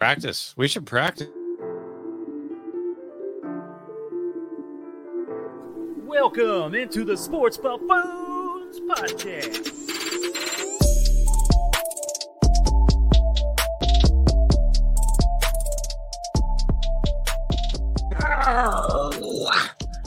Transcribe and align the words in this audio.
Practice. 0.00 0.54
We 0.56 0.66
should 0.66 0.86
practice. 0.86 1.28
Welcome 6.06 6.74
into 6.74 7.04
the 7.04 7.18
Sports 7.18 7.58
Buffoons 7.58 8.80
Podcast. 8.88 9.80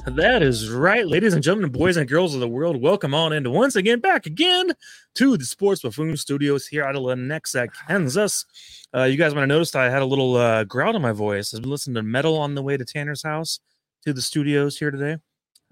That 0.06 0.44
is 0.44 0.70
right, 0.70 1.08
ladies 1.08 1.34
and 1.34 1.42
gentlemen, 1.42 1.72
boys 1.72 1.96
and 1.98 2.10
girls 2.10 2.36
of 2.36 2.42
the 2.42 2.48
world. 2.50 2.82
Welcome 2.82 3.14
on 3.16 3.32
into 3.34 3.50
once 3.52 3.78
again, 3.78 4.02
back 4.02 4.26
again 4.26 4.74
to 5.16 5.38
the 5.38 5.46
Sports 5.46 5.82
Buffoon 5.82 6.18
Studios 6.18 6.68
here 6.68 6.84
out 6.84 6.98
of 6.98 7.04
Lenexa, 7.04 7.70
Kansas. 7.88 8.46
Uh, 8.94 9.04
you 9.04 9.18
guys 9.18 9.34
might 9.34 9.42
have 9.42 9.50
noticed 9.50 9.78
I 9.78 9.90
had 9.90 10.02
a 10.02 10.06
little 10.06 10.36
uh, 10.36 10.66
growl 10.66 10.98
in 10.98 11.02
my 11.02 11.14
voice. 11.14 11.54
I've 11.54 11.62
been 11.62 11.72
listening 11.72 11.96
to 11.96 12.04
metal 12.04 12.38
on 12.38 12.54
the 12.54 12.62
way 12.62 12.76
to 12.76 12.84
Tanner's 12.84 13.24
house 13.24 13.62
to 14.06 14.12
the 14.12 14.22
studios 14.22 14.78
here 14.78 14.92
today. 14.92 15.20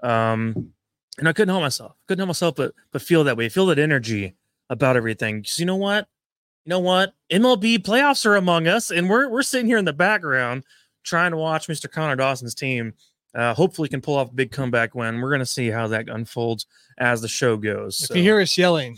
Um, 0.01 0.71
and 1.19 1.27
I 1.27 1.33
couldn't 1.33 1.49
help 1.49 1.63
myself. 1.63 1.97
Couldn't 2.07 2.21
help 2.21 2.29
myself 2.29 2.55
but 2.55 2.73
but 2.93 3.01
feel 3.01 3.25
that 3.25 3.37
way. 3.37 3.49
Feel 3.49 3.65
that 3.67 3.79
energy 3.79 4.35
about 4.69 4.95
everything. 4.95 5.43
'Cause 5.43 5.59
you 5.59 5.65
know 5.65 5.75
what? 5.75 6.07
You 6.65 6.69
know 6.71 6.79
what? 6.79 7.13
MLB 7.31 7.79
playoffs 7.79 8.25
are 8.25 8.37
among 8.37 8.67
us, 8.67 8.91
and 8.91 9.09
we're 9.09 9.29
we're 9.29 9.43
sitting 9.43 9.67
here 9.67 9.77
in 9.79 9.85
the 9.85 9.93
background 9.93 10.63
trying 11.03 11.31
to 11.31 11.37
watch 11.37 11.67
Mr. 11.67 11.91
Connor 11.91 12.15
Dawson's 12.15 12.55
team. 12.55 12.93
Uh, 13.33 13.53
hopefully, 13.53 13.87
can 13.87 14.01
pull 14.01 14.15
off 14.15 14.29
a 14.29 14.33
big 14.33 14.51
comeback 14.51 14.93
win. 14.93 15.21
We're 15.21 15.29
going 15.29 15.39
to 15.39 15.45
see 15.45 15.69
how 15.69 15.87
that 15.87 16.09
unfolds 16.09 16.65
as 16.97 17.21
the 17.21 17.27
show 17.27 17.57
goes. 17.57 18.07
If 18.09 18.15
you 18.15 18.23
hear 18.23 18.41
us 18.41 18.57
yelling, 18.57 18.97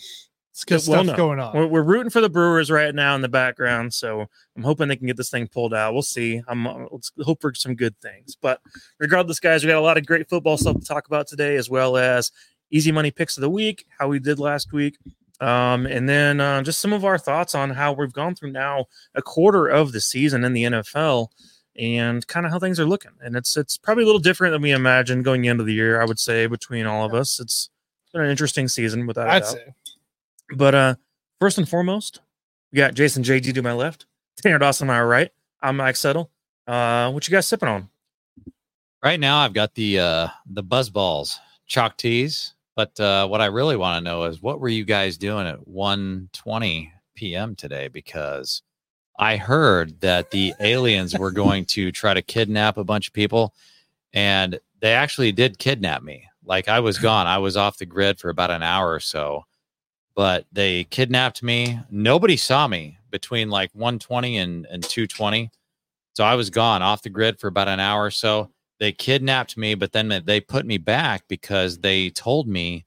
it's 0.52 0.64
because 0.64 0.88
Well, 0.88 1.04
stuff 1.04 1.18
no. 1.18 1.18
going 1.18 1.40
on. 1.40 1.55
we're, 1.55 1.68
we're 1.68 1.84
rooting 1.84 2.10
for 2.10 2.22
the 2.22 2.30
Brewers 2.30 2.70
right 2.72 2.94
now 2.94 3.16
in 3.16 3.22
the 3.22 3.30
background, 3.30 3.94
so 3.94 4.27
I'm 4.55 4.64
hoping 4.64 4.88
they 4.88 4.96
can 4.96 5.08
get 5.08 5.18
this 5.18 5.30
thing 5.30 5.48
pulled 5.48 5.74
out. 5.74 5.94
We'll 5.94 6.02
see. 6.02 6.41
I'm 6.48 6.68
uh, 6.68 6.86
let's 6.91 7.12
hope 7.22 7.41
for 7.41 7.54
some 7.54 7.76
good 7.76 7.96
things. 8.02 8.36
But 8.36 8.60
regardless, 9.00 9.40
guys, 9.40 9.63
we 9.63 9.68
got 9.70 9.77
a 9.77 9.82
lot 9.82 9.98
of 9.98 10.05
great 10.05 10.30
football 10.30 10.57
stuff 10.57 10.79
to 10.79 10.85
talk 10.85 11.07
about 11.07 11.27
today, 11.27 11.55
as 11.55 11.70
well 11.70 11.98
as 11.98 12.32
easy 12.72 12.91
money 12.91 13.12
picks 13.12 13.38
of 13.38 13.41
the 13.41 13.50
week, 13.50 13.85
how 14.00 14.07
we 14.07 14.20
did 14.20 14.40
last 14.40 14.74
week, 14.74 14.98
um, 15.41 15.85
and 15.85 16.07
then 16.07 16.40
uh, 16.40 16.62
just 16.62 16.79
some 16.79 16.94
of 16.94 17.05
our 17.05 17.18
thoughts 17.18 17.54
on 17.54 17.70
how 17.70 17.94
we've 17.94 18.13
gone 18.13 18.34
through 18.34 18.52
now 18.52 18.85
a 19.16 19.22
quarter 19.22 19.68
of 19.68 19.91
the 19.91 20.02
season 20.02 20.44
in 20.44 20.54
the 20.54 20.63
NFL 20.63 21.27
and 21.77 22.26
kind 22.27 22.46
of 22.46 22.52
how 22.52 22.60
things 22.60 22.79
are 22.79 22.85
looking. 22.85 23.12
And 23.21 23.35
it's 23.35 23.57
it's 23.57 23.77
probably 23.77 24.04
a 24.04 24.05
little 24.05 24.21
different 24.21 24.52
than 24.54 24.62
we 24.62 24.71
imagined 24.71 25.24
going 25.26 25.46
into 25.46 25.63
the 25.63 25.74
year. 25.74 26.02
I 26.02 26.05
would 26.05 26.20
say 26.20 26.48
between 26.48 26.85
all 26.85 27.05
of 27.05 27.13
us, 27.13 27.40
it's 27.40 27.70
been 28.13 28.21
an 28.21 28.29
interesting 28.29 28.68
season 28.68 29.07
without 29.07 29.27
a 29.27 29.32
I'd 29.32 29.40
doubt. 29.43 29.52
say. 29.52 29.74
But 30.55 30.76
uh 30.76 30.96
first 31.40 31.57
and 31.57 31.68
foremost, 31.68 32.21
we 32.71 32.77
got 32.77 32.94
Jason 32.94 33.24
JG 33.24 33.54
to 33.54 33.62
my 33.62 33.74
left, 33.74 34.05
Tanner 34.41 34.60
Dawson 34.60 34.88
to 34.88 34.94
my 34.94 35.01
right. 35.01 35.32
I'm 35.62 35.77
Mike 35.77 35.96
Settle. 35.96 36.29
Uh 36.68 37.12
what 37.12 37.27
you 37.27 37.32
guys 37.32 37.48
sipping 37.48 37.70
on? 37.70 37.90
Right 39.04 39.20
now, 39.20 39.40
I've 39.40 39.54
got 39.54 39.76
the 39.76 39.99
uh, 39.99 40.27
the 40.49 40.63
buzz 40.63 40.90
balls, 40.90 41.38
chalk 41.68 41.98
teas. 41.98 42.54
But 42.76 42.98
uh, 42.99 43.27
what 43.27 43.41
I 43.41 43.48
really 43.48 43.76
want 43.76 43.98
to 43.98 44.10
know 44.10 44.24
is 44.24 44.41
what 44.41 44.60
were 44.62 44.70
you 44.70 44.85
guys 44.85 45.18
doing 45.18 45.46
at 45.46 45.60
1:20 45.68 46.90
p.m. 47.13 47.55
today? 47.55 47.90
Because 47.90 48.62
I 49.18 49.38
heard 49.38 50.02
that 50.02 50.32
the 50.32 50.54
aliens 50.60 51.18
were 51.18 51.32
going 51.32 51.66
to 51.66 51.92
try 51.92 52.14
to 52.14 52.22
kidnap 52.22 52.78
a 52.78 52.84
bunch 52.84 53.08
of 53.08 53.14
people, 53.14 53.54
and 54.14 54.60
they 54.80 54.94
actually 54.94 55.32
did 55.32 55.60
kidnap 55.60 56.04
me. 56.04 56.28
Like 56.46 56.68
I 56.68 56.80
was 56.80 56.98
gone. 56.98 57.28
I 57.28 57.38
was 57.38 57.56
off 57.56 57.78
the 57.78 57.86
grid 57.86 58.20
for 58.20 58.30
about 58.30 58.52
an 58.52 58.64
hour 58.64 58.91
or 58.91 59.00
so, 59.00 59.46
but 60.16 60.46
they 60.52 60.86
kidnapped 60.86 61.41
me. 61.41 61.80
Nobody 61.90 62.36
saw 62.36 62.68
me 62.68 62.98
between 63.12 63.50
like 63.50 63.72
120 63.74 64.38
and, 64.38 64.66
and 64.66 64.84
220. 64.84 65.52
So 66.16 66.24
I 66.24 66.36
was 66.36 66.50
gone 66.50 66.81
off 66.81 67.02
the 67.02 67.09
grid 67.09 67.40
for 67.40 67.47
about 67.47 67.68
an 67.68 67.80
hour 67.80 68.03
or 68.03 68.12
so 68.12 68.50
they 68.84 68.91
kidnapped 68.91 69.56
me, 69.56 69.75
but 69.75 69.94
then 69.94 70.24
they 70.25 70.41
put 70.41 70.66
me 70.66 70.78
back 70.78 71.24
because 71.30 71.78
they 71.78 72.09
told 72.09 72.50
me 72.50 72.86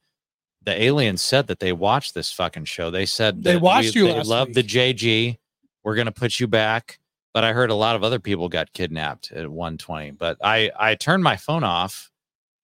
the 0.63 0.83
aliens 0.83 1.23
said 1.23 1.47
that 1.47 1.59
they 1.59 1.73
watched 1.73 2.13
this 2.13 2.31
fucking 2.31 2.67
show. 2.67 2.91
They 2.91 3.07
said 3.07 3.43
They 3.43 3.57
watched 3.57 3.95
you 3.95 4.09
They 4.09 4.23
love 4.23 4.53
the. 4.53 4.63
JG. 4.63 5.39
We're 5.87 5.95
gonna 5.95 6.11
put 6.13 6.39
you 6.41 6.47
back. 6.49 6.99
But 7.33 7.45
I 7.45 7.53
heard 7.53 7.71
a 7.71 7.75
lot 7.75 7.95
of 7.97 8.03
other 8.03 8.19
people 8.19 8.49
got 8.49 8.73
kidnapped 8.73 9.31
at 9.31 9.49
120. 9.49 10.11
But 10.13 10.37
I 10.43 10.71
I 10.79 10.97
turned 10.97 11.23
my 11.23 11.37
phone 11.37 11.63
off. 11.65 12.11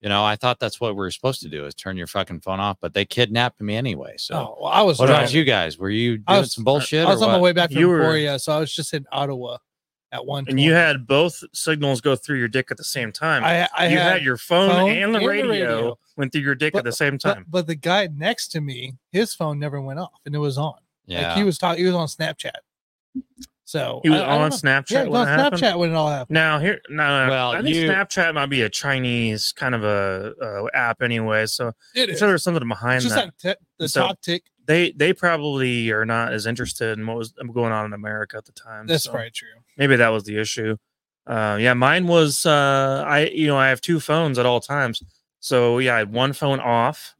You 0.01 0.09
know, 0.09 0.25
I 0.25 0.35
thought 0.35 0.59
that's 0.59 0.81
what 0.81 0.93
we 0.93 0.97
were 0.97 1.09
supposed 1.11 1.41
to 1.43 1.47
do 1.47 1.65
is 1.65 1.73
turn 1.73 1.95
your 1.95 2.07
fucking 2.07 2.41
phone 2.41 2.59
off. 2.59 2.77
But 2.81 2.93
they 2.93 3.05
kidnapped 3.05 3.61
me 3.61 3.77
anyway. 3.77 4.15
So 4.17 4.35
Oh, 4.35 4.57
well, 4.63 4.71
I 4.73 4.81
was 4.81 4.99
what 4.99 5.05
driving. 5.05 5.23
about 5.23 5.33
you 5.33 5.43
guys? 5.45 5.77
Were 5.77 5.89
you 5.89 6.17
doing 6.17 6.23
I 6.27 6.39
was- 6.39 6.53
some 6.53 6.65
bullshit? 6.65 7.05
I 7.07 7.09
was 7.11 7.21
or 7.21 7.25
on 7.27 7.31
my 7.31 7.39
way 7.39 7.53
back 7.53 7.69
from 7.71 7.79
You 7.79 7.87
were- 7.87 8.01
Emporia, 8.01 8.37
so 8.39 8.51
I 8.51 8.59
was 8.59 8.75
just 8.75 8.93
in 8.93 9.05
Ottawa 9.13 9.57
at 10.11 10.25
one. 10.25 10.43
And 10.49 10.59
you 10.59 10.73
had 10.73 11.07
both 11.07 11.41
signals 11.53 12.01
go 12.01 12.17
through 12.17 12.39
your 12.39 12.49
dick 12.49 12.69
at 12.69 12.75
the 12.75 12.83
same 12.83 13.13
time. 13.13 13.45
I, 13.45 13.69
I 13.77 13.87
you 13.87 13.97
had, 13.97 14.11
had, 14.13 14.23
your 14.23 14.35
phone, 14.37 14.69
phone 14.71 14.89
and 14.89 15.13
the 15.13 15.19
and 15.19 15.23
the 15.25 15.29
radio, 15.29 15.49
radio. 15.49 15.99
went 16.17 16.33
through 16.33 16.41
your 16.41 16.55
dick 16.55 16.75
at 16.75 16.83
the 16.83 16.91
same 16.91 17.13
but, 17.23 17.33
time. 17.35 17.45
but 17.47 17.67
the 17.67 17.75
guy 17.75 18.09
next 18.13 18.49
to 18.49 18.59
me, 18.59 18.95
his 19.13 19.33
phone 19.33 19.57
never 19.59 19.79
went 19.79 19.99
off, 19.99 20.19
and 20.25 20.35
it 20.35 20.39
was 20.39 20.57
on. 20.57 20.75
yeah. 21.05 21.29
Like 21.29 21.37
he 21.37 21.43
was 21.45 21.57
talking, 21.57 21.79
he 21.81 21.85
was 21.89 21.95
on 21.95 22.07
Snapchat. 22.07 22.51
So 23.65 24.01
he 24.03 24.09
was 24.09 24.19
I- 24.19 24.25
I 24.25 24.35
on 24.37 24.49
know. 24.49 24.55
Snapchat 24.55 24.91
Yeah, 24.91 25.03
when 25.03 25.21
on 25.21 25.27
it 25.27 25.31
happened. 25.31 25.61
Snapchat 25.61 25.77
when 25.79 25.91
it 25.91 25.95
all 25.95 26.09
happened. 26.09 26.33
Now 26.33 26.59
here, 26.59 26.79
no, 26.89 27.25
no, 27.25 27.29
Well, 27.31 27.51
I 27.53 27.61
think 27.61 27.75
you- 27.75 27.89
Snapchat 27.89 28.33
might 28.33 28.47
be 28.47 28.61
a 28.61 28.69
Chinese 28.69 29.53
kind 29.53 29.73
of 29.73 29.83
a, 29.83 30.33
uh 30.41 30.67
app 30.77 31.01
anyway. 31.01 31.45
So 31.45 31.71
It 31.95 32.17
sure 32.17 32.27
there's 32.27 32.43
something 32.43 32.67
behind 32.67 32.97
It's 32.97 33.05
just 33.05 33.15
that. 33.15 33.25
like 33.25 33.57
t- 33.57 33.65
the 33.79 33.87
So- 33.89 34.07
talk 34.07 34.21
tick. 34.21 34.43
they 34.65 34.91
they 34.91 35.13
probably 35.13 35.91
are 35.91 36.05
not 36.05 36.33
as 36.33 36.45
interested 36.45 36.97
in 36.97 37.07
what 37.07 37.17
was 37.17 37.33
going 37.53 37.71
on 37.71 37.85
in 37.85 37.93
America 37.93 38.37
at 38.37 38.45
the 38.45 38.51
time. 38.51 38.85
That's 38.85 39.05
so 39.05 39.11
probably 39.11 39.31
true. 39.31 39.47
maybe 39.77 39.95
that 39.95 40.09
was 40.09 40.23
the 40.25 40.37
issue. 40.39 40.77
Uh, 41.25 41.57
yeah, 41.59 41.73
mine 41.73 42.05
was 42.07 42.45
uh, 42.45 43.03
I 43.07 43.27
you 43.27 43.47
know 43.47 43.57
I 43.57 43.69
have 43.69 43.79
two 43.81 43.99
phones 44.01 44.37
at 44.37 44.45
all 44.45 44.59
times. 44.59 45.01
So 45.39 45.79
yeah, 45.79 45.95
I 45.95 45.99
had 45.99 46.11
one 46.13 46.33
phone 46.33 46.59
off 46.59 47.15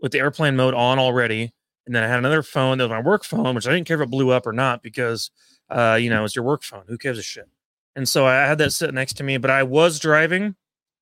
with 0.00 0.12
the 0.12 0.18
airplane 0.18 0.56
mode 0.56 0.74
on 0.74 0.98
already, 0.98 1.52
and 1.86 1.94
then 1.94 2.02
I 2.02 2.08
had 2.08 2.18
another 2.18 2.42
phone 2.42 2.78
that 2.78 2.84
was 2.84 2.90
my 2.90 3.00
work 3.00 3.24
phone, 3.24 3.54
which 3.54 3.66
I 3.66 3.72
didn't 3.72 3.86
care 3.86 4.00
if 4.00 4.02
it 4.02 4.10
blew 4.10 4.30
up 4.30 4.46
or 4.46 4.52
not 4.52 4.82
because 4.82 5.30
uh, 5.70 5.98
you 6.00 6.10
know 6.10 6.24
it's 6.24 6.36
your 6.36 6.44
work 6.44 6.62
phone. 6.62 6.84
Who 6.88 6.96
gives 6.96 7.18
a 7.18 7.22
shit? 7.22 7.48
And 7.96 8.08
so 8.08 8.26
I 8.26 8.34
had 8.46 8.58
that 8.58 8.72
sit 8.72 8.92
next 8.92 9.14
to 9.18 9.24
me, 9.24 9.36
but 9.36 9.50
I 9.50 9.62
was 9.62 9.98
driving, 9.98 10.56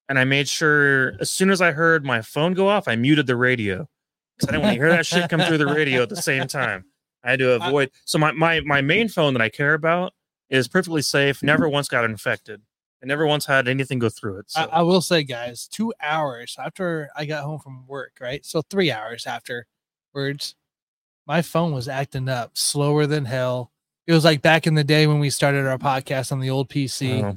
and 0.08 0.18
I 0.18 0.24
made 0.24 0.48
sure 0.48 1.14
as 1.20 1.30
soon 1.30 1.50
as 1.50 1.62
I 1.62 1.72
heard 1.72 2.04
my 2.04 2.20
phone 2.20 2.54
go 2.54 2.68
off, 2.68 2.88
I 2.88 2.96
muted 2.96 3.26
the 3.26 3.36
radio 3.36 3.88
because 4.36 4.48
I 4.48 4.52
didn't 4.52 4.62
want 4.64 4.74
to 4.74 4.80
hear 4.80 4.90
that 4.90 5.06
shit 5.06 5.30
come 5.30 5.40
through 5.40 5.58
the 5.58 5.66
radio 5.66 6.02
at 6.02 6.08
the 6.08 6.16
same 6.16 6.46
time. 6.46 6.84
I 7.24 7.30
had 7.30 7.38
to 7.38 7.52
avoid. 7.62 7.90
So 8.04 8.18
my 8.18 8.32
my 8.32 8.60
my 8.60 8.80
main 8.80 9.08
phone 9.08 9.34
that 9.34 9.42
I 9.42 9.48
care 9.48 9.74
about 9.74 10.12
is 10.50 10.68
perfectly 10.68 11.02
safe. 11.02 11.42
Never 11.42 11.68
once 11.68 11.88
got 11.88 12.04
infected. 12.04 12.60
I 13.02 13.06
never 13.06 13.26
once 13.26 13.46
had 13.46 13.66
anything 13.66 13.98
go 13.98 14.08
through 14.08 14.38
it. 14.38 14.50
So 14.50 14.60
I, 14.60 14.78
I 14.78 14.82
will 14.82 15.00
say, 15.00 15.24
guys, 15.24 15.66
two 15.66 15.92
hours 16.00 16.56
after 16.56 17.08
I 17.16 17.24
got 17.24 17.42
home 17.42 17.58
from 17.58 17.86
work, 17.88 18.18
right? 18.20 18.44
So 18.46 18.62
three 18.62 18.92
hours 18.92 19.26
afterwards, 19.26 20.54
my 21.32 21.40
phone 21.40 21.72
was 21.72 21.88
acting 21.88 22.28
up 22.28 22.50
slower 22.52 23.06
than 23.06 23.24
hell. 23.24 23.72
It 24.06 24.12
was 24.12 24.22
like 24.22 24.42
back 24.42 24.66
in 24.66 24.74
the 24.74 24.84
day 24.84 25.06
when 25.06 25.18
we 25.18 25.30
started 25.30 25.66
our 25.66 25.78
podcast 25.78 26.30
on 26.30 26.40
the 26.40 26.50
old 26.50 26.68
PC, 26.68 27.22
Oh. 27.22 27.28
Uh-huh. 27.28 27.32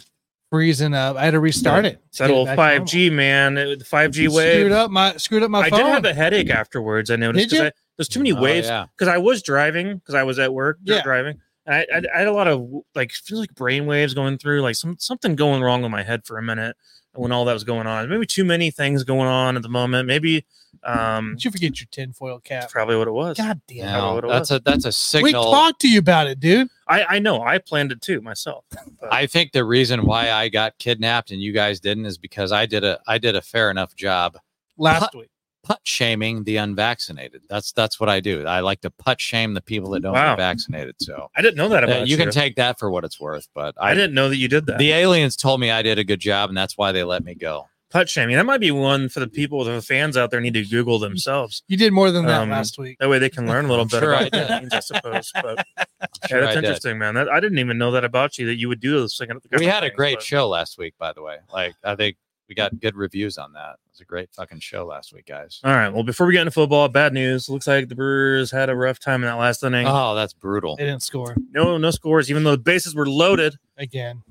freezing 0.52 0.94
up. 0.94 1.16
I 1.16 1.24
had 1.24 1.32
to 1.32 1.40
restart 1.40 1.86
it. 1.86 2.02
it's 2.10 2.18
that 2.18 2.30
old 2.30 2.50
five 2.50 2.84
G 2.84 3.10
man, 3.10 3.54
the 3.56 3.86
five 3.88 4.12
G 4.12 4.28
wave. 4.28 4.60
Screwed 4.60 4.72
up 4.74 4.92
my 4.92 5.16
screwed 5.16 5.44
up 5.44 5.50
my 5.50 5.70
phone. 5.70 5.80
I 5.80 5.84
phone. 5.84 5.86
did 5.88 5.94
have 5.94 6.06
a 6.06 6.14
headache 6.14 6.50
afterwards. 6.50 7.10
I 7.10 7.16
noticed 7.16 7.52
Did 7.52 7.56
you? 7.58 7.64
because 7.64 7.80
there's 7.98 8.10
too 8.10 8.20
many 8.20 8.34
Oh, 8.34 8.42
waves 8.42 8.68
yeah. 8.68 8.88
because 8.98 9.08
I 9.08 9.18
was 9.18 9.42
driving 9.42 9.96
because 9.96 10.14
I 10.16 10.24
was 10.24 10.40
at 10.40 10.54
work 10.54 10.78
Yeah. 10.84 11.02
driving. 11.02 11.40
I, 11.66 11.86
I, 11.94 12.02
I 12.14 12.18
had 12.20 12.28
a 12.28 12.34
lot 12.34 12.50
of 12.50 12.68
like 12.96 13.14
feels 13.14 13.40
like 13.40 13.56
brain 13.56 13.86
waves 13.86 14.14
going 14.14 14.38
through, 14.40 14.62
like 14.62 14.76
some 14.76 14.98
something 15.00 15.38
going 15.38 15.62
wrong 15.64 15.82
with 15.84 15.92
my 15.92 16.04
head 16.04 16.26
for 16.26 16.38
a 16.38 16.44
minute 16.44 16.76
when 17.16 17.32
all 17.32 17.46
that 17.46 17.54
was 17.54 17.64
going 17.64 17.88
on. 17.88 18.08
Maybe 18.10 18.26
too 18.26 18.46
many 18.46 18.72
things 18.72 19.04
going 19.04 19.28
on 19.28 19.56
at 19.56 19.62
the 19.62 19.70
moment. 19.70 20.08
Maybe 20.08 20.46
um 20.84 21.32
Did 21.36 21.46
you 21.46 21.52
forget 21.52 21.80
your 21.80 21.88
tinfoil 21.92 22.40
cap? 22.40 22.62
that's 22.64 22.74
probably 22.74 22.96
what 22.98 23.08
it 23.08 23.12
was. 23.12 23.38
God 23.38 23.60
damn. 23.68 23.78
Yeah. 23.78 23.98
No, 23.98 24.16
what 24.16 24.24
it 24.26 24.28
that's 24.28 24.52
a 24.52 24.60
that's 24.60 24.86
a 24.86 24.90
We 24.90 24.92
signal. 25.30 25.52
talked 25.52 25.82
to 25.82 25.90
you 25.90 26.00
about 26.00 26.28
it, 26.28 26.40
dude. 26.40 26.68
I, 26.88 27.04
I 27.06 27.20
know 27.20 27.42
I 27.42 27.58
planned 27.58 27.92
it 27.92 28.02
too 28.02 28.22
myself. 28.22 28.66
But 29.00 29.12
I 29.12 29.26
think 29.26 29.52
the 29.52 29.64
reason 29.66 30.06
why 30.06 30.32
I 30.32 30.50
got 30.50 30.78
kidnapped 30.78 31.32
and 31.32 31.42
you 31.42 31.52
guys 31.54 31.80
didn't 31.80 32.06
is 32.06 32.18
because 32.18 32.52
I 32.52 32.66
did 32.66 32.84
a 32.84 33.00
I 33.08 33.18
did 33.18 33.36
a 33.36 33.42
fair 33.42 33.72
enough 33.72 33.96
job 33.96 34.38
Last 34.78 35.16
week. 35.16 35.30
Put 35.66 35.80
shaming 35.84 36.44
the 36.44 36.58
unvaccinated. 36.58 37.42
That's 37.50 37.72
that's 37.72 38.00
what 38.00 38.08
I 38.08 38.20
do. 38.20 38.46
I 38.46 38.60
like 38.62 38.82
to 38.82 38.90
put 38.92 39.20
shame 39.20 39.54
the 39.56 39.62
people 39.62 39.90
that 39.92 40.02
don't 40.02 40.14
Wow. 40.14 40.36
get 40.36 40.44
vaccinated. 40.44 40.96
So 41.00 41.30
I 41.36 41.42
didn't 41.42 41.58
know 41.58 41.68
that 41.70 41.84
uh, 41.84 41.88
about 41.88 42.08
you 42.08 42.16
You 42.16 42.18
can 42.24 42.32
take 42.32 42.56
that 42.58 42.78
for 42.80 42.90
what 42.92 43.04
it's 43.04 43.20
worth. 43.20 43.48
But 43.54 43.76
I, 43.80 43.92
I, 43.92 43.94
didn't 43.96 44.14
know 44.14 44.30
that 44.30 44.38
you 44.38 44.48
did 44.48 44.68
that. 44.68 44.78
The 44.78 44.92
aliens 44.92 45.36
told 45.36 45.60
me 45.60 45.72
I 45.72 45.82
did 45.82 45.98
a 46.00 46.04
good 46.04 46.20
job, 46.20 46.50
and 46.50 46.58
that's 46.58 46.78
why 46.78 46.92
they 46.92 47.04
let 47.04 47.24
me 47.26 47.34
go. 47.36 47.68
Put 47.90 48.10
shaming. 48.10 48.36
That 48.36 48.46
might 48.46 48.60
be 48.60 48.72
one 48.72 49.10
for 49.10 49.22
the 49.22 49.28
people, 49.28 49.64
the 49.64 49.82
fans 49.82 50.18
out 50.18 50.30
there 50.30 50.42
need 50.42 50.56
to 50.56 50.66
Google 50.66 51.00
themselves. 51.00 51.64
You 51.68 51.78
did 51.78 51.94
more 51.94 52.12
than 52.12 52.26
that 52.26 52.42
Um, 52.42 52.50
last 52.50 52.78
week. 52.78 52.98
That 53.00 53.10
way 53.10 53.20
they 53.20 53.30
can 53.30 53.48
learn 53.48 53.66
a 53.66 53.68
little 53.70 53.84
I'm 53.84 53.88
bit 53.88 54.00
sure 54.02 54.12
about 54.12 54.22
I 54.22 54.24
what 54.24 54.32
that 54.34 54.48
did. 54.48 54.62
means, 54.62 54.74
I 54.74 54.80
suppose. 54.82 55.32
But 55.34 55.66
yeah, 55.78 55.86
Sure 56.28 56.42
that's 56.42 56.56
I 56.56 56.60
interesting, 56.60 56.98
man. 56.98 57.14
That, 57.16 57.30
I 57.30 57.40
didn't 57.40 57.60
even 57.60 57.78
know 57.78 57.92
that 57.92 58.04
about 58.04 58.38
you 58.38 58.48
that 58.48 58.56
you 58.56 58.68
would 58.68 58.80
do 58.82 58.92
those 59.00 59.18
things. 59.18 59.32
We 59.58 59.66
had 59.66 59.84
a 59.84 59.90
great 59.92 60.22
show 60.22 60.48
last 60.50 60.78
week, 60.78 60.96
by 60.98 61.14
the 61.14 61.22
way. 61.22 61.38
Like 61.54 61.76
I 61.84 61.96
think 61.96 62.18
we 62.48 62.56
got 62.56 62.80
good 62.80 62.96
reviews 62.96 63.38
on 63.38 63.54
that. 63.54 63.72
It 63.86 63.92
was 63.92 64.02
a 64.02 64.06
great 64.06 64.30
fucking 64.34 64.60
show 64.60 64.86
last 64.86 65.14
week, 65.14 65.26
guys. 65.26 65.60
All 65.64 65.74
right. 65.74 65.90
Well, 65.90 66.04
before 66.04 66.28
we 66.28 66.34
get 66.34 66.42
into 66.42 66.52
football, 66.52 66.88
bad 66.90 67.14
news. 67.14 67.50
Looks 67.50 67.68
like 67.68 67.88
the 67.90 67.96
Brewers 67.96 68.52
had 68.52 68.70
a 68.70 68.76
rough 68.76 69.00
time 69.00 69.24
in 69.24 69.28
that 69.28 69.34
last 69.36 69.64
inning. 69.64 69.88
Oh, 69.88 70.14
that's 70.16 70.34
brutal. 70.34 70.76
They 70.76 70.86
didn't 70.86 71.04
score 71.04 71.36
no, 71.52 71.78
no 71.78 71.92
scores, 71.92 72.30
even 72.30 72.44
though 72.44 72.52
the 72.52 72.58
bases 72.58 72.94
were 72.96 73.08
loaded. 73.10 73.56
again. 73.78 74.22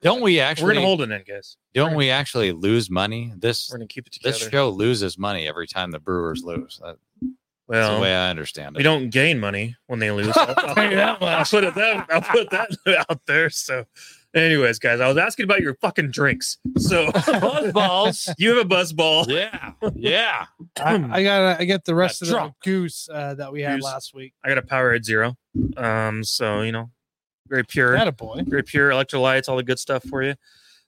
Don't 0.00 0.20
we 0.22 0.38
actually 0.38 0.66
We're 0.66 0.70
actually? 0.70 0.74
gonna 0.76 0.86
hold 0.86 1.00
it 1.02 1.10
in, 1.10 1.22
guys. 1.26 1.56
don't 1.74 1.96
we 1.96 2.08
actually 2.10 2.52
lose 2.52 2.88
money? 2.88 3.32
This 3.36 3.68
We're 3.70 3.78
gonna 3.78 3.88
keep 3.88 4.06
it 4.06 4.12
together. 4.12 4.38
this 4.38 4.48
show 4.48 4.68
loses 4.70 5.18
money 5.18 5.48
every 5.48 5.66
time 5.66 5.90
the 5.90 5.98
Brewers 5.98 6.44
lose. 6.44 6.78
That- 6.84 6.98
That's 7.20 7.32
well, 7.66 7.96
the 7.96 8.02
way 8.02 8.14
I 8.14 8.30
understand 8.30 8.76
it. 8.76 8.78
we 8.78 8.84
don't 8.84 9.10
gain 9.10 9.40
money 9.40 9.74
when 9.88 9.98
they 9.98 10.12
lose. 10.12 10.28
I'll, 10.36 10.54
I'll- 10.56 10.74
Tell 10.76 10.88
you 10.88 10.96
that 10.96 11.20
I'll 11.20 11.44
put 11.44 11.64
it 11.64 11.74
that 11.74 12.06
I'll 12.10 12.22
put 12.22 12.50
that 12.50 12.70
out 13.10 13.26
there. 13.26 13.50
So, 13.50 13.86
anyways, 14.34 14.78
guys, 14.78 15.00
I 15.00 15.08
was 15.08 15.16
asking 15.16 15.44
about 15.44 15.60
your 15.60 15.74
fucking 15.74 16.10
drinks. 16.10 16.58
So, 16.76 17.10
buzz 17.26 17.72
Balls. 17.72 18.28
you 18.38 18.50
have 18.50 18.58
a 18.58 18.64
buzz 18.64 18.92
ball. 18.92 19.26
yeah, 19.28 19.72
yeah. 19.94 20.46
I, 20.80 20.94
I 21.10 21.22
got 21.22 21.60
I 21.60 21.64
get 21.64 21.84
the 21.84 21.94
rest 21.94 22.22
of 22.22 22.28
the 22.28 22.52
goose 22.62 23.08
uh, 23.12 23.34
that 23.34 23.52
we 23.52 23.62
had 23.62 23.76
Goose. 23.76 23.84
last 23.84 24.14
week. 24.14 24.34
I 24.44 24.48
got 24.48 24.58
a 24.58 24.62
Powerade 24.62 25.04
Zero. 25.04 25.36
Um, 25.76 26.24
so 26.24 26.62
you 26.62 26.72
know, 26.72 26.90
very 27.48 27.64
pure. 27.64 27.92
That 27.92 28.08
a 28.08 28.12
boy. 28.12 28.42
very 28.46 28.62
pure 28.62 28.90
electrolytes, 28.90 29.48
all 29.48 29.56
the 29.56 29.62
good 29.62 29.78
stuff 29.78 30.04
for 30.04 30.22
you. 30.22 30.34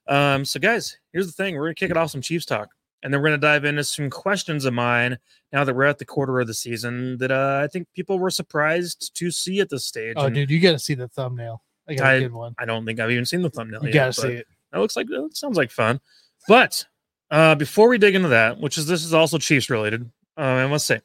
Um, 0.09 0.45
so 0.45 0.61
guys, 0.61 0.97
here's 1.13 1.27
the 1.27 1.33
thing: 1.33 1.57
we're 1.57 1.67
gonna 1.67 1.75
kick 1.75 1.91
it 1.91 1.97
off 1.97 2.11
some 2.11 2.21
Chiefs 2.21 2.47
talk, 2.47 2.69
and 3.03 3.13
then 3.13 3.21
we're 3.21 3.29
gonna 3.29 3.39
dive 3.39 3.65
into 3.65 3.85
some 3.85 4.11
questions 4.11 4.65
of 4.65 4.75
mine. 4.75 5.19
Now 5.53 5.65
that 5.65 5.75
we're 5.75 5.85
at 5.85 5.99
the 5.99 6.05
quarter 6.05 6.39
of 6.41 6.47
the 6.47 6.55
season, 6.55 7.19
that 7.19 7.33
uh, 7.33 7.61
I 7.65 7.67
think 7.67 7.89
people 7.95 8.19
were 8.19 8.31
surprised 8.31 9.15
to 9.17 9.31
see 9.31 9.61
at 9.61 9.69
this 9.69 9.85
stage. 9.85 10.15
Oh, 10.17 10.27
and 10.27 10.35
dude, 10.35 10.51
you 10.51 10.61
got 10.61 10.73
to 10.73 10.79
see 10.79 10.95
the 10.95 11.09
thumbnail. 11.09 11.63
I 11.91 11.95
got 11.95 12.07
a 12.07 12.17
I- 12.17 12.21
good 12.21 12.33
one. 12.33 12.55
I 12.59 12.65
don't 12.65 12.85
think 12.85 13.01
I've 13.01 13.11
even 13.11 13.27
seen 13.27 13.43
the 13.43 13.51
thumbnail. 13.51 13.83
You 13.83 13.89
yet, 13.89 13.95
got 13.95 14.07
to 14.15 14.21
see 14.21 14.29
it. 14.29 14.47
That 14.73 14.79
looks 14.79 14.97
like 14.97 15.09
that 15.09 15.31
sounds 15.33 15.57
like 15.57 15.71
fun. 15.71 16.01
But 16.49 16.85
uh, 17.31 17.55
before 17.55 17.89
we 17.89 17.99
dig 17.99 18.15
into 18.15 18.29
that, 18.29 18.59
which 18.61 18.79
is 18.79 18.87
this 18.87 19.05
is 19.05 19.13
also 19.15 19.39
Chiefs 19.39 19.71
related, 19.71 20.11
uh, 20.39 20.43
I 20.43 20.67
must 20.67 20.87
say, 20.87 21.01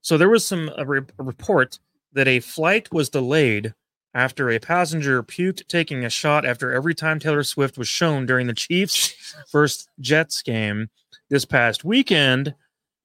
so 0.00 0.16
there 0.16 0.28
was 0.28 0.46
some 0.46 0.70
a, 0.76 0.86
re- 0.86 1.02
a 1.18 1.22
report 1.22 1.78
that 2.12 2.28
a 2.28 2.40
flight 2.40 2.92
was 2.92 3.08
delayed 3.08 3.74
after 4.14 4.50
a 4.50 4.58
passenger 4.58 5.22
puked 5.22 5.66
taking 5.68 6.04
a 6.04 6.10
shot 6.10 6.46
after 6.46 6.72
every 6.72 6.94
time 6.94 7.18
Taylor 7.18 7.42
Swift 7.42 7.76
was 7.76 7.88
shown 7.88 8.26
during 8.26 8.46
the 8.46 8.54
Chiefs' 8.54 9.34
first 9.48 9.90
Jets 10.00 10.42
game 10.42 10.88
this 11.28 11.44
past 11.44 11.84
weekend. 11.84 12.54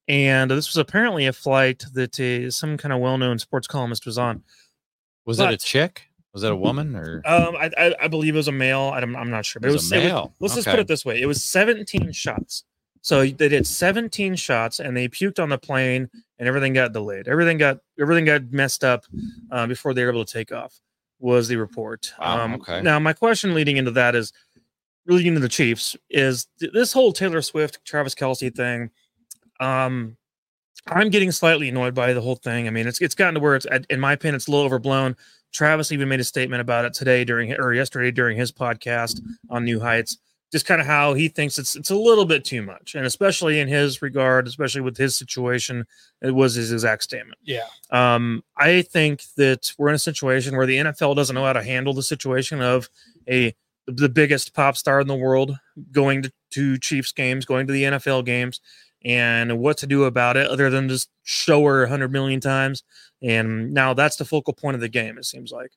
And 0.07 0.51
this 0.51 0.69
was 0.69 0.77
apparently 0.77 1.27
a 1.27 1.33
flight 1.33 1.85
that 1.93 2.19
uh, 2.19 2.51
some 2.51 2.77
kind 2.77 2.91
of 2.93 2.99
well-known 2.99 3.39
sports 3.39 3.67
columnist 3.67 4.05
was 4.05 4.17
on. 4.17 4.43
Was 5.25 5.39
it 5.39 5.49
a 5.53 5.57
chick? 5.57 6.09
Was 6.33 6.41
that 6.41 6.51
a 6.51 6.55
woman 6.55 6.95
or 6.95 7.21
Um, 7.25 7.55
I, 7.55 7.69
I, 7.77 7.95
I 8.01 8.07
believe 8.07 8.33
it 8.33 8.37
was 8.37 8.47
a 8.47 8.51
male. 8.51 8.91
I'm, 8.93 9.15
I'm 9.15 9.29
not 9.29 9.45
sure, 9.45 9.59
but 9.59 9.69
it 9.69 9.73
was 9.73 9.91
it 9.91 9.97
was- 9.97 10.03
male? 10.05 10.33
let's 10.39 10.55
just 10.55 10.67
put 10.67 10.79
it 10.79 10.87
this 10.87 11.05
way: 11.05 11.21
it 11.21 11.25
was 11.27 11.43
17 11.43 12.11
shots. 12.11 12.63
So 13.01 13.19
they 13.25 13.49
did 13.49 13.67
17 13.67 14.35
shots, 14.37 14.79
and 14.79 14.95
they 14.95 15.09
puked 15.09 15.37
on 15.37 15.49
the 15.49 15.57
plane, 15.57 16.09
and 16.39 16.47
everything 16.47 16.71
got 16.73 16.93
delayed. 16.93 17.27
Everything 17.27 17.57
got 17.57 17.79
everything 17.99 18.25
got 18.25 18.51
messed 18.51 18.83
up 18.83 19.03
uh, 19.51 19.67
before 19.67 19.93
they 19.93 20.03
were 20.03 20.11
able 20.11 20.25
to 20.25 20.33
take 20.33 20.51
off. 20.51 20.79
Was 21.19 21.47
the 21.49 21.57
report? 21.57 22.13
Wow, 22.19 22.41
um, 22.45 22.53
okay. 22.55 22.81
Now, 22.81 22.97
my 22.99 23.13
question 23.13 23.53
leading 23.53 23.77
into 23.77 23.91
that 23.91 24.15
is, 24.15 24.33
really 25.05 25.27
into 25.27 25.39
the 25.39 25.49
Chiefs, 25.49 25.95
is 26.09 26.47
th- 26.59 26.71
this 26.73 26.93
whole 26.93 27.11
Taylor 27.13 27.41
Swift, 27.41 27.79
Travis 27.85 28.15
Kelce 28.15 28.53
thing. 28.55 28.89
Um, 29.59 30.17
I'm 30.87 31.09
getting 31.09 31.31
slightly 31.31 31.69
annoyed 31.69 31.93
by 31.93 32.13
the 32.13 32.21
whole 32.21 32.35
thing. 32.35 32.67
I 32.67 32.71
mean, 32.71 32.87
it's 32.87 33.01
it's 33.01 33.15
gotten 33.15 33.35
to 33.35 33.39
where 33.39 33.55
it's, 33.55 33.67
in 33.89 33.99
my 33.99 34.13
opinion, 34.13 34.35
it's 34.35 34.47
a 34.47 34.51
little 34.51 34.65
overblown. 34.65 35.15
Travis 35.53 35.91
even 35.91 36.09
made 36.09 36.19
a 36.19 36.25
statement 36.25 36.61
about 36.61 36.85
it 36.85 36.93
today 36.93 37.23
during 37.23 37.53
or 37.53 37.73
yesterday 37.73 38.11
during 38.11 38.37
his 38.37 38.51
podcast 38.51 39.21
on 39.49 39.63
New 39.63 39.79
Heights. 39.79 40.17
Just 40.51 40.65
kind 40.67 40.79
of 40.79 40.85
how 40.85 41.15
he 41.15 41.29
thinks 41.29 41.57
it's 41.57 41.75
it's 41.75 41.89
a 41.89 41.95
little 41.95 42.25
bit 42.25 42.45
too 42.45 42.61
much, 42.61 42.93
and 42.93 43.07
especially 43.07 43.59
in 43.59 43.67
his 43.67 44.03
regard, 44.03 44.47
especially 44.47 44.81
with 44.81 44.97
his 44.97 45.15
situation, 45.15 45.85
it 46.21 46.29
was 46.29 46.53
his 46.53 46.71
exact 46.71 47.03
statement. 47.03 47.39
Yeah. 47.43 47.65
Um, 47.89 48.43
I 48.57 48.83
think 48.83 49.23
that 49.37 49.73
we're 49.79 49.89
in 49.89 49.95
a 49.95 49.99
situation 49.99 50.55
where 50.55 50.67
the 50.67 50.77
NFL 50.77 51.15
doesn't 51.15 51.33
know 51.33 51.45
how 51.45 51.53
to 51.53 51.63
handle 51.63 51.93
the 51.93 52.03
situation 52.03 52.61
of 52.61 52.87
a 53.27 53.55
the 53.87 54.09
biggest 54.09 54.53
pop 54.53 54.77
star 54.77 55.01
in 55.01 55.07
the 55.07 55.15
world 55.15 55.57
going 55.91 56.23
to, 56.23 56.31
to 56.51 56.77
Chiefs 56.77 57.11
games, 57.11 57.45
going 57.45 57.67
to 57.67 57.73
the 57.73 57.83
NFL 57.83 58.25
games, 58.25 58.61
and 59.05 59.59
what 59.59 59.77
to 59.77 59.87
do 59.87 60.05
about 60.05 60.37
it 60.37 60.47
other 60.47 60.69
than 60.69 60.89
just 60.89 61.09
show 61.23 61.63
her 61.65 61.83
a 61.83 61.89
hundred 61.89 62.11
million 62.11 62.39
times. 62.39 62.83
And 63.21 63.73
now 63.73 63.93
that's 63.93 64.15
the 64.17 64.25
focal 64.25 64.53
point 64.53 64.75
of 64.75 64.81
the 64.81 64.89
game. 64.89 65.17
It 65.17 65.25
seems 65.25 65.51
like. 65.51 65.71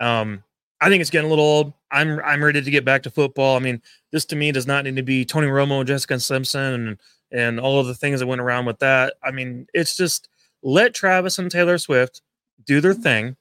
Um, 0.00 0.42
I 0.80 0.88
think 0.88 1.00
it's 1.00 1.10
getting 1.10 1.28
a 1.28 1.30
little 1.30 1.44
old. 1.44 1.72
I'm 1.92 2.18
I'm 2.20 2.42
ready 2.42 2.60
to 2.60 2.70
get 2.70 2.84
back 2.84 3.04
to 3.04 3.10
football. 3.10 3.56
I 3.56 3.60
mean, 3.60 3.80
this 4.10 4.24
to 4.26 4.36
me 4.36 4.50
does 4.50 4.66
not 4.66 4.84
need 4.84 4.96
to 4.96 5.02
be 5.02 5.24
Tony 5.24 5.46
Romo, 5.46 5.78
and 5.78 5.86
Jessica 5.86 6.18
Simpson, 6.18 6.60
and 6.74 6.98
and 7.30 7.60
all 7.60 7.78
of 7.78 7.86
the 7.86 7.94
things 7.94 8.18
that 8.18 8.26
went 8.26 8.40
around 8.40 8.66
with 8.66 8.80
that. 8.80 9.14
I 9.22 9.30
mean, 9.30 9.66
it's 9.72 9.96
just 9.96 10.28
let 10.62 10.92
Travis 10.92 11.38
and 11.38 11.50
Taylor 11.50 11.78
Swift 11.78 12.20
do 12.64 12.80
their 12.80 12.94
thing. 12.94 13.36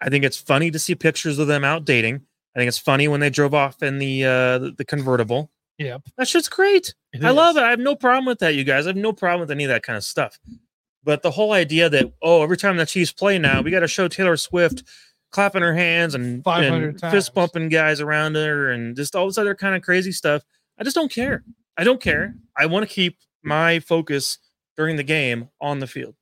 I 0.00 0.08
think 0.08 0.24
it's 0.24 0.38
funny 0.38 0.70
to 0.70 0.78
see 0.78 0.94
pictures 0.94 1.38
of 1.38 1.48
them 1.48 1.64
out 1.64 1.84
dating. 1.84 2.22
I 2.54 2.58
think 2.58 2.68
it's 2.68 2.78
funny 2.78 3.08
when 3.08 3.20
they 3.20 3.30
drove 3.30 3.52
off 3.52 3.82
in 3.82 3.98
the 3.98 4.24
uh 4.24 4.58
the 4.76 4.84
convertible. 4.86 5.50
Yep. 5.78 6.02
That 6.16 6.28
shit's 6.28 6.48
great. 6.48 6.94
It 7.12 7.24
I 7.24 7.30
love 7.30 7.56
it. 7.56 7.62
I 7.62 7.70
have 7.70 7.78
no 7.78 7.94
problem 7.94 8.24
with 8.24 8.38
that, 8.38 8.54
you 8.54 8.64
guys. 8.64 8.86
I 8.86 8.90
have 8.90 8.96
no 8.96 9.12
problem 9.12 9.40
with 9.40 9.50
any 9.50 9.64
of 9.64 9.68
that 9.68 9.82
kind 9.82 9.96
of 9.96 10.04
stuff. 10.04 10.38
But 11.04 11.22
the 11.22 11.30
whole 11.30 11.52
idea 11.52 11.88
that 11.88 12.12
oh, 12.22 12.42
every 12.42 12.56
time 12.56 12.76
the 12.76 12.86
Chiefs 12.86 13.12
play 13.12 13.38
now, 13.38 13.62
we 13.62 13.70
got 13.70 13.80
to 13.80 13.88
show 13.88 14.08
Taylor 14.08 14.36
Swift 14.36 14.82
clapping 15.30 15.62
her 15.62 15.74
hands 15.74 16.14
and, 16.14 16.42
and 16.46 17.00
fist 17.00 17.34
bumping 17.34 17.68
guys 17.68 18.00
around 18.00 18.36
her 18.36 18.70
and 18.70 18.96
just 18.96 19.14
all 19.14 19.26
this 19.26 19.38
other 19.38 19.54
kind 19.54 19.74
of 19.74 19.82
crazy 19.82 20.12
stuff. 20.12 20.42
I 20.78 20.84
just 20.84 20.96
don't 20.96 21.12
care. 21.12 21.44
I 21.76 21.84
don't 21.84 22.00
care. 22.00 22.34
I 22.56 22.66
want 22.66 22.88
to 22.88 22.94
keep 22.94 23.18
my 23.42 23.80
focus 23.80 24.38
during 24.76 24.96
the 24.96 25.02
game 25.02 25.50
on 25.60 25.78
the 25.78 25.86
field 25.86 26.14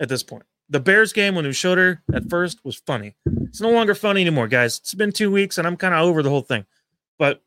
at 0.00 0.08
this 0.08 0.22
point. 0.22 0.44
The 0.70 0.80
Bears 0.80 1.12
game 1.12 1.34
when 1.34 1.46
we 1.46 1.52
showed 1.52 1.78
her 1.78 2.02
at 2.12 2.28
first 2.28 2.62
was 2.64 2.76
funny. 2.86 3.16
It's 3.44 3.60
no 3.60 3.70
longer 3.70 3.94
funny 3.94 4.20
anymore, 4.20 4.48
guys. 4.48 4.78
It's 4.78 4.94
been 4.94 5.12
two 5.12 5.30
weeks 5.30 5.56
and 5.56 5.66
I'm 5.66 5.76
kind 5.76 5.94
of 5.94 6.06
over 6.06 6.22
the 6.22 6.30
whole 6.30 6.42
thing. 6.42 6.66
But 7.18 7.42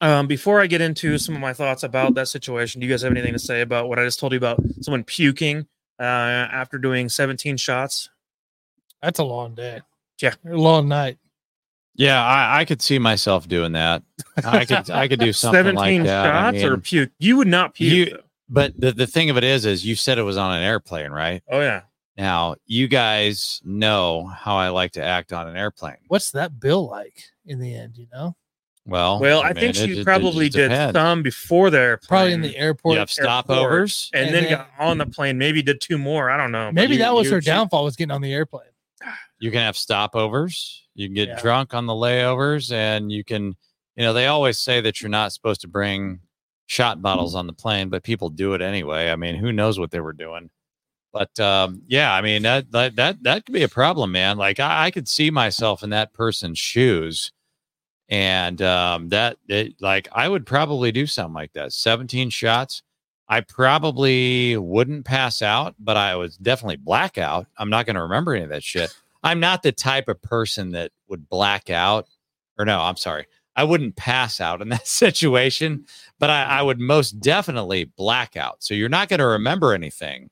um, 0.00 0.26
before 0.26 0.60
I 0.60 0.66
get 0.66 0.80
into 0.80 1.18
some 1.18 1.34
of 1.34 1.40
my 1.40 1.52
thoughts 1.52 1.82
about 1.82 2.14
that 2.14 2.28
situation, 2.28 2.80
do 2.80 2.86
you 2.86 2.92
guys 2.92 3.02
have 3.02 3.12
anything 3.12 3.32
to 3.32 3.38
say 3.38 3.60
about 3.60 3.88
what 3.88 3.98
I 3.98 4.04
just 4.04 4.18
told 4.20 4.32
you 4.32 4.38
about 4.38 4.60
someone 4.80 5.04
puking 5.04 5.66
uh, 5.98 6.02
after 6.02 6.78
doing 6.78 7.08
17 7.08 7.56
shots? 7.56 8.10
That's 9.02 9.18
a 9.18 9.24
long 9.24 9.54
day. 9.54 9.82
Yeah. 10.20 10.34
A 10.46 10.56
long 10.56 10.88
night. 10.88 11.18
Yeah, 11.96 12.22
I, 12.24 12.60
I 12.60 12.64
could 12.64 12.82
see 12.82 12.98
myself 12.98 13.46
doing 13.46 13.72
that. 13.72 14.02
I 14.44 14.64
could 14.64 14.90
I 14.90 15.06
could 15.06 15.20
do 15.20 15.32
something 15.32 15.76
17 15.76 15.76
like 15.76 16.06
that. 16.06 16.26
I 16.26 16.52
shots 16.52 16.64
or 16.64 16.76
puke? 16.78 17.10
You 17.18 17.36
would 17.36 17.48
not 17.48 17.74
puke. 17.74 18.08
You- 18.10 18.18
but 18.48 18.78
the, 18.78 18.92
the 18.92 19.06
thing 19.06 19.30
of 19.30 19.36
it 19.38 19.44
is, 19.44 19.64
is 19.64 19.86
you 19.86 19.94
said 19.96 20.18
it 20.18 20.22
was 20.22 20.36
on 20.36 20.54
an 20.56 20.62
airplane, 20.62 21.10
right? 21.12 21.42
Oh 21.50 21.60
yeah. 21.60 21.82
Now 22.16 22.56
you 22.66 22.88
guys 22.88 23.60
know 23.64 24.26
how 24.26 24.56
I 24.56 24.68
like 24.68 24.92
to 24.92 25.02
act 25.02 25.32
on 25.32 25.48
an 25.48 25.56
airplane. 25.56 25.96
What's 26.08 26.32
that 26.32 26.60
bill 26.60 26.86
like 26.88 27.24
in 27.46 27.58
the 27.58 27.74
end? 27.74 27.96
You 27.96 28.06
know, 28.12 28.36
Well, 28.86 29.18
Well, 29.18 29.42
I 29.42 29.54
think 29.54 29.74
she 29.76 29.98
it 30.00 30.04
probably 30.04 30.46
just 30.46 30.56
did 30.56 30.68
depends. 30.68 30.92
some 30.94 31.22
before 31.22 31.70
their 31.70 31.96
probably 31.96 32.34
in 32.34 32.42
the 32.42 32.54
airport. 32.56 32.94
You 32.94 32.98
have 32.98 33.08
stopovers. 33.08 34.10
and, 34.12 34.26
and 34.26 34.34
then, 34.34 34.44
then- 34.44 34.52
got 34.58 34.68
on 34.78 34.98
the 34.98 35.06
plane. 35.06 35.38
Maybe 35.38 35.62
did 35.62 35.80
two 35.80 35.96
more. 35.96 36.30
I 36.30 36.36
don't 36.36 36.52
know. 36.52 36.70
Maybe 36.70 36.94
you- 36.94 36.98
that 36.98 37.14
was 37.14 37.26
you- 37.28 37.32
her 37.34 37.40
she- 37.40 37.46
downfall 37.46 37.84
was 37.84 37.96
getting 37.96 38.10
on 38.12 38.20
the 38.20 38.32
airplane. 38.32 38.66
You 39.38 39.50
can 39.50 39.60
have 39.60 39.74
stopovers. 39.76 40.80
You 40.94 41.08
can 41.08 41.14
get 41.14 41.28
Yeah. 41.28 41.40
drunk 41.40 41.74
on 41.74 41.86
the 41.86 41.92
layovers, 41.94 42.70
and 42.72 43.10
you 43.10 43.24
can, 43.24 43.56
you 43.96 44.04
know, 44.04 44.12
they 44.12 44.26
always 44.26 44.58
say 44.58 44.80
that 44.82 45.00
you're 45.00 45.08
not 45.10 45.32
supposed 45.32 45.62
to 45.62 45.68
bring 45.68 46.20
shot 46.66 47.02
bottles 47.02 47.34
on 47.34 47.46
the 47.46 47.52
plane, 47.52 47.88
but 47.88 48.02
people 48.02 48.28
do 48.30 48.54
it 48.54 48.62
anyway. 48.62 49.10
I 49.10 49.16
mean, 49.16 49.34
who 49.36 49.50
knows 49.52 49.78
what 49.78 49.90
they 49.90 50.00
were 50.00 50.12
doing? 50.14 50.50
But 51.12 51.38
um, 51.40 51.82
yeah, 51.86 52.12
I 52.14 52.22
mean 52.22 52.42
that 52.42 52.70
that 52.72 52.96
that 52.96 53.22
that 53.22 53.44
could 53.46 53.52
be 53.52 53.62
a 53.62 53.68
problem, 53.68 54.12
man. 54.12 54.36
Like 54.36 54.58
I, 54.60 54.86
I 54.86 54.90
could 54.90 55.06
see 55.08 55.30
myself 55.30 55.82
in 55.82 55.90
that 55.90 56.12
person's 56.12 56.58
shoes, 56.58 57.30
and 58.08 58.60
um, 58.62 59.08
that 59.08 59.38
it, 59.48 59.74
like 59.80 60.08
I 60.12 60.28
would 60.28 60.46
probably 60.46 60.92
do 60.92 61.06
something 61.06 61.34
like 61.34 61.52
that. 61.54 61.72
Seventeen 61.72 62.30
shots. 62.30 62.82
I 63.28 63.40
probably 63.40 64.56
wouldn't 64.58 65.06
pass 65.06 65.40
out, 65.40 65.74
but 65.78 65.96
I 65.96 66.14
was 66.16 66.36
definitely 66.36 66.76
blackout. 66.76 67.46
I'm 67.56 67.70
not 67.70 67.86
going 67.86 67.96
to 67.96 68.02
remember 68.02 68.34
any 68.34 68.44
of 68.44 68.50
that 68.50 68.62
shit. 68.62 68.94
I'm 69.22 69.40
not 69.40 69.62
the 69.62 69.72
type 69.72 70.08
of 70.08 70.20
person 70.20 70.72
that 70.72 70.92
would 71.08 71.26
black 71.30 71.70
out, 71.70 72.06
or 72.58 72.66
no, 72.66 72.78
I'm 72.80 72.98
sorry, 72.98 73.26
I 73.56 73.64
wouldn't 73.64 73.96
pass 73.96 74.40
out 74.40 74.60
in 74.60 74.68
that 74.70 74.86
situation, 74.86 75.86
but 76.18 76.30
I, 76.30 76.44
I 76.44 76.62
would 76.62 76.80
most 76.80 77.12
definitely 77.20 77.84
black 77.84 78.36
out. 78.36 78.62
So 78.62 78.74
you're 78.74 78.88
not 78.88 79.08
going 79.08 79.20
to 79.20 79.26
remember 79.26 79.72
anything. 79.72 80.30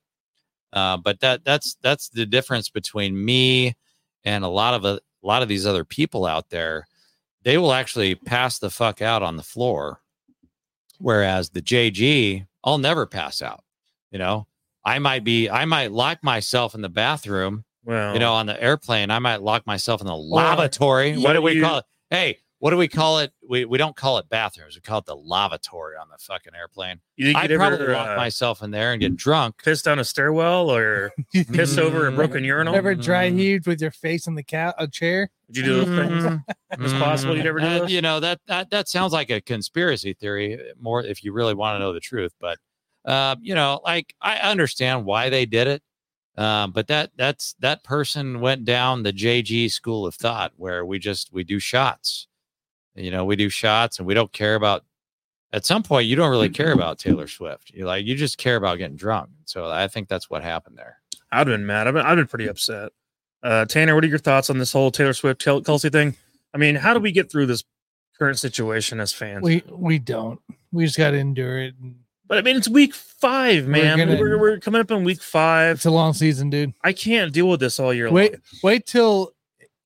Uh, 0.72 0.96
but 0.96 1.20
that 1.20 1.44
that's 1.44 1.76
that's 1.82 2.08
the 2.08 2.24
difference 2.24 2.70
between 2.70 3.22
me 3.22 3.74
and 4.24 4.42
a 4.42 4.48
lot 4.48 4.72
of 4.72 4.84
a, 4.84 5.00
a 5.22 5.26
lot 5.26 5.42
of 5.42 5.48
these 5.48 5.66
other 5.66 5.84
people 5.84 6.24
out 6.24 6.48
there. 6.48 6.86
They 7.44 7.58
will 7.58 7.72
actually 7.72 8.14
pass 8.14 8.58
the 8.58 8.70
fuck 8.70 9.02
out 9.02 9.22
on 9.22 9.36
the 9.36 9.42
floor, 9.42 10.00
whereas 10.98 11.50
the 11.50 11.62
JG, 11.62 12.46
I'll 12.64 12.78
never 12.78 13.06
pass 13.06 13.42
out. 13.42 13.62
You 14.10 14.18
know, 14.18 14.46
I 14.84 14.98
might 14.98 15.24
be, 15.24 15.48
I 15.50 15.64
might 15.64 15.90
lock 15.92 16.22
myself 16.22 16.74
in 16.74 16.82
the 16.82 16.88
bathroom 16.88 17.64
Well, 17.84 18.12
you 18.14 18.20
know, 18.20 18.34
on 18.34 18.46
the 18.46 18.60
airplane, 18.62 19.10
I 19.10 19.18
might 19.18 19.42
lock 19.42 19.66
myself 19.66 20.00
in 20.00 20.06
the 20.06 20.16
lavatory. 20.16 21.10
you- 21.12 21.22
what 21.22 21.32
do 21.32 21.42
we 21.42 21.52
you- 21.54 21.62
call 21.62 21.78
it? 21.78 21.84
Hey, 22.10 22.38
what 22.62 22.70
do 22.70 22.76
we 22.76 22.86
call 22.86 23.18
it? 23.18 23.32
We 23.48 23.64
we 23.64 23.76
don't 23.76 23.96
call 23.96 24.18
it 24.18 24.28
bathrooms. 24.28 24.76
We 24.76 24.82
call 24.82 24.98
it 25.00 25.04
the 25.04 25.16
lavatory 25.16 25.96
on 25.96 26.06
the 26.08 26.16
fucking 26.16 26.54
airplane. 26.54 27.00
You 27.16 27.26
think 27.26 27.38
I'd 27.38 27.50
you'd 27.50 27.56
probably 27.58 27.80
ever 27.80 27.92
lock 27.92 28.10
uh, 28.10 28.16
myself 28.16 28.62
in 28.62 28.70
there 28.70 28.92
and 28.92 29.00
get 29.00 29.16
drunk. 29.16 29.64
piss 29.64 29.82
down 29.82 29.98
a 29.98 30.04
stairwell 30.04 30.70
or 30.70 31.10
piss 31.52 31.76
over 31.76 32.06
a 32.06 32.12
broken 32.12 32.44
urinal? 32.44 32.76
Ever 32.76 32.94
dry 32.94 33.30
heaved 33.30 33.66
with 33.66 33.80
your 33.80 33.90
face 33.90 34.28
in 34.28 34.36
the 34.36 34.44
cat 34.44 34.76
a 34.78 34.86
chair. 34.86 35.28
Would 35.48 35.56
you 35.56 35.62
do 35.64 35.84
those 35.84 36.08
things? 36.08 36.24
Mm, 36.24 36.44
It's 36.78 36.92
possible 36.92 37.36
you'd 37.36 37.46
ever 37.46 37.58
do 37.58 37.66
uh. 37.66 37.86
You 37.88 38.00
know 38.00 38.20
that 38.20 38.38
that 38.46 38.70
that 38.70 38.88
sounds 38.88 39.12
like 39.12 39.30
a 39.30 39.40
conspiracy 39.40 40.12
theory 40.12 40.56
more 40.80 41.02
if 41.02 41.24
you 41.24 41.32
really 41.32 41.54
want 41.54 41.74
to 41.74 41.80
know 41.80 41.92
the 41.92 41.98
truth. 41.98 42.32
But 42.38 42.58
uh, 43.04 43.34
you 43.40 43.56
know, 43.56 43.80
like 43.82 44.14
I 44.20 44.36
understand 44.36 45.04
why 45.04 45.30
they 45.30 45.46
did 45.46 45.66
it. 45.66 45.82
Um, 46.38 46.70
but 46.70 46.86
that 46.86 47.10
that's 47.16 47.56
that 47.58 47.82
person 47.82 48.38
went 48.38 48.64
down 48.64 49.02
the 49.02 49.12
JG 49.12 49.72
school 49.72 50.06
of 50.06 50.14
thought 50.14 50.52
where 50.54 50.86
we 50.86 51.00
just 51.00 51.32
we 51.32 51.42
do 51.42 51.58
shots. 51.58 52.28
You 52.94 53.10
know, 53.10 53.24
we 53.24 53.36
do 53.36 53.48
shots 53.48 53.98
and 53.98 54.06
we 54.06 54.14
don't 54.14 54.32
care 54.32 54.54
about 54.54 54.84
at 55.52 55.64
some 55.64 55.82
point 55.82 56.06
you 56.06 56.16
don't 56.16 56.30
really 56.30 56.48
care 56.48 56.72
about 56.72 56.98
Taylor 56.98 57.26
Swift. 57.26 57.70
You 57.70 57.86
like 57.86 58.06
you 58.06 58.14
just 58.14 58.38
care 58.38 58.56
about 58.56 58.78
getting 58.78 58.96
drunk. 58.96 59.30
So 59.44 59.68
I 59.68 59.88
think 59.88 60.08
that's 60.08 60.28
what 60.30 60.42
happened 60.42 60.76
there. 60.76 60.98
I'd 61.30 61.46
have 61.46 61.46
been 61.46 61.66
mad. 61.66 61.86
I've 61.86 61.94
been, 61.94 62.04
I've 62.04 62.16
been 62.16 62.26
pretty 62.26 62.48
upset. 62.48 62.92
Uh, 63.42 63.64
Tanner, 63.64 63.94
what 63.94 64.04
are 64.04 64.08
your 64.08 64.18
thoughts 64.18 64.50
on 64.50 64.58
this 64.58 64.72
whole 64.72 64.90
Taylor 64.90 65.14
Swift 65.14 65.40
Kelce 65.40 65.90
thing? 65.90 66.16
I 66.54 66.58
mean, 66.58 66.74
how 66.74 66.94
do 66.94 67.00
we 67.00 67.10
get 67.12 67.30
through 67.30 67.46
this 67.46 67.64
current 68.18 68.38
situation 68.38 69.00
as 69.00 69.12
fans? 69.12 69.42
We 69.42 69.62
we 69.70 69.98
don't. 69.98 70.40
We 70.70 70.84
just 70.84 70.98
got 70.98 71.10
to 71.10 71.16
endure 71.18 71.58
it. 71.58 71.74
And 71.80 71.96
but 72.26 72.38
I 72.38 72.42
mean, 72.42 72.56
it's 72.56 72.68
week 72.68 72.94
five, 72.94 73.66
man. 73.66 73.98
We're, 73.98 74.16
gonna- 74.16 74.38
we're, 74.38 74.58
coming 74.58 74.80
up 74.80 74.90
on 74.90 75.04
week 75.04 75.20
five. 75.20 75.76
It's 75.76 75.86
a 75.86 75.90
long 75.90 76.12
season, 76.12 76.50
dude. 76.50 76.72
I 76.82 76.92
can't 76.92 77.32
deal 77.32 77.48
with 77.48 77.60
this 77.60 77.80
all 77.80 77.92
year 77.92 78.10
Wait, 78.10 78.32
long. 78.32 78.40
wait 78.62 78.86
till 78.86 79.32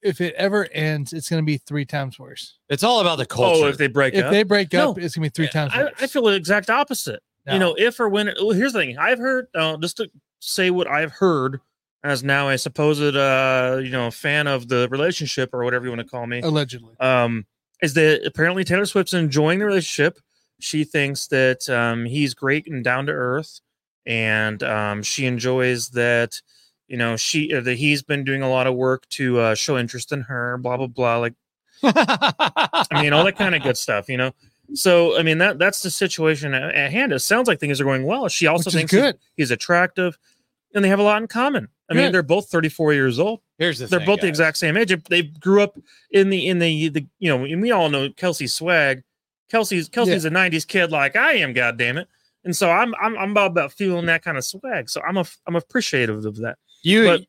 if 0.06 0.20
it 0.20 0.34
ever 0.36 0.68
ends, 0.72 1.12
it's 1.12 1.28
going 1.28 1.42
to 1.42 1.46
be 1.46 1.58
three 1.58 1.84
times 1.84 2.18
worse. 2.18 2.56
It's 2.68 2.82
all 2.84 3.00
about 3.00 3.18
the 3.18 3.26
culture. 3.26 3.64
Oh, 3.66 3.68
if 3.68 3.76
they 3.78 3.88
break 3.88 4.14
up. 4.14 4.18
If 4.18 4.24
up, 4.26 4.30
they 4.32 4.42
break 4.42 4.74
up, 4.74 4.96
No. 4.96 5.02
it's 5.04 5.16
going 5.16 5.28
to 5.28 5.30
be 5.30 5.34
three 5.34 5.48
times 5.48 5.72
I, 5.74 5.84
worse. 5.84 5.92
I 6.00 6.06
feel 6.06 6.22
the 6.22 6.34
exact 6.34 6.70
opposite. 6.70 7.20
You 7.48 7.60
know, 7.60 7.76
if 7.78 8.00
or 8.00 8.08
when. 8.08 8.26
Well, 8.40 8.50
here's 8.50 8.72
the 8.72 8.80
thing. 8.80 8.98
I've 8.98 9.20
heard 9.20 9.46
uh, 9.54 9.76
just 9.76 9.98
to 9.98 10.10
say 10.40 10.70
what 10.70 10.88
I've 10.88 11.12
heard 11.12 11.60
as 12.02 12.24
now 12.24 12.48
a 12.48 12.58
supposed 12.58 13.14
uh 13.16 13.80
you 13.82 13.90
know 13.90 14.10
fan 14.10 14.46
of 14.48 14.66
the 14.68 14.88
relationship 14.90 15.50
or 15.52 15.64
whatever 15.64 15.84
you 15.84 15.90
want 15.92 16.00
to 16.00 16.08
call 16.08 16.26
me. 16.26 16.40
allegedly. 16.40 16.94
um, 16.98 17.46
is 17.82 17.94
that 17.94 18.26
apparently 18.26 18.64
Taylor 18.64 18.84
Swift's 18.86 19.14
enjoying 19.14 19.60
the 19.60 19.66
relationship. 19.66 20.18
She 20.58 20.82
thinks 20.84 21.28
that 21.28 21.68
um, 21.70 22.04
he's 22.06 22.34
great 22.34 22.66
and 22.66 22.82
down 22.82 23.06
to 23.06 23.12
earth, 23.12 23.60
and 24.06 24.60
um, 24.62 25.02
she 25.04 25.26
enjoys 25.26 25.90
that. 25.90 26.40
You 26.88 26.96
know, 26.96 27.16
she 27.16 27.52
uh, 27.52 27.60
that 27.62 27.74
he's 27.78 28.02
been 28.02 28.24
doing 28.24 28.42
a 28.42 28.48
lot 28.48 28.66
of 28.66 28.74
work 28.74 29.08
to 29.10 29.38
uh, 29.40 29.54
show 29.54 29.76
interest 29.78 30.12
in 30.12 30.22
her. 30.22 30.56
Blah 30.58 30.76
blah 30.76 30.86
blah. 30.86 31.16
Like 31.18 31.34
I 31.82 32.86
mean, 33.02 33.12
all 33.12 33.24
that 33.24 33.36
kind 33.36 33.54
of 33.54 33.62
good 33.62 33.76
stuff. 33.76 34.08
You 34.08 34.16
know. 34.16 34.32
So 34.74 35.18
I 35.18 35.22
mean 35.22 35.38
that 35.38 35.58
that's 35.58 35.82
the 35.82 35.90
situation 35.90 36.54
at, 36.54 36.74
at 36.74 36.90
hand. 36.92 37.12
It 37.12 37.20
sounds 37.20 37.48
like 37.48 37.60
things 37.60 37.80
are 37.80 37.84
going 37.84 38.04
well. 38.04 38.28
She 38.28 38.46
also 38.46 38.68
Which 38.68 38.74
thinks 38.74 38.92
he's- 38.92 39.02
good. 39.02 39.18
He's, 39.36 39.50
attractive, 39.50 40.18
and 40.74 40.84
they 40.84 40.88
have 40.88 40.98
a 40.98 41.04
lot 41.04 41.22
in 41.22 41.28
common. 41.28 41.68
I 41.88 41.94
mean, 41.94 42.10
they're 42.10 42.24
both 42.24 42.48
34 42.48 42.94
years 42.94 43.20
old 43.20 43.40
Here's 43.58 43.78
the 43.78 43.86
they're 43.86 44.00
thing, 44.00 44.06
both 44.06 44.20
the 44.20 44.26
exact 44.26 44.56
same 44.56 44.76
age. 44.76 44.92
They 45.08 45.22
grew 45.22 45.62
up 45.62 45.78
in 46.10 46.30
the 46.30 46.48
in 46.48 46.58
the 46.58 46.88
the 46.88 47.06
you 47.20 47.28
know, 47.28 47.44
and 47.44 47.62
we 47.62 47.70
all 47.70 47.88
know 47.88 48.08
Kelce 48.08 48.50
swag. 48.50 49.04
Kelce's 49.52 49.88
Kelce's 49.88 50.24
a 50.24 50.30
'90s 50.30 50.66
kid 50.66 50.90
like 50.90 51.14
I 51.14 51.34
am. 51.34 51.52
God 51.52 51.78
damn 51.78 51.96
it! 51.98 52.08
And 52.44 52.56
so 52.56 52.70
I'm 52.70 52.92
I'm 53.00 53.16
I'm 53.16 53.30
about 53.30 53.52
about 53.52 53.72
feeling 53.72 54.06
that 54.06 54.24
kind 54.24 54.36
of 54.36 54.44
swag. 54.44 54.90
So 54.90 55.00
I'm 55.02 55.16
a 55.16 55.24
I'm 55.46 55.54
appreciative 55.54 56.24
of 56.24 56.36
that. 56.38 56.58
You 56.86 57.04
But- 57.04 57.24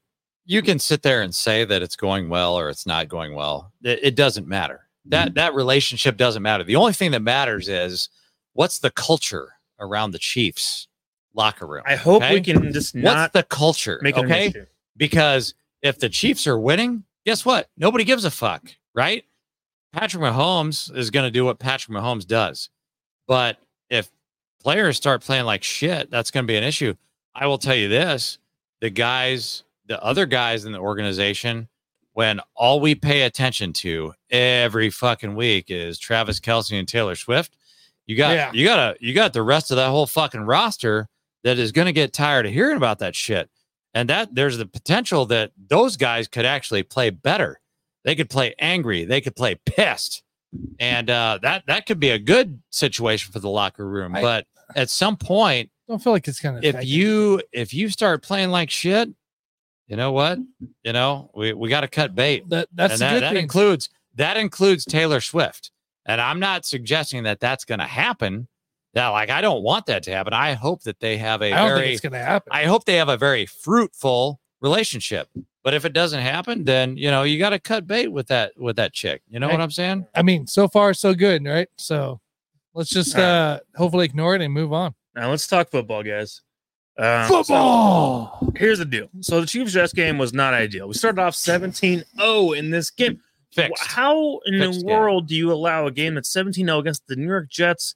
you 0.45 0.61
can 0.61 0.77
sit 0.77 1.01
there 1.01 1.23
and 1.23 1.33
say 1.33 1.65
that 1.65 1.81
it's 1.81 1.95
going 1.95 2.29
well 2.29 2.57
or 2.57 2.69
it's 2.69 2.85
not 2.85 3.09
going 3.09 3.33
well. 3.33 3.73
It, 3.83 3.99
it 4.03 4.15
doesn't 4.15 4.47
matter. 4.47 4.87
That 5.05 5.29
mm-hmm. 5.29 5.33
that 5.33 5.55
relationship 5.55 6.15
doesn't 6.15 6.43
matter. 6.43 6.63
The 6.63 6.75
only 6.75 6.93
thing 6.93 7.11
that 7.11 7.21
matters 7.21 7.67
is 7.67 8.09
what's 8.53 8.77
the 8.79 8.91
culture 8.91 9.53
around 9.79 10.11
the 10.11 10.19
Chiefs 10.19 10.87
locker 11.33 11.65
room. 11.65 11.83
I 11.87 11.95
hope 11.95 12.23
okay? 12.23 12.35
we 12.35 12.41
can 12.41 12.71
just 12.71 12.95
What's 12.95 13.33
the 13.33 13.43
culture? 13.43 13.99
make 14.03 14.17
okay, 14.17 14.53
because 14.95 15.55
if 15.81 15.97
the 15.97 16.09
Chiefs 16.09 16.45
are 16.45 16.59
winning, 16.59 17.03
guess 17.25 17.43
what? 17.43 17.67
Nobody 17.77 18.03
gives 18.03 18.25
a 18.25 18.31
fuck, 18.31 18.63
right? 18.93 19.23
Patrick 19.91 20.21
Mahomes 20.21 20.95
is 20.95 21.09
going 21.09 21.25
to 21.25 21.31
do 21.31 21.45
what 21.45 21.57
Patrick 21.57 21.97
Mahomes 21.97 22.27
does. 22.27 22.69
But 23.27 23.57
if 23.89 24.09
players 24.61 24.97
start 24.97 25.23
playing 25.23 25.45
like 25.45 25.63
shit, 25.63 26.11
that's 26.11 26.29
going 26.29 26.45
to 26.45 26.47
be 26.47 26.57
an 26.57 26.63
issue. 26.63 26.93
I 27.33 27.47
will 27.47 27.57
tell 27.57 27.75
you 27.75 27.89
this 27.89 28.37
the 28.81 28.89
guys, 28.89 29.63
the 29.87 30.01
other 30.03 30.25
guys 30.25 30.65
in 30.65 30.71
the 30.71 30.79
organization, 30.79 31.67
when 32.13 32.39
all 32.55 32.79
we 32.79 32.95
pay 32.95 33.23
attention 33.23 33.73
to 33.73 34.13
every 34.31 34.89
fucking 34.89 35.35
week 35.35 35.65
is 35.69 35.99
Travis 35.99 36.39
Kelce 36.39 36.77
and 36.77 36.87
Taylor 36.87 37.15
Swift, 37.15 37.55
you 38.05 38.15
got 38.15 38.35
Yeah. 38.35 38.51
you 38.53 38.65
got 38.65 38.75
to 38.93 39.05
you 39.05 39.13
got 39.13 39.33
the 39.33 39.43
rest 39.43 39.69
of 39.71 39.77
that 39.77 39.89
whole 39.89 40.07
fucking 40.07 40.41
roster 40.41 41.07
that 41.43 41.59
is 41.59 41.71
going 41.71 41.85
to 41.85 41.91
get 41.93 42.13
tired 42.13 42.45
of 42.45 42.51
hearing 42.53 42.77
about 42.77 42.99
that 42.99 43.15
shit. 43.15 43.49
And 43.93 44.09
that 44.09 44.33
there's 44.33 44.57
the 44.57 44.65
potential 44.65 45.25
that 45.27 45.51
those 45.69 45.97
guys 45.97 46.27
could 46.27 46.45
actually 46.45 46.83
play 46.83 47.09
better. 47.09 47.59
They 48.03 48.15
could 48.15 48.29
play 48.29 48.53
angry. 48.59 49.05
They 49.05 49.21
could 49.21 49.35
play 49.35 49.55
pissed, 49.65 50.23
and 50.79 51.09
uh, 51.09 51.39
that 51.41 51.63
that 51.67 51.85
could 51.85 51.99
be 51.99 52.09
a 52.11 52.19
good 52.19 52.61
situation 52.69 53.31
for 53.33 53.39
the 53.39 53.49
locker 53.49 53.87
room. 53.87 54.15
I- 54.15 54.21
but 54.21 54.45
at 54.75 54.89
some 54.89 55.17
point, 55.17 55.69
Don't 55.87 56.03
feel 56.03 56.13
like 56.13 56.27
it's 56.27 56.39
going 56.39 56.61
to. 56.61 56.67
if 56.67 56.85
you 56.85 57.41
if 57.51 57.73
you 57.73 57.89
start 57.89 58.21
playing 58.21 58.49
like 58.49 58.69
shit, 58.69 59.09
you 59.87 59.95
know 59.95 60.11
what? 60.11 60.39
You 60.83 60.93
know 60.93 61.31
we 61.33 61.53
we 61.53 61.69
got 61.69 61.81
to 61.81 61.87
cut 61.87 62.13
bait, 62.13 62.47
that 62.49 62.67
that's 62.73 62.99
that, 62.99 63.19
that 63.19 63.33
thing. 63.33 63.43
includes 63.43 63.89
that 64.15 64.37
includes 64.37 64.85
Taylor 64.85 65.21
Swift. 65.21 65.71
And 66.05 66.21
I'm 66.21 66.39
not 66.39 66.65
suggesting 66.65 67.23
that 67.23 67.39
that's 67.39 67.65
going 67.65 67.79
to 67.79 67.85
happen. 67.85 68.47
That 68.93 69.09
like 69.09 69.29
I 69.29 69.41
don't 69.41 69.61
want 69.61 69.85
that 69.87 70.03
to 70.03 70.11
happen. 70.11 70.33
I 70.33 70.53
hope 70.53 70.83
that 70.83 70.99
they 70.99 71.17
have 71.17 71.41
a 71.41 71.53
I 71.53 71.57
don't 71.57 71.69
very 71.69 71.81
think 71.81 71.91
it's 71.93 72.01
going 72.01 72.13
to 72.13 72.19
happen. 72.19 72.51
I 72.51 72.65
hope 72.65 72.85
they 72.85 72.95
have 72.95 73.09
a 73.09 73.17
very 73.17 73.45
fruitful 73.45 74.39
relationship. 74.61 75.29
But 75.63 75.73
if 75.73 75.83
it 75.83 75.91
doesn't 75.91 76.21
happen, 76.21 76.63
then 76.63 76.95
you 76.97 77.11
know 77.11 77.23
you 77.23 77.37
got 77.37 77.49
to 77.49 77.59
cut 77.59 77.85
bait 77.85 78.07
with 78.07 78.27
that 78.27 78.53
with 78.57 78.77
that 78.77 78.93
chick. 78.93 79.21
You 79.27 79.39
know 79.39 79.49
what 79.49 79.59
I'm 79.59 79.71
saying? 79.71 80.07
I 80.15 80.23
mean, 80.23 80.47
so 80.47 80.67
far 80.67 80.93
so 80.93 81.13
good, 81.13 81.43
right? 81.45 81.67
So 81.77 82.21
let's 82.73 82.89
just 82.89 83.15
right. 83.15 83.23
uh 83.23 83.59
hopefully 83.75 84.05
ignore 84.05 84.33
it 84.35 84.41
and 84.41 84.53
move 84.53 84.71
on. 84.71 84.95
Now 85.17 85.31
let's 85.31 85.47
talk 85.47 85.71
football, 85.71 86.03
guys. 86.03 86.41
Um, 86.99 87.43
so 87.43 88.53
here's 88.55 88.77
the 88.77 88.85
deal. 88.85 89.09
So 89.21 89.41
the 89.41 89.47
Chiefs 89.47 89.73
Jets 89.73 89.91
game 89.93 90.19
was 90.19 90.31
not 90.31 90.53
ideal. 90.53 90.87
We 90.87 90.93
started 90.93 91.19
off 91.19 91.33
17-0 91.33 92.57
in 92.57 92.69
this 92.69 92.91
game. 92.91 93.19
Fixed. 93.51 93.83
How 93.83 94.39
in 94.45 94.59
Fixed 94.59 94.81
the 94.81 94.85
game. 94.85 94.95
world 94.95 95.27
do 95.27 95.35
you 95.35 95.51
allow 95.51 95.87
a 95.87 95.91
game 95.91 96.13
that's 96.13 96.31
17-0 96.31 96.79
against 96.79 97.07
the 97.07 97.15
New 97.15 97.25
York 97.25 97.49
Jets 97.49 97.95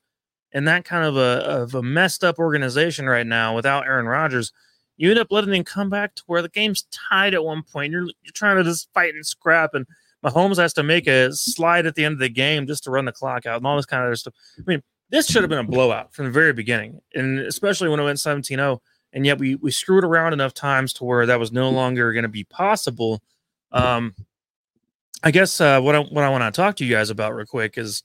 and 0.51 0.67
that 0.67 0.83
kind 0.83 1.05
of 1.05 1.15
a 1.15 1.45
of 1.45 1.75
a 1.75 1.83
messed 1.83 2.23
up 2.23 2.39
organization 2.39 3.05
right 3.07 3.27
now 3.27 3.55
without 3.55 3.85
Aaron 3.85 4.07
Rodgers? 4.07 4.51
You 4.97 5.11
end 5.11 5.19
up 5.19 5.31
letting 5.31 5.51
them 5.51 5.63
come 5.63 5.91
back 5.91 6.15
to 6.15 6.23
where 6.25 6.41
the 6.41 6.49
game's 6.49 6.85
tied 6.91 7.35
at 7.35 7.43
one 7.43 7.61
point. 7.61 7.91
You're 7.91 8.05
you're 8.23 8.33
trying 8.33 8.57
to 8.57 8.63
just 8.63 8.91
fight 8.93 9.13
and 9.13 9.25
scrap, 9.25 9.75
and 9.75 9.85
Mahomes 10.25 10.57
has 10.57 10.73
to 10.73 10.83
make 10.83 11.07
a 11.07 11.31
slide 11.33 11.85
at 11.85 11.93
the 11.93 12.05
end 12.05 12.13
of 12.13 12.19
the 12.19 12.29
game 12.29 12.65
just 12.65 12.83
to 12.85 12.91
run 12.91 13.05
the 13.05 13.11
clock 13.11 13.45
out 13.45 13.57
and 13.57 13.67
all 13.67 13.75
this 13.75 13.85
kind 13.85 14.03
of 14.03 14.07
other 14.07 14.15
stuff. 14.15 14.33
I 14.57 14.63
mean, 14.65 14.83
this 15.11 15.27
should 15.27 15.43
have 15.43 15.49
been 15.49 15.59
a 15.59 15.63
blowout 15.63 16.13
from 16.13 16.25
the 16.25 16.31
very 16.31 16.53
beginning, 16.53 17.01
and 17.13 17.39
especially 17.39 17.89
when 17.89 17.99
it 17.99 18.03
went 18.03 18.17
17-0. 18.17 18.79
And 19.13 19.25
yet 19.25 19.37
we 19.39 19.55
we 19.55 19.71
screwed 19.71 20.05
around 20.05 20.31
enough 20.31 20.53
times 20.53 20.93
to 20.93 21.03
where 21.03 21.25
that 21.25 21.39
was 21.39 21.51
no 21.51 21.69
longer 21.69 22.13
going 22.13 22.23
to 22.23 22.29
be 22.29 22.45
possible. 22.45 23.21
Um, 23.73 24.15
I 25.23 25.31
guess 25.31 25.59
uh, 25.59 25.81
what 25.81 25.95
I 25.95 25.99
what 25.99 26.23
I 26.23 26.29
want 26.29 26.43
to 26.43 26.57
talk 26.57 26.77
to 26.77 26.85
you 26.85 26.95
guys 26.95 27.09
about 27.09 27.35
real 27.35 27.45
quick 27.45 27.77
is 27.77 28.03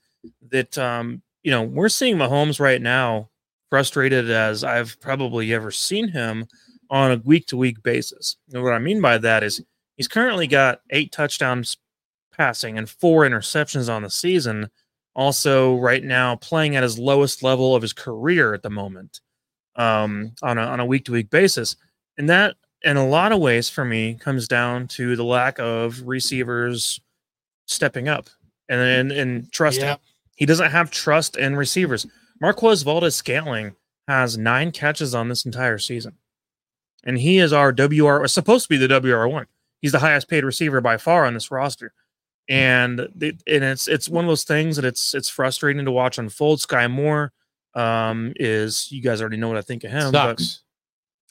that 0.51 0.77
um, 0.77 1.23
you 1.45 1.53
know 1.53 1.63
we're 1.63 1.89
seeing 1.89 2.17
Mahomes 2.17 2.59
right 2.59 2.83
now 2.83 3.31
frustrated 3.71 4.31
as 4.31 4.65
I've 4.65 5.01
probably 5.01 5.55
ever 5.55 5.71
seen 5.71 6.09
him 6.09 6.47
on 6.91 7.13
a 7.13 7.23
week 7.25 7.47
to 7.49 7.57
week 7.57 7.83
basis. 7.83 8.37
And 8.53 8.63
what 8.63 8.73
I 8.73 8.79
mean 8.79 9.01
by 9.01 9.19
that 9.19 9.43
is 9.43 9.63
he's 9.97 10.09
currently 10.09 10.47
got 10.47 10.81
eight 10.91 11.13
touchdowns 11.13 11.77
passing 12.37 12.79
and 12.79 12.89
four 12.89 13.23
interceptions 13.23 13.93
on 13.93 14.03
the 14.03 14.11
season. 14.11 14.71
Also, 15.17 15.77
right 15.77 16.05
now 16.05 16.37
playing 16.37 16.77
at 16.77 16.83
his 16.83 16.99
lowest 16.99 17.43
level 17.43 17.75
of 17.75 17.81
his 17.81 17.95
career 17.95 18.53
at 18.53 18.63
the 18.63 18.69
moment 18.69 19.21
um, 19.75 20.33
on 20.43 20.59
a 20.59 20.61
on 20.61 20.79
a 20.79 20.85
week 20.85 21.07
to 21.07 21.13
week 21.13 21.31
basis, 21.31 21.75
and 22.19 22.29
that 22.29 22.57
in 22.83 22.99
a 22.99 23.07
lot 23.07 23.33
of 23.33 23.41
ways 23.41 23.71
for 23.71 23.83
me 23.83 24.15
comes 24.15 24.47
down 24.47 24.87
to 24.87 25.17
the 25.17 25.25
lack 25.25 25.59
of 25.59 26.03
receivers 26.03 27.01
stepping 27.65 28.09
up 28.09 28.29
and 28.69 28.81
and, 28.81 29.13
and 29.13 29.53
trusting. 29.53 29.85
Yeah. 29.85 29.97
He 30.37 30.45
doesn't 30.45 30.71
have 30.71 30.91
trust 30.91 31.39
in 31.39 31.57
receivers. 31.57 32.07
Marquez 32.43 32.83
Valdes-Scantling 32.83 33.75
has 34.07 34.37
nine 34.37 34.71
catches 34.71 35.15
on 35.15 35.31
this 35.31 35.47
entire 35.47 35.79
season, 35.79 36.13
and 37.05 37.17
he 37.17 37.39
is 37.39 37.55
our 37.55 37.73
WR 37.73 38.27
supposed 38.27 38.65
to 38.65 38.69
be 38.69 38.77
the 38.77 39.01
WR 39.01 39.27
one. 39.27 39.47
He's 39.81 39.93
the 39.93 39.99
highest 40.01 40.29
paid 40.29 40.45
receiver 40.45 40.83
by 40.83 40.99
far 40.99 41.25
on 41.25 41.33
this 41.33 41.51
roster, 41.51 41.95
and 42.49 43.01
and 43.01 43.41
it's 43.47 43.89
it's 43.89 44.09
one 44.09 44.25
of 44.25 44.29
those 44.29 44.45
things 44.45 44.77
that 44.77 44.85
it's 44.85 45.15
it's 45.15 45.29
frustrating 45.29 45.85
to 45.85 45.91
watch 45.93 46.19
unfold. 46.19 46.61
Skyy 46.61 46.91
Moore 46.91 47.33
um, 47.75 48.33
is 48.37 48.91
you 48.91 49.03
guys 49.03 49.21
already 49.21 49.37
know 49.37 49.49
what 49.49 49.57
I 49.57 49.63
think 49.63 49.85
of 49.85 49.91
him, 49.91 50.13
but 50.13 50.39
Sucks. 50.39 50.63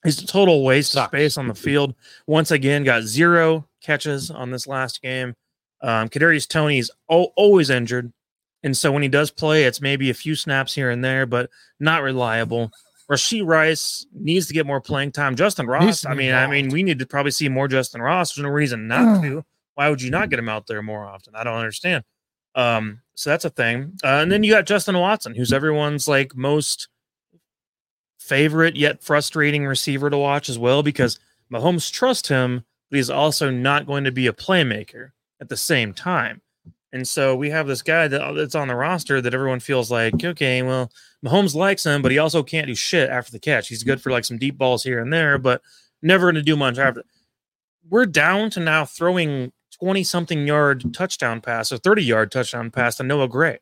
He's 0.04 0.22
a 0.22 0.28
total 0.28 0.64
waste 0.64 0.92
Sucks. 0.92 1.06
of 1.06 1.10
space 1.10 1.38
on 1.38 1.48
the 1.48 1.56
field. 1.56 1.96
Once 2.28 2.52
again, 2.52 2.84
got 2.84 3.04
zero 3.04 3.68
catches 3.82 4.30
on 4.30 4.52
this 4.52 4.68
last 4.68 5.02
game. 5.02 5.36
Um, 5.82 6.10
Kadarius 6.10 6.48
Toney's 6.48 6.92
al- 7.10 7.34
always 7.36 7.70
injured, 7.70 8.12
and 8.64 8.76
so 8.76 8.92
when 8.92 9.02
he 9.04 9.10
does 9.10 9.32
play, 9.32 9.64
it's 9.64 9.82
maybe 9.82 10.10
a 10.10 10.14
few 10.14 10.36
snaps 10.36 10.74
here 10.76 10.90
and 10.90 11.04
there, 11.04 11.26
but 11.26 11.50
not 11.80 12.04
reliable. 12.04 12.72
Rasheed 13.10 13.46
Rice 13.46 14.06
needs 14.14 14.48
to 14.48 14.54
get 14.54 14.66
more 14.66 14.82
playing 14.82 15.12
time. 15.12 15.36
Justin 15.36 15.68
Ross, 15.68 16.06
I 16.06 16.16
mean, 16.16 16.34
I 16.34 16.48
mean, 16.48 16.70
we 16.70 16.82
need 16.82 16.98
to 17.00 17.06
probably 17.06 17.32
see 17.32 17.48
more 17.50 17.68
Justin 17.68 18.02
Ross. 18.02 18.34
There's 18.34 18.44
no 18.44 18.50
reason 18.50 18.88
not 18.88 19.22
to. 19.24 19.46
Why 19.76 19.90
would 19.90 20.02
you 20.02 20.10
not 20.10 20.30
get 20.30 20.40
him 20.40 20.50
out 20.50 20.68
there 20.68 20.82
more 20.82 21.06
often? 21.06 21.36
I 21.36 21.44
don't 21.44 21.58
understand. 21.58 22.04
Um, 22.56 23.02
so 23.14 23.30
that's 23.30 23.46
a 23.46 23.50
thing. 23.50 23.94
Uh, 24.04 24.20
and 24.22 24.32
then 24.32 24.44
you 24.44 24.52
got 24.52 24.66
Justin 24.66 24.98
Watson, 24.98 25.36
who's 25.36 25.54
everyone's 25.54 26.08
like 26.08 26.36
most 26.36 26.88
favorite 28.18 28.76
yet 28.76 29.04
frustrating 29.04 29.66
receiver 29.66 30.10
to 30.10 30.18
watch 30.18 30.50
as 30.50 30.58
well 30.58 30.82
because 30.82 31.20
Mahomes 31.52 31.92
trusts 31.92 32.30
him, 32.30 32.64
but 32.90 32.98
he's 32.98 33.10
also 33.10 33.52
not 33.52 33.86
going 33.86 34.04
to 34.06 34.12
be 34.12 34.28
a 34.28 34.34
playmaker 34.34 35.12
at 35.40 35.50
the 35.50 35.58
same 35.58 35.94
time. 35.94 36.42
And 36.92 37.08
so 37.08 37.36
we 37.36 37.50
have 37.50 37.68
this 37.68 37.82
guy 37.82 38.08
that, 38.08 38.34
that's 38.36 38.56
on 38.56 38.70
the 38.70 38.76
roster 38.76 39.20
that 39.20 39.34
everyone 39.34 39.60
feels 39.60 39.92
like, 39.92 40.24
okay, 40.24 40.62
well, 40.62 40.90
Mahomes 41.26 41.54
likes 41.54 41.86
him, 41.86 42.02
but 42.02 42.12
he 42.12 42.20
also 42.20 42.42
can't 42.42 42.68
do 42.68 42.76
shit 42.76 43.10
after 43.10 43.32
the 43.32 43.40
catch. 43.40 43.68
He's 43.68 43.84
good 43.84 44.02
for 44.02 44.12
like 44.12 44.24
some 44.24 44.38
deep 44.38 44.58
balls 44.58 44.82
here 44.82 45.00
and 45.00 45.12
there, 45.12 45.38
but 45.38 45.62
never 46.02 46.28
going 46.28 46.36
to 46.36 46.42
do 46.42 46.56
much 46.56 46.78
after. 46.78 47.04
We're 47.90 48.06
down 48.06 48.50
to 48.52 48.62
now 48.62 48.86
throwing 48.86 49.52
20 49.80 50.04
something 50.04 50.48
yard 50.48 50.94
touchdown 50.94 51.42
pass 51.42 51.72
a 51.72 51.78
30 51.78 52.04
yard 52.04 52.32
touchdown 52.32 52.72
pass 52.72 52.98
to 52.98 53.04
Noah 53.04 53.28
Gray. 53.28 53.60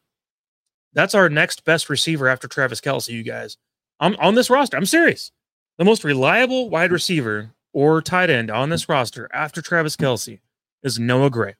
That's 0.94 1.16
our 1.16 1.30
next 1.30 1.66
best 1.66 1.90
receiver 1.90 2.28
after 2.28 2.48
Travis 2.48 2.82
Kelce, 2.82 3.10
you 3.10 3.24
guys. 3.24 3.58
I'm 4.00 4.16
on 4.18 4.36
this 4.36 4.50
roster. 4.50 4.78
I'm 4.78 4.86
serious. 4.86 5.32
The 5.78 5.86
most 5.86 6.04
reliable 6.04 6.70
wide 6.70 6.92
receiver 6.92 7.52
or 7.74 8.02
tight 8.02 8.30
end 8.30 8.52
on 8.52 8.70
this 8.70 8.88
roster 8.88 9.30
after 9.34 9.62
Travis 9.62 9.96
Kelce 9.96 10.40
is 10.84 11.00
Noah 11.00 11.32
Gray. 11.32 11.56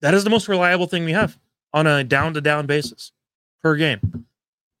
That 0.00 0.14
is 0.14 0.24
the 0.24 0.30
most 0.30 0.48
reliable 0.48 0.86
thing 0.86 1.04
we 1.04 1.12
have 1.12 1.38
on 1.74 1.86
a 1.86 2.02
down 2.02 2.34
to 2.34 2.40
down 2.40 2.66
basis 2.66 3.12
per 3.62 3.76
game. 3.76 4.26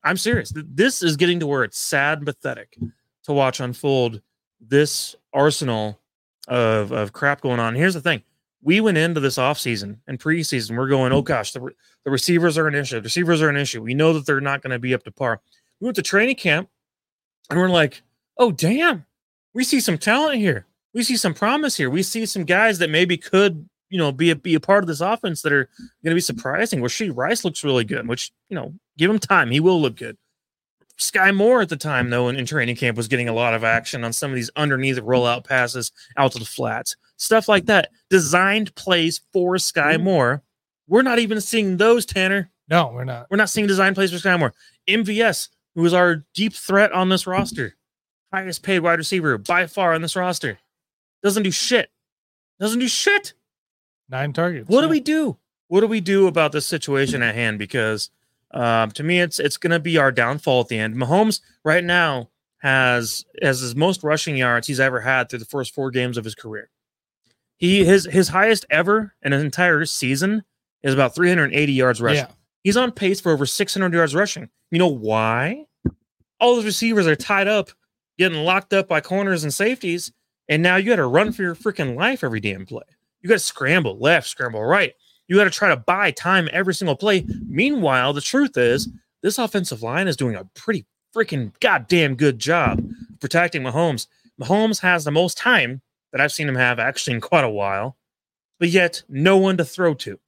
I'm 0.02 0.16
serious. 0.16 0.52
This 0.54 1.02
is 1.02 1.16
getting 1.16 1.40
to 1.40 1.46
where 1.46 1.64
it's 1.64 1.78
sad 1.78 2.18
and 2.18 2.26
pathetic 2.26 2.78
to 3.24 3.32
watch 3.34 3.60
unfold 3.60 4.22
this 4.58 5.14
arsenal 5.34 6.00
of, 6.48 6.92
of 6.92 7.12
crap 7.12 7.42
going 7.42 7.60
on. 7.60 7.74
Here's 7.74 7.94
the 7.94 8.00
thing. 8.00 8.22
We 8.62 8.80
went 8.80 8.98
into 8.98 9.20
this 9.20 9.38
offseason 9.38 9.98
and 10.06 10.18
preseason, 10.18 10.76
we're 10.76 10.88
going, 10.88 11.12
oh 11.12 11.22
mm. 11.22 11.26
gosh, 11.26 11.52
the, 11.52 11.60
re- 11.60 11.72
the 12.04 12.10
receivers 12.10 12.58
are 12.58 12.68
an 12.68 12.74
issue. 12.74 12.96
The 12.96 13.02
receivers 13.02 13.40
are 13.40 13.48
an 13.48 13.56
issue. 13.56 13.82
We 13.82 13.94
know 13.94 14.12
that 14.12 14.26
they're 14.26 14.40
not 14.40 14.62
going 14.62 14.72
to 14.72 14.78
be 14.78 14.94
up 14.94 15.02
to 15.04 15.10
par. 15.10 15.40
We 15.80 15.86
went 15.86 15.96
to 15.96 16.02
training 16.02 16.36
camp 16.36 16.68
and 17.48 17.58
we're 17.58 17.70
like, 17.70 18.02
oh, 18.36 18.52
damn, 18.52 19.06
we 19.54 19.64
see 19.64 19.80
some 19.80 19.98
talent 19.98 20.38
here. 20.38 20.66
We 20.92 21.02
see 21.02 21.16
some 21.16 21.34
promise 21.34 21.76
here. 21.76 21.88
We 21.88 22.02
see 22.02 22.26
some 22.26 22.44
guys 22.44 22.78
that 22.78 22.90
maybe 22.90 23.16
could, 23.16 23.68
you 23.88 23.98
know, 23.98 24.12
be 24.12 24.30
a, 24.30 24.36
be 24.36 24.54
a 24.54 24.60
part 24.60 24.82
of 24.82 24.88
this 24.88 25.00
offense 25.00 25.42
that 25.42 25.52
are 25.52 25.68
going 26.04 26.10
to 26.10 26.14
be 26.14 26.20
surprising. 26.20 26.80
Rasheed 26.80 27.16
Rice 27.16 27.44
looks 27.44 27.64
really 27.64 27.84
good, 27.84 28.08
which, 28.08 28.32
you 28.48 28.56
know, 28.56 28.74
give 28.98 29.10
him 29.10 29.18
time. 29.18 29.50
He 29.50 29.60
will 29.60 29.80
look 29.80 29.96
good. 29.96 30.16
Skyy 30.98 31.34
Moore 31.34 31.62
at 31.62 31.70
the 31.70 31.76
time, 31.76 32.10
though, 32.10 32.28
in, 32.28 32.36
in 32.36 32.44
training 32.44 32.76
camp 32.76 32.96
was 32.96 33.08
getting 33.08 33.28
a 33.28 33.32
lot 33.32 33.54
of 33.54 33.64
action 33.64 34.04
on 34.04 34.12
some 34.12 34.30
of 34.30 34.34
these 34.34 34.50
underneath 34.54 34.98
rollout 34.98 35.44
passes 35.44 35.92
out 36.16 36.32
to 36.32 36.38
the 36.38 36.44
flats, 36.44 36.96
stuff 37.20 37.48
like 37.48 37.66
that. 37.66 37.90
Designed 38.08 38.74
plays 38.74 39.20
for 39.32 39.56
Skyy 39.56 40.00
Moore. 40.00 40.42
We're 40.88 41.02
not 41.02 41.18
even 41.18 41.40
seeing 41.40 41.76
those, 41.76 42.04
Tanner. 42.04 42.50
No, 42.68 42.90
we're 42.92 43.04
not. 43.04 43.26
We're 43.30 43.36
not 43.36 43.50
seeing 43.50 43.66
design 43.66 43.94
plays 43.94 44.10
for 44.10 44.16
Skyy 44.18 44.38
Moore. 44.38 44.54
MVS, 44.88 45.48
who 45.74 45.84
is 45.84 45.94
our 45.94 46.24
deep 46.34 46.54
threat 46.54 46.92
on 46.92 47.08
this 47.08 47.26
roster, 47.26 47.76
highest 48.32 48.62
paid 48.62 48.80
wide 48.80 48.98
receiver 48.98 49.38
by 49.38 49.66
far 49.66 49.92
on 49.94 50.02
this 50.02 50.16
roster, 50.16 50.58
doesn't 51.22 51.42
do 51.42 51.50
shit. 51.50 51.90
Doesn't 52.58 52.80
do 52.80 52.88
shit. 52.88 53.34
Nine 54.08 54.32
targets. 54.32 54.68
What 54.68 54.82
do 54.82 54.88
we 54.88 55.00
do? 55.00 55.36
What 55.68 55.80
do 55.80 55.86
we 55.86 56.00
do 56.00 56.26
about 56.26 56.52
this 56.52 56.66
situation 56.66 57.22
at 57.22 57.34
hand? 57.34 57.58
Because 57.58 58.10
um, 58.52 58.90
to 58.92 59.02
me, 59.02 59.20
it's 59.20 59.38
it's 59.38 59.56
going 59.56 59.70
to 59.70 59.78
be 59.78 59.98
our 59.98 60.10
downfall 60.10 60.62
at 60.62 60.68
the 60.68 60.78
end. 60.78 60.96
Mahomes 60.96 61.40
right 61.64 61.84
now 61.84 62.30
has 62.58 63.24
has 63.40 63.60
his 63.60 63.76
most 63.76 64.02
rushing 64.02 64.36
yards 64.36 64.66
he's 64.66 64.80
ever 64.80 65.00
had 65.00 65.28
through 65.28 65.38
the 65.38 65.44
first 65.44 65.74
four 65.74 65.90
games 65.90 66.16
of 66.16 66.24
his 66.24 66.34
career. 66.34 66.70
He 67.60 67.84
his 67.84 68.06
his 68.06 68.28
highest 68.28 68.64
ever 68.70 69.14
in 69.22 69.32
an 69.32 69.44
entire 69.44 69.84
season 69.84 70.42
is 70.82 70.94
about 70.94 71.14
380 71.14 71.72
yards 71.72 72.00
rushing. 72.00 72.24
Yeah. 72.24 72.32
He's 72.64 72.76
on 72.76 72.90
pace 72.90 73.20
for 73.20 73.32
over 73.32 73.46
600 73.46 73.92
yards 73.92 74.14
rushing. 74.14 74.48
You 74.70 74.78
know 74.78 74.88
why? 74.88 75.66
All 76.40 76.56
those 76.56 76.64
receivers 76.64 77.06
are 77.06 77.16
tied 77.16 77.48
up, 77.48 77.70
getting 78.18 78.38
locked 78.38 78.72
up 78.72 78.88
by 78.88 79.02
corners 79.02 79.44
and 79.44 79.52
safeties, 79.52 80.10
and 80.48 80.62
now 80.62 80.76
you 80.76 80.90
got 80.90 80.96
to 80.96 81.06
run 81.06 81.32
for 81.32 81.42
your 81.42 81.54
freaking 81.54 81.96
life 81.96 82.24
every 82.24 82.40
damn 82.40 82.64
play. 82.64 82.82
You 83.20 83.28
got 83.28 83.34
to 83.34 83.40
scramble 83.40 83.98
left, 83.98 84.26
scramble 84.26 84.64
right. 84.64 84.94
You 85.28 85.36
got 85.36 85.44
to 85.44 85.50
try 85.50 85.68
to 85.68 85.76
buy 85.76 86.12
time 86.12 86.48
every 86.52 86.74
single 86.74 86.96
play. 86.96 87.26
Meanwhile, 87.46 88.14
the 88.14 88.22
truth 88.22 88.56
is, 88.56 88.88
this 89.22 89.38
offensive 89.38 89.82
line 89.82 90.08
is 90.08 90.16
doing 90.16 90.34
a 90.34 90.48
pretty 90.54 90.86
freaking 91.14 91.52
goddamn 91.60 92.14
good 92.14 92.38
job 92.38 92.82
protecting 93.20 93.62
Mahomes. 93.62 94.06
Mahomes 94.40 94.80
has 94.80 95.04
the 95.04 95.10
most 95.10 95.36
time 95.36 95.82
that 96.12 96.20
I've 96.20 96.32
seen 96.32 96.48
him 96.48 96.56
have 96.56 96.78
actually 96.78 97.14
in 97.14 97.20
quite 97.20 97.44
a 97.44 97.50
while, 97.50 97.96
but 98.58 98.68
yet 98.68 99.02
no 99.08 99.36
one 99.36 99.56
to 99.56 99.64
throw 99.64 99.94
to. 99.94 100.18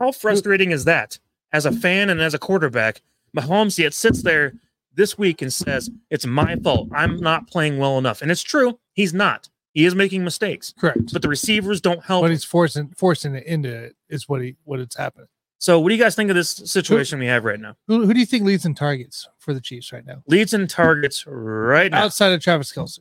How 0.00 0.12
frustrating 0.12 0.70
is 0.70 0.84
that 0.84 1.18
as 1.52 1.66
a 1.66 1.72
fan 1.72 2.10
and 2.10 2.20
as 2.20 2.34
a 2.34 2.38
quarterback? 2.38 3.02
Mahomes 3.36 3.78
yet 3.78 3.94
sits 3.94 4.22
there 4.22 4.54
this 4.94 5.18
week 5.18 5.42
and 5.42 5.52
says, 5.52 5.90
It's 6.10 6.26
my 6.26 6.56
fault. 6.56 6.88
I'm 6.92 7.18
not 7.18 7.48
playing 7.48 7.78
well 7.78 7.98
enough. 7.98 8.22
And 8.22 8.30
it's 8.30 8.42
true. 8.42 8.78
He's 8.94 9.12
not. 9.14 9.48
He 9.74 9.84
is 9.84 9.94
making 9.94 10.24
mistakes, 10.24 10.74
Correct. 10.78 11.12
but 11.12 11.22
the 11.22 11.28
receivers 11.28 11.80
don't 11.80 12.02
help. 12.02 12.24
But 12.24 12.30
he's 12.30 12.44
forcing 12.44 12.88
forcing 12.96 13.34
it 13.34 13.46
into 13.46 13.68
it 13.68 13.96
is 14.08 14.28
what 14.28 14.40
he 14.42 14.56
what 14.64 14.80
it's 14.80 14.96
happening. 14.96 15.28
So, 15.58 15.78
what 15.80 15.88
do 15.88 15.94
you 15.94 16.02
guys 16.02 16.14
think 16.14 16.30
of 16.30 16.36
this 16.36 16.50
situation 16.50 17.18
we 17.18 17.26
have 17.26 17.44
right 17.44 17.60
now? 17.60 17.76
Who, 17.88 18.06
who 18.06 18.14
do 18.14 18.20
you 18.20 18.26
think 18.26 18.44
leads 18.44 18.64
in 18.64 18.74
targets 18.74 19.28
for 19.38 19.52
the 19.52 19.60
Chiefs 19.60 19.92
right 19.92 20.06
now? 20.06 20.22
Leads 20.26 20.52
and 20.52 20.70
targets 20.70 21.24
right 21.26 21.90
now. 21.90 22.04
Outside 22.04 22.32
of 22.32 22.40
Travis 22.40 22.72
Kelce. 22.72 23.00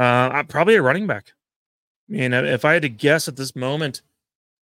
Uh, 0.00 0.42
probably 0.44 0.76
a 0.76 0.82
running 0.82 1.06
back. 1.06 1.32
I 2.08 2.12
mean, 2.14 2.32
if 2.32 2.64
I 2.64 2.72
had 2.72 2.82
to 2.82 2.88
guess 2.88 3.28
at 3.28 3.36
this 3.36 3.54
moment, 3.54 4.02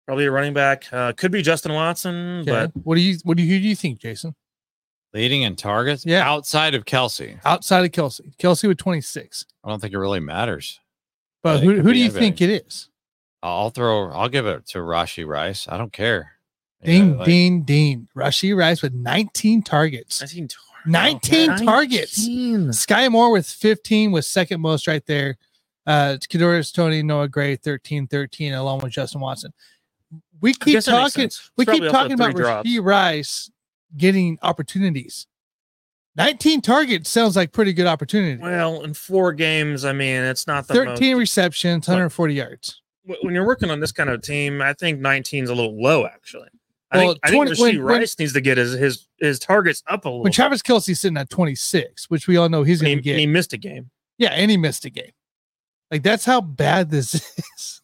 probably 0.07 0.27
a 0.27 0.31
running 0.31 0.53
back. 0.55 0.85
Uh, 0.93 1.13
could 1.13 1.33
be 1.33 1.43
Justin 1.43 1.73
Watson, 1.73 2.41
Okay. 2.41 2.51
but 2.51 2.73
what 2.85 2.95
do 2.97 3.01
you 3.01 3.17
what 3.25 3.37
do 3.37 3.43
you 3.43 3.55
who 3.55 3.61
do 3.61 3.69
you 3.69 3.75
think, 3.77 3.99
Jason? 4.01 4.35
Leading 5.13 5.43
in 5.43 5.57
targets? 5.57 6.05
Yeah. 6.05 6.29
Outside 6.29 6.75
of 6.75 6.85
Kelce. 6.85 7.39
Outside 7.45 7.85
of 7.85 7.93
Kelce. 7.93 8.37
Kelce 8.37 8.67
with 8.69 8.79
26. 8.79 9.47
I 9.63 9.69
don't 9.69 9.81
think 9.81 9.95
it 9.95 9.99
really 9.99 10.21
matters. 10.21 10.81
But 11.43 11.63
Yeah, 11.63 11.71
who, 11.71 11.81
who 11.83 11.93
do 11.93 11.99
you 11.99 12.05
anybody. 12.07 12.21
think 12.21 12.41
it 12.41 12.51
is? 12.67 12.89
I'll 13.43 13.71
throw 13.71 14.11
I'll 14.11 14.29
give 14.29 14.47
it 14.47 14.67
to 14.69 14.79
Rashee 14.79 15.27
Rice. 15.27 15.67
I 15.69 15.79
don't 15.79 15.93
care. 15.93 16.33
Yeah, 16.83 16.87
Ding, 16.87 17.17
like, 17.17 17.27
ding, 17.27 17.63
ding. 17.63 18.09
Rashee 18.17 18.57
Rice 18.57 18.83
with 18.83 18.93
19 18.93 19.63
targets. 19.63 20.21
19, 20.21 20.49
19 20.87 21.57
targets. 21.65 22.19
19. 22.19 22.69
Skyy 22.69 23.11
Moore 23.11 23.31
with 23.33 23.47
15 23.47 24.13
was 24.13 24.27
second 24.27 24.61
most 24.61 24.87
right 24.87 25.05
there. 25.07 25.37
Uh 25.87 26.17
Kadarius 26.21 26.73
Toney, 26.73 27.03
Noah 27.03 27.29
Gray, 27.29 27.57
13, 27.57 28.07
13, 28.07 28.55
along 28.55 28.81
with 28.81 28.93
Justin 28.93 29.21
Watson. 29.21 29.53
We 30.41 30.53
keep 30.55 30.75
guess 30.75 30.87
that 30.87 31.03
makes 31.03 31.15
talking, 31.15 31.31
we 31.57 31.67
keep 31.67 31.91
talking 31.91 32.13
about. 32.13 32.35
Rasheed 32.35 32.85
Rice 32.85 33.51
getting 33.97 34.39
opportunities. 34.43 35.27
19 36.17 36.61
targets 36.61 37.11
sounds 37.11 37.35
like 37.35 37.53
pretty 37.53 37.73
good 37.73 37.87
opportunity. 37.87 38.41
Well, 38.41 38.83
in 38.83 38.95
four 38.95 39.33
games, 39.33 39.85
I 39.85 39.93
mean, 39.93 40.23
it's 40.23 40.47
not 40.47 40.69
the 40.69 40.75
13 40.75 41.15
most. 41.15 41.21
receptions, 41.21 41.89
140 41.89 42.35
yards. 42.35 42.81
When 43.05 43.35
you're 43.35 43.47
working 43.47 43.71
on 43.71 43.81
this 43.81 43.93
kind 43.93 44.09
of 44.09 44.23
team, 44.23 44.63
I 44.63 44.73
think 44.75 45.01
19 45.01 45.45
is 45.45 45.51
a 45.51 45.55
little 45.55 45.81
low, 45.81 46.07
actually. 46.07 46.49
I 46.95 46.99
Well, 46.99 47.07
think, 47.09 47.21
I 47.25 47.31
think 47.31 47.45
20 47.47 47.51
Rasheed 47.51 47.61
when- 47.61 47.85
when- 47.85 47.99
Rice 48.01 48.19
needs 48.19 48.33
to 48.35 48.41
get 48.41 48.57
his, 48.57 48.73
his 48.73 49.07
his 49.19 49.39
targets 49.39 49.83
up 49.89 50.05
a 50.05 50.09
little. 50.09 50.23
When 50.23 50.31
bit. 50.31 50.35
Travis 50.37 50.63
Kelce's 50.63 51.01
sitting 51.01 51.17
at 51.19 51.29
26, 51.31 52.09
which 52.11 52.27
we 52.29 52.37
all 52.37 52.49
know 52.49 52.63
he's 52.63 52.81
going 52.81 52.97
to 52.99 53.03
get. 53.03 53.19
he 53.19 53.27
missed 53.27 53.53
a 53.53 53.57
game. 53.59 53.91
yeah, 54.19 54.31
and 54.31 54.51
he 54.51 54.57
missed 54.57 54.85
a 54.85 54.91
game. 54.91 55.11
Like 55.91 56.03
that's 56.03 56.25
how 56.25 56.41
bad 56.41 56.91
this 56.91 57.15
is. 57.57 57.81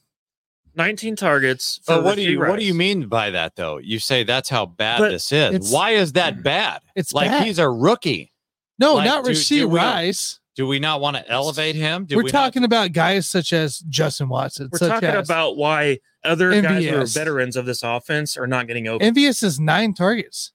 19 0.77 1.17
targets. 1.17 1.81
For 1.85 1.97
But 1.97 2.05
what 2.05 2.15
do 2.17 2.23
Rasheed 2.23 2.31
you 2.31 2.39
what 2.41 2.59
do 2.59 2.65
you 2.65 2.75
mean 2.75 3.09
by 3.09 3.31
that 3.31 3.57
though? 3.57 3.79
You 3.79 3.99
say 3.99 4.25
that's 4.25 4.49
how 4.49 4.67
bad 4.67 4.99
But 5.01 5.11
this 5.11 5.31
is. 5.33 5.71
Why 5.73 5.91
is 5.91 6.13
that 6.13 6.43
bad? 6.45 6.81
It's 6.97 7.13
like 7.13 7.29
bad. 7.31 7.45
he's 7.47 7.59
a 7.59 7.69
rookie. 7.69 8.33
No, 8.79 8.95
like, 8.95 9.05
not 9.07 9.25
do- 9.25 9.31
Rasheed 9.33 9.49
do 9.61 9.69
we- 9.69 9.79
Rice. 9.79 10.40
Do 10.57 10.67
we 10.67 10.79
not 10.81 11.01
want 11.01 11.17
to 11.17 11.29
elevate 11.31 11.77
him? 11.77 12.05
Do 12.07 12.17
We're 12.17 12.25
we 12.25 12.31
not- 12.33 12.39
talking 12.47 12.65
about 12.65 12.93
guys 12.93 13.27
such 13.29 13.53
as 13.53 13.79
Justin 13.89 14.29
Watson. 14.29 14.69
We're 14.73 14.79
such 14.79 14.89
talking 14.91 15.09
as, 15.11 15.29
about 15.29 15.57
why 15.57 16.01
other 16.25 16.61
guys 16.61 16.85
who 16.85 16.97
are 16.97 17.07
veterans 17.07 17.57
of 17.57 17.67
this 17.67 17.83
offense 17.83 18.37
are 18.37 18.47
not 18.49 18.67
getting 18.67 18.89
open. 18.89 19.15
MVS 19.15 19.43
is 19.45 19.61
nine 19.61 19.95
targets. 19.95 20.53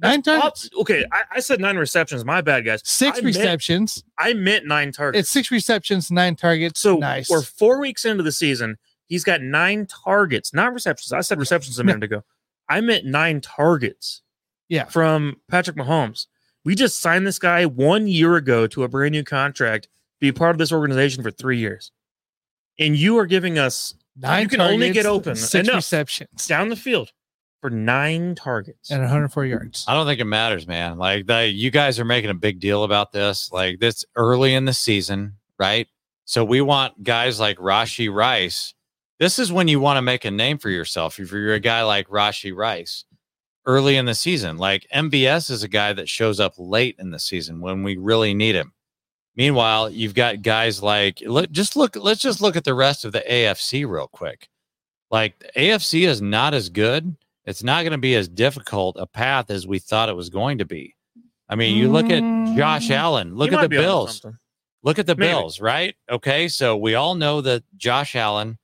Nine 0.00 0.22
That's 0.24 0.40
targets, 0.40 0.66
up- 0.66 0.80
Okay, 0.82 1.04
I, 1.12 1.22
I 1.36 1.40
said 1.40 1.60
nine 1.60 1.76
receptions. 1.76 2.24
My 2.24 2.40
bad, 2.40 2.64
guys. 2.64 2.80
six 2.84 3.18
I 3.18 3.20
meant- 3.20 3.36
receptions. 3.36 4.04
I 4.18 4.32
meant 4.32 4.66
nine 4.66 4.92
targets. 4.92 5.20
It's 5.20 5.30
six 5.30 5.50
receptions, 5.50 6.10
nine 6.10 6.36
targets. 6.36 6.80
so 6.80 6.96
nice. 6.96 7.28
we're 7.28 7.42
four 7.42 7.80
weeks 7.80 8.04
into 8.04 8.22
the 8.22 8.32
season. 8.32 8.78
He's 9.06 9.24
got 9.24 9.42
nine 9.42 9.86
targets, 9.86 10.54
not 10.54 10.72
receptions. 10.72 11.12
I 11.12 11.20
said 11.20 11.38
receptions 11.38 11.78
a 11.78 11.84
minute 11.84 12.04
ago. 12.04 12.22
I 12.68 12.80
meant 12.80 13.06
nine 13.06 13.40
targets 13.40 14.22
yeah, 14.68 14.84
from 14.84 15.40
Patrick 15.48 15.76
Mahomes. 15.76 16.26
We 16.68 16.74
just 16.74 17.00
signed 17.00 17.26
this 17.26 17.38
guy 17.38 17.64
one 17.64 18.08
year 18.08 18.36
ago 18.36 18.66
to 18.66 18.84
a 18.84 18.88
brand 18.88 19.12
new 19.12 19.24
contract, 19.24 19.88
be 20.20 20.32
part 20.32 20.50
of 20.50 20.58
this 20.58 20.70
organization 20.70 21.22
for 21.22 21.30
three 21.30 21.56
years. 21.56 21.92
And 22.78 22.94
you 22.94 23.16
are 23.18 23.24
giving 23.24 23.58
us 23.58 23.94
Nine 24.14 24.42
You 24.42 24.48
can 24.50 24.60
only 24.60 24.92
get 24.92 25.04
targets, 25.04 25.28
open 25.28 25.36
six 25.36 25.66
enough. 25.66 25.76
receptions, 25.76 26.46
down 26.46 26.68
the 26.68 26.76
field 26.76 27.10
for 27.62 27.70
nine 27.70 28.34
targets. 28.34 28.90
and 28.90 29.00
104 29.00 29.46
yards. 29.46 29.86
I 29.88 29.94
don't 29.94 30.04
think 30.06 30.20
it 30.20 30.26
matters, 30.26 30.66
man. 30.66 30.98
Like 30.98 31.26
the, 31.26 31.48
you 31.48 31.70
guys 31.70 31.98
are 31.98 32.04
making 32.04 32.28
a 32.28 32.34
big 32.34 32.60
deal 32.60 32.84
about 32.84 33.12
this. 33.12 33.50
Like 33.50 33.80
this 33.80 34.04
early 34.14 34.52
in 34.52 34.66
the 34.66 34.74
season, 34.74 35.36
right? 35.58 35.88
So 36.26 36.44
we 36.44 36.60
want 36.60 37.02
guys 37.02 37.40
like 37.40 37.56
Rashee 37.56 38.12
Rice. 38.12 38.74
This 39.18 39.38
is 39.38 39.50
when 39.50 39.68
you 39.68 39.80
want 39.80 39.96
to 39.96 40.02
make 40.02 40.26
a 40.26 40.30
name 40.30 40.58
for 40.58 40.68
yourself. 40.68 41.18
If 41.18 41.32
you're 41.32 41.54
a 41.54 41.60
guy 41.60 41.82
like 41.84 42.08
Rashee 42.08 42.54
Rice 42.54 43.06
early 43.68 43.96
in 43.96 44.06
the 44.06 44.14
season, 44.14 44.56
like 44.56 44.86
MVS 44.92 45.50
is 45.50 45.62
a 45.62 45.68
guy 45.68 45.92
that 45.92 46.08
shows 46.08 46.40
up 46.40 46.54
late 46.58 46.96
in 46.98 47.10
the 47.10 47.18
season 47.20 47.60
when 47.60 47.84
we 47.84 47.96
really 47.96 48.34
need 48.34 48.56
him. 48.56 48.72
Meanwhile, 49.36 49.90
you've 49.90 50.14
got 50.14 50.42
guys 50.42 50.82
like 50.82 51.20
look, 51.20 51.50
just 51.52 51.76
look. 51.76 51.94
Let's 51.94 52.20
just 52.20 52.40
look 52.40 52.56
at 52.56 52.64
the 52.64 52.74
rest 52.74 53.04
of 53.04 53.12
the 53.12 53.20
AFC 53.30 53.88
real 53.88 54.08
quick. 54.08 54.48
Like 55.12 55.38
the 55.38 55.48
AFC 55.56 56.08
is 56.08 56.20
not 56.20 56.54
as 56.54 56.68
good. 56.68 57.14
It's 57.44 57.62
not 57.62 57.82
going 57.82 57.92
to 57.92 57.98
be 57.98 58.14
as 58.16 58.28
difficult 58.28 58.96
a 58.98 59.06
path 59.06 59.50
as 59.50 59.66
we 59.66 59.78
thought 59.78 60.08
it 60.10 60.16
was 60.16 60.28
going 60.28 60.58
to 60.58 60.64
be. 60.66 60.96
I 61.48 61.54
mean, 61.54 61.76
you 61.78 61.90
look 61.90 62.10
at 62.10 62.20
Josh 62.56 62.88
Mm. 62.88 62.96
Allen. 62.96 63.34
Look 63.36 63.52
You 63.52 63.58
at 63.58 63.62
the 63.62 63.68
Bills. 63.70 64.22
Look 64.82 64.98
at 64.98 65.06
the 65.06 65.16
Maybe. 65.16 65.32
Bills, 65.32 65.58
right? 65.60 65.94
Okay, 66.10 66.48
so 66.48 66.76
we 66.76 66.94
all 66.94 67.14
know 67.14 67.40
that 67.40 67.62
Josh 67.78 68.14
Allen 68.14 68.58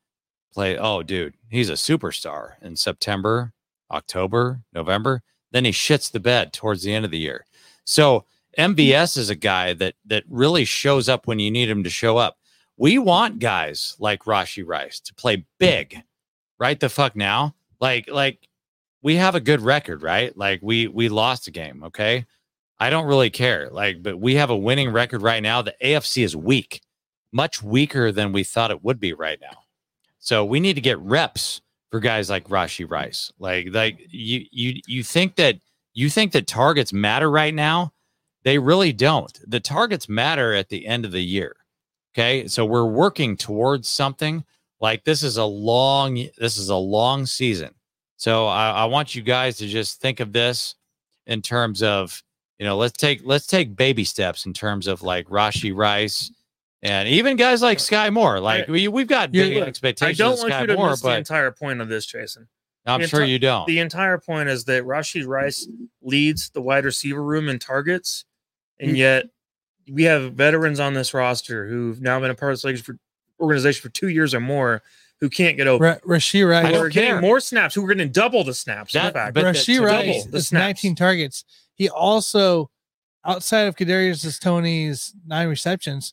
play. 0.52 0.76
Oh, 0.76 1.02
dude, 1.02 1.34
he's 1.48 1.70
a 1.70 1.74
superstar 1.74 2.60
in 2.60 2.76
September, 2.76 3.53
October, 3.94 4.60
November. 4.72 5.22
Then 5.52 5.64
he 5.64 5.70
shits 5.70 6.10
the 6.10 6.20
bed 6.20 6.52
towards 6.52 6.82
the 6.82 6.92
end 6.92 7.04
of 7.04 7.10
the 7.10 7.18
year. 7.18 7.46
So 7.84 8.24
MVS 8.58 9.16
is 9.16 9.30
a 9.30 9.34
guy 9.34 9.72
that 9.74 9.94
that 10.06 10.24
really 10.28 10.64
shows 10.64 11.08
up 11.08 11.26
when 11.26 11.38
you 11.38 11.50
need 11.50 11.70
him 11.70 11.84
to 11.84 11.90
show 11.90 12.16
up. 12.16 12.38
We 12.76 12.98
want 12.98 13.38
guys 13.38 13.96
like 13.98 14.24
Rashee 14.24 14.66
Rice 14.66 15.00
to 15.00 15.14
play 15.14 15.46
big, 15.58 16.02
right? 16.58 16.78
The 16.78 16.88
fuck 16.88 17.14
now, 17.14 17.54
like 17.80 18.08
like 18.10 18.48
we 19.02 19.16
have 19.16 19.34
a 19.34 19.40
good 19.40 19.60
record, 19.60 20.02
right? 20.02 20.36
Like 20.36 20.60
we 20.62 20.88
we 20.88 21.08
lost 21.08 21.46
a 21.46 21.50
game, 21.50 21.84
okay. 21.84 22.26
I 22.78 22.90
don't 22.90 23.06
really 23.06 23.30
care. 23.30 23.70
Like, 23.70 24.02
but 24.02 24.18
we 24.18 24.34
have 24.34 24.50
a 24.50 24.56
winning 24.56 24.90
record 24.90 25.22
right 25.22 25.42
now. 25.42 25.62
The 25.62 25.74
AFC 25.82 26.24
is 26.24 26.34
weak, 26.34 26.82
much 27.32 27.62
weaker 27.62 28.10
than 28.10 28.32
we 28.32 28.42
thought 28.42 28.72
it 28.72 28.82
would 28.82 28.98
be 28.98 29.12
right 29.12 29.38
now. 29.40 29.58
So 30.18 30.44
we 30.44 30.58
need 30.58 30.74
to 30.74 30.80
get 30.80 30.98
reps 30.98 31.60
for 31.94 32.00
guys 32.00 32.28
like 32.28 32.48
Rashee 32.48 32.90
Rice. 32.90 33.32
Like, 33.38 33.68
like 33.70 34.04
you 34.08 34.46
you 34.50 34.80
you 34.88 35.04
think 35.04 35.36
that 35.36 35.60
you 35.92 36.10
think 36.10 36.32
that 36.32 36.48
targets 36.48 36.92
matter 36.92 37.30
right 37.30 37.54
now? 37.54 37.92
They 38.42 38.58
really 38.58 38.92
don't. 38.92 39.38
The 39.46 39.60
targets 39.60 40.08
matter 40.08 40.52
at 40.54 40.70
the 40.70 40.88
end 40.88 41.04
of 41.04 41.12
the 41.12 41.22
year. 41.22 41.54
Okay. 42.12 42.48
So 42.48 42.64
we're 42.64 42.84
working 42.84 43.36
towards 43.36 43.88
something 43.88 44.42
like 44.80 45.04
this 45.04 45.22
is 45.22 45.36
a 45.36 45.44
long, 45.44 46.16
this 46.36 46.56
is 46.56 46.68
a 46.68 46.74
long 46.74 47.26
season. 47.26 47.72
So 48.16 48.48
I, 48.48 48.70
I 48.70 48.84
want 48.86 49.14
you 49.14 49.22
guys 49.22 49.58
to 49.58 49.68
just 49.68 50.00
think 50.00 50.18
of 50.18 50.32
this 50.32 50.74
in 51.28 51.42
terms 51.42 51.80
of 51.80 52.24
you 52.58 52.66
know, 52.66 52.76
let's 52.76 52.96
take 52.96 53.20
let's 53.24 53.46
take 53.46 53.76
baby 53.76 54.02
steps 54.02 54.46
in 54.46 54.52
terms 54.52 54.88
of 54.88 55.02
like 55.04 55.28
Rashee 55.28 55.72
Rice 55.72 56.32
and 56.84 57.08
even 57.08 57.36
guys 57.36 57.62
like 57.62 57.78
Skyy 57.78 58.12
Moore. 58.12 58.38
Like 58.40 58.68
I- 58.68 58.72
we 58.72 58.88
we've 58.88 59.06
got 59.08 59.34
Yeah, 59.34 59.44
big 59.44 59.54
look, 59.56 59.64
I 59.64 59.68
expectations 59.68 60.18
don't 60.18 60.32
of 60.34 60.38
want 60.40 60.50
Sky 60.52 60.60
you 60.60 60.66
to 60.68 60.74
Moore, 60.76 60.90
miss 60.90 61.00
the 61.00 61.16
entire 61.16 61.50
point 61.50 61.80
of 61.80 61.88
this, 61.88 62.06
Jason. 62.06 62.46
I'm 62.86 63.00
the 63.00 63.08
sure 63.08 63.20
enti- 63.20 63.30
you 63.30 63.38
don't. 63.38 63.66
The 63.66 63.78
entire 63.78 64.18
point 64.18 64.50
is 64.50 64.64
that 64.66 64.84
Rashid 64.84 65.24
Rice 65.24 65.66
leads 66.02 66.50
the 66.50 66.60
wide 66.60 66.84
receiver 66.84 67.22
room 67.22 67.48
in 67.48 67.58
targets, 67.58 68.26
and 68.78 68.92
Mm. 68.92 68.96
yet 68.98 69.24
we 69.90 70.04
have 70.04 70.34
veterans 70.34 70.78
on 70.80 70.92
this 70.94 71.14
roster 71.14 71.66
who've 71.66 72.00
now 72.02 72.20
been 72.20 72.30
a 72.30 72.34
part 72.34 72.52
of 72.52 72.58
this 72.58 72.64
league 72.64 72.78
for, 72.84 72.98
organization 73.40 73.80
for 73.82 73.88
two 73.88 74.08
years 74.08 74.34
or 74.34 74.40
more 74.40 74.82
who 75.20 75.30
can't 75.30 75.56
get 75.56 75.66
open. 75.66 75.86
Ra- 75.86 75.98
Rasheed 76.16 76.48
Rice. 76.48 76.66
Who 76.66 76.72
don't 76.72 76.84
are 76.86 76.88
getting 76.90 77.10
care. 77.12 77.20
more 77.22 77.40
snaps, 77.40 77.74
who 77.74 77.84
are 77.84 77.88
getting 77.88 78.12
double 78.12 78.44
the 78.44 78.52
snaps. 78.54 78.94
in 78.94 79.02
That- 79.02 79.12
fact. 79.14 79.34
but 79.34 79.42
that- 79.44 79.54
Rasheed 79.54 79.80
Rice 79.80 80.06
double 80.22 80.30
the 80.32 80.36
is 80.38 80.48
snaps. 80.48 80.60
19 80.62 80.94
targets. 80.94 81.44
He 81.74 81.88
also, 81.88 82.70
outside 83.24 83.62
of 83.62 83.76
Kadarius 83.76 84.38
Toney's 84.40 85.14
nine 85.26 85.48
receptions, 85.48 86.12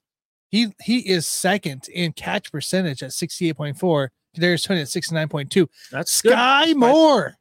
he 0.51 0.73
he 0.83 0.99
is 0.99 1.25
second 1.25 1.87
in 1.87 2.11
catch 2.13 2.51
percentage 2.51 3.01
at 3.01 3.11
68.4. 3.11 4.09
Kadarius 4.37 4.65
Toney 4.65 4.81
at 4.81 4.87
69.2. 4.87 5.67
That's 5.91 6.21
good. 6.21 6.33
Skyy 6.33 6.75
Moore, 6.75 7.35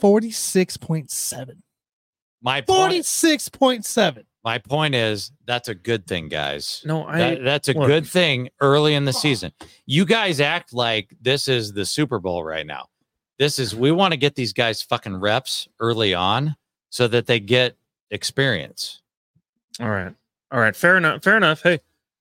46.7. 0.00 1.56
my 2.42 2.60
point 2.60 2.92
46.7. 3.04 4.24
my 4.44 4.58
point 4.58 4.94
is 4.94 5.32
that's 5.44 5.68
a 5.68 5.74
good 5.74 6.06
thing, 6.06 6.28
guys. 6.28 6.82
No, 6.84 7.04
I 7.06 7.18
That- 7.18 7.44
that's 7.44 7.68
a 7.68 7.72
look. 7.74 7.86
good 7.86 8.06
thing 8.06 8.48
early 8.60 8.94
in 8.94 9.04
the 9.04 9.12
season. 9.12 9.52
You 9.86 10.04
guys 10.04 10.40
act 10.40 10.72
like 10.72 11.14
this 11.20 11.48
is 11.48 11.72
the 11.72 11.84
Super 11.86 12.18
Bowl 12.18 12.44
right 12.44 12.66
now. 12.66 12.86
This 13.38 13.58
is 13.58 13.74
we 13.74 13.92
want 13.92 14.12
to 14.12 14.16
get 14.18 14.34
these 14.34 14.52
guys 14.52 14.82
fucking 14.82 15.16
reps 15.16 15.68
early 15.80 16.12
on 16.14 16.56
so 16.90 17.06
that 17.08 17.26
they 17.26 17.38
get 17.40 17.76
experience. 18.10 19.00
all 19.80 19.88
right, 19.90 20.12
all 20.50 20.58
right, 20.60 20.74
fair 20.74 20.96
enough, 20.96 21.22
fair 21.22 21.36
enough. 21.36 21.62
Hey, 21.62 21.78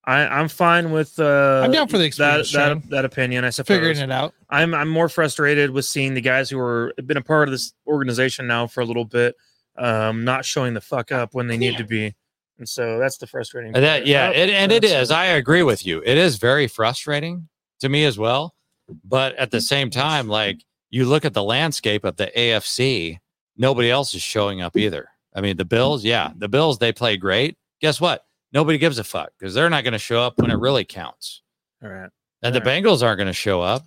I 0.08 0.26
I'm 0.26 0.48
fine 0.48 0.92
with 0.92 1.20
uh 1.20 1.62
I'm 1.66 1.72
down 1.72 1.88
for 1.90 1.98
the 1.98 2.04
that 2.04 2.40
experience, 2.40 2.52
that, 2.54 2.70
Shane. 2.72 2.84
that 2.90 3.04
opinion. 3.06 3.44
I 3.44 3.50
suppose 3.50 3.76
Figuring 3.76 3.98
it 3.98 4.10
out. 4.10 4.34
I'm 4.50 4.74
I'm 4.74 4.88
more 4.88 5.10
frustrated 5.10 5.70
with 5.72 5.84
seeing 5.86 6.14
the 6.14 6.22
guys 6.22 6.50
who 6.50 6.58
are 6.60 6.94
been 7.06 7.18
a 7.18 7.22
part 7.22 7.50
of 7.50 7.52
this 7.52 7.74
organization 7.86 8.48
now 8.48 8.68
for 8.68 8.80
a 8.82 8.86
little 8.86 9.04
bit, 9.06 9.36
um, 9.78 10.24
not 10.24 10.46
showing 10.46 10.74
the 10.74 10.82
fuck 10.82 11.12
up 11.12 11.34
when 11.34 11.48
they 11.48 11.58
need 11.58 11.78
to 11.78 11.84
be, 11.84 12.16
and 12.58 12.68
so 12.68 12.98
that's 13.00 13.18
the 13.18 13.28
frustrating. 13.28 13.76
And 13.76 13.84
that 13.84 14.08
yeah, 14.08 14.30
it, 14.30 14.50
and 14.50 14.72
it 14.72 14.82
that's- 14.82 15.04
is. 15.04 15.12
I 15.12 15.26
agree 15.26 15.64
with 15.64 15.86
you. 15.86 16.02
It 16.06 16.18
is 16.18 16.38
very 16.38 16.68
frustrating 16.68 17.50
to 17.82 17.90
me 17.90 18.06
as 18.06 18.18
well. 18.18 18.56
But 19.04 19.36
at 19.36 19.52
the 19.52 19.60
same 19.60 19.90
time, 19.90 20.30
like 20.30 20.64
you 20.90 21.04
look 21.04 21.26
at 21.26 21.34
the 21.34 21.44
landscape 21.44 22.06
of 22.06 22.16
the 22.16 22.32
AFC, 22.34 23.20
nobody 23.58 23.92
else 23.92 24.14
is 24.14 24.22
showing 24.22 24.62
up 24.62 24.78
either. 24.78 25.10
I 25.36 25.42
mean, 25.42 25.58
the 25.58 25.66
Bills, 25.66 26.06
yeah, 26.06 26.32
the 26.38 26.48
Bills 26.48 26.78
they 26.80 26.94
play 26.94 27.18
great. 27.18 27.58
Guess 27.82 28.00
what? 28.00 28.24
Nobody 28.54 28.78
gives 28.78 28.98
a 29.00 29.04
fuck 29.04 29.32
because 29.38 29.54
they're 29.54 29.70
not 29.70 29.84
going 29.84 29.94
to 29.94 30.00
show 30.00 30.22
up 30.22 30.38
when 30.40 30.52
it 30.52 30.58
really 30.58 30.86
counts. 30.86 31.42
All 31.84 31.90
right. 31.90 32.10
And 32.42 32.56
the 32.56 32.60
All 32.60 32.66
right. 32.66 32.84
Bengals 32.84 33.04
aren't 33.04 33.18
going 33.18 33.28
to 33.28 33.34
show 33.34 33.62
up. 33.62 33.84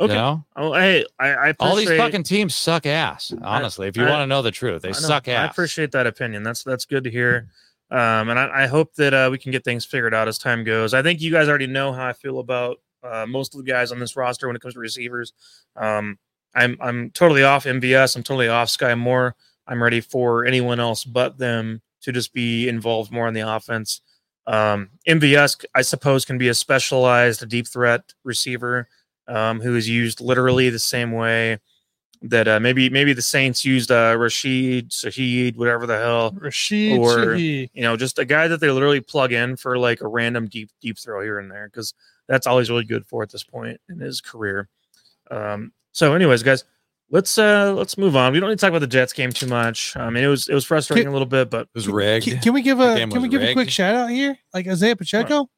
Okay. 0.00 0.14
You 0.14 0.18
know, 0.18 0.44
Oh, 0.56 0.72
hey, 0.72 1.04
I, 1.18 1.28
I 1.34 1.54
all 1.60 1.76
these 1.76 1.88
fucking 1.88 2.24
teams 2.24 2.54
suck 2.54 2.86
ass. 2.86 3.32
Honestly, 3.42 3.86
if 3.86 3.96
you 3.96 4.04
want 4.04 4.22
to 4.22 4.26
know 4.26 4.42
the 4.42 4.50
truth, 4.50 4.82
they 4.82 4.88
I 4.88 4.92
suck 4.92 5.28
I 5.28 5.44
appreciate 5.44 5.92
that 5.92 6.06
opinion. 6.06 6.42
That's 6.42 6.64
that's 6.64 6.86
good 6.86 7.04
to 7.04 7.10
hear. 7.10 7.48
Um, 7.90 8.30
and 8.30 8.38
I, 8.38 8.64
I 8.64 8.66
hope 8.66 8.94
that 8.94 9.12
uh, 9.12 9.28
we 9.30 9.36
can 9.38 9.52
get 9.52 9.64
things 9.64 9.84
figured 9.84 10.14
out 10.14 10.26
as 10.26 10.38
time 10.38 10.64
goes. 10.64 10.94
I 10.94 11.02
think 11.02 11.20
you 11.20 11.30
guys 11.30 11.48
already 11.48 11.66
know 11.66 11.92
how 11.92 12.06
I 12.06 12.14
feel 12.14 12.38
about 12.38 12.78
uh, 13.04 13.26
most 13.28 13.54
of 13.54 13.62
the 13.62 13.70
guys 13.70 13.92
on 13.92 13.98
this 14.00 14.16
roster 14.16 14.46
when 14.46 14.56
it 14.56 14.62
comes 14.62 14.74
to 14.74 14.80
receivers. 14.80 15.34
Um, 15.76 16.18
I'm 16.54 16.76
I'm 16.80 17.10
totally 17.10 17.44
off 17.44 17.64
MVS. 17.64 18.16
I'm 18.16 18.22
totally 18.22 18.48
off 18.48 18.68
Skyy 18.68 18.98
Moore. 18.98 19.36
I'm 19.66 19.82
ready 19.82 20.00
for 20.00 20.46
anyone 20.46 20.80
else 20.80 21.04
but 21.04 21.38
them 21.38 21.82
to 22.02 22.12
just 22.12 22.32
be 22.32 22.68
involved 22.68 23.10
more 23.12 23.28
in 23.28 23.34
the 23.34 23.40
offense. 23.40 24.00
Um, 24.46 24.90
MVS, 25.08 25.64
I 25.74 25.82
suppose, 25.82 26.24
can 26.24 26.38
be 26.38 26.48
a 26.48 26.54
specialized 26.54 27.48
deep 27.48 27.68
threat 27.68 28.12
receiver 28.24 28.88
um, 29.28 29.60
who 29.60 29.76
is 29.76 29.88
used 29.88 30.20
literally 30.20 30.68
the 30.70 30.78
same 30.78 31.12
way 31.12 31.58
that 32.22 32.46
uh, 32.46 32.60
maybe 32.60 32.88
maybe 32.88 33.12
the 33.12 33.22
Saints 33.22 33.64
used 33.64 33.90
uh, 33.90 34.14
Rashid, 34.18 34.90
Sahid, 34.90 35.56
whatever 35.56 35.86
the 35.86 35.98
hell. 35.98 36.32
Rashid 36.36 36.98
Or- 36.98 37.16
Shaheed. 37.18 37.70
You 37.74 37.82
know, 37.82 37.96
just 37.96 38.18
a 38.18 38.24
guy 38.24 38.48
that 38.48 38.60
they 38.60 38.70
literally 38.70 39.00
plug 39.00 39.32
in 39.32 39.56
for 39.56 39.76
like 39.78 40.00
a 40.00 40.06
random 40.06 40.46
deep 40.46 40.70
deep 40.80 40.98
throw 40.98 41.20
here 41.22 41.38
and 41.38 41.50
there 41.50 41.66
because 41.68 41.94
that's 42.28 42.46
all 42.46 42.58
he's 42.58 42.70
really 42.70 42.84
good 42.84 43.06
for 43.06 43.22
at 43.22 43.30
this 43.30 43.42
point 43.44 43.80
in 43.88 43.98
his 43.98 44.20
career. 44.20 44.68
Um, 45.30 45.72
so, 45.92 46.14
anyways, 46.14 46.42
guys, 46.42 46.64
let's 47.12 47.38
uh 47.38 47.72
let's 47.74 47.96
move 47.96 48.16
on. 48.16 48.32
We 48.32 48.40
don't 48.40 48.48
need 48.50 48.58
to 48.58 48.60
talk 48.60 48.70
about 48.70 48.80
the 48.80 48.86
Jets 48.88 49.12
game 49.12 49.30
too 49.30 49.46
much. 49.46 49.96
I 49.96 50.10
mean, 50.10 50.24
it 50.24 50.28
was 50.28 50.48
it 50.48 50.54
was 50.54 50.64
frustrating 50.64 51.06
a 51.06 51.12
little 51.12 51.26
bit, 51.26 51.48
but 51.50 51.62
it 51.62 51.68
was 51.74 51.86
rigged. 51.88 52.24
Can, 52.26 52.40
can 52.40 52.52
we 52.52 52.62
give 52.62 52.80
a 52.80 52.96
can 52.96 53.10
we 53.10 53.18
was 53.20 53.28
give 53.28 53.42
a 53.42 53.52
quick 53.52 53.70
shout 53.70 53.94
out 53.94 54.10
here? 54.10 54.36
Like 54.52 54.66
Isaiah 54.66 54.96
Pacheco? 54.96 55.48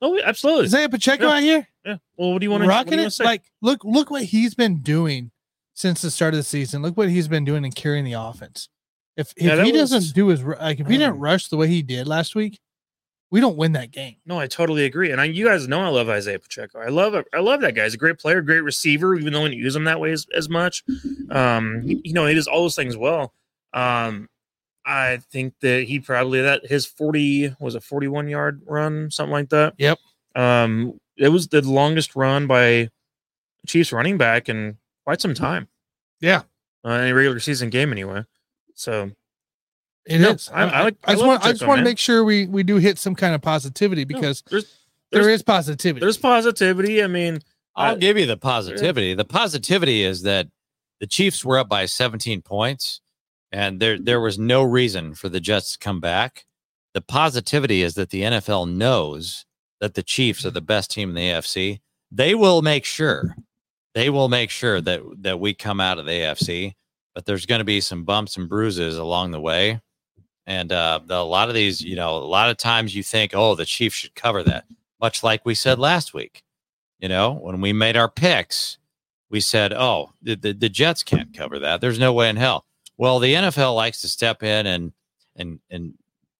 oh, 0.00 0.20
absolutely, 0.24 0.64
Isaiah 0.64 0.88
Pacheco 0.88 1.28
Yeah. 1.28 1.34
out 1.36 1.42
here? 1.42 1.68
yeah. 1.86 1.96
Well, 2.16 2.32
what 2.32 2.40
do 2.40 2.44
you 2.46 2.50
want 2.50 2.64
to 2.64 2.68
rocking 2.68 2.98
it. 2.98 3.14
Like, 3.20 3.42
look, 3.60 3.84
look 3.84 4.10
what 4.10 4.24
he's 4.24 4.54
been 4.54 4.80
doing 4.80 5.30
since 5.74 6.02
the 6.02 6.10
start 6.10 6.34
of 6.34 6.38
the 6.38 6.44
season. 6.44 6.82
Look 6.82 6.96
what 6.96 7.08
he's 7.08 7.28
been 7.28 7.44
doing 7.44 7.64
and 7.64 7.74
carrying 7.74 8.04
the 8.04 8.14
offense. 8.14 8.68
If 9.16 9.32
if 9.36 9.44
Yeah, 9.44 9.62
he 9.64 9.70
was- 9.72 9.90
doesn't 9.90 10.14
do 10.14 10.28
his 10.28 10.42
like, 10.42 10.80
if 10.80 10.86
he 10.88 10.98
didn't 10.98 11.14
Um, 11.14 11.18
rush 11.20 11.48
the 11.48 11.56
way 11.56 11.68
he 11.68 11.82
did 11.82 12.08
last 12.08 12.34
week, 12.34 12.58
we 13.32 13.40
don't 13.40 13.56
win 13.56 13.72
that 13.72 13.90
game. 13.90 14.16
No, 14.26 14.38
I 14.38 14.46
totally 14.46 14.84
agree, 14.84 15.10
and 15.10 15.20
I, 15.20 15.24
you 15.24 15.44
guys 15.46 15.66
know 15.66 15.80
I 15.80 15.88
love 15.88 16.08
Isaiah 16.08 16.38
Pacheco. 16.38 16.78
I 16.78 16.88
love 16.88 17.14
I 17.32 17.40
love 17.40 17.60
that 17.62 17.74
guy. 17.74 17.82
He's 17.84 17.94
a 17.94 17.98
great 17.98 18.18
player, 18.18 18.40
great 18.42 18.60
receiver. 18.60 19.16
Even 19.16 19.32
though 19.32 19.40
I 19.40 19.48
don't 19.48 19.54
use 19.54 19.74
him 19.74 19.84
that 19.84 19.98
way 19.98 20.12
as, 20.12 20.26
as 20.36 20.48
much, 20.48 20.84
um, 21.30 21.82
he- 21.82 22.00
you 22.04 22.12
know, 22.12 22.26
he 22.26 22.34
does 22.34 22.46
all 22.46 22.62
those 22.62 22.76
things 22.76 22.96
well. 22.96 23.32
Um, 23.72 24.28
I 24.84 25.16
think 25.32 25.54
that 25.62 25.84
he 25.84 25.98
probably 25.98 26.42
that 26.42 26.66
his 26.66 26.86
forty 26.86 27.54
was 27.58 27.74
a 27.74 27.80
forty 27.80 28.06
one 28.08 28.28
yard 28.28 28.62
run, 28.66 29.10
something 29.10 29.32
like 29.32 29.48
that. 29.48 29.74
Yep. 29.78 29.98
Um, 30.36 30.98
it 31.16 31.28
was 31.28 31.48
the 31.48 31.62
longest 31.62 32.14
run 32.16 32.46
by 32.46 32.90
Chiefs 33.66 33.92
running 33.92 34.18
back 34.18 34.48
in 34.48 34.78
quite 35.04 35.20
some 35.20 35.34
time. 35.34 35.68
Yeah. 36.20 36.42
uh, 36.84 36.90
in 36.90 37.08
a 37.08 37.14
regular 37.14 37.38
season 37.40 37.70
game 37.70 37.92
anyway. 37.92 38.24
So 38.74 39.12
It 40.06 40.20
is. 40.20 40.50
No, 40.50 40.56
I- 40.56 40.62
I 40.62 40.82
like- 40.84 40.96
I 41.04 41.12
I 41.12 41.14
just 41.14 41.26
want. 41.26 41.44
I 41.44 41.52
just 41.52 41.66
want 41.66 41.78
to 41.78 41.84
make 41.84 41.98
sure 41.98 42.24
we 42.24 42.46
we 42.46 42.62
do 42.62 42.76
hit 42.76 42.98
some 42.98 43.14
kind 43.14 43.34
of 43.34 43.40
positivity 43.42 44.04
no, 44.04 44.14
because 44.14 44.42
there's 44.50 44.66
there's- 45.10 45.42
positivity. 45.42 46.00
there's 46.00 46.18
positivity. 46.18 47.02
I 47.02 47.06
mean, 47.06 47.40
I'll 47.76 47.94
I- 47.94 47.98
give 47.98 48.18
you 48.18 48.26
the 48.26 48.36
positivity. 48.36 49.14
The 49.14 49.24
positivity 49.24 50.02
is 50.02 50.22
that 50.22 50.48
the 51.00 51.06
Chiefs 51.06 51.44
were 51.44 51.58
up 51.58 51.68
by 51.68 51.86
17 51.86 52.42
points, 52.42 53.00
and 53.52 53.78
there 53.80 53.98
there 53.98 54.20
was 54.20 54.38
no 54.38 54.62
reason 54.62 55.14
for 55.14 55.28
the 55.28 55.40
Jets 55.40 55.72
to 55.74 55.78
come 55.78 56.00
back. 56.00 56.46
The 56.94 57.00
positivity 57.00 57.82
is 57.82 57.94
that 57.94 58.10
the 58.10 58.22
NFL 58.22 58.66
knows 58.66 59.44
that 59.80 59.94
the 59.94 60.02
Chiefs 60.02 60.44
are 60.44 60.50
the 60.50 60.60
best 60.60 60.90
team 60.90 61.08
in 61.10 61.14
the 61.14 61.22
AFC. 61.30 61.80
They 62.10 62.34
will 62.34 62.60
make 62.60 62.84
sure, 62.84 63.34
they 63.94 64.10
will 64.10 64.28
make 64.28 64.50
sure 64.50 64.80
that 64.80 65.00
that 65.18 65.38
we 65.40 65.54
come 65.54 65.80
out 65.80 65.98
of 65.98 66.06
the 66.06 66.12
AFC. 66.12 66.74
But 67.14 67.26
there's 67.26 67.44
going 67.46 67.58
to 67.58 67.64
be 67.64 67.80
some 67.82 68.04
bumps 68.04 68.36
and 68.38 68.48
bruises 68.48 68.96
along 68.96 69.32
the 69.32 69.40
way, 69.40 69.80
and 70.46 70.72
uh, 70.72 71.00
the, 71.04 71.16
a 71.16 71.22
lot 71.22 71.48
of 71.48 71.54
these, 71.54 71.80
you 71.80 71.96
know, 71.96 72.16
a 72.16 72.18
lot 72.18 72.50
of 72.50 72.56
times 72.56 72.94
you 72.94 73.02
think, 73.02 73.32
oh, 73.34 73.54
the 73.54 73.64
Chiefs 73.64 73.96
should 73.96 74.14
cover 74.14 74.42
that, 74.42 74.64
much 75.00 75.22
like 75.22 75.44
we 75.44 75.54
said 75.54 75.78
last 75.78 76.14
week. 76.14 76.42
You 76.98 77.08
know, 77.08 77.32
when 77.32 77.60
we 77.60 77.72
made 77.72 77.96
our 77.96 78.08
picks, 78.08 78.78
we 79.28 79.40
said, 79.40 79.72
oh, 79.72 80.12
the, 80.22 80.36
the, 80.36 80.52
the 80.52 80.68
Jets 80.68 81.02
can't 81.02 81.34
cover 81.36 81.58
that. 81.58 81.80
There's 81.80 81.98
no 81.98 82.12
way 82.12 82.28
in 82.28 82.36
hell. 82.36 82.64
Well, 82.96 83.18
the 83.18 83.34
NFL 83.34 83.74
likes 83.74 84.00
to 84.02 84.08
step 84.08 84.42
in 84.42 84.66
and 84.66 84.92
and 85.34 85.58
and 85.70 85.94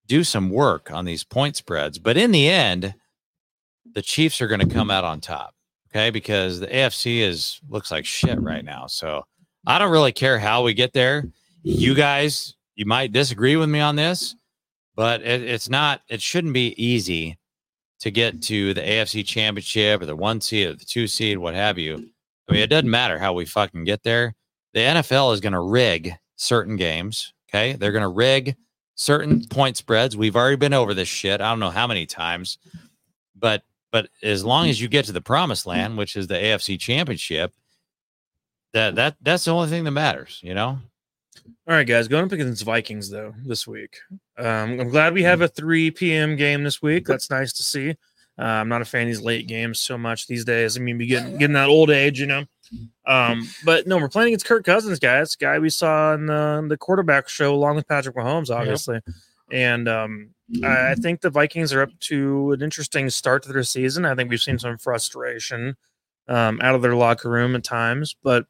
do 0.07 0.23
some 0.23 0.51
work 0.51 0.91
on 0.91 1.05
these 1.05 1.25
point 1.25 1.57
spreads, 1.57 1.99
but 1.99 2.17
in 2.17 2.31
the 2.31 2.49
end, 2.49 2.95
the 3.95 4.03
Chiefs 4.03 4.41
are 4.41 4.47
going 4.47 4.61
to 4.61 4.75
come 4.75 4.91
out 4.91 5.05
on 5.05 5.21
top. 5.21 5.55
Okay, 5.91 6.11
because 6.11 6.61
the 6.61 6.67
AFC 6.69 7.21
is 7.21 7.61
looks 7.69 7.91
like 7.91 8.05
shit 8.07 8.41
right 8.41 8.65
now. 8.65 8.87
So 8.87 9.27
I 9.67 9.79
don't 9.79 9.91
really 9.91 10.13
care 10.13 10.39
how 10.39 10.63
we 10.63 10.73
get 10.73 10.93
there. 10.93 11.25
You 11.63 11.95
guys, 11.95 12.55
you 12.75 12.87
might 12.87 13.13
disagree 13.13 13.57
with 13.57 13.69
me 13.69 13.81
on 13.81 13.97
this, 13.97 14.35
but 14.95 15.23
it, 15.23 15.43
it's 15.43 15.69
not. 15.69 16.03
It 16.09 16.23
shouldn't 16.23 16.55
be 16.55 16.75
easy 16.83 17.39
to 18.03 18.11
get 18.11 18.43
to 18.43 18.75
the 18.75 18.81
AFC 18.81 19.25
Championship 19.25 20.03
or 20.03 20.07
the 20.07 20.17
one 20.17 20.41
seed 20.41 20.67
or 20.67 20.73
the 20.75 20.85
two 20.85 21.07
seed, 21.07 21.39
what 21.39 21.55
have 21.55 21.79
you. 21.79 21.95
I 22.49 22.53
mean, 22.53 22.63
it 22.63 22.67
doesn't 22.67 22.91
matter 22.91 23.17
how 23.17 23.33
we 23.33 23.45
fucking 23.45 23.85
get 23.85 24.03
there. 24.03 24.35
The 24.75 24.81
NFL 24.81 25.33
is 25.35 25.41
going 25.41 25.53
to 25.53 25.61
rig 25.61 26.13
certain 26.35 26.75
games. 26.75 27.33
Okay. 27.49 27.75
They're 27.75 27.93
going 27.93 28.03
to 28.03 28.09
rig 28.09 28.57
certain 28.97 29.47
point 29.47 29.77
spreads. 29.77 30.17
We've 30.17 30.35
already 30.35 30.57
been 30.57 30.75
over 30.75 30.95
this 30.95 31.09
shit. 31.09 31.41
I 31.41 31.51
don't 31.51 31.61
know 31.61 31.71
how 31.71 31.87
many 31.87 32.05
times, 32.05 32.59
but, 33.37 33.63
but 33.93 34.09
as 34.21 34.45
long 34.45 34.69
as 34.69 34.81
you 34.81 34.89
get 34.89 35.05
to 35.05 35.13
the 35.13 35.21
promised 35.21 35.65
land, 35.65 35.97
which 35.97 36.17
is 36.17 36.27
the 36.27 36.35
AFC 36.35 36.81
championship, 36.81 37.53
that, 38.73 38.97
that, 38.97 39.17
that's 39.21 39.45
the 39.45 39.53
only 39.53 39.69
thing 39.69 39.85
that 39.85 39.91
matters, 39.93 40.41
you 40.43 40.55
know? 40.55 40.79
All 41.69 41.75
right, 41.77 41.87
guys, 41.87 42.09
going 42.09 42.25
up 42.25 42.33
against 42.33 42.65
Vikings 42.65 43.11
though 43.11 43.35
this 43.45 43.67
week. 43.67 43.97
Um, 44.37 44.81
I'm 44.81 44.89
glad 44.89 45.15
we 45.15 45.23
have 45.23 45.41
a 45.41 45.49
3 45.49 45.91
p.m. 45.93 46.37
game 46.37 46.65
this 46.65 46.83
week. 46.83 47.07
That's 47.07 47.31
nice 47.31 47.53
to 47.55 47.63
see. 47.63 47.91
Uh, 48.39 48.45
I'm 48.45 48.69
not 48.69 48.83
a 48.83 48.85
fan 48.85 49.03
of 49.03 49.09
these 49.09 49.21
late 49.21 49.47
games 49.47 49.79
so 49.79 49.99
much 49.99 50.27
these 50.27 50.45
days. 50.45 50.77
I 50.77 50.81
mean, 50.81 50.99
we 50.99 51.07
getting 51.07 51.39
getting 51.39 51.55
that 51.55 51.69
old 51.69 51.91
age, 51.91 52.19
you 52.19 52.27
know. 52.27 52.45
Um, 53.07 53.49
but 53.65 53.87
no, 53.87 53.99
we're 53.99 54.09
playing 54.09 54.29
against 54.29 54.47
Kirk 54.47 54.65
Cousins, 54.65 54.99
guys. 54.99 55.37
Guy 55.37 55.59
we 55.59 55.71
saw 55.71 56.15
in 56.15 56.27
the, 56.27 56.65
the 56.69 56.79
quarterback 56.79 57.29
show 57.29 57.55
along 57.55 57.77
with 57.77 57.87
Patrick 57.87 58.17
Mahomes, 58.17 58.51
obviously. 58.51 59.01
And 59.51 59.89
um, 59.89 60.31
I 60.65 60.93
I 60.93 60.95
think 60.95 61.21
the 61.21 61.31
Vikings 61.31 61.73
are 61.73 61.83
up 61.83 61.99
to 62.01 62.53
an 62.53 62.63
interesting 62.63 63.11
start 63.11 63.43
to 63.45 63.53
their 63.53 63.63
season. 63.63 64.05
I 64.05 64.15
think 64.15 64.31
we've 64.31 64.41
seen 64.41 64.59
some 64.59 64.79
frustration 64.79 65.77
um, 66.29 66.61
out 66.63 66.75
of 66.75 66.83
their 66.83 66.97
locker 66.97 67.29
room 67.29 67.55
at 67.55 67.65
times, 67.65 68.17
but 68.23 68.47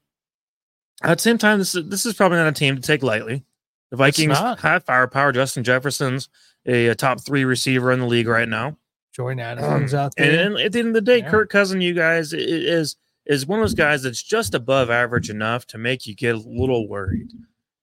at 1.02 1.18
the 1.18 1.22
same 1.22 1.38
time, 1.38 1.58
this 1.58 1.74
is 1.74 1.88
this 1.88 2.06
is 2.06 2.14
probably 2.14 2.38
not 2.38 2.48
a 2.48 2.52
team 2.52 2.76
to 2.76 2.82
take 2.82 3.02
lightly. 3.02 3.44
The 3.90 3.96
Vikings 3.96 4.38
have 4.38 4.84
firepower. 4.84 5.32
Justin 5.32 5.64
Jefferson's 5.64 6.28
a, 6.66 6.88
a 6.88 6.94
top 6.94 7.20
three 7.20 7.44
receiver 7.44 7.92
in 7.92 8.00
the 8.00 8.06
league 8.06 8.28
right 8.28 8.48
now. 8.48 8.78
Jordan 9.12 9.40
Adams 9.40 9.92
um, 9.92 10.00
out 10.00 10.14
there. 10.16 10.32
then 10.32 10.56
at 10.56 10.72
the 10.72 10.78
end 10.78 10.88
of 10.88 10.94
the 10.94 11.02
day, 11.02 11.18
Yeah. 11.18 11.30
Kirk 11.30 11.50
Cousin, 11.50 11.80
you 11.80 11.92
guys 11.92 12.32
is 12.32 12.96
is 13.26 13.46
one 13.46 13.60
of 13.60 13.64
those 13.64 13.74
guys 13.74 14.02
that's 14.02 14.22
just 14.22 14.54
above 14.54 14.90
average 14.90 15.30
enough 15.30 15.66
to 15.68 15.78
make 15.78 16.06
you 16.06 16.14
get 16.14 16.34
a 16.34 16.38
little 16.38 16.88
worried. 16.88 17.28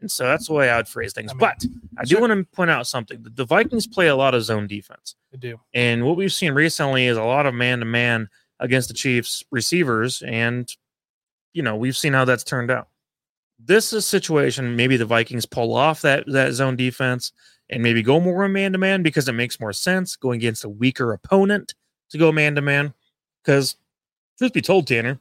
And 0.02 0.10
so 0.10 0.26
that's 0.26 0.48
the 0.48 0.54
way 0.54 0.70
I 0.70 0.78
would 0.78 0.88
phrase 0.88 1.14
things. 1.14 1.32
I 1.32 1.34
mean, 1.34 1.40
but 1.40 1.64
I 1.98 2.04
do 2.04 2.16
sure. 2.16 2.22
want 2.22 2.32
to 2.32 2.56
point 2.56 2.72
out 2.72 2.88
something. 2.88 3.22
The, 3.22 3.30
the 3.30 3.46
Vikings 3.46 3.86
play 3.86 4.08
a 4.08 4.16
lot 4.16 4.34
of 4.34 4.44
zone 4.44 4.68
defense. 4.68 5.16
They 5.32 5.38
do. 5.38 5.60
And 5.74 6.06
what 6.06 6.16
we've 6.16 6.34
seen 6.34 6.54
recently 6.54 7.06
is 7.06 7.18
a 7.18 7.24
lot 7.24 7.46
of 7.46 7.54
man 7.54 7.80
to 7.80 7.86
man 7.86 8.30
against 8.60 8.88
the 8.88 8.94
Chiefs 8.94 9.44
receivers. 9.52 10.22
And, 10.22 10.70
you 11.54 11.62
know, 11.64 11.76
we've 11.76 11.98
seen 11.98 12.14
how 12.14 12.26
that's 12.26 12.44
turned 12.46 12.72
out. 12.72 12.88
This 13.64 13.88
is 13.88 13.94
a 13.94 14.02
situation 14.02 14.76
maybe 14.76 14.98
the 14.98 15.06
Vikings 15.06 15.46
pull 15.46 15.76
off 15.76 16.02
that, 16.02 16.24
that 16.28 16.54
zone 16.54 16.76
defense 16.76 17.32
and 17.70 17.84
maybe 17.84 18.02
go 18.02 18.20
more 18.20 18.48
man 18.48 18.72
to 18.72 18.78
man 18.78 19.04
because 19.04 19.28
it 19.28 19.34
makes 19.34 19.60
more 19.60 19.74
sense 19.74 20.16
going 20.16 20.38
against 20.38 20.64
a 20.64 20.70
weaker 20.70 21.14
opponent 21.14 21.76
to 22.10 22.18
go 22.18 22.32
man 22.32 22.56
to 22.56 22.62
man. 22.62 22.94
Because, 23.44 23.76
truth 24.38 24.54
be 24.54 24.62
told, 24.62 24.88
Tanner, 24.88 25.20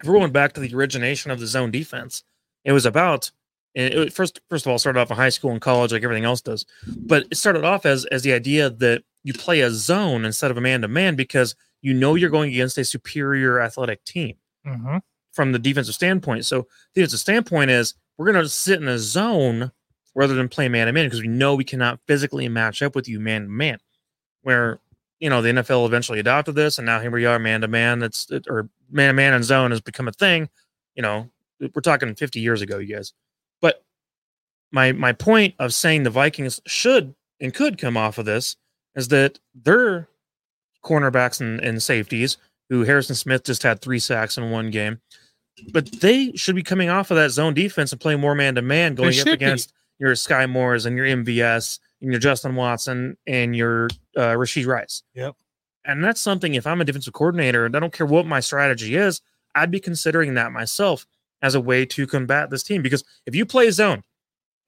if 0.00 0.06
we're 0.06 0.14
going 0.14 0.32
back 0.32 0.52
to 0.52 0.60
the 0.60 0.74
origination 0.74 1.30
of 1.30 1.40
the 1.40 1.46
zone 1.46 1.70
defense, 1.70 2.22
it 2.64 2.72
was 2.72 2.86
about 2.86 3.30
and 3.74 3.92
it 3.92 4.12
first 4.12 4.40
first 4.48 4.66
of 4.66 4.72
all 4.72 4.78
started 4.78 5.00
off 5.00 5.10
in 5.10 5.16
high 5.16 5.28
school 5.28 5.52
and 5.52 5.60
college 5.60 5.92
like 5.92 6.02
everything 6.02 6.24
else 6.24 6.40
does 6.40 6.64
but 6.86 7.26
it 7.30 7.36
started 7.36 7.64
off 7.64 7.86
as 7.86 8.04
as 8.06 8.22
the 8.22 8.32
idea 8.32 8.70
that 8.70 9.02
you 9.24 9.32
play 9.32 9.60
a 9.60 9.70
zone 9.70 10.24
instead 10.24 10.50
of 10.50 10.56
a 10.56 10.60
man 10.60 10.80
to 10.80 10.88
man 10.88 11.16
because 11.16 11.54
you 11.82 11.92
know 11.94 12.14
you're 12.14 12.30
going 12.30 12.50
against 12.50 12.78
a 12.78 12.84
superior 12.84 13.60
athletic 13.60 14.04
team 14.04 14.36
Mm-hmm. 14.66 14.98
From 15.38 15.52
the 15.52 15.58
defensive 15.60 15.94
standpoint. 15.94 16.44
So 16.44 16.62
the 16.94 17.02
defensive 17.02 17.20
standpoint 17.20 17.70
is 17.70 17.94
we're 18.16 18.32
going 18.32 18.42
to 18.42 18.48
sit 18.48 18.82
in 18.82 18.88
a 18.88 18.98
zone 18.98 19.70
rather 20.16 20.34
than 20.34 20.48
play 20.48 20.68
man 20.68 20.88
to 20.88 20.92
man 20.92 21.06
because 21.06 21.22
we 21.22 21.28
know 21.28 21.54
we 21.54 21.62
cannot 21.62 22.00
physically 22.08 22.48
match 22.48 22.82
up 22.82 22.96
with 22.96 23.06
you 23.06 23.20
man 23.20 23.42
to 23.42 23.48
man. 23.48 23.78
Where 24.42 24.80
you 25.20 25.30
know 25.30 25.40
the 25.40 25.50
NFL 25.50 25.86
eventually 25.86 26.18
adopted 26.18 26.56
this, 26.56 26.78
and 26.78 26.86
now 26.86 27.00
here 27.00 27.12
we 27.12 27.24
are 27.24 27.38
man 27.38 27.60
to 27.60 27.68
man. 27.68 28.00
That's 28.00 28.26
or 28.48 28.68
man 28.90 29.10
to 29.10 29.12
man 29.12 29.32
and 29.32 29.44
zone 29.44 29.70
has 29.70 29.80
become 29.80 30.08
a 30.08 30.12
thing. 30.12 30.48
You 30.96 31.02
know, 31.02 31.30
we're 31.60 31.82
talking 31.82 32.12
50 32.16 32.40
years 32.40 32.60
ago, 32.60 32.78
you 32.78 32.96
guys. 32.96 33.12
But 33.60 33.84
my 34.72 34.90
my 34.90 35.12
point 35.12 35.54
of 35.60 35.72
saying 35.72 36.02
the 36.02 36.10
Vikings 36.10 36.60
should 36.66 37.14
and 37.40 37.54
could 37.54 37.78
come 37.78 37.96
off 37.96 38.18
of 38.18 38.26
this 38.26 38.56
is 38.96 39.06
that 39.08 39.38
their 39.54 40.08
cornerbacks 40.84 41.40
and, 41.40 41.60
and 41.60 41.80
safeties, 41.80 42.38
who 42.70 42.82
Harrison 42.82 43.14
Smith 43.14 43.44
just 43.44 43.62
had 43.62 43.80
three 43.80 44.00
sacks 44.00 44.36
in 44.36 44.50
one 44.50 44.72
game, 44.72 45.00
but 45.72 45.90
they 46.00 46.32
should 46.32 46.54
be 46.54 46.62
coming 46.62 46.88
off 46.88 47.10
of 47.10 47.16
that 47.16 47.30
zone 47.30 47.54
defense 47.54 47.92
and 47.92 48.00
playing 48.00 48.20
more 48.20 48.34
man 48.34 48.54
to 48.54 48.62
man, 48.62 48.94
going 48.94 49.08
up 49.08 49.14
should 49.14 49.24
be. 49.26 49.32
against 49.32 49.72
your 49.98 50.12
Skyy 50.12 50.48
Moores 50.48 50.86
and 50.86 50.96
your 50.96 51.06
MVS 51.06 51.78
and 52.00 52.12
your 52.12 52.20
Justin 52.20 52.54
Watson 52.54 53.16
and 53.26 53.56
your 53.56 53.86
uh, 54.16 54.34
Rasheed 54.34 54.66
Rice. 54.66 55.02
Yep. 55.14 55.34
And 55.84 56.04
that's 56.04 56.20
something, 56.20 56.54
if 56.54 56.66
I'm 56.66 56.80
a 56.80 56.84
defensive 56.84 57.14
coordinator 57.14 57.64
and 57.64 57.74
I 57.74 57.80
don't 57.80 57.92
care 57.92 58.06
what 58.06 58.26
my 58.26 58.40
strategy 58.40 58.94
is, 58.94 59.20
I'd 59.54 59.70
be 59.70 59.80
considering 59.80 60.34
that 60.34 60.52
myself 60.52 61.06
as 61.42 61.54
a 61.54 61.60
way 61.60 61.86
to 61.86 62.06
combat 62.06 62.50
this 62.50 62.62
team. 62.62 62.82
Because 62.82 63.04
if 63.26 63.34
you 63.34 63.46
play 63.46 63.70
zone 63.70 64.02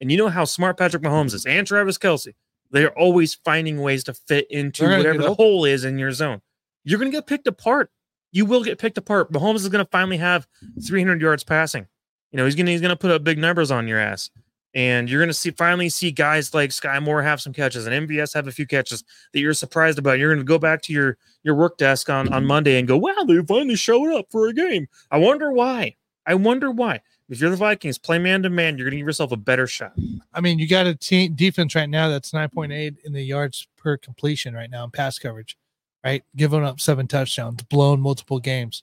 and 0.01 0.11
you 0.11 0.17
know 0.17 0.29
how 0.29 0.45
smart 0.45 0.79
Patrick 0.79 1.03
Mahomes 1.03 1.35
is 1.35 1.45
and 1.47 1.67
Travis 1.67 1.99
Kelce, 1.99 2.35
they're 2.71 2.97
always 2.99 3.35
finding 3.35 3.81
ways 3.81 4.05
to 4.05 4.15
fit 4.15 4.51
into 4.51 4.85
whatever 4.85 5.19
the 5.19 5.35
hole 5.35 5.65
is 5.65 5.85
in 5.85 5.99
your 5.99 6.13
zone. 6.13 6.41
You're 6.85 6.99
going 6.99 7.11
to 7.11 7.17
get 7.17 7.27
picked 7.27 7.47
apart. 7.47 7.91
You 8.33 8.47
will 8.47 8.63
get 8.63 8.79
picked 8.79 8.99
apart. 8.99 9.33
Mahomes 9.33 9.57
is 9.57 9.69
going 9.69 9.85
to 9.85 9.91
finally 9.91 10.17
have 10.19 10.47
300 10.87 11.21
yards 11.21 11.45
passing. 11.45 11.87
You 12.31 12.37
know, 12.37 12.45
he's 12.45 12.55
going 12.55 12.67
to 12.67 12.73
he's 12.73 12.81
going 12.81 12.91
to 12.91 12.97
put 12.97 13.11
up 13.11 13.25
big 13.25 13.39
numbers 13.39 13.71
on 13.71 13.89
your 13.89 13.99
ass. 13.99 14.31
And 14.73 15.11
you're 15.11 15.21
going 15.21 15.31
to 15.31 15.35
see 15.35 15.51
finally 15.51 15.89
see 15.89 16.13
guys 16.13 16.55
like 16.55 16.71
Skyy 16.71 17.03
Moore 17.03 17.23
have 17.23 17.41
some 17.41 17.53
catches 17.53 17.89
and 17.89 18.09
MVS 18.09 18.33
have 18.35 18.47
a 18.47 18.53
few 18.53 18.69
catches 18.69 19.03
that 19.33 19.41
you're 19.41 19.53
surprised 19.53 19.99
about. 19.99 20.21
You're 20.21 20.33
going 20.33 20.39
to 20.39 20.49
go 20.49 20.59
back 20.59 20.81
to 20.83 20.93
your 20.93 21.19
your 21.43 21.57
work 21.57 21.77
desk 21.77 22.09
on 22.09 22.33
on 22.33 22.47
Monday 22.47 22.79
and 22.79 22.87
go, 22.87 22.97
"Wow, 22.97 23.25
they 23.27 23.43
finally 23.43 23.75
showed 23.75 24.15
up 24.15 24.27
for 24.31 24.47
a 24.47 24.53
game." 24.53 24.87
I 25.11 25.19
wonder 25.19 25.51
why. 25.51 25.97
I 26.25 26.35
wonder 26.35 26.71
why. 26.71 27.01
If 27.29 27.41
you're 27.41 27.51
the 27.51 27.57
Vikings, 27.57 27.97
play 27.97 28.19
man 28.19 28.43
to 28.43 28.51
man, 28.51 28.77
you're 28.77 28.87
going 28.87 28.93
to 28.93 28.97
give 28.99 29.07
yourself 29.07 29.33
a 29.33 29.37
better 29.37 29.67
shot. 29.67 29.93
I 30.35 30.41
mean, 30.41 30.59
you 30.59 30.69
got 30.69 30.87
a 30.87 30.97
team 30.97 31.35
defense 31.35 31.77
right 31.77 31.89
now 31.89 32.09
that's 32.09 32.33
9.8 32.33 32.97
in 33.05 33.13
the 33.13 33.23
yards 33.23 33.69
per 33.77 33.97
completion 33.97 34.53
right 34.53 34.69
now 34.69 34.85
in 34.85 34.91
pass 34.91 35.19
coverage, 35.19 35.57
right? 36.05 36.23
Giving 36.37 36.65
up 36.65 36.81
seven 36.81 37.07
touchdowns, 37.07 37.63
blown 37.65 38.01
multiple 38.01 38.39
games. 38.41 38.83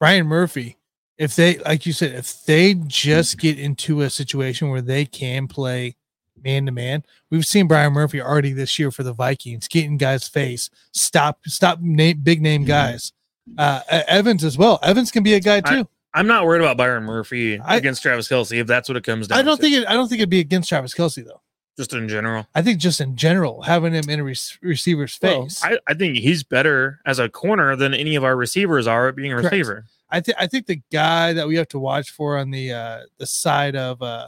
Byron 0.00 0.26
Murphy, 0.26 0.78
if 1.18 1.36
they, 1.36 1.58
like 1.58 1.86
you 1.86 1.92
said, 1.92 2.12
if 2.12 2.44
they 2.44 2.74
just 2.74 3.38
get 3.38 3.58
into 3.58 4.00
a 4.00 4.10
situation 4.10 4.68
where 4.70 4.82
they 4.82 5.04
can 5.04 5.46
play 5.46 5.96
man 6.42 6.66
to 6.66 6.72
man, 6.72 7.04
we've 7.30 7.46
seen 7.46 7.68
Byron 7.68 7.92
Murphy 7.92 8.20
already 8.20 8.52
this 8.52 8.78
year 8.78 8.90
for 8.90 9.04
the 9.04 9.12
Vikings 9.12 9.68
getting 9.68 9.96
guys' 9.96 10.26
face, 10.26 10.70
stop, 10.92 11.40
stop 11.46 11.80
name, 11.80 12.20
big 12.22 12.42
name 12.42 12.64
guys. 12.64 13.12
Uh, 13.58 13.80
Evans 13.88 14.44
as 14.44 14.58
well. 14.58 14.78
Evans 14.82 15.10
can 15.10 15.22
be 15.22 15.34
a 15.34 15.40
guy 15.40 15.56
I- 15.56 15.60
too. 15.60 15.88
I'm 16.14 16.26
not 16.26 16.44
worried 16.44 16.60
about 16.60 16.76
Byron 16.76 17.04
Murphy 17.04 17.58
I- 17.58 17.76
against 17.76 18.02
Travis 18.02 18.28
Kelce 18.28 18.60
if 18.60 18.66
that's 18.66 18.86
what 18.88 18.96
it 18.98 19.04
comes 19.04 19.28
down. 19.28 19.38
I 19.38 19.42
don't 19.42 19.56
to, 19.56 19.62
think 19.62 19.76
it. 19.76 19.88
I 19.88 19.94
don't 19.94 20.08
think 20.08 20.18
it'd 20.18 20.28
be 20.28 20.40
against 20.40 20.68
Travis 20.68 20.92
Kelce 20.94 21.24
though. 21.24 21.40
Just 21.76 21.92
in 21.94 22.08
general. 22.08 22.46
I 22.54 22.62
think 22.62 22.78
just 22.80 23.00
in 23.00 23.16
general, 23.16 23.62
having 23.62 23.92
him 23.94 24.08
in 24.08 24.20
a 24.20 24.24
rec- 24.24 24.36
receiver's 24.60 25.18
Well, 25.22 25.44
face. 25.44 25.62
I, 25.64 25.78
I 25.86 25.94
think 25.94 26.16
he's 26.18 26.42
better 26.42 27.00
as 27.06 27.18
a 27.18 27.28
corner 27.28 27.74
than 27.76 27.94
any 27.94 28.14
of 28.14 28.24
our 28.24 28.36
receivers 28.36 28.86
are 28.86 29.08
at 29.08 29.16
being 29.16 29.32
a 29.32 29.36
Correct. 29.36 29.52
receiver. 29.52 29.84
I 30.10 30.20
think 30.20 30.36
I 30.38 30.46
think 30.46 30.66
the 30.66 30.82
guy 30.92 31.32
that 31.32 31.48
we 31.48 31.56
have 31.56 31.68
to 31.68 31.78
watch 31.78 32.10
for 32.10 32.36
on 32.36 32.50
the 32.50 32.72
uh 32.72 33.00
the 33.18 33.26
side 33.26 33.74
of 33.76 34.02
uh 34.02 34.26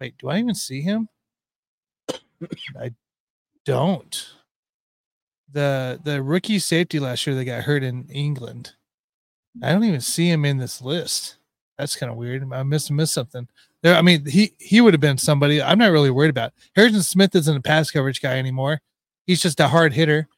wait, 0.00 0.16
do 0.18 0.28
I 0.30 0.38
even 0.38 0.54
see 0.54 0.80
him? 0.80 1.08
I 2.80 2.92
don't. 3.66 4.30
The 5.52 6.00
the 6.02 6.22
rookie 6.22 6.58
safety 6.58 6.98
last 6.98 7.26
year 7.26 7.36
that 7.36 7.44
got 7.44 7.64
hurt 7.64 7.82
in 7.82 8.08
England. 8.08 8.72
I 9.62 9.72
don't 9.72 9.84
even 9.84 10.00
see 10.00 10.30
him 10.30 10.46
in 10.46 10.56
this 10.56 10.80
list. 10.80 11.36
That's 11.78 11.94
kind 11.94 12.10
of 12.10 12.16
weird. 12.16 12.50
I 12.52 12.62
missed 12.62 12.90
missed 12.90 13.12
something. 13.12 13.48
There, 13.82 13.96
I 13.96 14.02
mean, 14.02 14.26
he 14.26 14.54
he 14.58 14.80
would 14.80 14.94
have 14.94 15.00
been 15.00 15.18
somebody. 15.18 15.60
I'm 15.60 15.78
not 15.78 15.90
really 15.90 16.10
worried 16.10 16.30
about. 16.30 16.52
Harrison 16.76 17.02
Smith 17.02 17.34
isn't 17.34 17.56
a 17.56 17.60
pass 17.60 17.90
coverage 17.90 18.20
guy 18.20 18.38
anymore. 18.38 18.80
He's 19.26 19.42
just 19.42 19.60
a 19.60 19.68
hard 19.68 19.92
hitter, 19.92 20.28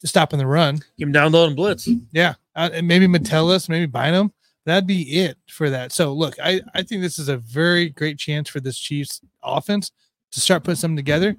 to 0.00 0.06
stopping 0.06 0.38
the 0.38 0.46
run. 0.46 0.78
Keep 0.98 1.08
him 1.08 1.12
down 1.12 1.32
low 1.32 1.46
and 1.46 1.56
blitz. 1.56 1.88
Yeah, 2.12 2.34
uh, 2.54 2.70
and 2.72 2.88
maybe 2.88 3.06
Metellus, 3.06 3.68
maybe 3.68 3.86
Bynum. 3.86 4.32
That'd 4.64 4.86
be 4.86 5.20
it 5.20 5.38
for 5.48 5.70
that. 5.70 5.92
So 5.92 6.12
look, 6.12 6.34
I 6.42 6.60
I 6.74 6.82
think 6.82 7.02
this 7.02 7.18
is 7.18 7.28
a 7.28 7.36
very 7.36 7.90
great 7.90 8.18
chance 8.18 8.48
for 8.48 8.60
this 8.60 8.78
Chiefs 8.78 9.20
offense 9.42 9.92
to 10.32 10.40
start 10.40 10.64
putting 10.64 10.76
something 10.76 10.96
together, 10.96 11.36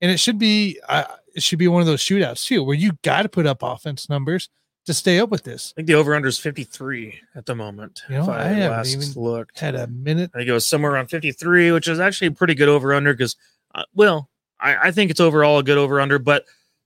and 0.00 0.10
it 0.10 0.20
should 0.20 0.38
be 0.38 0.78
uh, 0.88 1.04
it 1.34 1.42
should 1.42 1.58
be 1.58 1.68
one 1.68 1.80
of 1.80 1.86
those 1.86 2.02
shootouts 2.02 2.44
too, 2.44 2.62
where 2.62 2.76
you 2.76 2.92
got 3.02 3.22
to 3.22 3.28
put 3.28 3.46
up 3.46 3.62
offense 3.62 4.08
numbers 4.08 4.48
to 4.88 4.94
stay 4.94 5.20
up 5.20 5.30
with 5.30 5.44
this. 5.44 5.72
I 5.72 5.76
think 5.76 5.86
the 5.88 5.94
over 5.94 6.14
under 6.14 6.26
is 6.28 6.38
53 6.38 7.20
at 7.36 7.46
the 7.46 7.54
moment. 7.54 8.02
You 8.08 8.16
know, 8.16 8.22
if 8.24 8.28
I 8.28 8.40
I, 8.40 8.42
haven't 8.48 8.70
last 8.76 8.94
even- 8.96 9.22
looked. 9.22 9.60
Had 9.60 9.74
a 9.76 9.86
minute. 9.86 10.30
I 10.34 10.38
think 10.38 10.48
it 10.48 10.52
was 10.52 10.66
somewhere 10.66 10.92
around 10.92 11.06
53, 11.08 11.70
which 11.72 11.86
is 11.88 12.00
actually 12.00 12.28
a 12.28 12.32
pretty 12.32 12.54
good 12.54 12.68
over 12.68 12.92
under 12.92 13.14
because, 13.14 13.36
uh, 13.74 13.84
well, 13.94 14.28
I, 14.60 14.88
I 14.88 14.90
think 14.90 15.10
it's 15.10 15.20
overall 15.20 15.58
a 15.58 15.62
good 15.62 15.78
over 15.78 16.00
under. 16.00 16.18
But 16.18 16.44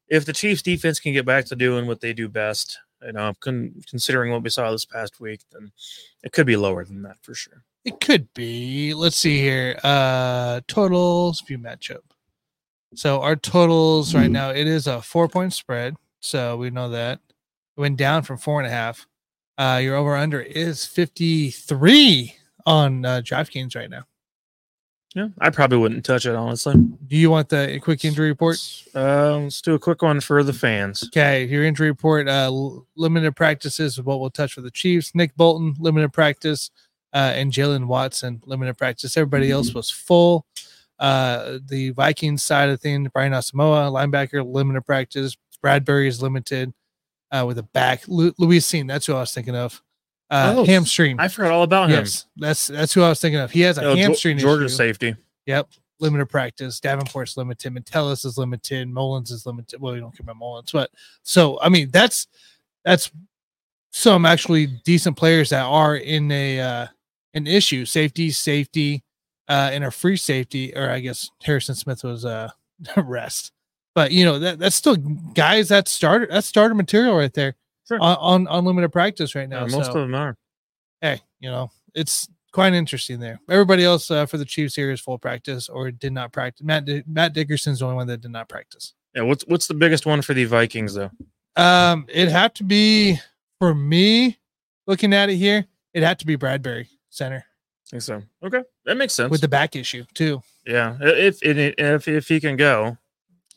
if 0.08 0.26
the 0.26 0.32
Chiefs 0.32 0.60
defense 0.62 1.00
can 1.00 1.12
get 1.14 1.24
back 1.24 1.46
to 1.46 1.56
doing 1.56 1.86
what 1.86 2.00
they 2.00 2.12
do 2.12 2.28
best, 2.28 2.78
you 3.02 3.12
know, 3.12 3.32
con- 3.40 3.82
considering 3.88 4.30
what 4.30 4.42
we 4.42 4.50
saw 4.50 4.70
this 4.70 4.84
past 4.84 5.20
week, 5.20 5.40
then 5.52 5.72
it 6.22 6.32
could 6.32 6.46
be 6.46 6.56
lower 6.56 6.84
than 6.84 7.02
that 7.02 7.16
for 7.22 7.34
sure. 7.34 7.62
It 7.84 7.98
could 8.00 8.32
be. 8.34 8.94
Let's 8.94 9.16
see 9.16 9.38
here. 9.38 9.78
Uh 9.82 10.60
totals 10.68 11.40
view 11.40 11.58
matchup. 11.58 12.02
So 12.94 13.22
our 13.22 13.36
totals 13.36 14.14
right 14.14 14.30
now 14.30 14.50
it 14.50 14.66
is 14.66 14.86
a 14.86 15.00
four 15.02 15.26
point 15.28 15.52
spread. 15.52 15.96
So 16.20 16.56
we 16.58 16.70
know 16.70 16.90
that 16.90 17.20
it 17.76 17.80
went 17.80 17.96
down 17.96 18.22
from 18.22 18.36
four 18.38 18.60
and 18.60 18.66
a 18.66 18.70
half. 18.70 19.06
Uh 19.58 19.80
your 19.82 19.96
over 19.96 20.16
under 20.16 20.40
is 20.40 20.86
53 20.86 22.34
on 22.66 23.04
uh 23.04 23.20
DraftKings 23.24 23.76
right 23.76 23.90
now. 23.90 24.04
Yeah, 25.14 25.28
I 25.42 25.50
probably 25.50 25.76
wouldn't 25.76 26.06
touch 26.06 26.24
it 26.24 26.34
honestly. 26.34 26.74
Do 26.74 27.16
you 27.16 27.30
want 27.30 27.50
the 27.50 27.78
quick 27.82 28.02
injury 28.04 28.28
report? 28.28 28.56
Uh, 28.94 29.38
let's 29.40 29.60
do 29.60 29.74
a 29.74 29.78
quick 29.78 30.00
one 30.00 30.20
for 30.20 30.42
the 30.42 30.54
fans. 30.54 31.04
Okay, 31.08 31.44
your 31.44 31.64
injury 31.64 31.90
report, 31.90 32.28
uh 32.28 32.50
limited 32.96 33.36
practices 33.36 33.98
is 33.98 34.02
what 34.02 34.20
we'll 34.20 34.30
touch 34.30 34.54
for 34.54 34.62
the 34.62 34.70
Chiefs. 34.70 35.14
Nick 35.14 35.36
Bolton, 35.36 35.74
limited 35.78 36.14
practice, 36.14 36.70
uh, 37.12 37.32
and 37.34 37.52
Jaylen 37.52 37.86
Watson, 37.86 38.42
limited 38.46 38.78
practice. 38.78 39.16
Everybody 39.16 39.50
else 39.50 39.74
was 39.74 39.90
full. 39.90 40.46
Uh 40.98 41.58
the 41.66 41.90
Vikings 41.90 42.42
side 42.42 42.70
of 42.70 42.80
things, 42.80 43.10
Brian 43.12 43.32
Asamoah, 43.32 43.92
linebacker, 43.92 44.50
limited 44.50 44.82
practice. 44.86 45.36
Bradbury 45.60 46.08
is 46.08 46.22
limited 46.22 46.72
uh 47.32 47.44
with 47.46 47.58
a 47.58 47.62
back. 47.64 48.02
Lu- 48.08 48.34
Lewis 48.38 48.70
Cine, 48.70 48.86
that's 48.86 49.06
who 49.06 49.14
I 49.14 49.20
was 49.20 49.32
thinking 49.32 49.56
of. 49.56 49.82
Uh 50.30 50.54
Oh, 50.58 50.64
hamstring. 50.64 51.18
I 51.18 51.28
forgot 51.28 51.50
all 51.52 51.62
about 51.62 51.90
him. 51.90 51.96
yes, 52.00 52.26
that's 52.36 52.68
that's 52.68 52.92
who 52.94 53.02
I 53.02 53.08
was 53.08 53.20
thinking 53.20 53.40
of. 53.40 53.50
He 53.50 53.60
has 53.62 53.78
a 53.78 53.84
Oh, 53.84 53.96
hamstring 53.96 54.38
Georgia 54.38 54.66
issue. 54.66 54.74
safety. 54.74 55.14
Yep. 55.46 55.68
Limited 56.00 56.26
practice. 56.26 56.80
Davenport's 56.80 57.36
limited. 57.36 57.72
Metellus 57.72 58.24
is 58.24 58.36
limited. 58.38 58.88
Mullins 58.88 59.30
is 59.30 59.46
limited. 59.46 59.80
Well, 59.80 59.94
you 59.94 60.00
don't 60.00 60.10
care 60.10 60.24
about 60.24 60.36
Mullins, 60.36 60.72
but 60.72 60.90
so 61.22 61.58
I 61.60 61.68
mean 61.68 61.90
that's 61.90 62.26
that's 62.84 63.10
some 63.92 64.24
actually 64.26 64.66
decent 64.84 65.16
players 65.16 65.50
that 65.50 65.62
are 65.64 65.96
in 65.96 66.30
a 66.32 66.60
uh 66.60 66.86
an 67.34 67.46
issue. 67.46 67.84
Safety, 67.84 68.30
safety, 68.30 69.02
uh, 69.48 69.70
and 69.72 69.84
a 69.84 69.90
free 69.90 70.16
safety, 70.16 70.74
or 70.76 70.90
I 70.90 71.00
guess 71.00 71.30
Harrison 71.42 71.74
Smith 71.74 72.02
was 72.04 72.24
uh 72.24 72.50
rest. 72.96 73.52
But 73.94 74.12
you 74.12 74.24
know, 74.24 74.38
that 74.38 74.58
that's 74.58 74.76
still 74.76 74.96
guys 74.96 75.68
that 75.68 75.88
starter 75.88 76.26
that's 76.30 76.46
starter 76.46 76.74
material 76.74 77.16
right 77.16 77.32
there 77.32 77.54
Sure. 77.88 77.98
on, 78.00 78.46
on 78.46 78.58
unlimited 78.58 78.92
practice 78.92 79.34
right 79.34 79.48
now. 79.48 79.66
Yeah, 79.66 79.76
most 79.76 79.86
so 79.92 79.98
of 79.98 80.02
them 80.06 80.14
are. 80.14 80.36
hey, 81.00 81.20
you 81.40 81.50
know, 81.50 81.70
it's 81.94 82.28
quite 82.52 82.72
interesting 82.74 83.18
there. 83.20 83.40
Everybody 83.50 83.84
else 83.84 84.10
uh, 84.10 84.24
for 84.26 84.38
the 84.38 84.44
Chiefs 84.44 84.76
here 84.76 84.90
is 84.92 85.00
full 85.00 85.18
practice 85.18 85.68
or 85.68 85.90
did 85.90 86.12
not 86.12 86.32
practice. 86.32 86.64
Matt 86.64 86.84
Di- 86.84 87.02
Matt 87.06 87.34
Dickerson's 87.34 87.80
the 87.80 87.84
only 87.86 87.96
one 87.96 88.06
that 88.06 88.20
did 88.20 88.30
not 88.30 88.48
practice. 88.48 88.94
Yeah, 89.14 89.22
what's 89.22 89.44
what's 89.46 89.66
the 89.66 89.74
biggest 89.74 90.06
one 90.06 90.22
for 90.22 90.32
the 90.32 90.44
Vikings 90.44 90.94
though? 90.94 91.10
Um, 91.56 92.06
it 92.08 92.28
had 92.28 92.54
to 92.56 92.64
be 92.64 93.18
for 93.58 93.74
me 93.74 94.38
looking 94.86 95.12
at 95.12 95.28
it 95.28 95.36
here. 95.36 95.66
It 95.92 96.02
had 96.02 96.18
to 96.20 96.26
be 96.26 96.36
Bradbury 96.36 96.88
center 97.10 97.44
I 97.44 97.90
think 97.90 98.02
so. 98.02 98.22
Okay, 98.42 98.62
that 98.86 98.96
makes 98.96 99.12
sense. 99.12 99.30
with 99.30 99.42
the 99.42 99.48
back 99.48 99.76
issue 99.76 100.04
too. 100.14 100.40
yeah, 100.66 100.96
if 101.00 101.42
if 101.42 101.74
if, 101.78 102.08
if 102.08 102.28
he 102.28 102.40
can 102.40 102.56
go, 102.56 102.96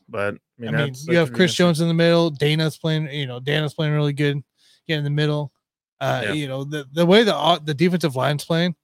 but 0.08 0.36
I 0.62 0.68
I 0.68 0.72
mean, 0.72 0.76
mean, 0.78 0.96
you 1.08 1.18
have 1.18 1.34
Chris. 1.34 1.54
Jones 1.54 1.82
in 1.82 1.88
the 1.88 1.94
middle. 1.94 2.30
Dana's 2.30 2.78
playing. 2.78 3.08
You 3.12 3.28
know, 3.28 3.40
Dana's 3.40 3.74
playing 3.74 3.94
really 3.94 4.14
good. 4.14 4.42
Get 4.88 4.98
in 4.98 5.04
the 5.04 5.10
middle. 5.10 5.52
Uh, 6.00 6.22
Yeah. 6.24 6.34
you 6.34 6.48
know 6.48 6.64
the 6.64 6.86
the 6.94 7.06
way 7.06 7.24
the 7.24 7.36
o- 7.36 7.60
the 7.64 7.74
defensive 7.74 8.16
line's 8.16 8.46
playing. 8.46 8.76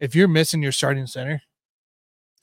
If 0.00 0.14
you're 0.14 0.28
missing 0.28 0.62
your 0.62 0.72
starting 0.72 1.06
center, 1.06 1.40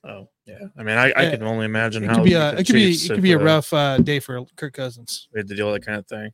Oh 0.04 0.30
yeah, 0.46 0.60
I 0.78 0.84
mean, 0.84 0.98
I, 0.98 1.06
I 1.16 1.24
Yeah, 1.24 1.32
can 1.32 1.44
only 1.44 1.66
imagine 1.66 2.04
it 2.04 2.08
how 2.08 2.16
could 2.16 2.26
be 2.26 2.34
a 2.34 2.50
it 2.52 2.68
could 2.68 2.74
be 2.74 2.94
it 2.94 3.08
could 3.10 3.22
be 3.24 3.32
a 3.32 3.40
uh, 3.40 3.44
rough 3.44 3.74
uh, 3.74 3.98
day 3.98 4.20
for 4.20 4.46
Kirk 4.56 4.74
Cousins. 4.74 5.28
we 5.34 5.40
had 5.40 5.48
to 5.48 5.56
deal 5.56 5.72
with 5.72 5.82
that 5.82 5.86
kind 5.86 5.98
of 6.00 6.08
thing. 6.08 6.32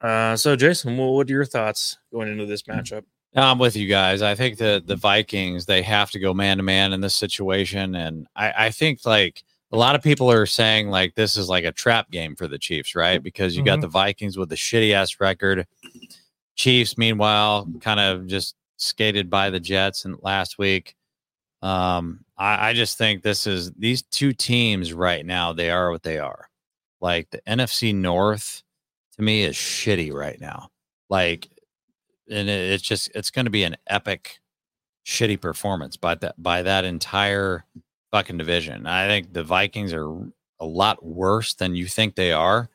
Uh, 0.00 0.36
so 0.36 0.54
Jason, 0.54 0.96
what, 0.96 1.08
what 1.12 1.28
are 1.28 1.32
your 1.32 1.44
thoughts 1.44 1.98
going 2.12 2.28
into 2.28 2.46
this 2.46 2.62
matchup? 2.62 3.02
I'm 3.34 3.58
with 3.58 3.76
you 3.76 3.88
guys. 3.88 4.22
I 4.22 4.34
think 4.34 4.58
that 4.58 4.86
the 4.86 4.96
Vikings 4.96 5.66
they 5.66 5.82
have 5.82 6.10
to 6.12 6.18
go 6.18 6.32
man 6.32 6.58
to 6.58 6.62
man 6.62 6.92
in 6.92 7.00
this 7.00 7.16
situation, 7.16 7.94
and 7.96 8.26
I, 8.36 8.66
I 8.66 8.70
think 8.70 9.04
like 9.04 9.42
a 9.72 9.76
lot 9.76 9.94
of 9.94 10.02
people 10.02 10.30
are 10.30 10.46
saying 10.46 10.88
like 10.88 11.14
this 11.14 11.36
is 11.36 11.48
like 11.48 11.64
a 11.64 11.72
trap 11.72 12.10
game 12.10 12.34
for 12.36 12.48
the 12.48 12.58
Chiefs, 12.58 12.94
right? 12.94 13.22
Because 13.22 13.56
you 13.56 13.62
got 13.64 13.78
Mhm. 13.78 13.82
the 13.82 13.88
Vikings 13.88 14.36
with 14.38 14.48
the 14.48 14.54
shitty 14.54 14.92
ass 14.92 15.20
record. 15.20 15.66
Chiefs, 16.56 16.96
meanwhile, 16.98 17.68
kind 17.80 18.00
of 18.00 18.26
just 18.26 18.54
skated 18.78 19.28
by 19.30 19.50
the 19.50 19.60
Jets 19.60 20.04
and 20.04 20.16
last 20.22 20.58
week. 20.58 20.94
Um, 21.62 22.24
I, 22.36 22.70
I 22.70 22.72
just 22.72 22.96
think 22.98 23.22
this 23.22 23.46
is 23.46 23.72
these 23.72 24.02
two 24.02 24.32
teams 24.32 24.92
right 24.92 25.24
now. 25.26 25.52
They 25.52 25.70
are 25.70 25.90
what 25.90 26.02
they 26.02 26.18
are. 26.18 26.48
Like 27.00 27.30
the 27.30 27.40
NFC 27.46 27.94
North, 27.94 28.62
to 29.16 29.22
me, 29.22 29.42
is 29.44 29.54
shitty 29.56 30.12
right 30.12 30.40
now. 30.40 30.70
Like 31.10 31.48
and 32.30 32.48
it, 32.48 32.72
it's 32.72 32.82
just 32.82 33.10
it's 33.14 33.30
going 33.30 33.46
to 33.46 33.50
be 33.50 33.64
an 33.64 33.76
epic 33.86 34.38
shitty 35.06 35.40
performance 35.40 35.96
by 35.96 36.14
that 36.16 36.40
by 36.42 36.62
that 36.62 36.84
entire 36.84 37.64
fucking 38.12 38.38
division. 38.38 38.86
I 38.86 39.06
think 39.08 39.32
the 39.32 39.44
Vikings 39.44 39.92
are 39.92 40.08
a 40.60 40.66
lot 40.66 41.04
worse 41.04 41.54
than 41.54 41.74
you 41.74 41.86
think 41.86 42.14
they 42.14 42.32
are. 42.32 42.68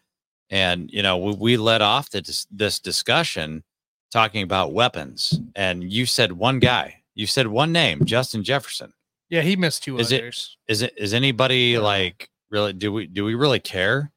And 0.49 0.89
you 0.91 1.01
know, 1.01 1.17
we, 1.17 1.33
we 1.33 1.57
let 1.57 1.81
off 1.81 2.09
the, 2.09 2.45
this 2.51 2.79
discussion 2.79 3.63
talking 4.11 4.43
about 4.43 4.73
weapons, 4.73 5.39
and 5.55 5.91
you 5.91 6.05
said 6.05 6.33
one 6.33 6.59
guy. 6.59 7.01
You 7.15 7.25
said 7.27 7.47
one 7.47 7.71
name, 7.71 8.05
Justin 8.05 8.43
Jefferson. 8.43 8.93
Yeah, 9.29 9.41
he 9.41 9.55
missed 9.55 9.83
two 9.83 9.97
Is 9.97 10.11
it- 10.11 10.21
others. 10.21 10.57
Is 10.67 10.81
it 10.83 10.93
is 10.97 11.13
anybody 11.13 11.77
like 11.79 12.29
really? 12.51 12.73
Do 12.73 12.91
we 12.91 13.07
do 13.07 13.25
we 13.25 13.33
really 13.35 13.59
care 13.59 14.11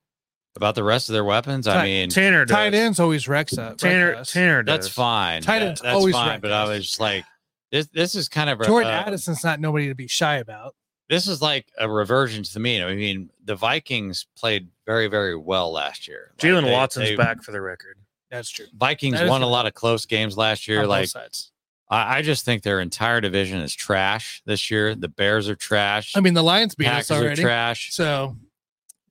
about 0.56 0.74
the 0.74 0.84
rest 0.84 1.08
of 1.08 1.14
their 1.14 1.24
weapons? 1.24 1.66
I 1.66 1.84
mean, 1.84 2.10
Tanner, 2.10 2.44
does. 2.44 2.54
Tight 2.54 2.74
ends 2.74 3.00
always 3.00 3.26
wrecks 3.28 3.56
up. 3.56 3.78
Tanner, 3.78 4.08
wreck 4.08 4.16
us. 4.18 4.32
Tanner, 4.32 4.62
that's 4.64 4.88
fine. 4.88 5.40
Tight 5.42 5.60
That- 5.60 5.68
ends 5.68 5.80
that's 5.80 5.94
always 5.94 6.14
fine. 6.14 6.28
wreck 6.28 6.42
But 6.42 6.52
I 6.52 6.64
was 6.68 6.84
just 6.84 7.00
like, 7.00 7.24
this 7.72 7.86
this 7.94 8.14
is 8.14 8.28
kind 8.28 8.50
of 8.50 8.60
a, 8.60 8.66
Jordan 8.66 8.92
uh, 8.92 9.04
Addison's 9.06 9.42
not 9.44 9.58
nobody 9.60 9.88
to 9.88 9.94
be 9.94 10.06
shy 10.08 10.36
about. 10.36 10.74
This 11.08 11.28
is 11.28 11.40
like 11.40 11.66
a 11.78 11.88
reversion 11.88 12.42
to 12.42 12.52
the 12.52 12.60
mean. 12.60 12.82
I 12.82 12.94
mean, 12.94 13.30
the 13.44 13.54
Vikings 13.54 14.26
played 14.36 14.68
very, 14.86 15.06
very 15.06 15.36
well 15.36 15.70
last 15.72 16.08
year. 16.08 16.32
Like, 16.32 16.38
Jaylen 16.52 16.64
they- 16.64 16.72
Watson's 16.72 17.08
they- 17.10 17.16
back 17.16 17.42
for 17.42 17.52
the 17.52 17.60
record. 17.60 17.98
That's 18.30 18.50
true. 18.50 18.66
Vikings 18.76 19.14
That 19.18 19.24
is 19.24 19.30
won 19.30 19.42
a 19.42 19.46
lot 19.46 19.66
of 19.66 19.74
close 19.74 20.04
games 20.04 20.36
last 20.36 20.66
year. 20.66 20.80
On 20.80 20.84
both 20.86 20.90
Like, 20.90 21.08
sides. 21.08 21.52
I, 21.88 22.18
I 22.18 22.22
just 22.22 22.44
think 22.44 22.64
their 22.64 22.80
entire 22.80 23.20
division 23.20 23.60
is 23.60 23.72
trash 23.72 24.42
this 24.44 24.68
year. 24.68 24.96
The 24.96 25.08
Bears 25.08 25.48
are 25.48 25.54
trash. 25.54 26.12
I 26.16 26.20
mean, 26.20 26.34
the 26.34 26.42
Lions 26.42 26.74
beat 26.74 26.86
Packers 26.86 27.10
us 27.12 27.22
are 27.22 27.36
trash. 27.36 27.92
So 27.92 28.36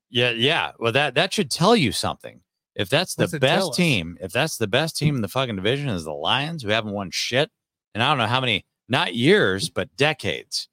Yeah, 0.09 0.31
yeah. 0.31 0.73
Well, 0.79 0.91
that 0.91 1.15
that 1.15 1.33
should 1.33 1.49
tell 1.49 1.77
you 1.77 1.93
something. 1.93 2.41
If 2.75 2.89
that's 2.89 3.15
the 3.15 3.23
What's 3.23 3.37
best 3.39 3.73
team, 3.75 4.17
if 4.19 4.33
that's 4.33 4.57
the 4.57 4.67
best 4.67 4.97
team 4.97 5.15
in 5.15 5.21
the 5.21 5.29
fucking 5.29 5.55
division 5.55 5.87
is 5.87 6.03
the 6.03 6.11
Lions, 6.11 6.61
who 6.63 6.69
haven't 6.69 6.91
won 6.91 7.09
shit, 7.09 7.49
and 7.93 8.03
I 8.03 8.09
don't 8.09 8.17
know 8.17 8.27
how 8.27 8.41
many, 8.41 8.65
not 8.89 9.15
years, 9.15 9.69
but 9.69 9.95
decades. 9.95 10.67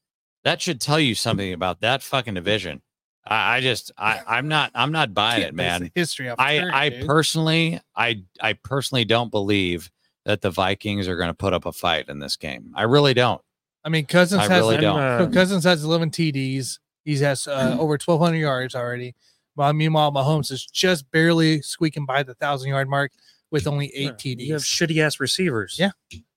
That 0.45 0.61
should 0.61 0.81
tell 0.81 0.99
you 0.99 1.15
something 1.15 1.53
about 1.53 1.81
that 1.81 2.03
fucking 2.03 2.35
division. 2.35 2.83
I, 3.25 3.57
I 3.57 3.61
just, 3.61 3.93
I, 3.97 4.21
I'm 4.27 4.49
not, 4.49 4.73
I'm 4.75 4.93
not 4.93 5.15
buying 5.15 5.43
it, 5.43 5.55
man. 5.55 5.91
History 5.95 6.31
I, 6.31 6.59
current, 6.59 6.75
I 6.75 6.89
dude. 6.89 7.07
personally, 7.07 7.81
I, 7.95 8.25
I 8.41 8.55
personally 8.55 9.05
don't 9.05 9.31
believe 9.31 9.91
that 10.25 10.41
the 10.41 10.51
Vikings 10.51 11.09
are 11.09 11.17
going 11.17 11.29
to 11.29 11.35
put 11.35 11.53
up 11.53 11.67
a 11.67 11.73
fight 11.73 12.09
in 12.09 12.19
this 12.19 12.37
game. 12.37 12.73
I 12.75 12.83
really 12.83 13.15
don't. 13.15 13.41
I 13.85 13.89
mean, 13.89 14.07
Cousins 14.07 14.43
I 14.43 14.49
has 14.49 14.61
really 14.61 14.85
uh, 14.85 15.27
Cousins 15.29 15.65
has 15.65 15.85
11 15.85 16.11
TDs. 16.11 16.79
He 17.05 17.17
has 17.19 17.47
uh, 17.47 17.77
over 17.81 17.93
1,200 17.93 18.37
yards 18.37 18.75
already. 18.75 19.15
While 19.55 19.73
meanwhile, 19.73 20.13
Mahomes 20.13 20.51
is 20.51 20.65
just 20.65 21.11
barely 21.11 21.61
squeaking 21.63 22.07
by 22.07 22.23
the 22.23 22.35
thousand 22.35 22.71
yard 22.71 22.89
mark 22.89 23.13
with 23.53 23.67
only 23.69 23.95
eight 23.95 24.05
Yeah, 24.25 24.35
TDs. 24.35 24.47
You 24.47 24.53
have 24.55 24.63
shitty 24.63 24.99
ass 25.05 25.21
receivers. 25.21 25.77
Yeah. 25.79 25.91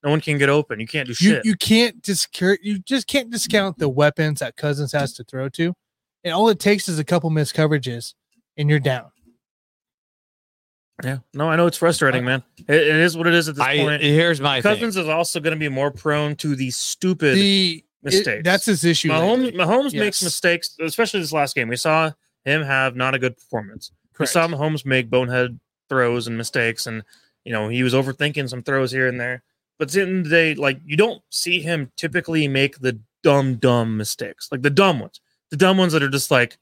No 0.03 0.11
one 0.11 0.22
can 0.22 0.38
get 0.38 0.49
open. 0.49 0.80
You 0.80 0.86
can't 0.88 1.07
do 1.07 1.11
you, 1.11 1.16
shit. 1.16 1.45
you 1.45 1.55
can't 1.55 2.01
discount 2.03 2.59
you 2.61 2.78
just 2.80 3.07
can't 3.07 3.32
discount 3.32 3.80
the 3.80 3.89
weapons 3.89 4.41
that 4.41 4.55
Cousins 4.57 4.91
has 4.91 5.13
to 5.13 5.24
throw 5.24 5.49
to, 5.49 5.74
and 6.24 6.34
all 6.34 6.49
it 6.49 6.59
takes 6.59 6.88
is 6.88 6.99
a 6.99 7.03
couple 7.03 7.30
missed 7.32 7.55
coverages, 7.55 8.13
and 8.57 8.70
you're 8.70 8.80
down. 8.80 9.05
Yeah, 11.03 11.18
no, 11.34 11.49
I 11.49 11.57
know 11.57 11.68
it's 11.68 11.78
frustrating, 11.78 12.24
man. 12.24 12.41
It, 12.70 12.76
it 12.76 12.95
is 12.95 13.18
what 13.18 13.28
it 13.28 13.34
is 13.34 13.49
at 13.49 13.55
this 13.55 13.63
I 13.66 13.78
point. 13.80 14.01
here's 14.01 14.39
my 14.39 14.61
thing. 14.61 14.74
Cousins 14.76 14.95
is 14.95 15.09
also 15.09 15.41
going 15.41 15.53
to 15.53 15.59
be 15.59 15.68
more 15.68 15.91
prone 15.91 16.36
to 16.38 16.55
the 16.55 16.72
stupid 16.72 17.36
The 17.36 17.78
it- 17.78 17.84
mistakes. 18.01 18.41
that's 18.45 18.66
his 18.66 18.86
issue. 18.86 19.09
Mahomes, 19.09 19.43
lately. 19.45 19.59
Mahomes 19.59 19.91
Yes. 19.91 19.99
makes 19.99 20.24
mistakes, 20.24 20.78
especially 20.80 21.20
this 21.20 21.34
last 21.34 21.53
game. 21.53 21.68
We 21.68 21.76
saw 21.76 22.11
him 22.45 22.61
have 22.61 22.95
not 22.95 23.13
a 23.13 23.20
good 23.20 23.36
performance. 23.36 23.91
We 24.13 24.18
Correct. 24.20 24.32
saw 24.32 24.47
Mahomes 24.47 24.86
make 24.86 25.09
bonehead 25.09 25.59
throws 25.90 26.28
and 26.28 26.38
mistakes, 26.38 26.88
and 26.88 27.04
you 27.44 27.52
know 27.52 27.70
he 27.70 27.84
was 27.84 27.94
overthinking 27.94 28.50
some 28.50 28.64
throws 28.64 28.92
here 28.92 29.08
and 29.08 29.20
there. 29.20 29.44
But 29.78 29.90
at 29.90 29.94
the 29.94 30.02
end 30.02 30.18
of 30.20 30.24
the 30.26 30.30
day, 30.30 30.56
like 30.56 30.80
you 30.86 30.96
don't 30.98 31.22
see 31.30 31.62
him 31.62 31.92
typically 31.98 32.48
make 32.48 32.80
the 32.80 33.00
dumb, 33.24 33.56
dumb 33.56 33.98
mistakes, 33.98 34.50
like 34.52 34.62
the 34.62 34.70
dumb 34.70 35.00
ones, 35.00 35.20
the 35.50 35.58
dumb 35.58 35.78
ones 35.78 35.94
that 35.94 36.04
are 36.04 36.10
just 36.10 36.32
like, 36.32 36.58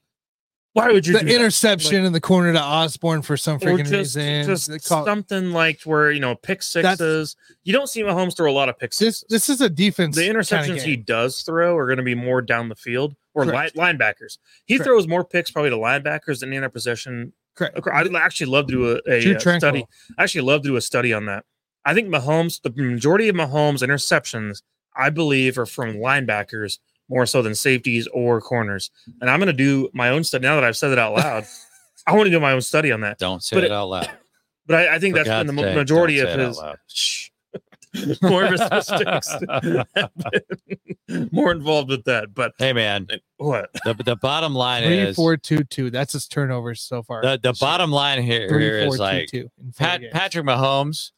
why 0.72 0.90
would 0.90 1.06
you 1.06 1.12
the 1.12 1.32
interception 1.32 2.04
in 2.04 2.12
the 2.12 2.20
corner 2.20 2.52
to 2.52 2.60
Osborn 2.60 3.22
for 3.22 3.36
some 3.36 3.60
freaking 3.60 3.86
just, 3.86 4.16
reason. 4.16 4.44
just 4.46 4.88
call- 4.88 5.04
something 5.04 5.52
like 5.52 5.82
where 5.82 6.10
you 6.10 6.18
know 6.18 6.34
pick 6.34 6.62
That's- 6.62 6.98
sixes. 6.98 7.36
You 7.62 7.72
don't 7.72 7.88
see 7.88 8.02
Mahomes 8.02 8.36
throw 8.36 8.50
a 8.50 8.52
lot 8.52 8.68
of 8.68 8.76
pick 8.78 8.90
this 8.90 9.20
sixes. 9.20 9.24
this 9.30 9.48
is 9.48 9.60
a 9.60 9.70
defense. 9.70 10.16
the 10.16 10.28
interceptions 10.28 10.82
he 10.82 10.96
does 10.96 11.42
throw 11.42 11.76
are 11.76 11.86
going 11.86 11.98
to 11.98 12.02
be 12.02 12.16
more 12.16 12.42
down 12.42 12.68
the 12.68 12.74
field 12.74 13.14
or 13.34 13.44
li- 13.46 13.70
linebackers. 13.76 14.38
He 14.66 14.74
Correct. 14.76 14.86
throws 14.88 15.06
more 15.06 15.24
picks 15.24 15.52
probably 15.52 15.70
to 15.70 15.76
linebackers 15.76 16.40
than 16.40 16.48
any 16.48 16.58
other 16.58 16.68
possession. 16.68 17.32
Correct. 17.54 17.80
I'd 17.92 18.14
actually 18.14 18.46
love 18.46 18.66
to 18.68 18.72
do 18.72 18.92
a, 18.92 19.10
a, 19.10 19.20
Drew 19.20 19.34
uh, 19.34 19.58
study. 19.58 19.86
I 20.18 20.22
actually 20.24 20.42
love 20.42 20.62
to 20.62 20.68
do 20.68 20.76
a 20.76 20.80
study 20.80 21.12
on 21.12 21.26
that. 21.26 21.44
I 21.84 21.94
think 21.94 22.08
Mahomes, 22.08 22.62
the 22.62 22.70
majority 22.70 23.28
of 23.28 23.36
Mahomes 23.36 23.82
interceptions, 23.82 24.62
I 24.96 25.10
believe, 25.10 25.58
are 25.58 25.66
from 25.66 25.96
linebackers 25.96 26.78
more 27.08 27.26
so 27.26 27.42
than 27.42 27.54
safeties 27.54 28.06
or 28.08 28.40
corners. 28.40 28.90
And 29.20 29.28
I'm 29.28 29.38
going 29.38 29.48
to 29.48 29.52
do 29.52 29.90
my 29.92 30.08
own 30.08 30.24
study 30.24 30.42
now 30.42 30.54
that 30.54 30.64
I've 30.64 30.76
said 30.76 30.92
it 30.92 30.98
out 30.98 31.14
loud. 31.14 31.44
I 32.06 32.12
want 32.14 32.26
to 32.26 32.30
do 32.30 32.40
my 32.40 32.52
own 32.52 32.62
study 32.62 32.92
on 32.92 33.00
that. 33.02 33.18
Don't 33.18 33.42
say 33.42 33.56
But 33.56 33.64
it, 33.64 33.66
it- 33.66 33.72
out 33.72 33.88
loud. 33.88 34.10
But 34.66 34.76
I, 34.76 34.94
I 34.94 34.98
think 34.98 35.14
For 35.14 35.22
that's 35.24 35.44
been 35.46 35.54
the 35.54 35.62
sake, 35.62 35.74
majority 35.76 36.20
of 36.20 36.28
say 36.28 36.32
it 36.34 36.40
out 36.40 36.48
his. 36.48 36.62
Shh. 36.88 37.28
more 38.22 38.44
of 38.44 38.52
his 38.52 38.60
mistakes 38.70 39.36
more 41.32 41.52
involved 41.52 41.90
with 41.90 42.04
that. 42.04 42.34
But 42.34 42.52
Hey 42.58 42.72
man, 42.72 43.06
what? 43.36 43.70
the, 43.84 43.94
the 43.94 44.16
bottom 44.16 44.54
line 44.54 44.84
Three 44.84 44.98
is 44.98 45.16
four 45.16 45.36
two 45.36 45.64
two. 45.64 45.90
That's 45.90 46.12
his 46.12 46.26
turnovers 46.26 46.80
so 46.82 47.02
far. 47.02 47.22
the, 47.22 47.38
the 47.40 47.50
this 47.52 47.60
year. 47.60 47.66
bottom 47.68 47.90
line 47.90 48.22
here, 48.22 48.48
Three, 48.48 48.62
here 48.64 48.84
four, 48.86 48.94
is 48.94 48.96
two, 48.96 49.02
like 49.02 49.28
two 49.28 49.48
Pat, 49.78 50.00
games. 50.00 50.12
Patrick 50.12 50.46
Mahomes. 50.46 51.12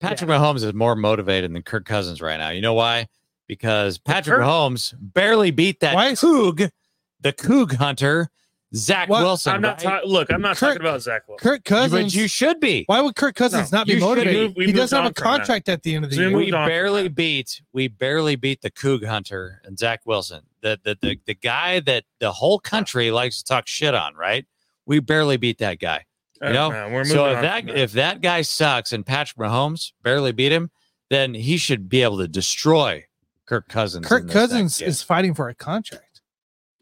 Patrick 0.00 0.30
Mahomes 0.30 0.64
is 0.64 0.72
more 0.72 0.96
motivated 0.96 1.52
than 1.52 1.62
Kirk 1.62 1.84
Cousins 1.84 2.22
right 2.22 2.38
now. 2.38 2.50
You 2.50 2.62
know 2.62 2.74
why? 2.74 3.06
Because 3.46 3.98
Patrick 3.98 4.36
Kirk- 4.36 4.44
Mahomes 4.46 4.94
barely 4.98 5.50
beat 5.50 5.80
that 5.80 5.94
Why 5.94 6.08
is- 6.10 6.20
Coog, 6.20 6.70
the 7.20 7.32
Coog 7.32 7.74
hunter, 7.74 8.30
Zach 8.74 9.08
What? 9.08 9.22
Wilson. 9.22 9.52
I'm 9.54 9.60
not 9.60 9.82
right? 9.82 9.94
talking. 9.96 10.10
Look, 10.10 10.32
I'm 10.32 10.40
not 10.40 10.56
Kirk- 10.56 10.68
talking 10.74 10.80
about 10.82 11.02
Zach 11.02 11.26
Wilson. 11.28 11.42
Kirk 11.42 11.58
You- 11.68 11.74
but 11.74 11.90
Cousins. 11.90 12.14
you 12.14 12.28
should 12.28 12.60
be. 12.60 12.84
why 12.86 13.00
would 13.00 13.16
Kirk 13.16 13.34
Cousins 13.34 13.72
No, 13.72 13.78
not 13.78 13.86
be 13.88 13.98
motivated? 13.98 14.54
be. 14.54 14.60
We 14.60 14.66
he 14.66 14.72
doesn't 14.72 14.96
have 14.96 15.04
a 15.06 15.08
on 15.08 15.14
from 15.14 15.24
that. 15.24 15.38
contract 15.38 15.68
at 15.68 15.82
the 15.82 15.94
end 15.96 16.04
of 16.04 16.10
the 16.10 16.16
So 16.16 16.20
we 16.22 16.26
year. 16.28 16.36
moved 16.36 16.44
we 16.46 16.50
barely 16.52 17.08
beat 17.08 17.62
we 17.72 17.88
barely 17.88 18.36
beat 18.36 18.62
the 18.62 18.70
Coog 18.70 19.04
Hunter 19.04 19.60
and 19.64 19.76
Zach 19.78 20.02
Wilson. 20.04 20.42
The, 20.60 20.78
the 20.84 20.96
the 21.00 21.18
the 21.26 21.34
guy 21.34 21.80
that 21.80 22.04
the 22.20 22.30
whole 22.32 22.60
country 22.60 23.10
likes 23.10 23.38
to 23.38 23.44
talk 23.44 23.66
shit 23.66 23.94
on, 23.94 24.14
right? 24.14 24.46
We 24.86 25.00
barely 25.00 25.36
beat 25.36 25.58
that 25.58 25.78
guy. 25.80 26.04
You 26.42 26.52
know? 26.52 26.72
Uh, 26.72 26.88
we're 26.90 27.04
So 27.04 27.26
if 27.26 27.42
that 27.42 27.64
from 27.66 27.76
if 27.76 27.92
that 27.92 28.20
guy 28.20 28.42
sucks 28.42 28.92
and 28.92 29.04
Patrick 29.04 29.36
Mahomes 29.38 29.92
barely 30.02 30.32
beat 30.32 30.52
him, 30.52 30.70
then 31.10 31.34
he 31.34 31.56
should 31.56 31.88
be 31.88 32.02
able 32.02 32.18
to 32.18 32.28
destroy 32.28 33.04
Kirk 33.46 33.68
Cousins. 33.68 34.06
in 34.06 34.08
Kirk 34.08 34.30
Cousins 34.30 34.80
is 34.80 35.02
fighting 35.02 35.34
for 35.34 35.48
a 35.48 35.54
contract 35.56 36.20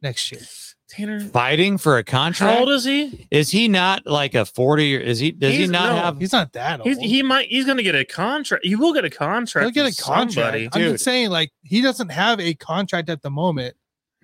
next 0.02 0.30
year. 0.30 0.42
Tanner, 0.88 1.20
fighting 1.20 1.78
for 1.78 1.98
a 1.98 2.04
contract. 2.04 2.54
how 2.54 2.60
old 2.60 2.70
is 2.70 2.84
he? 2.84 3.26
is 3.30 3.50
he 3.50 3.68
not 3.68 4.06
like 4.06 4.34
a 4.34 4.44
40 4.44 4.96
or 4.96 5.00
is 5.00 5.18
he 5.18 5.30
does 5.32 5.54
he 5.54 5.66
not 5.66 5.90
no, 5.90 5.96
have 5.96 6.18
He's 6.18 6.32
not 6.32 6.52
that 6.54 6.80
old. 6.80 6.88
He's, 6.88 6.98
he 6.98 7.22
might. 7.22 7.48
He's 7.48 7.64
going 7.64 7.76
to 7.76 7.82
get 7.82 7.94
a 7.94 8.04
contract. 8.04 8.64
He 8.64 8.74
will 8.74 8.92
get 8.94 9.04
a 9.04 9.10
contract. 9.10 9.64
He'll 9.64 9.84
get 9.84 9.92
a 9.92 10.02
contract. 10.02 10.32
Somebody. 10.34 10.64
I'm 10.72 10.80
Dude. 10.80 10.92
just 10.94 11.04
saying, 11.04 11.30
like 11.30 11.52
he 11.62 11.80
doesn't 11.82 12.08
have 12.10 12.40
a 12.40 12.54
contract 12.54 13.10
at 13.10 13.22
the 13.22 13.30
moment 13.30 13.76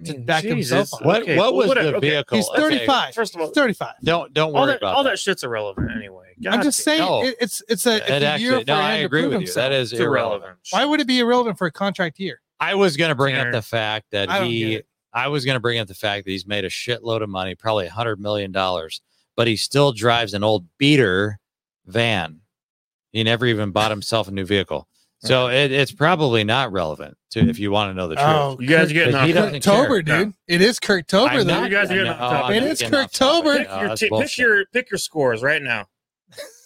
to 0.07 0.19
back 0.19 0.43
himself 0.43 0.87
Jesus. 0.89 0.93
on. 1.01 1.07
what 1.07 1.23
Okay, 1.23 1.37
what 1.37 1.53
well, 1.53 1.59
was 1.59 1.69
whatever. 1.69 1.91
the 1.93 1.97
Okay. 1.99 2.11
vehicle? 2.11 2.37
He's 2.39 2.49
Okay, 2.49 2.61
35. 2.61 3.15
First 3.15 3.35
of 3.37 3.41
all, 3.43 3.49
35. 3.49 3.93
don't 4.03 4.33
don't 4.35 4.49
all 4.55 4.62
worry 4.62 4.67
that 4.73 4.77
about 4.79 4.97
all 4.97 5.05
that. 5.05 5.11
that 5.11 5.19
shit's 5.19 5.45
irrelevant 5.45 5.91
anyway. 5.97 6.35
I'm 6.51 6.62
just 6.62 6.85
damn. 6.85 6.97
saying 6.99 7.01
No. 7.09 7.23
it, 7.25 7.37
it's 7.41 7.62
it's 7.69 7.87
a, 7.87 7.97
it's 7.99 8.11
It 8.11 8.23
a 8.23 8.27
actually, 8.27 8.45
year 8.45 8.59
for 8.61 8.65
no, 8.67 8.75
I 8.75 8.93
agree 8.95 9.21
prove 9.23 9.33
with 9.33 9.41
you. 9.43 9.47
himself. 9.47 9.55
That 9.71 9.73
is 9.73 9.93
irrelevant. 9.93 10.43
irrelevant. 10.43 10.59
Why 10.71 10.85
would 10.85 11.01
it 11.01 11.07
be 11.07 11.21
irrelevant 11.21 11.59
for 11.59 11.67
a 11.69 11.73
contract 11.73 12.19
year? 12.19 12.41
I 12.59 12.75
was 12.75 12.97
going 12.97 13.11
to 13.11 13.15
bring 13.15 13.37
up 13.37 13.53
the 13.53 13.62
fact 13.62 14.07
that 14.12 14.29
I 14.31 14.39
don't 14.41 14.49
get 14.49 14.53
he, 14.55 14.75
it. 14.77 14.87
I 15.15 15.29
was 15.29 15.45
going 15.45 15.55
to 15.55 15.61
bring 15.61 15.79
up 15.79 15.87
the 15.89 15.95
fact 15.95 16.25
that 16.25 16.31
he's 16.33 16.47
made 16.47 16.65
a 16.65 16.69
shitload 16.69 17.23
of 17.23 17.29
money, 17.29 17.55
probably 17.55 17.87
a 17.87 17.91
hundred 17.91 18.21
million 18.21 18.51
dollars, 18.53 19.01
but 19.37 19.47
he 19.47 19.57
still 19.57 19.93
drives 19.93 20.35
an 20.35 20.43
old 20.45 20.67
beater 20.79 21.39
van. 21.87 22.41
He 23.12 23.23
never 23.23 23.47
even 23.47 23.71
bought 23.71 23.91
himself 23.91 24.27
a 24.29 24.33
new 24.33 24.45
vehicle. 24.45 24.89
So 25.21 25.49
it, 25.49 25.73
it's 25.73 25.93
probably 25.93 26.45
not 26.45 26.71
relevant 26.71 27.17
to 27.31 27.49
if 27.49 27.59
you 27.59 27.71
want 27.71 27.91
to 27.91 27.95
know 27.95 28.09
the 28.09 28.17
truth. 28.17 28.27
Oh, 28.29 28.59
You 28.61 28.69
guys 28.69 28.91
are 28.91 28.95
getting 28.95 29.12
But 29.12 29.21
off. 29.23 29.27
he 29.27 29.33
track. 29.33 29.45
doesn't 29.45 29.62
care. 29.62 30.03
No. 30.03 30.25
dude. 30.27 30.35
It 30.49 30.61
is 30.61 30.79
Kirktober, 30.79 31.29
I'm 31.31 31.47
though. 31.47 31.61
not- 31.61 31.71
You 31.71 31.77
guys 31.77 31.91
are 31.91 31.95
getting 31.95 32.05
know, 32.05 32.12
off 32.12 32.19
topic. 32.33 32.45
I'm 32.45 32.53
It 32.53 32.61
not 32.61 32.69
is 32.71 32.79
getting 32.81 32.95
off 32.99 33.11
Kirktober. 33.12 33.57
topic. 33.57 33.59
Pick 33.59 33.69
No, 33.71 33.81
your, 33.87 33.97
t- 33.97 34.09
pick 34.21 34.39
your 34.39 34.67
pick 34.67 34.91
your 34.91 34.99
scores 34.99 35.43
right 35.43 35.62
now. 35.62 35.87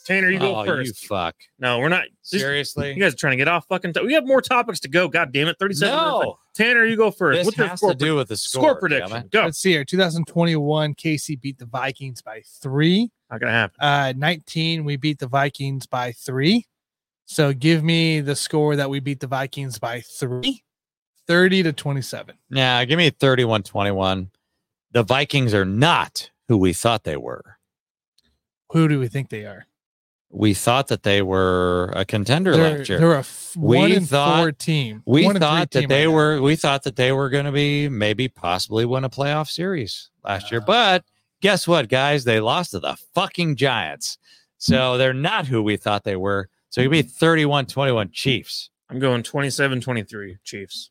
Tanner, 0.08 0.30
you 0.30 0.38
go 0.38 0.56
oh, 0.56 0.64
first. 0.64 1.02
You 1.02 1.06
fuck. 1.06 1.36
no, 1.58 1.80
we're 1.80 1.90
not. 1.90 2.04
this- 2.30 2.40
Seriously? 2.40 2.94
You 2.94 3.02
guys 3.02 3.12
are 3.12 3.16
trying 3.16 3.32
to 3.32 3.36
get 3.36 3.46
off 3.46 3.66
fucking. 3.68 3.92
To- 3.92 4.02
we 4.02 4.14
have 4.14 4.26
more 4.26 4.40
topics 4.40 4.80
to 4.80 4.88
go. 4.88 5.06
God 5.06 5.32
damn 5.34 5.48
it, 5.48 5.58
thirty-seven. 5.58 5.94
minutes. 5.94 6.24
no. 6.24 6.38
Tanner, 6.54 6.86
you 6.86 6.96
go 6.96 7.10
first. 7.10 7.36
This 7.36 7.44
What's 7.44 7.58
your 7.58 7.66
has 7.66 7.78
score, 7.78 7.92
to 7.92 7.96
do 7.98 8.16
with 8.16 8.28
the 8.28 8.36
score, 8.38 8.62
score 8.62 8.80
prediction? 8.80 9.28
Go. 9.30 9.42
Let's 9.42 9.58
see 9.58 9.72
here. 9.72 9.84
2021, 9.84 10.94
KC 10.94 11.38
beat 11.38 11.58
the 11.58 11.66
Vikings 11.66 12.22
by 12.22 12.40
three. 12.40 13.10
Not 13.30 13.40
gonna 13.40 13.52
happen. 13.52 13.76
Uh, 13.78 14.14
19, 14.16 14.86
we 14.86 14.96
beat 14.96 15.18
the 15.18 15.28
Vikings 15.28 15.86
by 15.86 16.12
three. 16.12 16.66
So 17.26 17.52
give 17.52 17.84
me 17.84 18.22
the 18.22 18.34
score 18.34 18.76
that 18.76 18.88
we 18.88 19.00
beat 19.00 19.20
the 19.20 19.26
Vikings 19.26 19.78
by 19.78 20.00
three. 20.00 20.64
30 21.26 21.64
to 21.64 21.72
27. 21.74 22.34
Yeah, 22.48 22.82
give 22.86 22.96
me 22.96 23.10
31 23.10 23.62
21. 23.62 24.30
The 24.92 25.02
Vikings 25.02 25.52
are 25.52 25.66
not 25.66 26.30
who 26.48 26.56
we 26.56 26.72
thought 26.72 27.04
they 27.04 27.18
were. 27.18 27.58
Who 28.72 28.88
do 28.88 28.98
we 28.98 29.08
think 29.08 29.28
they 29.28 29.44
are? 29.44 29.67
We 30.30 30.52
thought 30.52 30.88
that 30.88 31.04
they 31.04 31.22
were 31.22 31.90
a 31.96 32.04
contender 32.04 32.54
They're, 32.54 32.78
last 32.78 32.88
year. 32.90 32.98
they're 32.98 33.14
a 33.14 33.18
f- 33.20 33.54
We 33.56 33.76
one 33.78 33.92
and 33.92 34.08
thought- 34.08 34.38
four 34.38 34.52
team. 34.52 35.02
we 35.06 35.24
One 35.24 35.38
thought 35.38 35.70
that 35.70 35.88
they 35.88 36.06
right 36.06 36.10
now. 36.10 36.16
were 36.16 36.42
we 36.42 36.54
thought 36.54 36.82
that 36.82 36.96
they 36.96 37.12
were 37.12 37.30
going 37.30 37.46
to 37.46 37.52
be 37.52 37.88
maybe 37.88 38.28
possibly 38.28 38.84
win 38.84 39.04
a 39.04 39.10
playoff 39.10 39.48
series 39.48 40.10
last 40.24 40.50
year 40.52 40.60
Uh. 40.60 40.64
but 40.66 41.04
guess 41.40 41.66
what 41.66 41.88
guys 41.88 42.24
they 42.24 42.40
lost 42.40 42.72
to 42.72 42.78
the 42.80 42.96
fucking 43.14 43.56
giants 43.56 44.18
so 44.58 44.98
they're 44.98 45.14
not 45.14 45.46
who 45.46 45.62
we 45.62 45.76
thought 45.78 46.04
they 46.04 46.16
were 46.16 46.48
so 46.68 46.82
you'd 46.82 46.90
be 46.90 47.02
31-21 47.02 48.12
chiefs 48.12 48.68
I'm 48.90 48.98
going 48.98 49.22
27-23 49.22 50.36
Chiefs. 50.44 50.90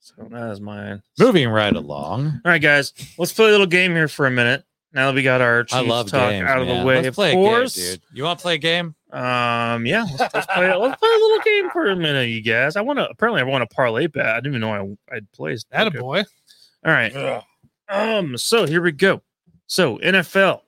So 0.00 0.14
that 0.30 0.50
is 0.50 0.60
mine. 0.60 1.02
moving 1.18 1.48
right 1.48 1.74
along 1.74 2.40
All 2.44 2.50
right, 2.50 2.60
guys, 2.60 2.92
let's 3.18 3.32
play 3.32 3.48
a 3.48 3.50
little 3.50 3.66
game 3.66 3.92
here 3.92 4.08
for 4.08 4.26
a 4.26 4.30
minute. 4.30 4.64
Now 4.92 5.06
that 5.06 5.14
we 5.14 5.22
got 5.22 5.40
our 5.40 5.62
Chiefs 5.64 5.74
i 5.74 5.80
love 5.80 6.10
talk 6.10 6.30
games 6.30 6.48
out 6.48 6.58
of 6.60 6.66
man. 6.66 6.80
the 6.80 6.86
way, 6.86 6.96
let's 6.96 7.08
of 7.08 7.14
play 7.14 7.32
course. 7.32 7.76
a 7.76 7.80
game 7.80 7.90
dude 7.92 8.02
you 8.12 8.24
want 8.24 8.38
to 8.38 8.42
play 8.42 8.54
a 8.54 8.58
game 8.58 8.94
Um, 9.12 9.86
yeah, 9.86 10.04
let's, 10.18 10.34
let's 10.34 10.46
play. 10.46 10.74
Let's 10.74 10.98
play 11.00 11.08
a 11.08 11.18
little 11.18 11.38
game 11.44 11.70
for 11.70 11.90
a 11.90 11.96
minute, 11.96 12.28
you 12.28 12.42
guys. 12.42 12.76
I 12.76 12.80
want 12.80 12.98
to. 12.98 13.08
Apparently, 13.08 13.40
I 13.40 13.44
want 13.44 13.68
to 13.68 13.74
parlay 13.74 14.06
bet. 14.06 14.26
I 14.26 14.36
didn't 14.36 14.52
even 14.56 14.60
know 14.60 14.96
I 15.10 15.16
I'd 15.16 15.30
placed. 15.32 15.68
That 15.70 15.86
a 15.88 15.90
boy. 15.90 16.24
All 16.84 16.92
right. 16.92 17.42
Um. 17.88 18.36
So 18.36 18.66
here 18.66 18.80
we 18.82 18.92
go. 18.92 19.22
So 19.66 19.98
NFL. 19.98 20.60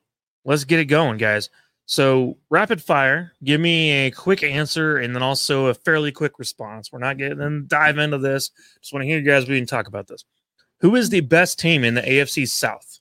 Let's 0.45 0.65
get 0.65 0.81
it 0.81 0.87
going, 0.87 1.19
guys. 1.19 1.51
So 1.87 2.39
rapid 2.51 2.83
fire. 2.83 3.33
Give 3.45 3.61
me 3.61 3.91
a 4.07 4.11
quick 4.11 4.43
answer 4.43 4.97
and 4.99 5.15
then 5.15 5.23
also 5.23 5.67
a 5.67 5.75
fairly 5.75 6.11
quick 6.11 6.39
response. 6.41 6.91
We're 6.93 6.99
not 6.99 7.19
getting 7.19 7.39
then 7.39 7.65
dive 7.69 7.99
into 7.99 8.19
this. 8.19 8.51
Just 8.81 8.93
want 8.93 9.03
to 9.03 9.07
hear 9.07 9.19
you 9.19 9.25
guys. 9.25 9.49
We 9.49 9.59
can 9.59 9.67
talk 9.67 9.87
about 9.87 10.09
this. 10.09 10.25
Who 10.81 10.97
is 10.97 11.11
the 11.11 11.21
best 11.21 11.61
team 11.61 11.85
in 11.85 11.95
the 11.95 12.03
AFC 12.03 12.49
South? 12.49 12.99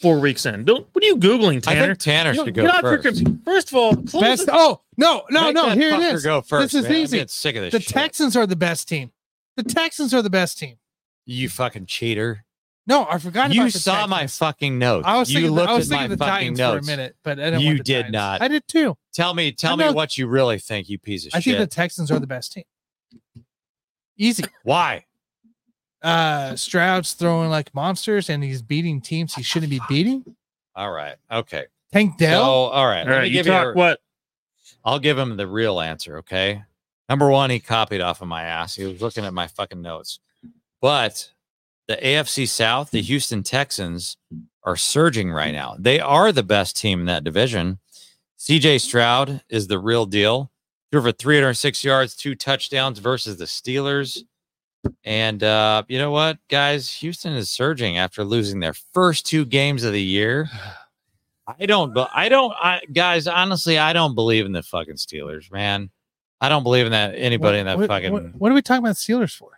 Four 0.00 0.18
weeks 0.20 0.46
in. 0.46 0.64
Don't. 0.64 0.86
What 0.92 1.04
are 1.04 1.06
you 1.06 1.16
googling, 1.16 1.62
Tanner? 1.62 1.70
i 1.70 1.74
Tanner? 1.74 1.86
think 1.94 1.98
tanner 1.98 2.30
You- 2.32 2.44
should 2.46 2.54
get 2.54 2.72
go 2.72 2.80
first. 2.80 3.22
First 3.44 3.68
of 3.68 3.74
all, 3.74 3.94
Best. 4.20 4.48
Oh, 4.50 4.80
no, 4.96 5.24
no, 5.30 5.44
Make 5.46 5.54
no. 5.54 5.68
Here 5.70 5.92
it 5.94 6.00
is. 6.00 6.24
go 6.24 6.40
first 6.40 6.74
is 6.74 6.84
man. 6.84 6.92
Easy. 6.94 7.24
sick 7.28 7.54
of 7.56 7.62
this 7.62 7.72
The 7.72 7.80
shit. 7.80 7.88
Texans 7.92 8.34
are 8.36 8.46
the 8.46 8.56
best 8.56 8.88
team. 8.88 9.12
The 9.56 9.62
Texans 9.64 10.14
are 10.14 10.22
the 10.22 10.30
best 10.30 10.58
team. 10.58 10.76
you 11.26 11.48
fucking 11.50 11.84
cheater 11.86 12.46
No, 12.86 13.06
I 13.10 13.18
forgot. 13.18 13.52
you 13.52 13.60
about 13.60 13.72
the 13.72 13.76
You 13.76 13.80
saw 13.80 14.06
my 14.06 14.26
fucking 14.26 14.78
notes 14.78 15.06
I 15.06 15.18
was 15.18 15.30
you 15.32 15.50
looked 15.50 15.68
I 15.68 15.74
was 15.74 15.90
at 15.92 15.94
my 15.94 15.98
thinking 16.02 16.16
the 16.18 16.24
fucking 16.24 16.32
Titans 16.54 16.58
notes 16.58 16.86
for 16.86 16.92
a 16.92 16.96
minute, 16.96 17.16
but 17.22 17.60
You 17.60 17.74
did 17.78 17.86
Titans. 17.96 18.12
not. 18.12 18.40
I 18.42 18.48
did 18.48 18.66
too. 18.66 18.96
Tell 19.12 19.34
me, 19.34 19.52
tell 19.52 19.76
me 19.76 19.90
what 19.92 20.16
you 20.16 20.26
really 20.28 20.58
think, 20.58 20.88
you 20.88 20.98
piece 20.98 21.26
of 21.26 21.32
I 21.34 21.40
shit. 21.40 21.56
I 21.56 21.58
think 21.58 21.70
the 21.70 21.74
Texans 21.74 22.10
are 22.10 22.18
the 22.18 22.26
best 22.26 22.52
team. 22.52 22.64
Easy. 24.16 24.44
Why? 24.62 25.04
Uh 26.02 26.56
Stroud's 26.56 27.12
throwing 27.12 27.50
like 27.50 27.74
monsters, 27.74 28.30
and 28.30 28.42
he's 28.42 28.62
beating 28.62 29.00
teams 29.00 29.34
he 29.34 29.42
shouldn't 29.42 29.70
be 29.70 29.80
beating. 29.88 30.24
All 30.74 30.90
right. 30.90 31.16
Okay. 31.30 31.66
Tank 31.92 32.12
So, 32.18 32.26
Dell. 32.26 32.42
all 32.44 32.86
right. 32.86 33.00
All 33.00 33.06
let 33.06 33.08
me 33.08 33.16
right, 33.16 33.30
you 33.30 33.42
talk 33.42 33.66
a- 33.68 33.72
what? 33.72 34.00
I'll 34.84 34.98
give 35.00 35.18
him 35.18 35.36
the 35.36 35.46
real 35.46 35.80
answer. 35.80 36.18
Okay. 36.18 36.62
Number 37.08 37.28
one, 37.28 37.50
he 37.50 37.58
copied 37.60 38.00
off 38.00 38.22
of 38.22 38.28
my 38.28 38.44
ass. 38.44 38.76
He 38.76 38.84
was 38.86 39.02
looking 39.02 39.24
at 39.24 39.34
my 39.34 39.48
fucking 39.48 39.82
notes. 39.82 40.20
But 40.80 41.30
the 41.88 41.96
AFC 41.96 42.48
South, 42.48 42.92
the 42.92 43.02
Houston 43.02 43.42
Texans 43.42 44.16
are 44.62 44.76
surging 44.76 45.30
right 45.30 45.52
now. 45.52 45.74
They 45.78 45.98
are 46.00 46.30
the 46.32 46.44
best 46.44 46.76
team 46.76 47.00
in 47.00 47.06
that 47.06 47.24
division. 47.24 47.78
CJ 48.38 48.80
Stroud 48.80 49.42
is 49.50 49.66
the 49.66 49.78
real 49.78 50.06
deal. 50.06 50.50
Threw 50.92 51.02
for 51.02 51.12
306 51.12 51.84
yards, 51.84 52.14
two 52.16 52.34
touchdowns 52.34 53.00
versus 53.00 53.36
the 53.36 53.44
Steelers. 53.44 54.22
And 55.04 55.42
uh, 55.42 55.82
you 55.88 55.98
know 55.98 56.10
what, 56.10 56.38
guys? 56.48 56.90
Houston 56.94 57.32
is 57.34 57.50
surging 57.50 57.98
after 57.98 58.24
losing 58.24 58.60
their 58.60 58.74
first 58.74 59.26
two 59.26 59.44
games 59.44 59.84
of 59.84 59.92
the 59.92 60.02
year. 60.02 60.48
I 61.58 61.66
don't, 61.66 61.92
but 61.92 62.10
I 62.14 62.28
don't, 62.28 62.52
I, 62.52 62.80
guys. 62.92 63.26
Honestly, 63.26 63.76
I 63.78 63.92
don't 63.92 64.14
believe 64.14 64.46
in 64.46 64.52
the 64.52 64.62
fucking 64.62 64.94
Steelers, 64.94 65.50
man. 65.50 65.90
I 66.40 66.48
don't 66.48 66.62
believe 66.62 66.86
in 66.86 66.92
that 66.92 67.14
anybody 67.16 67.58
in 67.58 67.66
that 67.66 67.76
what, 67.76 67.88
fucking 67.88 68.12
What, 68.12 68.34
what 68.36 68.52
are 68.52 68.54
we 68.54 68.62
talking 68.62 68.84
about 68.84 68.96
Steelers 68.96 69.34
for? 69.36 69.50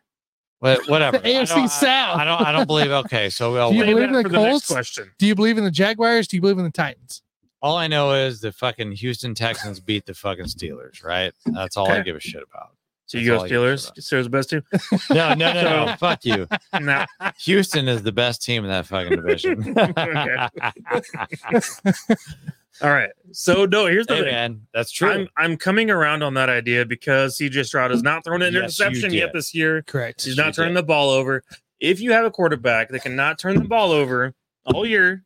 what, 0.59 0.89
whatever. 0.89 1.19
The 1.23 1.37
I 1.39 1.43
AFC 1.45 1.49
don't- 1.49 1.59
I- 1.65 1.67
South. 1.67 2.19
I, 2.19 2.25
don't. 2.25 2.41
I 2.41 2.53
don't 2.53 2.67
believe. 2.67 2.91
Okay, 2.91 3.29
so 3.31 3.53
well, 3.53 3.71
Do 3.73 3.77
you 3.79 3.85
believe 3.85 4.03
in 4.09 4.13
the 4.13 4.23
for 4.23 4.29
next 4.31 4.45
Colts? 4.51 4.67
question. 4.67 5.11
Do 5.19 5.27
you 5.27 5.35
believe 5.35 5.59
in 5.59 5.65
the 5.65 5.71
Jaguars? 5.71 6.27
Do 6.29 6.37
you 6.37 6.41
believe 6.41 6.59
in 6.59 6.65
the 6.65 6.71
Titans? 6.71 7.23
all 7.61 7.77
I 7.77 7.87
know 7.87 8.13
is 8.13 8.41
the 8.41 8.51
fucking 8.51 8.91
Houston 8.91 9.37
Texans 9.37 9.79
beat 9.79 10.05
the 10.05 10.15
fucking 10.15 10.47
Steelers. 10.47 11.05
Right. 11.05 11.33
That's 11.47 11.77
all 11.77 11.89
I 11.89 12.01
give 12.01 12.17
a 12.17 12.21
shit 12.21 12.43
about. 12.43 12.71
So 13.13 13.19
you 13.19 13.33
That's 13.33 13.37
go 13.37 13.41
all 13.41 13.45
I 13.45 13.49
give 13.49 13.63
a 13.63 13.77
shit 13.77 13.95
Steelers. 13.95 14.01
Steelers 14.01 14.25
the 14.25 14.31
best 14.31 14.49
team. 14.49 14.63
No, 15.15 15.35
no, 15.35 15.53
no, 15.53 15.85
no. 15.87 15.95
Fuck 15.97 16.25
you. 16.25 16.49
No. 16.81 17.05
Houston 17.41 17.87
is 17.87 18.03
the 18.03 18.11
best 18.13 18.43
team 18.43 18.65
in 18.65 18.71
that 18.71 18.87
fucking 18.87 19.17
division. 19.17 19.75
All 22.81 22.89
right. 22.91 23.11
So 23.33 23.67
no, 23.67 23.85
here's 23.85 24.07
the 24.07 24.15
hey, 24.15 24.23
thing. 24.23 24.33
man, 24.33 24.63
that's 24.73 24.91
true. 24.91 25.11
I'm 25.11 25.29
I'm 25.37 25.59
coming 25.59 25.91
around 25.91 26.23
on 26.23 26.33
that 26.35 26.49
idea 26.49 26.87
because 26.87 27.37
CJ 27.37 27.67
Stroud 27.67 27.91
has 27.91 28.03
not 28.03 28.25
thrown 28.25 28.41
an 28.41 28.55
Yes, 28.55 28.81
interception 28.81 29.13
yet 29.13 29.35
this 29.35 29.55
year. 29.55 29.83
Correct. 29.83 30.25
He's 30.25 30.39
You 30.39 30.43
not 30.43 30.55
turning 30.55 30.73
did. 30.73 30.85
the 30.85 30.87
ball 30.87 31.11
over. 31.11 31.43
If 31.81 32.01
you 32.01 32.13
have 32.13 32.25
a 32.25 32.31
quarterback 32.31 32.89
that 32.89 33.03
cannot 33.03 33.39
turn 33.39 33.57
the 33.57 33.69
ball 33.69 33.93
over 33.93 34.33
all 34.65 34.87
year, 34.87 35.23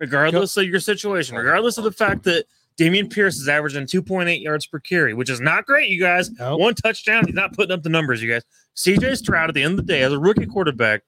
regardless 0.00 0.56
of 0.56 0.64
your 0.64 0.80
situation, 0.80 1.36
regardless 1.36 1.78
of 1.78 1.84
the 1.84 1.92
fact 1.92 2.24
that 2.24 2.46
Dameon 2.78 3.10
Pierce 3.12 3.36
is 3.38 3.48
averaging 3.48 3.86
2.8 3.86 4.40
yards 4.42 4.66
per 4.66 4.78
carry, 4.78 5.12
which 5.12 5.28
is 5.30 5.40
not 5.40 5.66
great, 5.66 5.88
you 5.90 6.00
guys. 6.00 6.30
Nope. 6.30 6.60
One 6.60 6.74
touchdown, 6.74 7.26
he's 7.26 7.34
not 7.34 7.52
putting 7.52 7.72
up 7.72 7.82
the 7.82 7.88
numbers, 7.88 8.22
you 8.22 8.30
guys. 8.30 8.44
CJ 8.76 9.16
Stroud 9.16 9.48
at 9.50 9.54
the 9.54 9.62
end 9.62 9.78
of 9.78 9.86
the 9.86 9.92
day, 9.92 10.02
as 10.02 10.12
a 10.12 10.18
rookie 10.18 10.46
quarterback, 10.46 11.02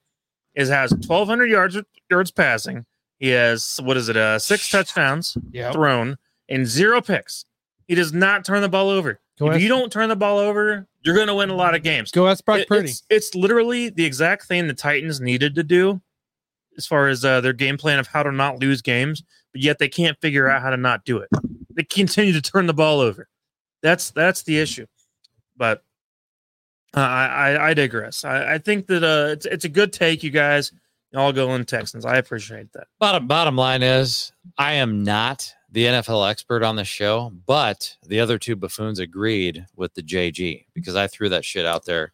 is 0.53 0.67
has 0.69 0.91
1,200 0.91 1.45
yards 1.49 1.77
yards 2.09 2.31
passing. 2.31 2.85
He 3.19 3.29
has 3.29 3.79
what 3.83 3.95
is 3.97 4.09
it? 4.09 4.17
Uh, 4.17 4.37
six 4.39 4.69
touchdowns 4.69 5.37
Yeah. 5.51 5.71
thrown 5.71 6.17
and 6.49 6.67
zero 6.67 7.01
picks. 7.01 7.45
He 7.87 7.95
does 7.95 8.11
not 8.11 8.43
turn 8.45 8.61
the 8.61 8.69
ball 8.69 8.89
over. 8.89 9.19
Go 9.39 9.47
if 9.47 9.53
ask, 9.53 9.61
you 9.61 9.69
don't 9.69 9.91
turn 9.91 10.09
the 10.09 10.15
ball 10.15 10.39
over, 10.39 10.87
you're 11.03 11.15
going 11.15 11.27
to 11.27 11.35
win 11.35 11.49
a 11.49 11.55
lot 11.55 11.73
of 11.73 11.83
games. 11.83 12.11
go 12.11 12.27
ask 12.27 12.43
Brock 12.43 12.67
Purdy. 12.67 12.89
It's, 12.89 13.03
it's 13.09 13.33
literally 13.35 13.89
the 13.89 14.03
exact 14.05 14.45
thing 14.47 14.67
the 14.67 14.73
Titans 14.73 15.21
needed 15.21 15.55
to 15.55 15.63
do 15.63 16.01
as 16.77 16.85
far 16.85 17.07
as 17.07 17.23
uh, 17.23 17.39
their 17.41 17.53
game 17.53 17.77
plan 17.77 17.97
of 17.99 18.07
how 18.07 18.23
to 18.23 18.31
not 18.31 18.59
lose 18.59 18.81
games, 18.81 19.23
but 19.53 19.61
yet 19.61 19.79
they 19.79 19.87
can't 19.89 20.19
figure 20.21 20.49
out 20.49 20.61
how 20.61 20.69
to 20.69 20.77
not 20.77 21.05
do 21.05 21.17
it. 21.19 21.29
They 21.81 21.85
continue 21.85 22.33
to 22.33 22.41
turn 22.41 22.67
the 22.67 22.73
ball 22.73 22.99
over. 22.99 23.27
That's 23.81 24.11
that's 24.11 24.43
the 24.43 24.59
issue. 24.59 24.85
But 25.57 25.83
uh, 26.95 26.99
I, 26.99 27.25
I 27.55 27.69
I 27.69 27.73
digress. 27.73 28.23
I, 28.23 28.53
I 28.53 28.57
think 28.59 28.85
that 28.87 29.03
uh, 29.03 29.31
it's 29.31 29.45
it's 29.47 29.65
a 29.65 29.69
good 29.69 29.91
take, 29.91 30.21
you 30.23 30.29
guys. 30.29 30.71
All 31.15 31.33
going 31.33 31.65
Texans. 31.65 32.05
I 32.05 32.17
appreciate 32.17 32.71
that. 32.73 32.87
bottom 32.99 33.27
bottom 33.27 33.55
line 33.57 33.81
is 33.83 34.31
I 34.57 34.73
am 34.73 35.03
not 35.03 35.51
the 35.71 35.85
NFL 35.85 36.29
expert 36.29 36.63
on 36.63 36.75
the 36.75 36.85
show, 36.85 37.33
but 37.45 37.97
the 38.07 38.19
other 38.19 38.37
two 38.37 38.55
buffoons 38.55 38.99
agreed 38.99 39.65
with 39.75 39.93
the 39.95 40.03
JG 40.03 40.65
because 40.73 40.95
I 40.95 41.07
threw 41.07 41.29
that 41.29 41.43
shit 41.43 41.65
out 41.65 41.83
there. 41.85 42.13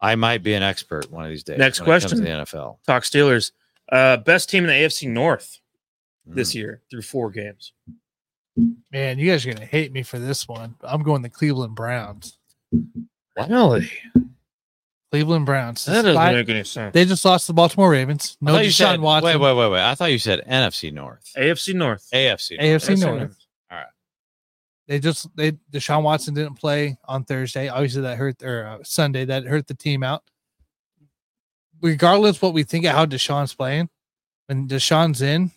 I 0.00 0.14
might 0.16 0.42
be 0.42 0.52
an 0.54 0.62
expert 0.62 1.10
one 1.10 1.24
of 1.24 1.30
these 1.30 1.42
days. 1.44 1.58
Next 1.58 1.80
when 1.80 1.88
it 1.88 2.00
comes 2.00 2.12
question. 2.12 2.24
the 2.24 2.30
NFL. 2.44 2.78
Talk 2.86 3.04
Steelers. 3.04 3.52
Uh, 3.90 4.16
best 4.18 4.50
team 4.50 4.64
in 4.64 4.68
the 4.68 4.74
AFC 4.74 5.08
North 5.08 5.60
this 6.26 6.50
Mm. 6.50 6.54
year 6.56 6.82
through 6.90 7.02
four 7.02 7.30
games. 7.30 7.72
Man, 8.90 9.18
you 9.18 9.30
guys 9.30 9.46
are 9.46 9.52
gonna 9.52 9.66
hate 9.66 9.92
me 9.92 10.02
for 10.02 10.18
this 10.18 10.48
one. 10.48 10.74
I'm 10.82 11.02
going 11.02 11.22
the 11.22 11.28
Cleveland 11.30 11.74
Browns. 11.74 12.38
Really? 13.36 13.90
Cleveland 15.12 15.46
Browns. 15.46 15.84
That 15.84 15.92
doesn't 16.02 16.06
Despite- 16.10 16.34
make 16.34 16.48
any 16.50 16.64
sense. 16.64 16.92
they 16.92 17.04
just 17.04 17.24
lost 17.24 17.46
to 17.46 17.50
the 17.52 17.54
Baltimore 17.54 17.90
Ravens. 17.90 18.36
I 18.42 18.44
No 18.44 18.52
thought 18.52 18.64
you 18.64 18.70
Deshaun 18.70 18.74
said, 18.76 19.00
Watson. 19.00 19.26
Wait, 19.26 19.36
wait, 19.40 19.56
wait, 19.56 19.70
wait. 19.72 19.82
I 19.82 19.94
thought 19.94 20.12
you 20.12 20.18
said 20.18 20.40
NFC 20.46 20.92
North. 20.92 21.32
AFC 21.36 21.74
North. 21.74 22.08
AFC. 22.12 22.56
North. 22.58 22.60
AFC 22.60 22.96
AFC 22.96 23.00
North. 23.00 23.36
All 23.70 23.78
right. 23.78 23.86
They 24.86 24.98
just 24.98 25.34
they 25.36 25.52
Deshaun 25.72 26.02
Watson 26.02 26.34
didn't 26.34 26.56
play 26.56 26.98
on 27.06 27.24
Thursday. 27.24 27.68
Obviously, 27.68 28.02
that 28.02 28.18
hurt 28.18 28.42
or 28.42 28.66
uh, 28.66 28.78
Sunday 28.82 29.24
that 29.26 29.44
hurt 29.44 29.66
the 29.66 29.74
team 29.74 30.02
out. 30.02 30.24
Regardless 31.80 32.42
what 32.42 32.54
we 32.54 32.64
think 32.64 32.84
of 32.84 32.92
how 32.92 33.06
Deshaun's 33.06 33.54
playing, 33.54 33.88
when 34.46 34.66
Deshaun's 34.66 35.22
in, 35.22 35.52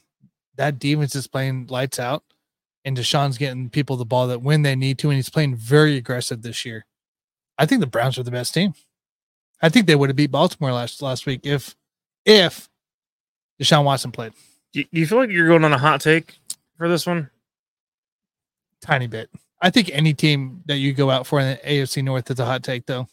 that 0.56 0.78
defense 0.78 1.16
is 1.16 1.26
playing 1.28 1.66
lights 1.68 1.98
out, 2.00 2.24
and 2.84 2.98
Deshaun's 2.98 3.38
getting 3.38 3.70
people 3.70 3.96
the 3.96 4.06
ball 4.06 4.28
that 4.28 4.42
when 4.42 4.64
they 4.64 4.76
need 4.76 4.98
to, 5.00 5.10
and 5.10 5.16
he's 5.16 5.30
playing 5.30 5.56
very 5.56 5.98
aggressive 5.98 6.42
this 6.42 6.66
year. 6.66 6.86
I 7.58 7.66
think 7.66 7.82
the 7.82 7.88
Browns 7.88 8.18
are 8.18 8.24
the 8.24 8.32
best 8.32 8.54
team. 8.54 8.74
I 9.62 9.70
think 9.70 9.86
they 9.86 9.96
would 9.96 10.10
have 10.10 10.16
beat 10.16 10.32
Baltimore 10.32 10.74
last 10.74 11.02
last 11.02 11.26
week 11.26 11.42
if 11.44 11.76
if 12.26 12.70
Deshaun 13.62 13.84
Watson 13.84 14.12
played 14.12 14.34
Do 14.74 14.84
you 14.92 15.06
feel 15.06 15.20
like 15.20 15.30
you're 15.30 15.48
going 15.48 15.64
on 15.64 15.74
a 15.74 15.78
hot 15.78 16.02
take 16.02 16.40
for 16.78 16.90
this 16.90 17.06
one? 17.06 17.30
tiny 18.82 19.08
bit. 19.08 19.30
I 19.62 19.70
think 19.70 19.90
any 19.94 20.14
team 20.14 20.64
that 20.66 20.78
you 20.78 20.94
go 20.94 21.10
out 21.10 21.28
for 21.28 21.40
in 21.40 21.52
the 21.52 21.58
AFC 21.58 22.04
North 22.04 22.30
is 22.32 22.40
a 22.40 22.46
hot 22.46 22.64
take, 22.64 22.88
though. 22.88 23.08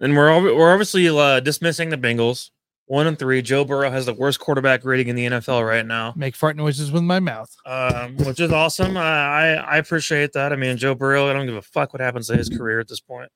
And 0.00 0.16
we're 0.16 0.54
we're 0.54 0.72
obviously 0.72 1.08
uh, 1.08 1.40
dismissing 1.40 1.88
the 1.88 1.96
Bengals. 1.96 2.50
One 2.86 3.06
and 3.06 3.18
three. 3.18 3.40
Joe 3.40 3.64
Burrow 3.64 3.90
has 3.90 4.04
the 4.06 4.12
worst 4.12 4.40
quarterback 4.40 4.84
rating 4.84 5.08
in 5.08 5.16
the 5.16 5.24
NFL 5.26 5.66
right 5.66 5.86
now, 5.86 6.12
Make 6.16 6.36
fart 6.36 6.54
noises 6.56 6.92
with 6.92 7.02
my 7.02 7.18
mouth. 7.18 7.50
um, 7.64 8.16
which 8.18 8.40
is 8.40 8.52
awesome. 8.52 8.96
I, 8.98 9.02
I 9.02 9.46
I 9.54 9.76
appreciate 9.78 10.32
that. 10.34 10.52
I 10.52 10.56
mean, 10.56 10.76
Joe 10.76 10.94
Burrow. 10.94 11.28
I 11.30 11.32
don't 11.32 11.46
give 11.46 11.56
a 11.56 11.62
fuck 11.62 11.92
what 11.94 12.02
happens 12.02 12.26
to 12.28 12.36
his 12.36 12.48
career 12.50 12.80
at 12.80 12.88
this 12.88 13.00
point. 13.00 13.30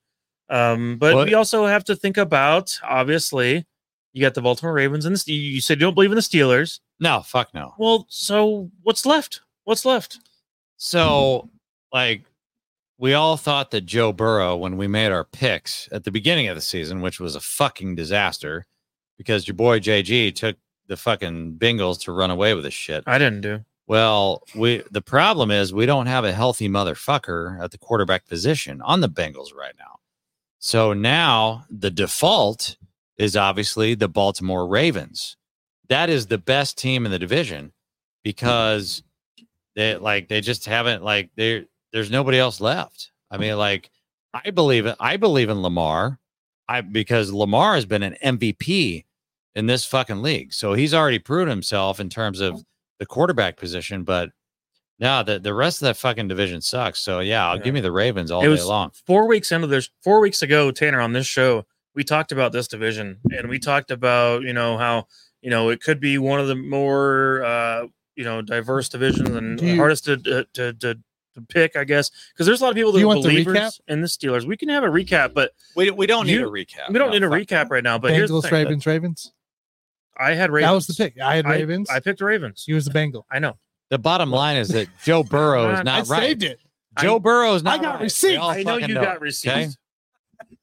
Um, 0.50 0.96
but 0.98 1.14
What- 1.14 1.26
we 1.28 1.34
also 1.34 1.64
have 1.66 1.84
to 1.84 1.96
think 1.96 2.16
about 2.18 2.78
obviously 2.82 3.66
you 4.12 4.22
got 4.22 4.34
the 4.34 4.40
Baltimore 4.42 4.72
Ravens 4.74 5.04
and 5.06 5.14
the, 5.16 5.32
you 5.32 5.60
said 5.60 5.78
you 5.78 5.86
don't 5.86 5.94
believe 5.94 6.10
in 6.10 6.16
the 6.16 6.22
Steelers. 6.22 6.80
No, 7.00 7.20
fuck 7.20 7.52
no. 7.54 7.74
Well, 7.78 8.06
so 8.08 8.70
what's 8.82 9.06
left? 9.06 9.40
What's 9.64 9.84
left? 9.84 10.18
So, 10.76 11.48
like, 11.92 12.22
we 12.98 13.14
all 13.14 13.36
thought 13.36 13.70
that 13.72 13.82
Joe 13.86 14.12
Burrow, 14.12 14.56
when 14.56 14.76
we 14.76 14.86
made 14.88 15.12
our 15.12 15.24
picks 15.24 15.88
at 15.92 16.04
the 16.04 16.10
beginning 16.10 16.48
of 16.48 16.56
the 16.56 16.60
season, 16.62 17.00
which 17.00 17.20
was 17.20 17.34
a 17.36 17.40
fucking 17.40 17.94
disaster 17.94 18.66
because 19.18 19.46
your 19.46 19.54
boy 19.54 19.80
JG 19.80 20.34
took 20.34 20.56
the 20.86 20.96
fucking 20.96 21.56
Bengals 21.58 22.00
to 22.02 22.12
run 22.12 22.30
away 22.30 22.54
with 22.54 22.64
this 22.64 22.74
shit. 22.74 23.04
I 23.06 23.18
didn't 23.18 23.42
do. 23.42 23.64
Well, 23.86 24.42
we 24.54 24.82
the 24.90 25.02
problem 25.02 25.50
is 25.50 25.72
we 25.72 25.86
don't 25.86 26.06
have 26.06 26.24
a 26.24 26.32
healthy 26.32 26.68
motherfucker 26.68 27.62
at 27.62 27.70
the 27.70 27.78
quarterback 27.78 28.26
position 28.26 28.80
on 28.82 29.00
the 29.00 29.08
Bengals 29.08 29.54
right 29.54 29.74
now. 29.78 29.98
So 30.58 30.92
now 30.92 31.64
the 31.70 31.90
default 31.90 32.76
is 33.16 33.36
obviously 33.36 33.94
the 33.94 34.08
Baltimore 34.08 34.66
Ravens. 34.66 35.36
That 35.88 36.10
is 36.10 36.26
the 36.26 36.38
best 36.38 36.76
team 36.76 37.06
in 37.06 37.12
the 37.12 37.18
division 37.18 37.72
because 38.22 39.02
they 39.74 39.96
like 39.96 40.28
they 40.28 40.40
just 40.40 40.66
haven't 40.66 41.02
like 41.02 41.30
they 41.36 41.66
there's 41.92 42.10
nobody 42.10 42.38
else 42.38 42.60
left. 42.60 43.10
I 43.30 43.38
mean, 43.38 43.56
like 43.56 43.90
I 44.34 44.50
believe 44.50 44.86
it. 44.86 44.96
I 45.00 45.16
believe 45.16 45.48
in 45.48 45.62
Lamar. 45.62 46.18
I 46.68 46.82
because 46.82 47.32
Lamar 47.32 47.74
has 47.74 47.86
been 47.86 48.02
an 48.02 48.16
MVP 48.22 49.04
in 49.58 49.66
this 49.66 49.84
fucking 49.84 50.22
league. 50.22 50.52
So 50.52 50.72
he's 50.74 50.94
already 50.94 51.18
proven 51.18 51.48
himself 51.48 51.98
in 52.00 52.08
terms 52.08 52.40
of 52.40 52.62
the 52.98 53.06
quarterback 53.06 53.56
position, 53.56 54.04
but 54.04 54.30
no, 55.00 55.22
the, 55.22 55.38
the 55.38 55.52
rest 55.54 55.82
of 55.82 55.86
that 55.86 55.96
fucking 55.96 56.28
division 56.28 56.60
sucks. 56.60 57.00
So 57.00 57.20
yeah, 57.20 57.48
I'll 57.48 57.56
Yeah. 57.56 57.62
give 57.64 57.74
me 57.74 57.80
the 57.80 57.92
Ravens 57.92 58.30
all 58.30 58.40
it 58.40 58.44
day 58.44 58.48
was 58.48 58.64
long. 58.66 58.90
four 59.06 59.26
weeks 59.26 59.50
into 59.52 59.66
this 59.66 59.90
four 60.02 60.20
weeks 60.20 60.42
ago 60.42 60.70
tanner 60.70 61.00
on 61.00 61.12
this 61.12 61.26
show 61.26 61.66
we 61.94 62.04
talked 62.04 62.30
about 62.32 62.52
this 62.52 62.68
division 62.68 63.18
and 63.32 63.48
we 63.48 63.58
talked 63.58 63.90
about 63.90 64.42
you 64.42 64.52
know 64.52 64.78
how 64.78 65.06
you 65.42 65.50
know 65.50 65.68
it 65.70 65.80
could 65.82 65.98
be 66.00 66.18
one 66.18 66.38
of 66.40 66.46
the 66.48 66.54
more 66.54 67.42
uh 67.44 67.86
you 68.16 68.24
know 68.24 68.42
diverse 68.42 68.88
divisions 68.88 69.28
and 69.30 69.60
you- 69.60 69.76
hardest 69.76 70.04
to 70.04 70.16
to, 70.18 70.44
to 70.54 70.72
to 70.74 70.94
to 71.34 71.40
pick 71.48 71.76
i 71.76 71.84
guess 71.84 72.10
because 72.32 72.46
there's 72.46 72.60
a 72.60 72.64
lot 72.64 72.70
of 72.70 72.76
people 72.76 72.90
Do 72.92 72.98
that 72.98 73.00
you 73.00 73.06
are 73.06 73.14
want 73.14 73.22
the 73.22 73.28
believers 73.30 73.56
recap? 73.56 73.80
in 73.88 74.00
the 74.00 74.08
steelers 74.08 74.44
we 74.44 74.56
can 74.56 74.68
have 74.68 74.82
a 74.84 74.88
recap 74.88 75.32
but 75.34 75.52
We, 75.76 75.90
we 75.92 76.06
don't 76.06 76.26
need 76.26 76.32
You- 76.34 76.48
a 76.48 76.50
recap. 76.50 76.88
we 76.90 76.98
don't 76.98 77.08
No, 77.10 77.14
need 77.18 77.22
a 77.22 77.28
recap 77.28 77.70
right 77.70 77.84
now 77.84 77.98
but 77.98 78.12
here's 78.12 78.30
the 78.30 78.42
thing, 78.42 78.52
Ravens, 78.52 78.84
Ravens. 78.86 79.32
I 80.18 80.34
had 80.34 80.50
ravens 80.50 80.68
That 80.70 80.74
was 80.74 80.86
the 80.86 80.94
pick. 80.94 81.20
I 81.20 81.36
had 81.36 81.46
Ravens. 81.46 81.88
I, 81.90 82.00
picked 82.00 82.20
ravens 82.20 82.64
you 82.66 82.74
was 82.74 82.84
the 82.84 82.90
Bengal. 82.90 83.26
i 83.30 83.38
know 83.38 83.56
The 83.90 83.98
bottom 83.98 84.30
line 84.30 84.56
is 84.56 84.68
that 84.68 84.88
Joe 85.04 85.22
Burrow 85.22 85.70
is 85.72 85.78
I 85.80 85.82
not 85.82 85.94
I 86.08 86.12
right. 86.12 86.20
saved 86.22 86.42
it. 86.42 86.58
Joe 87.00 87.16
I- 87.16 87.18
Burrow 87.20 87.54
is 87.54 87.62
not. 87.62 87.78
I 87.78 87.82
got 87.82 87.92
right. 87.94 88.02
Receipts. 88.02 88.42
i 88.42 88.62
know 88.62 88.76
you 88.76 88.88
know 88.94 89.02
got 89.02 89.16
it, 89.16 89.20
receipts 89.20 89.56
okay? 89.56 89.68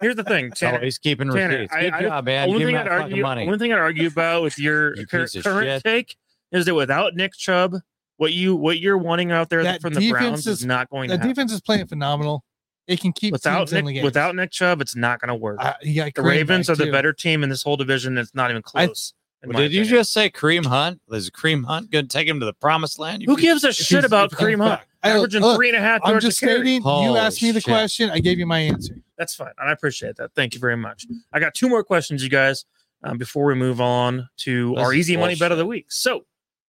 here's 0.01 0.16
the 0.16 0.24
thing 0.24 0.53
So 0.56 0.68
tanner 0.68 0.84
he's 0.84 0.97
keeping 0.97 1.30
Tanner, 1.32 1.60
receipts. 1.60 1.74
I- 1.74 1.82
Good 1.84 1.93
I- 1.93 2.01
job, 2.03 2.26
man. 2.26 2.49
only 2.49 2.60
Give 2.60 2.70
him 2.70 2.76
thing, 2.76 2.84
that 2.86 2.91
I'd 2.91 3.01
argue, 3.01 3.22
money. 3.24 3.45
only 3.45 3.58
thing 3.58 3.74
I'd 3.74 3.80
argue 3.80 4.08
about 4.08 4.43
with 4.43 4.58
your 4.60 4.95
You 4.95 5.06
cur- 5.08 5.28
current 5.43 5.68
shit. 5.68 5.84
take 5.84 6.16
is 6.51 6.66
that 6.66 6.76
without 6.76 7.16
Nick 7.16 7.34
Chubb, 7.34 7.76
what 8.18 8.32
you 8.34 8.56
what 8.56 8.80
you're 8.80 8.97
wanting 8.97 9.32
out 9.32 9.49
there 9.49 9.64
That 9.64 9.82
from 9.82 9.93
the 9.93 9.99
defense 9.99 10.12
Browns 10.22 10.47
is, 10.47 10.60
is- 10.60 10.66
not 10.66 10.89
going 10.89 11.10
The 11.10 11.16
to 11.16 11.18
happen. 11.20 11.28
The 11.30 11.34
defense 11.34 11.51
is 11.53 11.62
playing 11.62 11.88
phenomenal. 11.88 12.43
It 12.88 13.01
can 13.01 13.14
keep 13.14 13.32
without 13.34 13.60
teams 13.68 13.74
in 13.74 13.78
the 13.78 13.91
Nick, 13.91 13.95
game. 13.95 14.03
without 14.06 14.36
Nick 14.36 14.51
Chubb, 14.51 14.80
it's 14.80 14.95
not 14.95 15.20
going 15.20 15.30
to 15.30 15.36
work. 15.36 15.58
uh, 15.60 15.74
the 15.82 16.12
Ravens 16.20 16.68
back, 16.68 16.74
are 16.74 16.78
the 16.78 16.86
too. 16.86 16.91
better 16.91 17.14
team 17.14 17.43
in 17.43 17.49
this 17.49 17.64
whole 17.64 17.78
division. 17.78 18.16
It's 18.20 18.36
not 18.36 18.51
even 18.51 18.62
close. 18.62 19.14
in 19.14 19.25
Well, 19.48 19.54
my 19.54 19.60
did 19.62 19.74
you 19.74 19.86
just 19.86 20.12
say 20.14 20.30
Kareem 20.30 20.66
Hunt? 20.66 21.02
Is 21.12 21.30
Kareem 21.30 21.66
Hunt 21.66 21.91
going 21.91 22.08
to 22.08 22.10
take 22.18 22.28
him 22.28 22.39
to 22.39 22.46
the 22.46 22.54
promised 22.54 23.00
land? 23.00 23.22
You 23.22 23.28
Who 23.28 23.38
gives 23.38 23.64
a 23.64 23.72
shit 23.74 24.04
about 24.06 24.32
if 24.32 24.38
Kareem 24.38 24.58
Hunt? 24.58 24.80
back. 24.82 24.88
I- 25.04 25.12
Averaging 25.12 25.41
look, 25.41 25.56
three 25.58 25.70
and 25.70 25.78
a 25.78 25.82
half 25.82 26.02
I'm 26.04 26.20
just 26.20 26.39
carry. 26.39 26.56
stating. 26.62 26.82
Holy 26.82 27.06
you 27.06 27.16
asked 27.18 27.41
me 27.43 27.52
the 27.52 27.60
shit. 27.62 27.72
question. 27.72 28.10
I 28.10 28.20
gave 28.20 28.39
you 28.39 28.46
my 28.48 28.60
answer. 28.60 28.96
That's 29.20 29.36
fine. 29.36 29.52
And 29.60 29.70
I 29.70 29.72
appreciate 29.72 30.16
that. 30.16 30.32
Thank 30.36 30.56
you 30.56 30.60
very 30.60 30.76
much. 30.78 31.06
I 31.32 31.39
got 31.39 31.54
two 31.54 31.70
more 31.70 31.84
questions, 31.84 32.24
you 32.24 32.30
guys, 32.30 32.66
um, 33.04 33.18
before 33.20 33.46
we 33.46 33.54
move 33.54 33.80
on 33.80 34.28
to 34.38 34.74
This 34.76 34.84
our 34.84 34.93
is 34.93 35.00
easy 35.00 35.18
money 35.18 35.36
bet 35.36 35.52
of 35.52 35.60
the 35.60 35.66
week. 35.66 35.86
So 35.91 36.26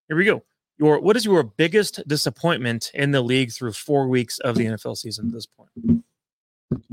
here 0.09 0.16
we 0.18 0.24
go. 0.27 0.43
Your 0.79 1.01
what 1.01 1.16
is 1.16 1.24
your 1.24 1.43
biggest 1.43 2.07
disappointment 2.07 2.91
in 2.93 3.11
the 3.12 3.22
league 3.22 3.53
through 3.53 3.72
four 3.72 4.07
weeks 4.07 4.39
of 4.41 4.57
the 4.57 4.66
NFL 4.66 4.99
season 4.99 5.29
at 5.29 5.33
this 5.33 5.47
point? 5.47 6.03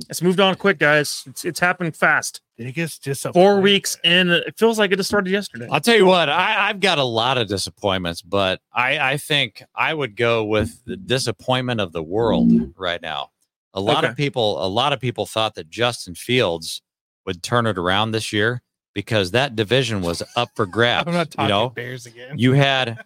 It's 0.10 0.22
moved 0.22 0.40
on 0.40 0.56
quick, 0.56 0.78
guys. 0.80 1.24
It's 1.28 1.46
it's 1.46 1.60
happened 1.60 1.96
fast. 1.96 2.42
Biggest 2.58 3.04
disappointment. 3.04 3.44
Four 3.56 3.62
weeks 3.62 3.98
in. 4.04 4.30
It 4.30 4.56
feels 4.58 4.78
like 4.78 4.92
it 4.92 4.98
just 4.98 5.10
started 5.10 5.32
yesterday. 5.32 5.68
I'll 5.72 5.82
tell 5.82 5.96
you 5.96 6.06
what, 6.06 6.30
I, 6.30 6.70
I've 6.70 6.80
got 6.80 7.00
a 7.00 7.04
lot 7.04 7.40
of 7.40 7.48
disappointments, 7.48 8.22
but 8.22 8.62
I, 8.72 9.00
I 9.14 9.18
think 9.18 9.64
I 9.74 9.92
would 9.94 10.16
go 10.16 10.44
with 10.44 10.84
the 10.86 10.96
disappointment 10.96 11.82
of 11.82 11.92
the 11.92 12.04
world 12.04 12.52
right 12.78 13.02
now. 13.02 13.32
A 13.74 13.82
lot 13.82 14.04
Okay. 14.04 14.12
of 14.12 14.16
people, 14.16 14.64
a 14.64 14.70
lot 14.70 14.94
of 14.94 15.00
people 15.00 15.26
thought 15.26 15.56
that 15.56 15.68
Justin 15.72 16.14
Fields 16.14 16.84
would 17.26 17.42
turn 17.42 17.66
it 17.66 17.80
around 17.80 18.12
this 18.12 18.32
year 18.32 18.62
because 18.94 19.32
that 19.32 19.56
division 19.56 20.02
was 20.02 20.22
up 20.36 20.50
for 20.56 20.68
grabs. 20.68 21.08
I'm 21.08 21.14
not 21.16 21.32
talking 21.32 21.46
you 21.46 21.50
know, 21.50 21.70
Bears 21.70 22.06
again. 22.06 22.38
you 22.38 22.54
had, 22.54 23.00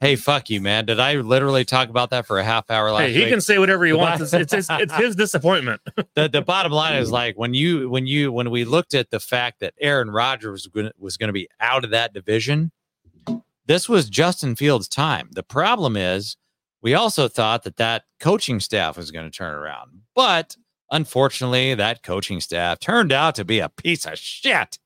hey, 0.00 0.16
fuck 0.16 0.48
you, 0.48 0.60
man. 0.60 0.86
Did 0.86 0.98
I 0.98 1.14
literally 1.16 1.64
talk 1.64 1.88
about 1.90 2.10
that 2.10 2.26
for 2.26 2.38
a 2.38 2.44
half 2.44 2.70
hour 2.70 2.90
last 2.90 3.02
Hey, 3.02 3.12
he 3.12 3.20
week? 3.20 3.28
can 3.28 3.40
say 3.40 3.58
whatever 3.58 3.84
he 3.84 3.92
wants. 3.92 4.22
It's, 4.22 4.32
it's, 4.32 4.52
his, 4.52 4.68
it's 4.70 4.94
his 4.94 5.14
disappointment. 5.14 5.82
the, 6.14 6.28
the 6.28 6.42
bottom 6.42 6.72
line 6.72 6.96
is 6.96 7.10
like 7.10 7.36
when 7.38 7.52
you 7.54 7.88
when 7.90 8.06
you 8.06 8.32
when 8.32 8.50
we 8.50 8.64
looked 8.64 8.94
at 8.94 9.10
the 9.10 9.20
fact 9.20 9.60
that 9.60 9.74
Aaron 9.80 10.10
Rodgers 10.10 10.50
was 10.50 10.66
going 10.68 10.90
was 10.98 11.16
going 11.16 11.28
to 11.28 11.32
be 11.34 11.48
out 11.60 11.84
of 11.84 11.90
that 11.90 12.14
division, 12.14 12.72
this 13.66 13.88
was 13.88 14.08
Justin 14.08 14.56
Fields' 14.56 14.88
time. 14.88 15.28
The 15.32 15.42
problem 15.42 15.96
is 15.96 16.36
we 16.82 16.94
also 16.94 17.28
thought 17.28 17.62
that 17.64 17.76
that 17.76 18.04
coaching 18.18 18.58
staff 18.58 18.96
was 18.96 19.10
going 19.10 19.30
to 19.30 19.36
turn 19.36 19.52
around, 19.52 20.00
but 20.14 20.56
unfortunately, 20.90 21.74
that 21.74 22.02
coaching 22.02 22.40
staff 22.40 22.78
turned 22.80 23.12
out 23.12 23.34
to 23.34 23.44
be 23.44 23.58
a 23.58 23.68
piece 23.68 24.06
of 24.06 24.18
shit, 24.18 24.78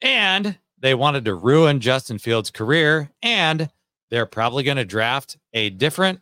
and 0.00 0.58
they 0.78 0.94
wanted 0.94 1.24
to 1.26 1.34
ruin 1.34 1.80
Justin 1.80 2.18
Fields' 2.18 2.50
career, 2.50 3.10
and 3.22 3.68
they're 4.12 4.26
probably 4.26 4.62
going 4.62 4.76
to 4.76 4.84
draft 4.84 5.38
a 5.54 5.70
different 5.70 6.20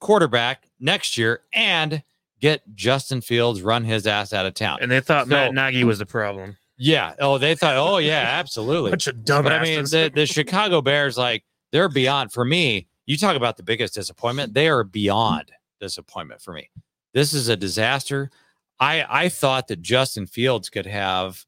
quarterback 0.00 0.64
next 0.80 1.18
year 1.18 1.42
and 1.52 2.02
get 2.40 2.62
Justin 2.74 3.20
Fields 3.20 3.60
run 3.62 3.84
his 3.84 4.06
ass 4.06 4.32
out 4.32 4.46
of 4.46 4.54
town. 4.54 4.78
And 4.80 4.90
they 4.90 5.00
thought 5.00 5.26
So- 5.26 5.30
Matt 5.30 5.52
Nagy 5.54 5.84
was 5.84 5.98
the 5.98 6.06
problem. 6.06 6.56
Yeah. 6.78 7.14
Oh, 7.20 7.38
they 7.38 7.54
thought, 7.54 7.76
oh 7.76 7.98
yeah, 7.98 8.20
absolutely. 8.38 8.90
Bunch 8.90 9.06
of 9.06 9.16
dumbasses. 9.16 9.42
But 9.44 9.52
I 9.52 9.62
mean, 9.62 9.84
the, 9.84 10.10
the 10.14 10.26
Chicago 10.26 10.80
Bears, 10.82 11.16
like, 11.16 11.44
they're 11.72 11.88
beyond 11.88 12.32
for 12.32 12.44
me. 12.44 12.88
You 13.06 13.16
talk 13.18 13.36
about 13.36 13.56
the 13.58 13.62
biggest 13.62 13.94
disappointment. 13.94 14.54
They 14.54 14.68
are 14.68 14.82
beyond 14.82 15.52
disappointment 15.80 16.40
for 16.40 16.52
me. 16.54 16.70
This 17.14 17.32
is 17.34 17.48
a 17.48 17.56
disaster. 17.56 18.30
I 18.80 19.04
I 19.08 19.28
thought 19.28 19.68
that 19.68 19.80
Justin 19.80 20.26
Fields 20.26 20.68
could 20.70 20.86
have 20.86 21.44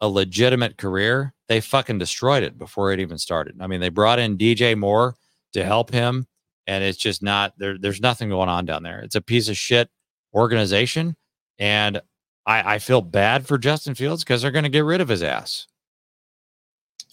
a 0.00 0.08
legitimate 0.08 0.78
career. 0.78 1.32
They 1.48 1.60
fucking 1.60 1.98
destroyed 1.98 2.42
it 2.44 2.56
before 2.58 2.92
it 2.92 3.00
even 3.00 3.18
started. 3.18 3.56
I 3.60 3.66
mean, 3.66 3.80
they 3.80 3.88
brought 3.88 4.18
in 4.20 4.38
DJ 4.38 4.76
Moore 4.76 5.16
to 5.52 5.64
help 5.64 5.90
him, 5.92 6.26
and 6.66 6.82
it's 6.84 6.98
just 6.98 7.22
not 7.22 7.54
there. 7.58 7.76
There's 7.78 8.00
nothing 8.00 8.28
going 8.28 8.48
on 8.48 8.64
down 8.66 8.82
there. 8.82 9.00
It's 9.00 9.14
a 9.14 9.20
piece 9.20 9.48
of 9.48 9.56
shit 9.56 9.88
organization, 10.34 11.16
and 11.58 12.00
I, 12.46 12.74
I 12.74 12.78
feel 12.78 13.00
bad 13.00 13.46
for 13.46 13.58
Justin 13.58 13.94
Fields 13.94 14.24
because 14.24 14.42
they're 14.42 14.50
going 14.50 14.64
to 14.64 14.68
get 14.70 14.84
rid 14.84 15.00
of 15.00 15.08
his 15.08 15.22
ass. 15.22 15.66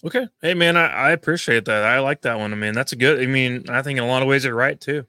Okay. 0.05 0.27
Hey 0.41 0.53
man, 0.53 0.77
I, 0.77 0.85
I 0.87 1.11
appreciate 1.11 1.65
that. 1.65 1.83
I 1.83 1.99
like 1.99 2.21
that 2.21 2.37
one. 2.37 2.51
I 2.51 2.55
mean, 2.55 2.73
that's 2.73 2.91
a 2.91 2.95
good. 2.95 3.21
I 3.21 3.25
mean, 3.25 3.65
I 3.69 3.81
think 3.81 3.97
in 3.97 4.03
a 4.03 4.07
lot 4.07 4.21
of 4.21 4.27
ways 4.27 4.43
you're 4.45 4.53
right 4.53 4.79
too. 4.79 5.05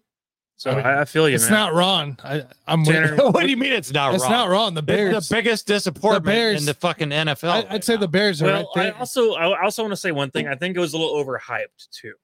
So 0.58 0.70
I 0.70 0.76
mean, 0.76 0.86
I, 0.86 1.00
I 1.02 1.04
feel 1.04 1.28
you, 1.28 1.34
It's 1.34 1.44
man. 1.50 1.52
not 1.52 1.74
wrong. 1.74 2.18
I, 2.24 2.44
I'm 2.66 2.82
Tanner, 2.82 3.14
you. 3.14 3.16
what 3.30 3.42
do 3.42 3.48
you 3.50 3.58
mean 3.58 3.74
it's 3.74 3.92
not 3.92 4.14
It's 4.14 4.22
wrong? 4.22 4.32
not 4.32 4.48
wrong. 4.48 4.72
The 4.74 4.78
It's 4.80 4.86
Bears. 4.86 5.28
the 5.28 5.34
biggest 5.34 5.66
disappointment 5.66 6.24
Bears- 6.24 6.60
in 6.60 6.64
the 6.66 6.72
fucking 6.72 7.10
NFL. 7.10 7.48
I, 7.50 7.54
right 7.56 7.66
I'd 7.72 7.84
say 7.84 7.94
now. 7.94 8.00
the 8.00 8.08
Bears 8.08 8.40
are 8.40 8.46
well, 8.46 8.70
right 8.74 8.94
I 8.94 8.98
also 8.98 9.34
I 9.34 9.62
also 9.62 9.82
want 9.82 9.92
to 9.92 9.96
say 9.96 10.12
one 10.12 10.30
thing. 10.30 10.48
I 10.48 10.54
think 10.54 10.76
it 10.76 10.80
was 10.80 10.94
a 10.94 10.98
little 10.98 11.22
overhyped 11.22 11.90
too. 11.90 12.14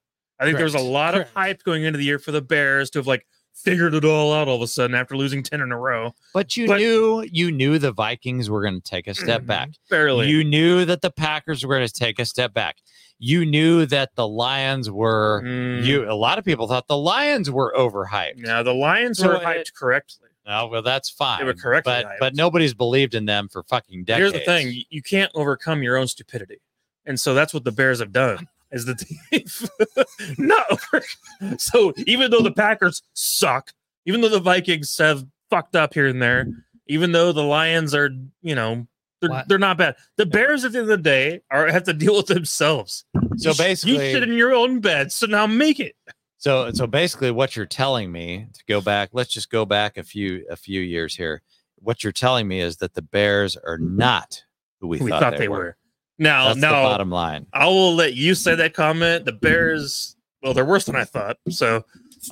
I 0.43 0.45
think 0.45 0.57
there 0.57 0.65
was 0.65 0.75
a 0.75 0.77
Correct. 0.79 0.91
lot 0.91 1.13
of 1.15 1.19
Correct. 1.21 1.31
hype 1.35 1.63
going 1.63 1.83
into 1.83 1.97
the 1.97 2.05
year 2.05 2.19
for 2.19 2.31
the 2.31 2.41
Bears 2.41 2.89
to 2.91 2.99
have 2.99 3.07
like 3.07 3.25
figured 3.55 3.93
it 3.93 4.03
all 4.03 4.33
out 4.33 4.47
all 4.47 4.55
of 4.55 4.61
a 4.61 4.67
sudden 4.67 4.95
after 4.95 5.15
losing 5.15 5.43
ten 5.43 5.61
in 5.61 5.71
a 5.71 5.77
row. 5.79 6.13
But 6.33 6.57
you 6.57 6.67
but- 6.67 6.77
knew 6.77 7.25
you 7.31 7.51
knew 7.51 7.77
the 7.79 7.91
Vikings 7.91 8.49
were 8.49 8.61
going 8.61 8.81
to 8.81 8.89
take 8.89 9.07
a 9.07 9.13
step 9.13 9.45
back. 9.45 9.69
Barely. 9.89 10.27
You 10.29 10.43
knew 10.43 10.85
that 10.85 11.01
the 11.01 11.11
Packers 11.11 11.65
were 11.65 11.75
going 11.75 11.87
to 11.87 11.93
take 11.93 12.19
a 12.19 12.25
step 12.25 12.53
back. 12.53 12.77
You 13.19 13.45
knew 13.45 13.85
that 13.85 14.15
the 14.15 14.27
Lions 14.27 14.89
were. 14.91 15.41
Mm, 15.45 15.85
You 15.85 16.11
a 16.11 16.13
lot 16.15 16.37
of 16.39 16.43
people 16.45 16.67
thought 16.67 16.87
the 16.87 16.97
Lions 16.97 17.49
were 17.49 17.73
overhyped. 17.77 18.33
Yeah, 18.45 18.63
the 18.63 18.73
Lions 18.73 19.19
So 19.19 19.27
were 19.29 19.35
it- 19.35 19.43
hyped 19.43 19.73
correctly. 19.75 20.29
Oh, 20.45 20.67
well, 20.67 20.81
that's 20.81 21.09
fine. 21.09 21.39
They 21.39 21.45
were 21.45 21.53
correctly 21.53 21.93
but 21.93 22.05
hyped. 22.05 22.19
but 22.19 22.35
nobody's 22.35 22.73
believed 22.73 23.15
in 23.15 23.23
them 23.25 23.47
for 23.47 23.63
fucking 23.63 24.03
decades. 24.03 24.33
Here's 24.33 24.33
the 24.33 24.39
thing: 24.45 24.83
you 24.89 25.01
can't 25.01 25.31
overcome 25.35 25.83
your 25.83 25.95
own 25.95 26.07
stupidity, 26.07 26.57
and 27.05 27.17
so 27.17 27.33
that's 27.33 27.53
what 27.53 27.63
the 27.63 27.71
Bears 27.71 27.99
have 27.99 28.11
done. 28.11 28.49
Is 28.73 28.85
the 28.85 30.05
not 30.37 30.65
over- 30.71 31.57
so 31.57 31.93
even 32.07 32.31
though 32.31 32.41
the 32.41 32.51
Packers 32.51 33.01
suck, 33.13 33.71
even 34.05 34.21
though 34.21 34.29
the 34.29 34.39
Vikings 34.39 34.97
have 34.97 35.25
fucked 35.49 35.75
up 35.75 35.93
here 35.93 36.07
and 36.07 36.21
there, 36.21 36.47
even 36.87 37.11
though 37.11 37.31
the 37.31 37.43
Lions 37.43 37.93
are, 37.93 38.09
you 38.41 38.55
know, 38.55 38.87
they're, 39.21 39.29
What? 39.29 39.47
they're 39.47 39.59
not 39.59 39.77
bad. 39.77 39.95
The 40.17 40.25
Bears 40.25 40.65
at 40.65 40.71
the 40.73 40.79
end 40.79 40.89
of 40.89 40.97
the 40.97 41.03
day 41.03 41.41
are 41.51 41.67
have 41.67 41.83
to 41.83 41.93
deal 41.93 42.17
with 42.17 42.25
themselves. 42.25 43.05
So 43.37 43.53
basically- 43.53 43.93
you 43.93 44.11
sit 44.11 44.23
in 44.23 44.33
your 44.33 44.53
own 44.53 44.79
bed, 44.79 45.11
so 45.11 45.27
now 45.27 45.45
make 45.47 45.79
it. 45.79 45.95
So 46.37 46.71
so 46.71 46.85
basically 46.87 47.31
what 47.31 47.55
you're 47.55 47.65
telling 47.65 48.11
me 48.11 48.47
to 48.53 48.63
go 48.67 48.81
back, 48.81 49.11
let's 49.13 49.31
just 49.31 49.49
go 49.49 49.65
back 49.65 49.97
a 49.97 50.03
few 50.03 50.45
a 50.49 50.55
few 50.57 50.81
years 50.81 51.15
here. 51.15 51.41
What 51.77 52.03
you're 52.03 52.11
telling 52.11 52.47
me 52.47 52.59
is 52.59 52.77
that 52.77 52.95
the 52.95 53.01
Bears 53.01 53.55
are 53.55 53.77
not 53.77 54.43
who 54.81 54.87
we, 54.87 54.97
We, 54.99 55.09
thought, 55.11 55.37
they, 55.37 55.47
were. 55.47 55.77
Now, 56.19 56.45
That's 56.49 56.55
the 56.57 56.61
now 56.61 56.83
bottom 56.83 57.09
line. 57.09 57.47
I 57.53 57.65
will 57.65 57.95
let 57.95 58.13
you 58.13 58.35
say 58.35 58.55
that 58.55 58.73
comment. 58.73 59.25
The 59.25 59.31
Bears, 59.31 60.15
well, 60.41 60.53
they're 60.53 60.65
worse 60.65 60.85
than 60.85 60.95
I 60.95 61.05
thought. 61.05 61.37
So 61.49 61.83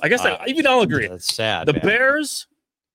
I 0.02 0.08
guess 0.08 0.24
Uh, 0.24 0.36
I, 0.40 0.46
even 0.46 0.66
I'll 0.66 0.80
agree. 0.82 1.08
That's 1.08 1.32
sad. 1.34 1.66
The 1.66 1.72
man. 1.74 1.82
Bears 1.82 2.46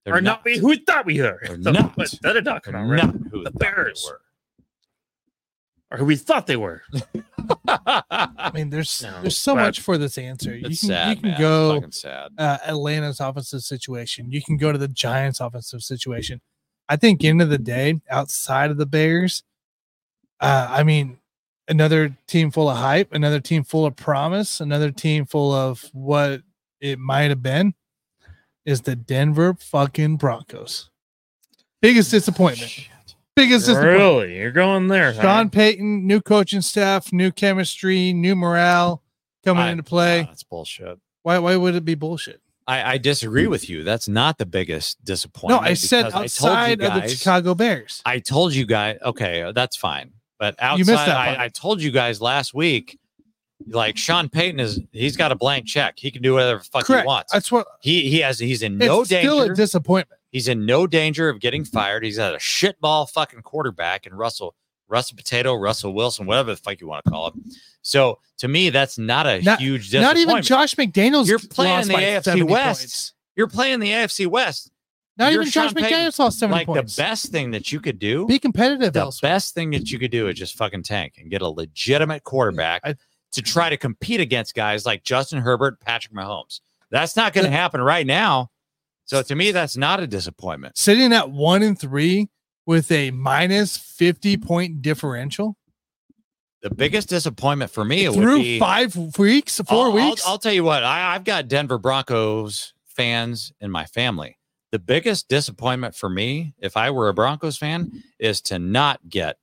They're 0.04 0.14
are 0.14 0.20
not, 0.20 0.40
who 0.44 0.66
we 0.68 0.78
thought 0.78 1.04
we 1.06 1.20
were. 1.20 1.40
They're 1.46 1.56
So- 1.62 1.72
not. 1.72 1.94
but 1.96 2.12
That 2.22 2.32
did 2.32 2.44
not 2.44 2.62
come 2.62 2.74
out 2.74 2.88
right. 2.88 3.04
not 3.04 3.14
who 3.14 3.20
The 3.30 3.36
we 3.38 3.44
thought 3.44 3.52
they 3.58 3.66
Bears. 3.66 4.06
were. 4.08 4.20
Or 5.90 5.96
who 5.98 6.04
we 6.04 6.16
thought 6.16 6.46
they 6.46 6.56
were. 6.56 6.82
I 7.66 8.50
mean, 8.52 8.70
there's 8.70 9.02
No, 9.02 9.22
there's 9.22 9.38
so 9.38 9.54
much 9.54 9.80
for 9.80 9.96
this 9.98 10.18
answer. 10.18 10.54
You 10.54 10.64
can 10.64 10.74
sad. 10.74 11.08
you 11.10 11.16
can 11.22 11.30
man. 11.30 11.40
go 11.40 11.82
uh, 12.38 12.58
Atlanta's 12.66 13.20
offensive 13.20 13.62
situation. 13.62 14.30
You 14.30 14.42
can 14.42 14.56
go 14.58 14.70
to 14.72 14.76
the 14.78 14.88
Giants' 14.88 15.40
offensive 15.40 15.82
situation. 15.82 16.40
I 16.90 16.96
think 16.96 17.24
end 17.24 17.40
of 17.42 17.48
the 17.50 17.58
day, 17.58 18.00
outside 18.10 18.70
of 18.70 18.76
the 18.76 18.84
Bears, 18.86 19.42
uh, 20.40 20.68
I 20.70 20.82
mean, 20.82 21.18
another 21.68 22.16
team 22.26 22.50
full 22.50 22.68
of 22.70 22.76
hype, 22.76 23.12
another 23.12 23.40
team 23.40 23.64
full 23.64 23.86
of 23.86 23.96
promise, 23.96 24.60
another 24.60 24.90
team 24.90 25.26
full 25.26 25.52
of 25.52 25.84
what 25.92 26.42
it 26.80 26.98
might 26.98 27.30
have 27.30 27.42
been, 27.42 27.74
is 28.64 28.82
the 28.82 28.96
Denver 28.96 29.54
fucking 29.58 30.16
Broncos. 30.16 30.90
Biggest 31.80 32.10
disappointment. 32.10 32.70
Shit. 32.70 32.90
Biggest 33.36 33.66
disappointment. 33.66 33.98
Really? 33.98 34.36
You're 34.38 34.50
going 34.50 34.88
there. 34.88 35.12
huh? 35.12 35.22
Sean 35.22 35.50
Payton, 35.50 36.06
new 36.06 36.20
coaching 36.20 36.60
staff, 36.60 37.12
new 37.12 37.30
chemistry, 37.30 38.12
new 38.12 38.34
morale 38.34 39.02
coming 39.44 39.62
I- 39.64 39.70
into 39.70 39.82
play. 39.84 40.22
Nah, 40.22 40.28
that's 40.28 40.42
bullshit. 40.42 40.98
Why 41.22 41.38
why 41.38 41.56
would 41.56 41.74
it 41.74 41.84
be 41.84 41.94
bullshit? 41.94 42.40
I, 42.66 42.92
I 42.94 42.98
disagree 42.98 43.46
with 43.46 43.70
you. 43.70 43.82
That's 43.82 44.08
not 44.08 44.36
the 44.36 44.44
biggest 44.44 45.02
disappointment. 45.02 45.62
No, 45.62 45.68
I 45.68 45.72
said 45.72 46.04
because 46.06 46.14
I 46.14 46.46
told 46.46 46.52
you 46.52 46.58
outside 46.58 46.82
of 46.82 47.02
the 47.02 47.08
Chicago 47.08 47.54
Bears. 47.54 48.02
I 48.04 48.18
told 48.18 48.54
you 48.54 48.66
guys. 48.66 48.98
Okay, 49.02 49.50
that's 49.54 49.76
fine. 49.76 50.12
But 50.38 50.54
outside, 50.58 50.78
You 50.78 50.84
missed 50.84 51.06
that. 51.06 51.16
I, 51.16 51.44
I 51.44 51.48
told 51.48 51.82
you 51.82 51.90
guys 51.90 52.20
last 52.20 52.54
week. 52.54 52.98
Like 53.66 53.96
Sean 53.98 54.28
Payton 54.28 54.60
is, 54.60 54.80
he's 54.92 55.16
got 55.16 55.32
a 55.32 55.34
blank 55.34 55.66
check. 55.66 55.94
He 55.98 56.12
can 56.12 56.22
do 56.22 56.34
whatever 56.34 56.60
the 56.60 56.64
fuck 56.64 56.84
Correct. 56.84 57.02
he 57.02 57.06
wants. 57.06 57.32
That's 57.32 57.50
what 57.50 57.66
He 57.80 58.08
he 58.08 58.20
has. 58.20 58.38
He's 58.38 58.62
in 58.62 58.76
it's 58.80 58.86
no 58.86 59.02
still 59.02 59.38
danger. 59.40 59.52
a 59.52 59.56
disappointment. 59.56 60.20
he's 60.30 60.46
in 60.46 60.64
no 60.64 60.86
danger 60.86 61.28
of 61.28 61.40
getting 61.40 61.64
fired. 61.64 62.04
He's 62.04 62.18
got 62.18 62.34
a 62.34 62.38
shitball 62.38 63.10
fucking 63.10 63.42
quarterback 63.42 64.06
and 64.06 64.16
Russell 64.16 64.54
Russell 64.86 65.16
Potato, 65.16 65.54
Russell 65.54 65.92
Wilson, 65.92 66.24
whatever 66.24 66.52
the 66.52 66.56
fuck 66.56 66.80
you 66.80 66.86
want 66.86 67.04
to 67.04 67.10
call 67.10 67.32
him. 67.32 67.44
So 67.82 68.20
to 68.38 68.46
me, 68.48 68.70
that's 68.70 68.96
not 68.96 69.26
a 69.26 69.42
Not- 69.42 69.58
huge 69.60 69.92
Not 69.92 70.16
even 70.16 70.40
Josh 70.40 70.76
McDaniels. 70.76 71.26
You're 71.26 71.40
playing 71.40 71.88
the 71.88 71.94
AFC 71.94 72.42
West. 72.44 72.80
points. 72.80 73.12
You're 73.34 73.48
playing 73.48 73.80
the 73.80 73.90
AFC 73.90 74.28
West. 74.28 74.70
Not 75.18 75.32
You're 75.32 75.42
even 75.42 75.50
Josh 75.52 75.74
Payton. 75.74 75.90
McDaniels 75.90 76.18
lost 76.18 76.38
seventy 76.38 76.58
like 76.60 76.66
points. 76.66 76.94
the 76.96 77.02
best 77.02 77.32
thing 77.32 77.50
that 77.50 77.72
you 77.72 77.80
could 77.80 77.98
do. 77.98 78.26
Be 78.26 78.38
competitive. 78.38 78.92
the 78.92 79.00
elsewhere. 79.00 79.32
best 79.32 79.54
thing 79.54 79.70
that 79.72 79.90
you 79.90 79.98
could 79.98 80.10
do 80.12 80.28
is 80.28 80.38
just 80.38 80.56
fucking 80.56 80.84
tank 80.84 81.14
and 81.18 81.28
get 81.30 81.42
a 81.42 81.48
legitimate 81.48 82.22
quarterback 82.24 82.82
I- 82.84 82.94
to 83.32 83.42
try 83.42 83.68
to 83.68 83.76
compete 83.76 84.20
against 84.20 84.54
guys 84.54 84.86
like 84.86 85.02
Justin 85.04 85.40
Herbert, 85.40 85.80
Patrick 85.80 86.14
Mahomes. 86.14 86.60
That's 86.90 87.16
not 87.16 87.32
going 87.34 87.44
to 87.44 87.50
happen 87.50 87.80
right 87.82 88.06
now. 88.06 88.50
So 89.04 89.20
to 89.22 89.34
me, 89.34 89.50
that's 89.52 89.76
not 89.76 90.00
a 90.00 90.06
disappointment. 90.06 90.78
Sitting 90.78 91.12
at 91.12 91.30
one 91.30 91.62
and 91.62 91.78
three 91.78 92.28
with 92.64 92.90
a 92.92 93.10
minus 93.10 93.76
50 93.76 94.36
point 94.38 94.82
differential 94.82 95.56
The 96.62 96.70
biggest 96.74 97.08
disappointment 97.08 97.70
for 97.70 97.84
me 97.84 98.08
would 98.08 98.16
through 98.16 98.38
be 98.38 98.58
five 98.58 98.94
weeks, 99.18 99.58
4 99.60 99.76
I'll- 99.76 99.82
I'll- 99.84 99.92
weeks. 99.92 100.26
I'll, 100.26 100.38
tell 100.38 100.52
you 100.52 100.64
what, 100.64 100.84
I, 100.84 101.14
I've 101.14 101.24
got 101.24 101.48
Denver 101.48 101.78
Broncos 101.78 102.72
fans 102.86 103.52
in 103.60 103.70
my 103.70 103.84
family. 103.84 104.37
The 104.72 104.78
biggest 104.78 105.28
disappointment 105.28 105.94
for 105.94 106.10
me, 106.10 106.54
if 106.58 106.76
I 106.76 106.90
were 106.90 107.08
a 107.08 107.14
Broncos 107.14 107.56
fan, 107.56 108.02
is 108.18 108.40
to 108.42 108.58
not 108.58 109.00
get 109.08 109.36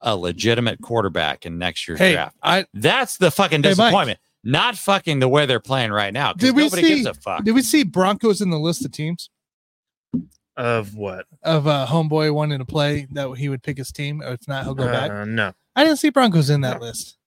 a 0.00 0.16
legitimate 0.16 0.80
quarterback 0.82 1.46
in 1.46 1.58
next 1.58 1.86
year's 1.86 1.98
hey, 2.00 2.12
draft. 2.14 2.36
I 2.42 2.66
That's 2.74 3.16
the 3.16 3.30
fucking 3.30 3.62
Hey, 3.62 3.70
disappointment. 3.70 4.18
not 4.44 4.76
fucking 4.76 5.20
the 5.20 5.28
way 5.28 5.46
they're 5.46 5.60
playing 5.60 5.90
right 5.92 6.12
now. 6.12 6.32
Did 6.32 6.54
we 6.56 6.64
nobody 6.64 6.82
see- 6.82 6.88
gives 7.02 7.06
a 7.06 7.14
fuck. 7.14 7.44
did 7.44 7.54
we 7.54 7.62
see 7.62 7.82
Broncos 7.84 8.40
in 8.40 8.50
the 8.50 8.58
list 8.58 8.84
of 8.84 8.92
teams 8.92 9.30
Of 10.56 10.94
what? 10.94 11.26
of 11.42 11.66
uh 11.66 11.86
homeboy 11.88 12.32
wanting 12.34 12.58
to 12.58 12.64
play 12.64 13.06
that 13.12 13.30
he 13.38 13.48
would 13.48 13.62
pick 13.62 13.78
his 13.78 13.92
team, 13.92 14.20
or 14.22 14.32
if 14.32 14.48
not, 14.48 14.64
he'll 14.64 14.74
go 14.74 14.86
back. 14.86 15.10
Uh, 15.10 15.24
no. 15.24 15.52
I 15.76 15.84
didn't 15.84 15.98
see 15.98 16.10
Broncos 16.10 16.50
in 16.50 16.62
that 16.62 16.80
no. 16.80 16.86
list. 16.86 17.18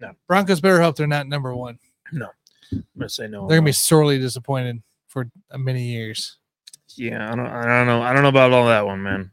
No. 0.00 0.12
Broncos 0.26 0.60
better 0.60 0.80
hope 0.80 0.96
they're 0.96 1.06
not 1.06 1.26
number 1.26 1.54
one. 1.54 1.78
No, 2.12 2.28
I'm 2.72 2.84
gonna 2.96 3.08
say 3.08 3.26
no. 3.28 3.46
They're 3.48 3.58
gonna 3.58 3.66
be 3.66 3.72
sorely 3.72 4.18
disappointed 4.18 4.82
for 5.08 5.28
uh, 5.50 5.58
many 5.58 5.82
years. 5.84 6.38
Yeah, 6.96 7.30
I 7.30 7.36
don't, 7.36 7.46
I 7.46 7.64
don't 7.64 7.86
know. 7.86 8.02
I 8.02 8.12
don't 8.12 8.22
know 8.22 8.28
about 8.28 8.52
all 8.52 8.66
that 8.66 8.86
one, 8.86 9.02
man. 9.02 9.30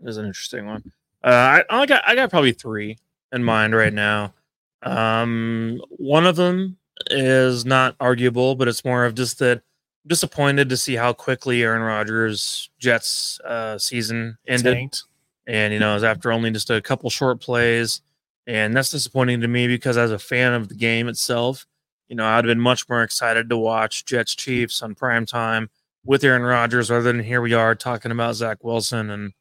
It 0.00 0.08
is 0.08 0.16
an 0.16 0.26
interesting 0.26 0.66
one. 0.66 0.92
Uh, 1.22 1.62
I, 1.70 1.82
I 1.82 1.86
got, 1.86 2.02
I 2.06 2.14
got 2.14 2.30
probably 2.30 2.52
three 2.52 2.98
in 3.32 3.44
mind 3.44 3.74
right 3.74 3.92
now. 3.92 4.34
Um, 4.82 5.80
one 5.90 6.26
of 6.26 6.36
them 6.36 6.76
is 7.10 7.64
not 7.64 7.94
arguable, 8.00 8.54
but 8.54 8.68
it's 8.68 8.84
more 8.84 9.04
of 9.04 9.14
just 9.14 9.38
that 9.38 9.58
I'm 9.58 10.08
disappointed 10.08 10.68
to 10.68 10.76
see 10.76 10.94
how 10.96 11.12
quickly 11.12 11.62
Aaron 11.62 11.82
Rodgers' 11.82 12.70
Jets 12.78 13.40
uh, 13.40 13.78
season 13.78 14.38
ended. 14.46 14.74
Tanked. 14.74 15.04
and 15.46 15.72
you 15.72 15.78
know, 15.78 15.92
it 15.92 15.94
was 15.94 16.04
after 16.04 16.32
only 16.32 16.50
just 16.50 16.70
a 16.70 16.80
couple 16.80 17.08
short 17.10 17.40
plays, 17.40 18.00
and 18.46 18.76
that's 18.76 18.90
disappointing 18.90 19.40
to 19.40 19.48
me 19.48 19.68
because 19.68 19.96
as 19.96 20.10
a 20.10 20.18
fan 20.18 20.52
of 20.52 20.68
the 20.68 20.74
game 20.74 21.08
itself, 21.08 21.66
you 22.08 22.16
know, 22.16 22.26
I'd 22.26 22.36
have 22.36 22.44
been 22.46 22.60
much 22.60 22.88
more 22.88 23.02
excited 23.02 23.48
to 23.48 23.56
watch 23.56 24.04
Jets 24.04 24.34
Chiefs 24.34 24.82
on 24.82 24.94
prime 24.94 25.24
time 25.26 25.70
with 26.04 26.24
Aaron 26.24 26.42
Rodgers 26.42 26.90
rather 26.90 27.02
than 27.02 27.22
here 27.22 27.40
we 27.40 27.54
are 27.54 27.74
talking 27.74 28.10
about 28.10 28.34
Zach 28.34 28.62
Wilson 28.62 29.10
and 29.10 29.32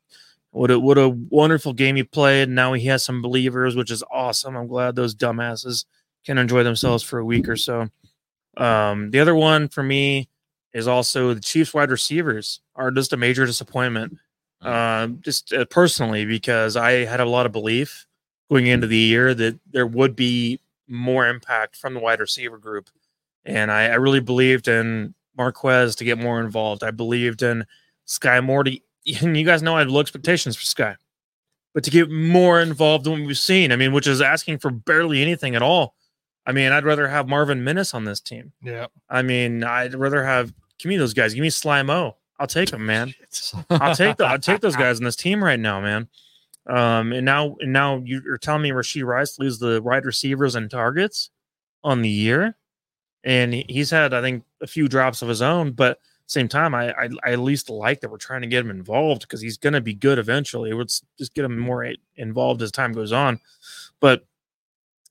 what 0.51 0.69
a 0.69 0.79
what 0.79 0.97
a 0.97 1.09
wonderful 1.09 1.73
game 1.73 1.95
he 1.95 2.03
played. 2.03 2.49
Now 2.49 2.73
he 2.73 2.85
has 2.87 3.03
some 3.03 3.21
believers, 3.21 3.75
which 3.75 3.91
is 3.91 4.03
awesome. 4.11 4.55
I'm 4.55 4.67
glad 4.67 4.95
those 4.95 5.15
dumbasses 5.15 5.85
can 6.25 6.37
enjoy 6.37 6.63
themselves 6.63 7.03
for 7.03 7.19
a 7.19 7.25
week 7.25 7.47
or 7.47 7.55
so. 7.55 7.87
Um, 8.57 9.11
the 9.11 9.19
other 9.19 9.35
one 9.35 9.69
for 9.69 9.81
me 9.81 10.29
is 10.73 10.87
also 10.87 11.33
the 11.33 11.39
Chiefs 11.39 11.73
wide 11.73 11.89
receivers 11.89 12.61
are 12.75 12.91
just 12.91 13.13
a 13.13 13.17
major 13.17 13.45
disappointment 13.45 14.17
um, 14.61 15.19
just 15.21 15.53
uh, 15.53 15.65
personally 15.65 16.25
because 16.25 16.75
I 16.75 17.05
had 17.05 17.19
a 17.19 17.25
lot 17.25 17.45
of 17.45 17.51
belief 17.51 18.05
going 18.49 18.67
into 18.67 18.87
the 18.87 18.97
year 18.97 19.33
that 19.33 19.59
there 19.71 19.87
would 19.87 20.15
be 20.15 20.59
more 20.87 21.27
impact 21.27 21.75
from 21.75 21.93
the 21.93 21.99
wide 21.99 22.19
receiver 22.19 22.57
group, 22.57 22.89
and 23.45 23.71
I, 23.71 23.85
I 23.85 23.95
really 23.95 24.19
believed 24.19 24.67
in 24.67 25.15
Marquez 25.37 25.95
to 25.95 26.03
get 26.03 26.17
more 26.17 26.41
involved. 26.41 26.83
I 26.83 26.91
believed 26.91 27.41
in 27.41 27.65
Skyy 28.07 28.43
Morty, 28.43 28.83
and 29.21 29.37
you 29.37 29.45
guys 29.45 29.61
know 29.61 29.75
I 29.75 29.79
had 29.79 29.91
low 29.91 30.01
expectations 30.01 30.55
for 30.55 30.63
Skyy, 30.63 30.95
but 31.73 31.83
to 31.83 31.89
get 31.89 32.09
more 32.09 32.61
involved 32.61 33.05
than 33.05 33.13
what 33.13 33.27
we've 33.27 33.37
seen, 33.37 33.71
I 33.71 33.75
mean, 33.75 33.93
which 33.93 34.07
is 34.07 34.21
asking 34.21 34.59
for 34.59 34.71
barely 34.71 35.21
anything 35.21 35.55
at 35.55 35.61
all. 35.61 35.95
I 36.45 36.51
mean, 36.51 36.71
I'd 36.71 36.85
rather 36.85 37.07
have 37.07 37.27
Marvin 37.27 37.63
Minnis 37.63 37.93
on 37.93 38.05
this 38.05 38.19
team. 38.19 38.51
Yeah. 38.63 38.87
I 39.09 39.21
mean, 39.21 39.63
I'd 39.63 39.93
rather 39.93 40.23
have 40.23 40.53
give 40.79 40.89
me 40.89 40.97
those 40.97 41.13
guys. 41.13 41.33
Give 41.33 41.41
me 41.41 41.49
Slimo. 41.49 42.15
I'll 42.39 42.47
take 42.47 42.71
them, 42.71 42.85
man. 42.87 43.13
I'll 43.69 43.95
take 43.95 44.17
the, 44.17 44.25
I'll 44.25 44.39
take 44.39 44.61
those 44.61 44.75
guys 44.77 44.97
in 44.97 45.05
this 45.05 45.15
team 45.15 45.43
right 45.43 45.59
now, 45.59 45.79
man. 45.79 46.09
Um, 46.67 47.13
and 47.13 47.25
now 47.25 47.55
and 47.59 47.73
now 47.73 48.01
you're 48.03 48.37
telling 48.37 48.61
me 48.61 48.69
Rashee 48.71 49.03
Rice 49.03 49.39
leads 49.39 49.59
the 49.59 49.81
wide 49.81 50.05
receivers 50.05 50.55
and 50.55 50.69
targets 50.69 51.29
on 51.83 52.01
the 52.01 52.09
year, 52.09 52.55
and 53.23 53.53
he's 53.53 53.89
had 53.89 54.13
I 54.13 54.21
think 54.21 54.43
a 54.61 54.67
few 54.67 54.87
drops 54.87 55.21
of 55.21 55.29
his 55.29 55.41
own, 55.41 55.71
but 55.71 55.99
same 56.27 56.47
time 56.47 56.73
I 56.73 56.91
I, 56.93 57.09
I 57.25 57.31
at 57.33 57.39
least 57.39 57.69
like 57.69 57.99
that 58.01 58.09
we're 58.09 58.17
trying 58.17 58.41
to 58.41 58.47
get 58.47 58.61
him 58.63 58.69
involved 58.71 59.21
because 59.21 59.41
he's 59.41 59.57
going 59.57 59.73
to 59.73 59.81
be 59.81 59.93
good 59.93 60.17
eventually. 60.19 60.71
Let's 60.73 61.01
just 61.17 61.33
get 61.33 61.45
him 61.45 61.57
more 61.57 61.93
involved 62.15 62.61
as 62.61 62.71
time 62.71 62.93
goes 62.93 63.11
on, 63.11 63.39
but. 63.99 64.25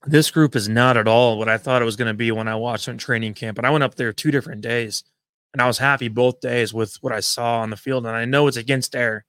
This 0.06 0.30
group 0.30 0.56
is 0.56 0.66
not 0.66 0.96
at 0.96 1.06
all 1.06 1.36
what 1.36 1.50
I 1.50 1.58
thought 1.58 1.82
it 1.82 1.84
was 1.84 1.96
going 1.96 2.08
to 2.08 2.14
be 2.14 2.32
when 2.32 2.48
I 2.48 2.54
watched 2.54 2.86
them 2.86 2.94
in 2.94 2.98
training 2.98 3.34
camp. 3.34 3.58
And 3.58 3.66
I 3.66 3.70
went 3.70 3.84
up 3.84 3.96
there 3.96 4.14
two 4.14 4.30
different 4.30 4.62
days 4.62 5.04
and 5.52 5.60
I 5.60 5.66
was 5.66 5.76
happy 5.76 6.08
both 6.08 6.40
days 6.40 6.72
with 6.72 6.96
what 7.02 7.12
I 7.12 7.20
saw 7.20 7.60
on 7.60 7.68
the 7.68 7.76
field. 7.76 8.06
And 8.06 8.16
I 8.16 8.24
know 8.24 8.46
it's 8.46 8.56
against 8.56 8.96
air. 8.96 9.26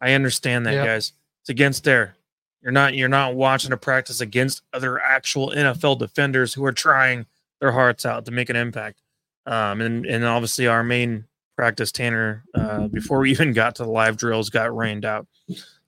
I 0.00 0.12
understand 0.12 0.66
that, 0.66 0.74
Yep. 0.74 0.86
guys. 0.86 1.12
It's 1.40 1.48
against 1.48 1.88
air. 1.88 2.14
You're 2.62 2.70
not 2.70 2.94
you're 2.94 3.08
not 3.08 3.34
watching 3.34 3.72
a 3.72 3.76
practice 3.76 4.20
against 4.20 4.62
other 4.72 5.00
actual 5.00 5.50
NFL 5.50 5.98
defenders 5.98 6.54
who 6.54 6.64
are 6.64 6.70
trying 6.72 7.26
their 7.60 7.72
hearts 7.72 8.06
out 8.06 8.24
to 8.26 8.30
make 8.30 8.50
an 8.50 8.54
impact. 8.56 9.02
Um, 9.48 9.80
and 9.80 10.04
and 10.04 10.24
obviously 10.24 10.66
our 10.66 10.84
main 10.84 11.24
practice, 11.56 11.90
Tanner, 11.90 12.44
uh, 12.54 12.86
before 12.88 13.18
we 13.18 13.30
even 13.32 13.52
got 13.52 13.74
to 13.76 13.82
the 13.82 13.90
live 13.90 14.16
drills, 14.16 14.50
got 14.50 14.74
rained 14.76 15.04
out. 15.04 15.26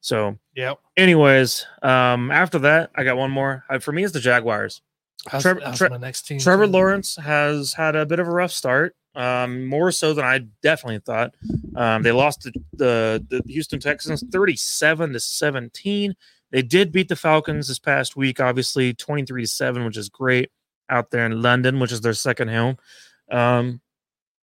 So, 0.00 0.38
yeah. 0.56 0.74
anyways, 0.96 1.66
um, 1.82 2.30
after 2.30 2.58
that, 2.61 2.90
I 2.96 3.04
got 3.04 3.18
one 3.18 3.30
more. 3.30 3.64
Uh, 3.68 3.78
for 3.78 3.92
me, 3.92 4.02
it's 4.02 4.12
the 4.14 4.20
Jaguars. 4.20 4.80
That's, 5.30 5.42
Trevor- 5.42 5.61
that's 5.61 5.78
Tre- 5.78 5.96
next 5.98 6.22
team. 6.22 6.40
Trevor. 6.40 6.66
Lawrence 6.66 7.16
has 7.16 7.74
had 7.74 7.94
a 7.94 8.06
bit 8.06 8.18
of 8.18 8.26
a 8.26 8.30
rough 8.30 8.50
start, 8.50 8.96
um, 9.14 9.66
more 9.66 9.92
so 9.92 10.14
than 10.14 10.24
I 10.24 10.38
definitely 10.62 11.00
thought. 11.00 11.34
Um, 11.76 12.02
they 12.02 12.12
lost 12.12 12.42
to 12.42 12.52
the, 12.72 13.24
the 13.28 13.42
Houston 13.46 13.78
Texans 13.78 14.24
37 14.32 15.12
to 15.12 15.20
17. 15.20 16.16
They 16.50 16.62
did 16.62 16.92
beat 16.92 17.08
the 17.08 17.16
Falcons 17.16 17.68
this 17.68 17.78
past 17.78 18.16
week, 18.16 18.40
obviously 18.40 18.94
23 18.94 19.42
to 19.42 19.46
7, 19.46 19.84
which 19.84 19.98
is 19.98 20.08
great 20.08 20.50
out 20.88 21.11
there 21.11 21.26
in 21.26 21.42
London, 21.42 21.78
which 21.78 21.92
is 21.92 22.00
their 22.00 22.14
second 22.14 22.48
home. 22.48 22.78
Um, 23.31 23.81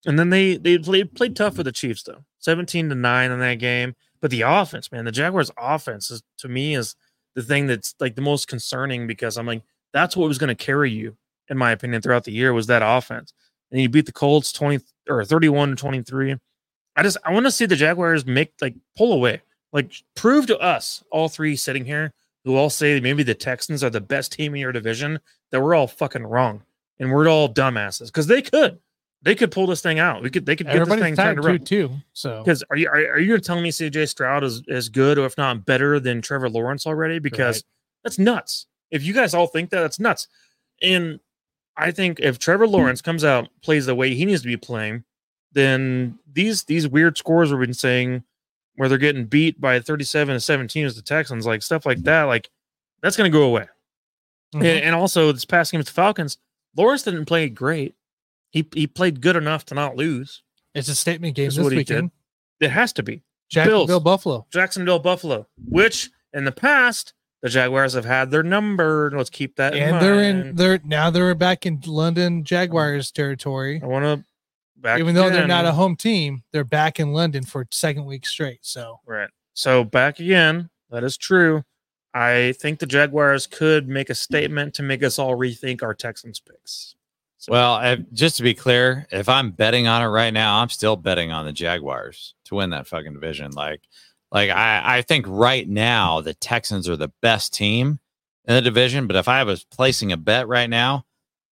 and 0.06 0.18
then 0.18 0.30
they 0.30 0.56
they 0.56 0.78
played 0.78 1.14
played 1.14 1.36
tough 1.36 1.56
for 1.56 1.62
the 1.62 1.72
Chiefs 1.72 2.02
though, 2.02 2.24
17 2.38 2.88
to 2.88 2.94
9 2.94 3.30
in 3.30 3.38
that 3.38 3.58
game. 3.58 3.94
But 4.20 4.30
the 4.30 4.42
offense, 4.42 4.90
man, 4.90 5.04
the 5.04 5.12
Jaguars 5.12 5.50
offense 5.58 6.10
is 6.10 6.22
to 6.38 6.48
me 6.48 6.74
is 6.74 6.96
the 7.34 7.42
thing 7.42 7.66
that's 7.66 7.94
like 8.00 8.14
the 8.14 8.22
most 8.22 8.48
concerning 8.48 9.06
because 9.06 9.36
I'm 9.36 9.46
like, 9.46 9.62
that's 9.92 10.16
what 10.16 10.28
was 10.28 10.38
going 10.38 10.54
to 10.54 10.64
carry 10.64 10.90
you 10.90 11.16
in 11.48 11.58
my 11.58 11.70
opinion, 11.70 12.02
throughout 12.02 12.24
the 12.24 12.32
year 12.32 12.52
was 12.52 12.66
that 12.66 12.82
offense. 12.82 13.32
And 13.70 13.80
you 13.80 13.88
beat 13.88 14.06
the 14.06 14.12
Colts 14.12 14.52
20 14.52 14.84
or 15.08 15.24
31 15.24 15.70
to 15.70 15.76
23. 15.76 16.36
I 16.96 17.02
just 17.02 17.16
I 17.24 17.32
want 17.32 17.46
to 17.46 17.52
see 17.52 17.66
the 17.66 17.76
Jaguars 17.76 18.26
make 18.26 18.52
like 18.60 18.74
pull 18.96 19.12
away. 19.12 19.42
Like 19.72 19.92
prove 20.14 20.46
to 20.48 20.58
us, 20.58 21.02
all 21.10 21.28
three 21.28 21.56
sitting 21.56 21.84
here, 21.84 22.12
who 22.44 22.56
all 22.56 22.68
say 22.70 23.00
maybe 23.00 23.22
the 23.22 23.34
Texans 23.34 23.82
are 23.82 23.90
the 23.90 24.00
best 24.00 24.32
team 24.32 24.54
in 24.54 24.60
your 24.60 24.72
division, 24.72 25.20
that 25.50 25.62
we're 25.62 25.74
all 25.74 25.86
fucking 25.86 26.24
wrong. 26.24 26.62
And 27.02 27.10
we're 27.12 27.28
all 27.28 27.52
dumbasses. 27.52 28.06
Because 28.06 28.28
they 28.28 28.40
could. 28.40 28.78
They 29.22 29.34
could 29.34 29.50
pull 29.52 29.66
this 29.66 29.80
thing 29.82 29.98
out. 29.98 30.22
We 30.22 30.30
could 30.30 30.46
they 30.46 30.56
could 30.56 30.66
get 30.66 30.72
this 30.72 30.80
Everybody's 30.80 31.04
thing 31.04 31.16
tied 31.16 31.34
turned 31.34 31.44
around. 31.44 31.66
two. 31.66 31.90
So 32.12 32.38
Because 32.38 32.64
are 32.70 32.76
you 32.76 32.88
are, 32.88 32.94
are 33.14 33.18
you 33.20 33.38
telling 33.38 33.62
me 33.62 33.70
CJ 33.70 34.08
Stroud 34.08 34.42
is 34.42 34.62
as 34.68 34.88
good 34.88 35.16
or 35.18 35.26
if 35.26 35.36
not 35.38 35.64
better 35.64 36.00
than 36.00 36.22
Trevor 36.22 36.48
Lawrence 36.50 36.86
already? 36.86 37.18
Because 37.20 37.56
Right. 37.58 37.62
that's 38.04 38.18
nuts. 38.18 38.66
If 38.90 39.04
you 39.04 39.12
guys 39.12 39.32
all 39.34 39.46
think 39.46 39.70
that, 39.70 39.80
that's 39.80 40.00
nuts. 40.00 40.26
And 40.82 41.20
I 41.76 41.92
think 41.92 42.18
if 42.20 42.38
Trevor 42.40 42.66
Lawrence 42.66 43.00
comes 43.00 43.24
out, 43.24 43.48
plays 43.62 43.86
the 43.86 43.94
way 43.94 44.12
he 44.14 44.24
needs 44.24 44.42
to 44.42 44.48
be 44.48 44.56
playing, 44.56 45.04
then 45.52 46.18
these 46.32 46.64
these 46.64 46.88
weird 46.88 47.16
scores 47.16 47.50
we've 47.52 47.60
been 47.60 47.74
saying 47.74 48.24
where 48.76 48.88
they're 48.88 48.98
getting 48.98 49.26
beat 49.26 49.60
by 49.60 49.78
37 49.78 50.34
to 50.34 50.40
17 50.40 50.84
as 50.86 50.96
the 50.96 51.02
Texans, 51.02 51.46
like 51.46 51.62
stuff 51.62 51.86
like 51.86 52.02
that, 52.04 52.24
like 52.24 52.50
that's 53.02 53.16
gonna 53.16 53.30
go 53.30 53.42
away. 53.42 53.66
Mhm. 54.54 54.58
And, 54.58 54.84
and 54.86 54.94
also 54.96 55.30
this 55.30 55.44
past 55.44 55.70
game 55.72 55.78
with 55.78 55.86
the 55.86 55.92
Falcons, 55.92 56.38
Lawrence 56.76 57.02
didn't 57.02 57.26
play 57.26 57.48
great. 57.48 57.94
He 58.50 58.68
he 58.74 58.86
played 58.86 59.20
good 59.20 59.36
enough 59.36 59.64
to 59.66 59.74
not 59.74 59.96
lose. 59.96 60.42
it's 60.74 60.88
a 60.88 60.94
statement 60.94 61.34
game 61.34 61.50
this 61.50 61.58
weekend. 61.58 62.10
It 62.60 62.70
has 62.70 62.92
to 62.94 63.02
be. 63.02 63.22
Jacksonville, 63.50 63.86
Bills. 63.86 64.02
Buffalo. 64.02 64.46
Jacksonville 64.50 64.98
Buffalo, 64.98 65.46
which 65.68 66.10
in 66.32 66.44
the 66.44 66.52
past 66.52 67.12
the 67.42 67.48
Jaguars 67.48 67.92
have 67.94 68.04
had 68.04 68.30
their 68.30 68.42
number. 68.42 69.10
Let's 69.14 69.30
keep 69.30 69.56
that 69.56 69.74
in 69.74 69.82
And 69.82 70.00
they're 70.00 70.22
in 70.22 70.56
they're 70.56 70.80
now 70.84 71.10
they're 71.10 71.34
back 71.34 71.66
in 71.66 71.80
London 71.86 72.44
Jaguars 72.44 73.10
territory. 73.10 73.80
I 73.82 73.86
want 73.86 74.04
to 74.04 74.24
back 74.76 75.00
Even 75.00 75.14
though 75.14 75.28
they're 75.30 75.46
not 75.46 75.64
a 75.64 75.72
home 75.72 75.96
team, 75.96 76.42
they're 76.52 76.64
back 76.64 77.00
in 77.00 77.12
London 77.12 77.44
for 77.44 77.66
second 77.70 78.04
week 78.04 78.26
straight. 78.26 78.60
So 78.62 79.00
right. 79.06 79.28
So 79.54 79.84
back 79.84 80.18
again. 80.20 80.70
That 80.90 81.04
is 81.04 81.16
true. 81.16 81.64
I 82.14 82.54
think 82.60 82.78
the 82.78 82.86
Jaguars 82.86 83.46
could 83.46 83.88
make 83.88 84.10
a 84.10 84.14
statement 84.14 84.74
to 84.74 84.82
make 84.82 85.02
us 85.02 85.18
all 85.18 85.36
rethink 85.36 85.82
our 85.82 85.94
Texans 85.94 86.40
picks. 86.40 86.94
So, 87.38 87.52
Well, 87.52 87.96
just 88.12 88.36
to 88.36 88.42
be 88.42 88.54
clear, 88.54 89.06
if 89.10 89.28
I'm 89.28 89.50
betting 89.50 89.88
on 89.88 90.02
it 90.02 90.06
right 90.06 90.32
now, 90.32 90.60
I'm 90.60 90.68
still 90.68 90.94
betting 90.94 91.32
on 91.32 91.44
the 91.44 91.52
Jaguars 91.52 92.34
to 92.44 92.54
win 92.56 92.70
that 92.70 92.86
fucking 92.86 93.14
division. 93.14 93.50
Like, 93.52 93.80
like 94.30 94.50
I, 94.50 94.98
I 94.98 95.02
think 95.02 95.26
right 95.28 95.68
now 95.68 96.20
the 96.20 96.34
Texans 96.34 96.88
are 96.88 96.96
the 96.96 97.12
best 97.20 97.52
team 97.52 97.98
in 98.46 98.54
the 98.54 98.62
division. 98.62 99.06
But 99.06 99.16
if 99.16 99.28
I 99.28 99.42
was 99.44 99.64
placing 99.64 100.12
a 100.12 100.16
bet 100.16 100.46
right 100.48 100.70
now, 100.70 101.04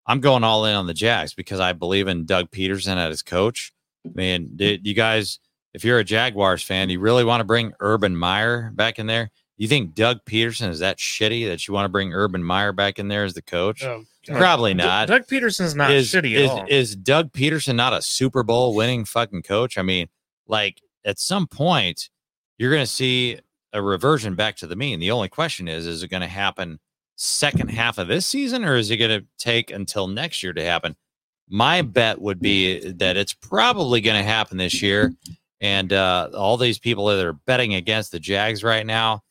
I'm 0.07 0.21
going 0.21 0.45
all 0.45 0.65
in 0.65 0.75
on 0.75 0.87
the 0.87 0.95
Jags 0.95 1.35
because 1.35 1.61
I 1.61 1.73
believe 1.73 2.09
in 2.09 2.25
Doug 2.25 2.51
Pederson 2.51 2.97
as 2.97 3.11
his 3.11 3.23
coach. 3.23 3.73
I 4.07 4.11
mean, 4.15 4.57
you 4.59 4.95
guys, 4.95 5.39
if 5.75 5.85
you're 5.85 5.99
a 5.99 6.05
Jaguars 6.05 6.63
fan, 6.63 6.89
you 6.89 7.01
really 7.01 7.25
want 7.25 7.41
to 7.41 7.45
bring 7.45 7.73
Urban 7.81 8.17
Meyer 8.17 8.71
back 8.75 8.99
in 8.99 9.07
there? 9.07 9.31
You 9.61 9.69
think 9.69 9.95
Doug 9.95 10.25
Pederson 10.25 10.71
is 10.71 10.79
that 10.79 10.97
shitty 10.97 11.47
that 11.49 11.69
you 11.69 11.75
want 11.75 11.85
to 11.85 11.91
bring 11.91 12.15
Urban 12.15 12.43
Meyer 12.43 12.73
back 12.73 12.99
in 12.99 13.09
there 13.09 13.25
as 13.25 13.35
the 13.35 13.43
coach? 13.43 13.85
Oh. 13.85 14.05
Probably 14.27 14.73
not. 14.73 15.09
Doug 15.09 15.27
Pederson's 15.27 15.75
not 15.75 15.91
is, 15.91 16.11
shitty 16.11 16.35
is, 16.35 16.51
at 16.51 16.57
all. 16.61 16.67
is 16.67 16.97
Doug 16.97 17.31
Pederson 17.33 17.75
not 17.75 17.93
a 17.93 18.01
Super 18.01 18.43
Bowl 18.43 18.75
winning 18.75 19.05
fucking 19.05 19.43
coach? 19.43 19.77
I 19.77 19.83
mean, 19.83 20.09
like 20.49 20.81
at 21.05 21.19
some 21.19 21.47
point, 21.47 22.09
you're 22.57 22.71
going 22.71 22.87
to 22.87 22.91
see 22.91 23.39
a 23.75 23.83
reversion 23.83 24.35
back 24.35 24.57
to 24.57 24.67
the 24.67 24.77
mean. 24.77 24.99
The 24.99 25.11
only 25.11 25.29
question 25.29 25.69
is, 25.69 25.87
is 25.87 26.03
it 26.03 26.09
going 26.09 26.23
to 26.23 26.27
happen 26.27 26.81
second 27.17 27.69
half 27.69 27.99
of 27.99 28.09
this 28.09 28.25
season 28.27 28.65
or 28.65 28.77
is 28.77 28.91
it 28.91 28.97
going 28.97 29.21
to 29.21 29.27
take 29.37 29.71
until 29.71 30.07
next 30.07 30.43
year 30.43 30.55
to 30.55 30.65
happen? 30.65 30.97
My 31.51 31.83
bet 31.83 32.19
would 32.19 32.41
be 32.41 32.93
that 32.93 33.19
it's 33.19 33.35
probably 33.35 34.01
going 34.01 34.17
to 34.17 34.27
happen 34.27 34.57
this 34.57 34.81
year. 34.81 35.13
And 35.61 35.93
uh, 35.93 36.31
all 36.35 36.57
these 36.57 36.79
people 36.79 37.05
that 37.07 37.23
are 37.23 37.35
betting 37.35 37.75
against 37.75 38.11
the 38.11 38.19
Jags 38.19 38.65
right 38.65 38.87
now, 38.87 39.23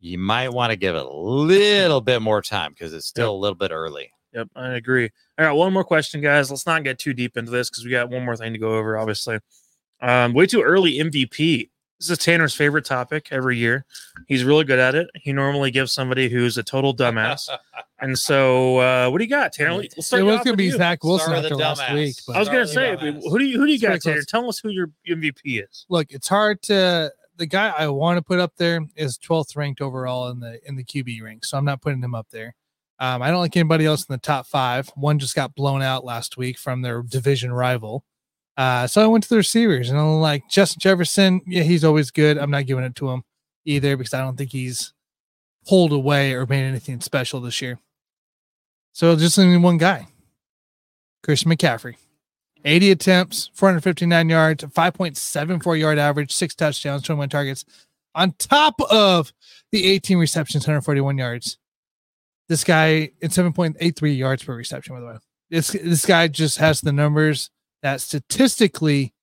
you 0.00 0.18
might 0.18 0.50
want 0.50 0.70
to 0.70 0.76
give 0.76 0.94
it 0.94 1.02
a 1.04 1.08
little 1.10 2.00
bit 2.00 2.22
more 2.22 2.42
time 2.42 2.72
because 2.72 2.92
it's 2.92 3.06
still 3.06 3.34
a 3.34 3.36
little 3.36 3.54
bit 3.56 3.70
early. 3.70 4.10
Yep, 4.34 4.48
I 4.54 4.74
agree. 4.74 5.10
All 5.38 5.46
right, 5.46 5.52
one 5.52 5.72
more 5.72 5.84
question, 5.84 6.20
guys. 6.20 6.50
Let's 6.50 6.66
not 6.66 6.84
get 6.84 6.98
too 6.98 7.14
deep 7.14 7.36
into 7.36 7.50
this 7.50 7.70
because 7.70 7.84
we 7.84 7.90
got 7.90 8.10
one 8.10 8.24
more 8.24 8.36
thing 8.36 8.52
to 8.52 8.58
go 8.58 8.76
over, 8.76 8.98
obviously. 8.98 9.38
Um, 10.02 10.34
way 10.34 10.46
too 10.46 10.60
early 10.62 10.94
MVP. 10.98 11.70
This 11.98 12.10
is 12.10 12.18
Tanner's 12.18 12.54
favorite 12.54 12.84
topic 12.84 13.28
every 13.30 13.56
year. 13.56 13.86
He's 14.28 14.44
really 14.44 14.64
good 14.64 14.78
at 14.78 14.94
it. 14.94 15.08
He 15.14 15.32
normally 15.32 15.70
gives 15.70 15.92
somebody 15.94 16.28
who's 16.28 16.58
a 16.58 16.62
total 16.62 16.94
dumbass. 16.94 17.48
and 18.00 18.18
so, 18.18 18.76
uh, 18.76 19.08
what 19.08 19.16
do 19.16 19.24
you 19.24 19.30
got, 19.30 19.54
Tanner? 19.54 19.72
Let's 19.76 19.96
It 19.96 20.02
start 20.02 20.20
you 20.20 20.26
was 20.26 20.36
going 20.44 20.48
to 20.52 20.56
be 20.58 20.64
you. 20.66 20.72
Zach 20.76 21.02
Wilson 21.02 21.32
after 21.32 21.48
the 21.48 21.56
last 21.56 21.80
dumbass. 21.80 21.94
week. 21.94 22.16
I 22.34 22.38
was 22.38 22.50
gonna 22.50 22.66
say, 22.66 22.94
dumbass. 22.96 23.22
who 23.22 23.38
do 23.38 23.46
you 23.46 23.58
who 23.58 23.64
do 23.64 23.72
you 23.72 23.76
It's 23.76 23.82
got, 23.82 24.02
Tanner? 24.02 24.16
close. 24.16 24.26
Tell 24.26 24.46
us 24.50 24.58
who 24.58 24.68
your 24.68 24.90
MVP 25.08 25.64
is. 25.64 25.86
look, 25.88 26.10
it's 26.10 26.28
hard 26.28 26.60
to. 26.64 27.10
The 27.36 27.46
guy 27.46 27.72
I 27.76 27.88
want 27.88 28.18
to 28.18 28.22
put 28.22 28.38
up 28.38 28.52
there 28.56 28.86
is 28.96 29.18
12th 29.18 29.56
ranked 29.56 29.80
overall 29.80 30.28
in 30.30 30.40
the 30.40 30.58
in 30.66 30.76
the 30.76 30.84
QB 30.84 31.22
rank, 31.22 31.44
so 31.44 31.58
I'm 31.58 31.64
not 31.64 31.82
putting 31.82 32.02
him 32.02 32.14
up 32.14 32.28
there. 32.30 32.54
Um, 32.98 33.20
I 33.22 33.30
don't 33.30 33.40
like 33.40 33.56
anybody 33.56 33.84
else 33.84 34.06
in 34.06 34.12
the 34.12 34.18
top 34.18 34.46
five. 34.46 34.88
One 34.94 35.18
just 35.18 35.34
got 35.34 35.54
blown 35.54 35.82
out 35.82 36.04
last 36.04 36.36
week 36.36 36.58
from 36.58 36.80
their 36.80 37.02
division 37.02 37.52
rival. 37.52 38.04
Uh, 38.56 38.86
so 38.86 39.02
I 39.02 39.06
went 39.06 39.22
to 39.24 39.28
the 39.28 39.36
receivers 39.36 39.90
and 39.90 39.98
I'm 39.98 40.20
like 40.20 40.48
Justin 40.48 40.80
Jefferson. 40.80 41.42
Yeah, 41.46 41.62
he's 41.62 41.84
always 41.84 42.10
good. 42.10 42.38
I'm 42.38 42.50
not 42.50 42.64
giving 42.64 42.84
it 42.84 42.94
to 42.96 43.10
him 43.10 43.22
either 43.66 43.96
because 43.98 44.14
I 44.14 44.22
don't 44.22 44.36
think 44.38 44.50
he's 44.50 44.94
pulled 45.66 45.92
away 45.92 46.32
or 46.32 46.46
made 46.46 46.64
anything 46.64 47.00
special 47.00 47.40
this 47.40 47.60
year. 47.60 47.78
So 48.92 49.14
just 49.14 49.38
only 49.38 49.58
one 49.58 49.76
guy, 49.76 50.06
Christian 51.22 51.50
McCaffrey. 51.50 51.96
80 52.66 52.90
attempts, 52.90 53.50
459 53.54 54.28
yards, 54.28 54.64
5.74 54.64 55.78
yard 55.78 55.98
average, 55.98 56.32
six 56.32 56.54
touchdowns, 56.54 57.02
21 57.02 57.28
targets, 57.28 57.64
on 58.14 58.32
top 58.32 58.74
of 58.90 59.32
the 59.70 59.86
18 59.86 60.18
receptions, 60.18 60.64
141 60.64 61.16
yards. 61.16 61.58
This 62.48 62.64
guy 62.64 63.10
in 63.20 63.30
7.83 63.30 64.16
yards 64.16 64.42
per 64.42 64.54
reception, 64.54 64.94
by 64.94 65.00
the 65.00 65.06
way. 65.06 65.16
This 65.48 65.68
this 65.68 66.04
guy 66.04 66.26
just 66.26 66.58
has 66.58 66.80
the 66.80 66.92
numbers 66.92 67.50
that 67.82 68.00
statistically 68.00 69.14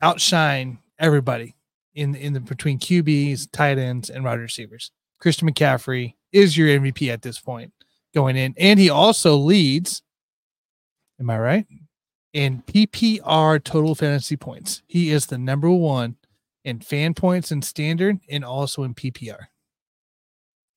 outshine 0.00 0.78
everybody 1.00 1.56
in 1.94 2.14
in 2.14 2.32
the 2.32 2.40
between 2.40 2.78
QBs, 2.78 3.50
tight 3.52 3.78
ends, 3.78 4.08
and 4.08 4.24
wide 4.24 4.38
receivers. 4.38 4.92
Christian 5.20 5.50
McCaffrey 5.50 6.14
is 6.32 6.56
your 6.56 6.68
MVP 6.68 7.12
at 7.12 7.22
this 7.22 7.40
point 7.40 7.72
going 8.14 8.36
in, 8.36 8.54
and 8.56 8.78
he 8.78 8.88
also 8.88 9.36
leads. 9.36 10.02
Am 11.20 11.30
I 11.30 11.38
right? 11.38 11.66
In 12.32 12.62
PPR 12.62 13.62
total 13.62 13.94
fantasy 13.94 14.36
points. 14.36 14.82
He 14.86 15.10
is 15.10 15.26
the 15.26 15.38
number 15.38 15.70
one 15.70 16.16
in 16.64 16.80
fan 16.80 17.14
points 17.14 17.50
and 17.50 17.64
standard 17.64 18.20
and 18.28 18.44
also 18.44 18.82
in 18.82 18.94
PPR. 18.94 19.46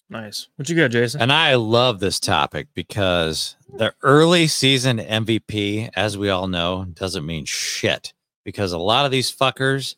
Nice. 0.09 0.49
What 0.55 0.69
you 0.69 0.75
got, 0.75 0.91
Jason? 0.91 1.21
And 1.21 1.33
I 1.33 1.55
love 1.55 1.99
this 1.99 2.19
topic 2.19 2.67
because 2.75 3.55
the 3.67 3.93
early 4.03 4.45
season 4.47 4.99
MVP, 4.99 5.89
as 5.95 6.17
we 6.17 6.29
all 6.29 6.47
know, 6.47 6.85
doesn't 6.93 7.25
mean 7.25 7.45
shit 7.45 8.13
because 8.43 8.71
a 8.71 8.77
lot 8.77 9.05
of 9.05 9.11
these 9.11 9.35
fuckers 9.35 9.95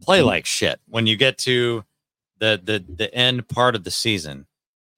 play 0.00 0.22
like 0.22 0.44
shit 0.44 0.80
when 0.88 1.06
you 1.06 1.16
get 1.16 1.38
to 1.38 1.84
the 2.38 2.60
the 2.62 2.84
the 2.92 3.14
end 3.14 3.48
part 3.48 3.76
of 3.76 3.84
the 3.84 3.90
season. 3.90 4.46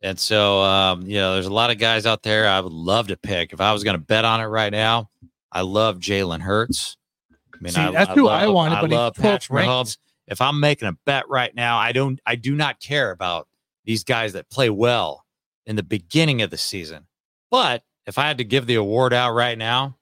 And 0.02 0.18
so 0.18 0.62
um, 0.62 1.02
you 1.02 1.16
know, 1.16 1.34
there's 1.34 1.46
a 1.46 1.52
lot 1.52 1.70
of 1.70 1.78
guys 1.78 2.06
out 2.06 2.22
there 2.22 2.48
I 2.48 2.60
would 2.60 2.72
love 2.72 3.08
to 3.08 3.18
pick. 3.18 3.52
If 3.52 3.60
I 3.60 3.74
was 3.74 3.84
gonna 3.84 3.98
bet 3.98 4.24
on 4.24 4.40
it 4.40 4.46
right 4.46 4.72
now, 4.72 5.10
I 5.52 5.62
love 5.62 5.98
Jalen 5.98 6.40
Hurts. 6.40 6.96
I 7.30 7.56
mean, 7.60 7.72
See, 7.72 7.90
that's 7.90 8.12
who 8.12 8.28
I 8.28 8.46
wanted, 8.48 8.76
I 8.76 8.80
but 8.82 8.90
love 8.90 9.14
Patrick 9.14 9.50
ranked. 9.50 9.70
Mahomes. 9.70 9.98
If 10.26 10.40
I'm 10.40 10.60
making 10.60 10.88
a 10.88 10.96
bet 11.04 11.28
right 11.28 11.54
now, 11.54 11.78
I 11.78 11.92
don't 11.92 12.20
I 12.24 12.36
do 12.36 12.54
not 12.54 12.80
care 12.80 13.10
about 13.10 13.48
these 13.84 14.04
guys 14.04 14.32
that 14.34 14.48
play 14.48 14.70
well 14.70 15.24
in 15.66 15.76
the 15.76 15.82
beginning 15.82 16.42
of 16.42 16.50
the 16.50 16.56
season. 16.56 17.06
But 17.50 17.82
if 18.06 18.16
I 18.16 18.28
had 18.28 18.38
to 18.38 18.44
give 18.44 18.66
the 18.66 18.76
award 18.76 19.12
out 19.12 19.32
right 19.32 19.58
now, 19.58 19.98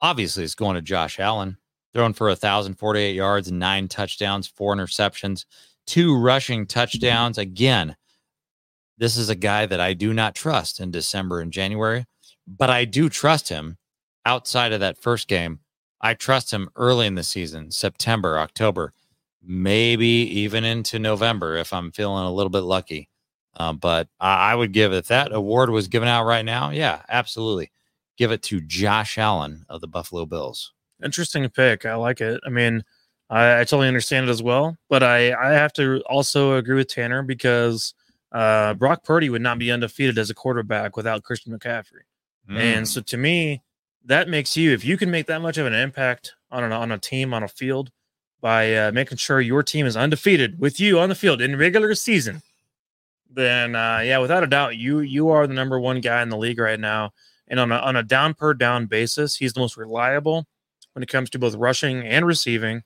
obviously 0.00 0.44
it's 0.44 0.54
going 0.54 0.76
to 0.76 0.82
Josh 0.82 1.20
Allen, 1.20 1.58
throwing 1.92 2.14
for 2.14 2.28
1,048 2.28 3.14
yards, 3.14 3.52
nine 3.52 3.86
touchdowns, 3.88 4.46
four 4.46 4.74
interceptions, 4.74 5.44
two 5.86 6.16
rushing 6.18 6.66
touchdowns. 6.66 7.38
Again, 7.38 7.96
this 8.98 9.16
is 9.16 9.28
a 9.28 9.34
guy 9.34 9.66
that 9.66 9.80
I 9.80 9.92
do 9.92 10.12
not 10.12 10.34
trust 10.34 10.80
in 10.80 10.90
December 10.90 11.40
and 11.40 11.52
January, 11.52 12.06
but 12.46 12.70
I 12.70 12.84
do 12.84 13.08
trust 13.08 13.48
him 13.48 13.76
outside 14.26 14.72
of 14.72 14.80
that 14.80 14.98
first 14.98 15.28
game. 15.28 15.60
I 16.00 16.14
trust 16.14 16.52
him 16.52 16.68
early 16.76 17.06
in 17.06 17.14
the 17.14 17.22
season, 17.22 17.70
September, 17.70 18.38
October, 18.38 18.92
maybe 19.42 20.06
even 20.06 20.64
into 20.64 20.98
November 20.98 21.56
if 21.56 21.72
I'm 21.72 21.92
feeling 21.92 22.24
a 22.24 22.32
little 22.32 22.50
bit 22.50 22.60
lucky. 22.60 23.08
Um, 23.56 23.78
but 23.78 24.08
I, 24.20 24.52
I 24.52 24.54
would 24.54 24.72
give 24.72 24.92
if 24.92 25.08
that 25.08 25.32
award 25.32 25.70
was 25.70 25.88
given 25.88 26.08
out 26.08 26.24
right 26.24 26.44
now, 26.44 26.70
yeah, 26.70 27.02
absolutely. 27.08 27.70
Give 28.16 28.32
it 28.32 28.42
to 28.44 28.60
Josh 28.60 29.16
Allen 29.16 29.64
of 29.68 29.80
the 29.80 29.88
Buffalo 29.88 30.26
Bills. 30.26 30.72
Interesting 31.02 31.48
pick. 31.48 31.86
I 31.86 31.94
like 31.94 32.20
it. 32.20 32.40
I 32.46 32.50
mean, 32.50 32.84
I, 33.30 33.60
I 33.60 33.64
totally 33.64 33.88
understand 33.88 34.28
it 34.28 34.30
as 34.30 34.42
well, 34.42 34.76
but 34.88 35.02
I 35.02 35.32
I 35.32 35.52
have 35.52 35.72
to 35.74 36.02
also 36.06 36.56
agree 36.56 36.76
with 36.76 36.88
Tanner 36.88 37.22
because 37.22 37.94
uh, 38.32 38.74
Brock 38.74 39.04
Purdy 39.04 39.30
would 39.30 39.42
not 39.42 39.58
be 39.58 39.70
undefeated 39.72 40.18
as 40.18 40.30
a 40.30 40.34
quarterback 40.34 40.96
without 40.96 41.22
Christian 41.22 41.56
McCaffrey. 41.56 42.02
Mm. 42.50 42.58
And 42.58 42.88
so 42.88 43.00
to 43.00 43.16
me, 43.16 43.62
that 44.04 44.28
makes 44.28 44.56
you 44.56 44.72
if 44.72 44.84
you 44.84 44.96
can 44.96 45.10
make 45.10 45.26
that 45.26 45.40
much 45.40 45.58
of 45.58 45.66
an 45.66 45.74
impact 45.74 46.34
on 46.50 46.64
an, 46.64 46.72
on 46.72 46.92
a 46.92 46.98
team 46.98 47.32
on 47.34 47.42
a 47.42 47.48
field 47.48 47.90
by 48.40 48.74
uh, 48.74 48.92
making 48.92 49.16
sure 49.16 49.40
your 49.40 49.62
team 49.62 49.86
is 49.86 49.96
undefeated 49.96 50.60
with 50.60 50.78
you 50.78 50.98
on 50.98 51.08
the 51.08 51.14
field 51.14 51.40
in 51.40 51.56
regular 51.56 51.94
season, 51.94 52.42
then 53.30 53.74
uh, 53.74 54.00
yeah, 54.04 54.18
without 54.18 54.44
a 54.44 54.46
doubt, 54.46 54.76
you 54.76 55.00
you 55.00 55.30
are 55.30 55.46
the 55.46 55.54
number 55.54 55.80
one 55.80 56.00
guy 56.00 56.22
in 56.22 56.28
the 56.28 56.36
league 56.36 56.58
right 56.58 56.78
now. 56.78 57.12
And 57.48 57.60
on 57.60 57.72
a 57.72 57.76
on 57.76 57.96
a 57.96 58.02
down 58.02 58.34
per 58.34 58.54
down 58.54 58.86
basis, 58.86 59.36
he's 59.36 59.52
the 59.52 59.60
most 59.60 59.76
reliable 59.76 60.46
when 60.92 61.02
it 61.02 61.08
comes 61.08 61.30
to 61.30 61.38
both 61.38 61.54
rushing 61.54 62.06
and 62.06 62.26
receiving 62.26 62.82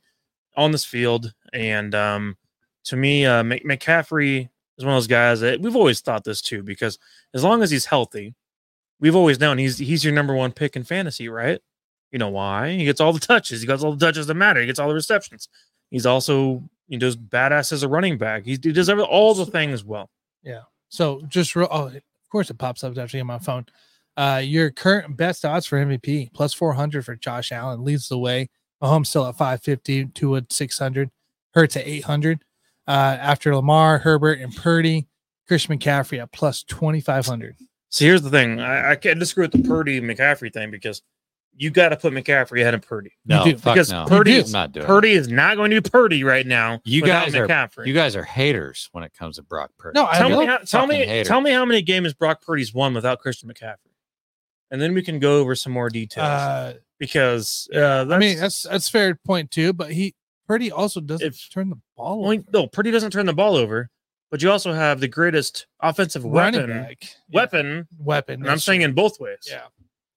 on 0.56 0.72
this 0.72 0.84
field. 0.84 1.32
And 1.52 1.94
um, 1.94 2.36
to 2.84 2.96
me, 2.96 3.26
uh, 3.26 3.42
McCaffrey 3.42 4.48
is 4.78 4.84
one 4.84 4.94
of 4.94 4.96
those 4.96 5.06
guys 5.06 5.40
that 5.40 5.60
we've 5.60 5.76
always 5.76 6.00
thought 6.00 6.24
this 6.24 6.40
too, 6.40 6.62
because 6.62 6.98
as 7.34 7.44
long 7.44 7.62
as 7.62 7.70
he's 7.70 7.84
healthy, 7.84 8.34
we've 9.00 9.16
always 9.16 9.40
known 9.40 9.58
he's 9.58 9.78
he's 9.78 10.04
your 10.04 10.12
number 10.12 10.34
one 10.34 10.52
pick 10.52 10.76
in 10.76 10.84
fantasy, 10.84 11.28
right? 11.28 11.60
You 12.10 12.18
know 12.18 12.30
why? 12.30 12.72
He 12.72 12.84
gets 12.84 13.00
all 13.00 13.12
the 13.12 13.20
touches. 13.20 13.60
He 13.60 13.66
gets 13.66 13.82
all 13.82 13.92
the 13.92 14.04
touches 14.04 14.26
that 14.26 14.34
matter. 14.34 14.60
He 14.60 14.66
gets 14.66 14.78
all 14.78 14.88
the 14.88 14.94
receptions. 14.94 15.48
He's 15.90 16.06
also 16.06 16.62
he 16.88 16.96
does 16.96 17.16
badass 17.16 17.72
as 17.72 17.82
a 17.82 17.88
running 17.88 18.18
back. 18.18 18.44
He's, 18.44 18.58
he 18.62 18.72
does 18.72 18.88
every, 18.88 19.04
all 19.04 19.34
the 19.34 19.46
things 19.46 19.84
well. 19.84 20.10
Yeah. 20.42 20.62
So 20.88 21.22
just 21.28 21.54
real, 21.54 21.68
oh, 21.70 21.88
of 21.88 22.02
course 22.30 22.50
it 22.50 22.58
pops 22.58 22.82
up 22.82 22.96
actually 22.96 23.20
on 23.20 23.26
my 23.26 23.38
phone. 23.38 23.66
Uh, 24.16 24.40
your 24.42 24.70
current 24.70 25.16
best 25.16 25.44
odds 25.44 25.66
for 25.66 25.78
MVP 25.78 26.32
plus 26.32 26.54
400 26.54 27.04
for 27.04 27.14
Josh 27.14 27.52
Allen 27.52 27.84
leads 27.84 28.08
the 28.08 28.18
way. 28.18 28.48
Mahomes 28.82 29.08
still 29.08 29.26
at 29.26 29.36
550, 29.36 30.06
Tua 30.06 30.38
at 30.38 30.52
600, 30.52 31.10
Hurts 31.54 31.76
at 31.76 31.86
800. 31.86 32.42
Uh, 32.86 32.90
after 33.20 33.54
Lamar, 33.54 33.98
Herbert, 33.98 34.40
and 34.40 34.54
Purdy, 34.56 35.08
Christian 35.46 35.78
McCaffrey 35.78 36.22
at 36.22 36.32
plus 36.32 36.62
2500. 36.62 37.56
So 37.90 38.04
here's 38.04 38.22
the 38.22 38.30
thing: 38.30 38.60
I, 38.60 38.92
I 38.92 38.96
can't 38.96 39.18
disagree 39.18 39.44
with 39.44 39.52
the 39.52 39.66
Purdy 39.68 40.00
McCaffrey 40.00 40.52
thing 40.52 40.70
because 40.70 41.02
you 41.56 41.70
got 41.70 41.88
to 41.88 41.96
put 41.96 42.12
McCaffrey 42.12 42.60
ahead 42.60 42.74
of 42.74 42.82
Purdy. 42.82 43.10
no, 43.26 43.44
do, 43.44 43.56
fuck 43.56 43.74
because 43.74 43.90
no. 43.90 44.04
Purdy 44.06 44.32
You 44.32 44.38
is 44.38 44.52
not 44.52 44.72
doing. 44.72 44.86
Purdy 44.86 45.10
is 45.12 45.28
not 45.28 45.56
going 45.56 45.70
to 45.72 45.80
be 45.80 45.90
Purdy 45.90 46.22
right 46.22 46.46
now. 46.46 46.80
You 46.84 47.02
without 47.02 47.24
guys 47.26 47.34
are- 47.34 47.46
McCaffrey. 47.48 47.86
You 47.86 47.94
guys 47.94 48.14
are 48.14 48.22
haters 48.22 48.88
when 48.92 49.02
it 49.04 49.12
comes 49.14 49.36
to 49.36 49.42
Brock 49.42 49.70
Purdy. 49.78 49.98
No, 49.98 50.06
I 50.06 50.18
tell 50.18 50.38
me, 50.38 50.46
how, 50.46 50.58
tell 50.58 50.86
me, 50.86 51.00
fucking 51.04 51.24
tell 51.24 51.40
me 51.40 51.50
how 51.50 51.64
many 51.64 51.82
games 51.82 52.14
Brock 52.14 52.42
Purdy's 52.42 52.72
won 52.74 52.94
without 52.94 53.18
Christian 53.20 53.48
McCaffrey, 53.48 53.90
and 54.70 54.80
then 54.80 54.94
we 54.94 55.02
can 55.02 55.18
go 55.18 55.38
over 55.40 55.54
some 55.56 55.72
more 55.72 55.88
details 55.90 56.24
Uh, 56.26 56.74
because 56.98 57.68
uh, 57.74 58.06
I 58.10 58.18
mean, 58.18 58.38
that's 58.38 58.62
that's 58.64 58.88
fair 58.88 59.14
point 59.14 59.50
too, 59.50 59.72
but 59.72 59.90
he 59.92 60.14
Purdy 60.46 60.70
also 60.70 61.00
doesn't 61.00 61.26
If- 61.26 61.48
turn 61.50 61.70
the 61.70 61.78
ball 61.96 62.20
well, 62.22 62.32
over. 62.32 62.42
no 62.52 62.66
Purdy 62.68 62.90
doesn't 62.92 63.10
turn 63.10 63.26
the 63.26 63.32
ball 63.34 63.56
over, 63.56 63.90
but 64.30 64.42
you 64.42 64.50
also 64.50 64.72
have 64.72 65.00
the 65.00 65.08
greatest 65.08 65.66
offensive 65.80 66.24
running 66.24 66.60
weapon 66.60 66.82
back. 66.82 66.98
Yeah, 67.02 67.08
weapon. 67.40 67.88
weapon. 67.98 68.34
And 68.40 68.44
I'm 68.44 68.54
that's 68.56 68.64
saying 68.64 68.82
in 68.82 68.92
both 68.92 69.18
ways. 69.20 69.46
yeah. 69.48 69.62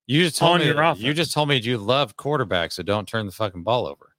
You 0.08 0.24
just 0.24 0.38
told 0.38 0.54
on 0.56 0.60
me 0.60 0.66
your 0.66 0.76
that- 0.76 0.98
you 1.00 1.14
just 1.14 1.32
told 1.32 1.48
me 1.50 1.58
you 1.58 1.78
love 1.78 2.18
quarterbacks 2.18 2.76
that 2.76 2.84
don't 2.84 3.08
turn 3.08 3.26
the 3.26 3.32
fucking 3.32 3.64
ball 3.64 3.88
over. 3.88 4.16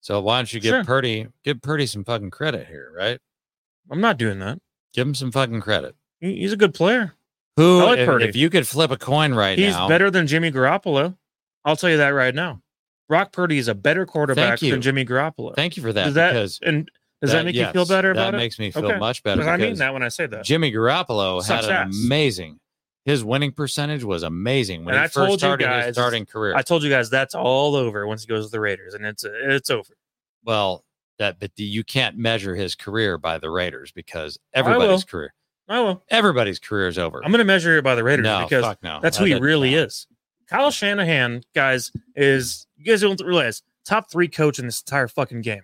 So 0.00 0.20
why 0.20 0.38
don't 0.38 0.52
you 0.52 0.60
give 0.60 0.70
Sure. 0.70 0.84
Purdy 0.84 1.26
give 1.44 1.60
Purdy 1.62 1.86
some 1.86 2.04
fucking 2.04 2.30
credit 2.30 2.66
here, 2.66 2.92
right? 2.96 3.18
I'm 3.90 4.00
not 4.00 4.16
doing 4.18 4.38
that. 4.40 4.58
Give 4.92 5.06
him 5.06 5.14
some 5.14 5.30
fucking 5.30 5.60
credit. 5.60 5.94
He- 6.20 6.36
He's 6.38 6.52
a 6.52 6.56
good 6.56 6.74
player. 6.74 7.14
Who, 7.56 7.80
I 7.80 7.84
like 7.84 7.98
if, 8.00 8.06
Purdy. 8.06 8.24
if 8.26 8.36
you 8.36 8.50
could 8.50 8.66
flip 8.68 8.90
a 8.90 8.96
coin 8.98 9.34
right 9.34 9.58
now? 9.58 9.64
He's 9.64 9.74
now, 9.74 9.88
better 9.88 10.10
than 10.10 10.26
Jimmy 10.26 10.50
Garoppolo. 10.52 11.16
I'll 11.64 11.76
tell 11.76 11.90
you 11.90 11.96
that 11.98 12.08
right 12.10 12.34
now. 12.34 12.60
Brock 13.08 13.32
Purdy 13.32 13.58
is 13.58 13.68
a 13.68 13.74
better 13.74 14.04
quarterback 14.04 14.60
you. 14.62 14.72
than 14.72 14.82
Jimmy 14.82 15.04
Garoppolo. 15.04 15.54
thank 15.54 15.76
you 15.76 15.82
for 15.82 15.92
that 15.92 16.04
does 16.06 16.14
that 16.14 16.32
because 16.32 16.58
and 16.62 16.90
does 17.22 17.32
that, 17.32 17.44
make 17.44 17.54
you 17.54 17.64
feel 17.72 17.82
yes, 17.82 17.88
better 17.88 18.12
that 18.14 18.20
about 18.20 18.28
it? 18.28 18.32
That 18.32 18.36
makes 18.38 18.58
me 18.58 18.70
feel 18.70 18.86
Okay. 18.86 18.98
much 18.98 19.22
better. 19.22 19.42
I 19.48 19.56
mean 19.56 19.74
that 19.76 19.92
when 19.92 20.02
I 20.02 20.08
say 20.08 20.26
that. 20.26 20.44
Jimmy 20.44 20.70
Garoppolo 20.72 21.44
had 21.46 21.64
an 21.64 21.70
ass. 21.70 21.94
amazing. 22.04 22.60
His 23.04 23.22
winning 23.24 23.52
percentage 23.52 24.02
was 24.04 24.22
amazing 24.24 24.84
when 24.84 24.94
And 24.94 25.00
he 25.00 25.04
I 25.04 25.06
first 25.06 25.14
told 25.14 25.30
you 25.30 25.38
started 25.38 25.64
guys- 25.64 25.86
his 25.86 25.96
starting 25.96 26.26
career. 26.26 26.54
I 26.56 26.62
told 26.62 26.82
you 26.82 26.90
guys 26.90 27.08
that's 27.08 27.34
all 27.34 27.74
over 27.76 28.06
once 28.06 28.22
he 28.22 28.28
goes 28.28 28.46
to 28.46 28.50
the 28.50 28.60
Raiders, 28.60 28.94
and 28.94 29.06
it's 29.06 29.24
it's 29.24 29.70
over. 29.70 29.96
well, 30.44 30.84
that 31.18 31.38
but 31.40 31.54
the, 31.56 31.62
you 31.64 31.82
can't 31.84 32.18
measure 32.18 32.54
his 32.54 32.74
career 32.74 33.16
by 33.16 33.38
the 33.38 33.48
Raiders 33.48 33.90
because 33.92 34.38
will. 34.54 34.60
everybody's 34.66 35.04
career, 35.04 35.32
Oh 35.68 35.84
well, 35.84 36.02
everybody's 36.10 36.58
career 36.58 36.88
is 36.88 36.98
over. 36.98 37.24
I'm 37.24 37.30
going 37.30 37.38
to 37.38 37.44
measure 37.44 37.78
it 37.78 37.82
by 37.84 37.94
the 37.94 38.04
Raiders 38.04 38.24
no, 38.24 38.42
because 38.44 38.76
no. 38.82 38.98
that's 39.00 39.16
That 39.18 39.24
who 39.28 39.34
he 39.34 39.40
really 39.40 39.70
count. 39.70 39.86
is. 39.86 40.06
Kyle 40.48 40.70
Shanahan, 40.70 41.42
guys, 41.54 41.90
is 42.14 42.66
you 42.76 42.84
guys 42.84 43.00
don't 43.00 43.20
realize 43.24 43.62
top 43.84 44.10
three 44.10 44.28
coach 44.28 44.58
in 44.58 44.66
this 44.66 44.80
entire 44.82 45.08
fucking 45.08 45.40
game. 45.42 45.62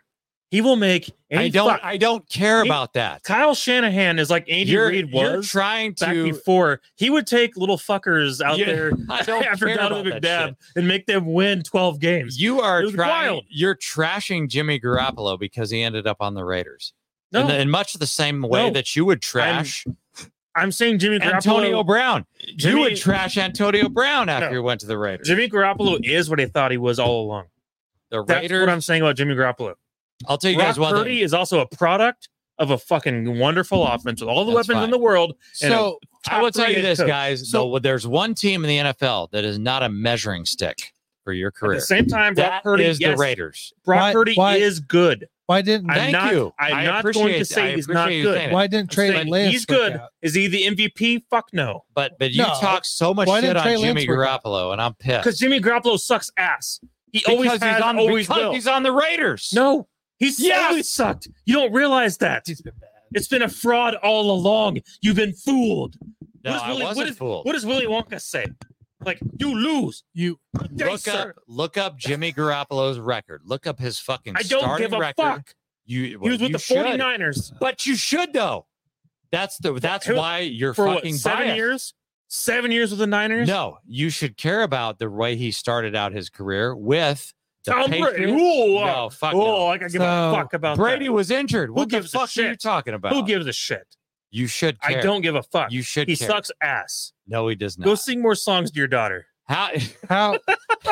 He 0.52 0.60
will 0.60 0.76
make 0.76 1.10
I 1.34 1.48
don't. 1.48 1.70
fuck- 1.70 1.80
I 1.82 1.96
don't 1.96 2.28
care 2.28 2.62
He- 2.62 2.68
about 2.68 2.92
that. 2.92 3.22
Kyle 3.24 3.54
Shanahan 3.54 4.18
is 4.18 4.28
like 4.30 4.44
Andy 4.48 4.70
you're, 4.70 4.88
Reid 4.88 5.08
you're 5.10 5.38
was 5.38 5.48
trying 5.48 5.92
back 5.92 6.12
to. 6.14 6.24
before. 6.24 6.80
He 6.94 7.08
would 7.10 7.26
take 7.26 7.56
little 7.56 7.78
fuckers 7.78 8.40
out 8.40 8.58
there 8.58 8.92
after 9.10 9.74
Donovan 9.74 10.12
McNabb 10.20 10.56
and 10.76 10.86
make 10.86 11.06
them 11.06 11.24
win 11.32 11.62
12 11.62 11.98
games. 12.00 12.38
You 12.40 12.60
are 12.60 12.82
trying. 12.82 12.96
wild. 13.32 13.44
You're 13.48 13.74
trashing 13.74 14.48
Jimmy 14.48 14.78
Garoppolo 14.78 15.38
because 15.40 15.70
he 15.70 15.82
ended 15.82 16.06
up 16.06 16.18
on 16.20 16.34
the 16.34 16.44
Raiders. 16.44 16.92
No, 17.32 17.40
in, 17.40 17.46
the- 17.48 17.58
in 17.62 17.70
much 17.70 17.94
the 17.94 18.06
same 18.06 18.42
way 18.42 18.66
No. 18.68 18.74
that 18.74 18.94
you 18.94 19.04
would 19.06 19.22
trash 19.22 19.86
I'm 20.54 20.70
saying 20.70 20.98
Jimmy 20.98 21.18
Garoppolo. 21.18 21.32
Antonio 21.32 21.82
Brown. 21.82 22.26
Jimmy, 22.56 22.74
you 22.74 22.80
would 22.90 22.96
trash 22.98 23.38
Antonio 23.38 23.88
Brown 23.88 24.28
after 24.28 24.50
No. 24.50 24.52
he 24.52 24.58
went 24.58 24.80
to 24.82 24.86
the 24.86 24.98
Raiders. 24.98 25.26
Jimmy 25.26 25.48
Garoppolo 25.48 25.98
is 26.04 26.28
what 26.28 26.38
he 26.38 26.44
thought 26.44 26.70
he 26.70 26.76
was 26.76 26.98
all 26.98 27.24
along. 27.24 27.46
the 28.10 28.20
Raiders. 28.20 28.50
That's 28.50 28.60
what 28.60 28.68
I'm 28.68 28.82
saying 28.82 29.00
about 29.00 29.16
Jimmy 29.16 29.34
Garoppolo. 29.34 29.76
I'll 30.26 30.38
tell 30.38 30.50
you 30.50 30.56
Brock 30.56 30.68
guys 30.68 30.78
one 30.78 30.92
Purdy 30.94 31.16
thing. 31.16 31.24
is 31.24 31.34
also 31.34 31.60
a 31.60 31.66
product 31.66 32.28
of 32.58 32.70
a 32.70 32.78
fucking 32.78 33.38
wonderful 33.38 33.84
mm-hmm. 33.84 33.94
offense 33.94 34.20
with 34.20 34.28
all 34.28 34.44
the 34.44 34.52
That's 34.54 34.68
weapons 34.68 34.76
fine. 34.76 34.84
in 34.84 34.90
the 34.90 34.98
world. 34.98 35.34
and 35.62 35.72
So 35.72 35.98
I 36.28 36.40
will 36.42 36.50
tell 36.52 36.70
you 36.70 36.82
this, 36.82 36.98
coach. 36.98 37.08
guys. 37.08 37.50
So- 37.50 37.70
though, 37.72 37.78
there's 37.78 38.06
one 38.06 38.34
team 38.34 38.64
in 38.64 38.68
the 38.68 38.92
NFL 38.92 39.30
that 39.32 39.44
is 39.44 39.58
not 39.58 39.82
a 39.82 39.88
measuring 39.88 40.44
stick 40.44 40.92
for 41.24 41.32
your 41.32 41.50
career. 41.50 41.74
At 41.74 41.80
the 41.80 41.86
same 41.86 42.06
time, 42.06 42.34
Brock 42.34 42.50
That 42.50 42.62
Purdy 42.62 42.84
is 42.84 43.00
yes, 43.00 43.16
the 43.16 43.20
Raiders. 43.22 43.72
Brock 43.84 44.00
Why- 44.00 44.12
Purdy 44.12 44.34
why- 44.34 44.56
is 44.56 44.80
good. 44.80 45.28
why 45.46 45.62
didn't 45.62 45.90
I'm 45.90 45.96
Thank 45.96 46.12
not- 46.12 46.32
you. 46.32 46.52
I'm 46.58 46.74
I 46.74 46.84
not 46.84 47.04
going 47.12 47.32
to 47.38 47.44
say 47.44 47.74
he's 47.74 47.88
not 47.88 48.08
good. 48.08 48.52
why 48.52 48.66
didn't 48.66 48.90
Trey 48.90 49.10
saying 49.12 49.28
Lance 49.28 49.52
he's 49.52 49.64
good. 49.66 49.94
out? 49.94 50.10
Is 50.20 50.34
he 50.34 50.46
the 50.46 50.64
MVP? 50.66 51.24
Fuck 51.30 51.48
no. 51.52 51.84
But 51.94 52.18
but 52.18 52.32
you 52.32 52.42
No. 52.42 52.48
talk 52.60 52.84
so 52.84 53.12
much 53.14 53.28
Why 53.28 53.40
shit 53.40 53.48
didn't 53.48 53.56
on 53.58 53.62
Trey 53.64 53.76
Jimmy 53.76 53.94
Lance 54.06 54.08
work 54.08 54.28
out? 54.28 54.42
Garoppolo, 54.44 54.72
and 54.72 54.80
I'm 54.80 54.94
pissed. 54.94 55.24
Because 55.24 55.38
Jimmy 55.38 55.60
Garoppolo 55.60 55.98
sucks 55.98 56.30
ass. 56.36 56.80
He 57.12 57.22
always 57.26 57.50
has, 57.50 57.62
he's 57.62 57.82
on 57.82 57.98
always 57.98 58.26
because 58.26 58.42
will. 58.42 58.52
he's 58.54 58.66
on 58.66 58.82
the 58.82 58.92
Raiders. 58.92 59.50
No, 59.54 59.86
he's 60.22 60.40
Yes. 60.40 60.68
always 60.70 60.88
sucked. 60.88 61.28
You 61.44 61.54
don't 61.54 61.72
realize 61.72 62.18
that. 62.18 62.42
He's 62.46 62.60
been 62.60 62.74
bad. 62.80 62.88
It's 63.14 63.28
been 63.28 63.42
a 63.42 63.48
fraud 63.48 63.94
all 63.96 64.30
along. 64.30 64.78
You've 65.02 65.16
been 65.16 65.34
fooled. 65.34 65.96
no, 66.44 66.50
what, 66.50 66.52
does 66.52 66.62
I 66.62 66.68
Willy, 66.70 66.82
wasn't 66.84 66.96
what, 66.96 67.06
does, 67.08 67.16
fooled. 67.18 67.44
what 67.46 67.52
does 67.52 67.66
Willy 67.66 67.86
Wonka 67.86 68.20
say? 68.20 68.46
Like, 69.04 69.18
you 69.38 69.54
lose. 69.54 70.04
You 70.14 70.38
day, 70.76 70.90
look 70.90 71.00
sir. 71.00 71.30
up 71.30 71.42
look 71.48 71.76
up 71.76 71.98
Jimmy 71.98 72.32
Garoppolo's 72.32 72.98
record. 73.00 73.42
Look 73.44 73.66
up 73.66 73.78
his 73.80 73.98
fucking 73.98 74.34
I 74.36 74.42
don't 74.42 74.60
starting 74.60 74.86
give 74.86 74.92
a 74.94 74.98
record. 74.98 75.22
fuck. 75.22 75.54
You 75.84 76.04
He 76.04 76.16
was 76.16 76.30
with 76.40 76.40
you 76.42 76.48
the 76.50 76.58
should. 76.60 76.76
49ers 76.86 77.52
But 77.58 77.84
you 77.84 77.96
should 77.96 78.32
though. 78.32 78.66
That's 79.32 79.58
the 79.58 79.72
that's 79.74 80.06
Who- 80.06 80.14
why 80.16 80.38
you're 80.40 80.72
for 80.72 80.86
what, 80.86 81.06
seven 81.06 81.38
biased. 81.46 81.56
years? 81.56 81.94
Seven 82.28 82.70
years 82.70 82.90
with 82.90 83.00
the 83.00 83.06
Niners? 83.06 83.46
No, 83.48 83.78
you 83.86 84.08
should 84.08 84.36
care 84.38 84.62
about 84.62 84.98
the 84.98 85.10
way 85.10 85.36
he 85.36 85.50
started 85.50 85.94
out 85.96 86.12
his 86.12 86.30
career 86.30 86.74
with 86.74 87.34
the 87.64 87.72
Tom 87.72 87.90
Brady. 87.90 88.02
Patriots. 88.04 88.32
Ooh, 88.42 88.76
uh, 88.78 88.86
No, 88.86 89.10
fuck 89.10 89.34
oh, 89.34 89.38
no. 89.38 89.66
I 89.68 89.78
can 89.78 89.88
give 89.88 90.00
So, 90.00 90.30
a 90.30 90.32
fuck 90.34 90.52
about 90.54 90.76
Brady 90.76 91.06
that. 91.06 91.12
was 91.12 91.30
injured. 91.30 91.70
What 91.70 91.88
the 91.88 91.96
gives 91.96 92.14
a 92.14 92.18
fuck 92.18 92.22
are 92.36 92.40
you 92.42 92.48
shit? 92.50 92.60
talking 92.60 92.94
about? 92.94 93.12
Who 93.12 93.24
gives 93.24 93.46
a 93.46 93.52
shit? 93.52 93.96
you 94.34 94.46
should 94.46 94.80
care. 94.80 94.98
I 94.98 95.02
don't 95.02 95.20
give 95.20 95.34
a 95.34 95.42
fuck. 95.42 95.70
You 95.70 95.82
should 95.82 96.08
he 96.08 96.16
care. 96.16 96.26
sucks 96.28 96.50
ass. 96.62 97.12
No, 97.26 97.46
he 97.48 97.54
does 97.54 97.78
not. 97.78 97.84
Go 97.84 97.94
sing 97.94 98.22
more 98.22 98.34
songs 98.34 98.70
to 98.70 98.78
your 98.78 98.88
daughter. 98.88 99.26
How 99.46 99.70
how? 100.08 100.32
wait, 100.32 100.40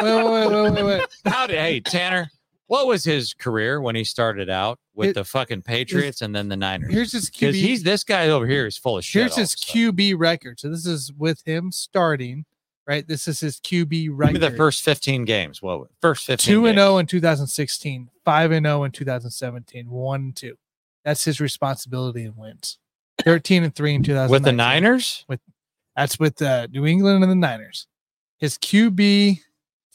wait, 0.03 0.47
wait, 0.51 0.71
wait, 0.73 0.85
wait. 0.85 1.03
how 1.33 1.47
did 1.47 1.57
hey 1.59 1.81
Tanner? 1.81 2.31
What 2.67 2.87
was 2.87 3.03
his 3.03 3.33
career 3.35 3.81
when 3.81 3.97
he 3.97 4.05
started 4.05 4.49
out 4.51 4.79
with 4.95 5.09
It- 5.09 5.15
the 5.15 5.25
fucking 5.25 5.63
Patriots 5.63 6.21
and 6.23 6.35
then 6.37 6.49
the 6.49 6.57
Niners? 6.57 6.93
Here's 6.93 7.11
his 7.13 7.29
Because 7.31 7.57
QB. 7.57 7.61
he's 7.61 7.83
this 7.83 8.05
guy 8.05 8.29
over 8.29 8.47
here 8.47 8.67
is 8.67 8.77
full 8.77 8.99
of 8.99 9.05
shit. 9.05 9.23
here's 9.23 9.33
all 9.33 9.39
his 9.41 9.55
of 9.55 9.59
a 9.61 9.65
sudden. 9.65 9.93
QB 9.97 10.15
record. 10.19 10.61
So 10.61 10.69
this 10.69 10.87
is 10.87 11.13
with 11.19 11.43
him 11.47 11.73
starting. 11.73 12.45
Right. 12.87 13.07
This 13.07 13.29
is 13.29 13.41
his 13.41 13.61
QB 13.61 13.91
Give 13.91 14.33
me 14.33 14.39
the 14.39 14.51
first 14.51 14.83
15 14.83 15.25
games. 15.25 15.63
Well, 15.63 15.89
first 16.01 16.27
15 16.27 16.53
two 16.53 16.67
and 16.67 16.77
games. 16.77 16.85
zero 16.85 16.99
in 16.99 17.07
2016, 17.07 18.11
five 18.25 18.51
and 18.51 18.67
zero 18.67 18.85
in 18.85 18.91
2017, 18.91 19.89
one 19.91 20.21
and 20.21 20.37
two. 20.37 20.57
That's 21.05 21.25
his 21.25 21.41
responsibility 21.41 22.25
in 22.25 22.37
wins. 22.37 22.79
13 23.25 23.65
and 23.65 23.75
three 23.75 23.95
in 23.95 24.03
2000 24.03 24.31
with 24.31 24.43
the 24.43 24.53
Niners. 24.53 25.25
With 25.29 25.41
that's 25.97 26.19
with 26.19 26.41
uh, 26.41 26.67
New 26.71 26.87
England 26.87 27.23
and 27.23 27.31
the 27.31 27.37
Niners. 27.37 27.87
His 28.39 28.57
QB 28.57 29.41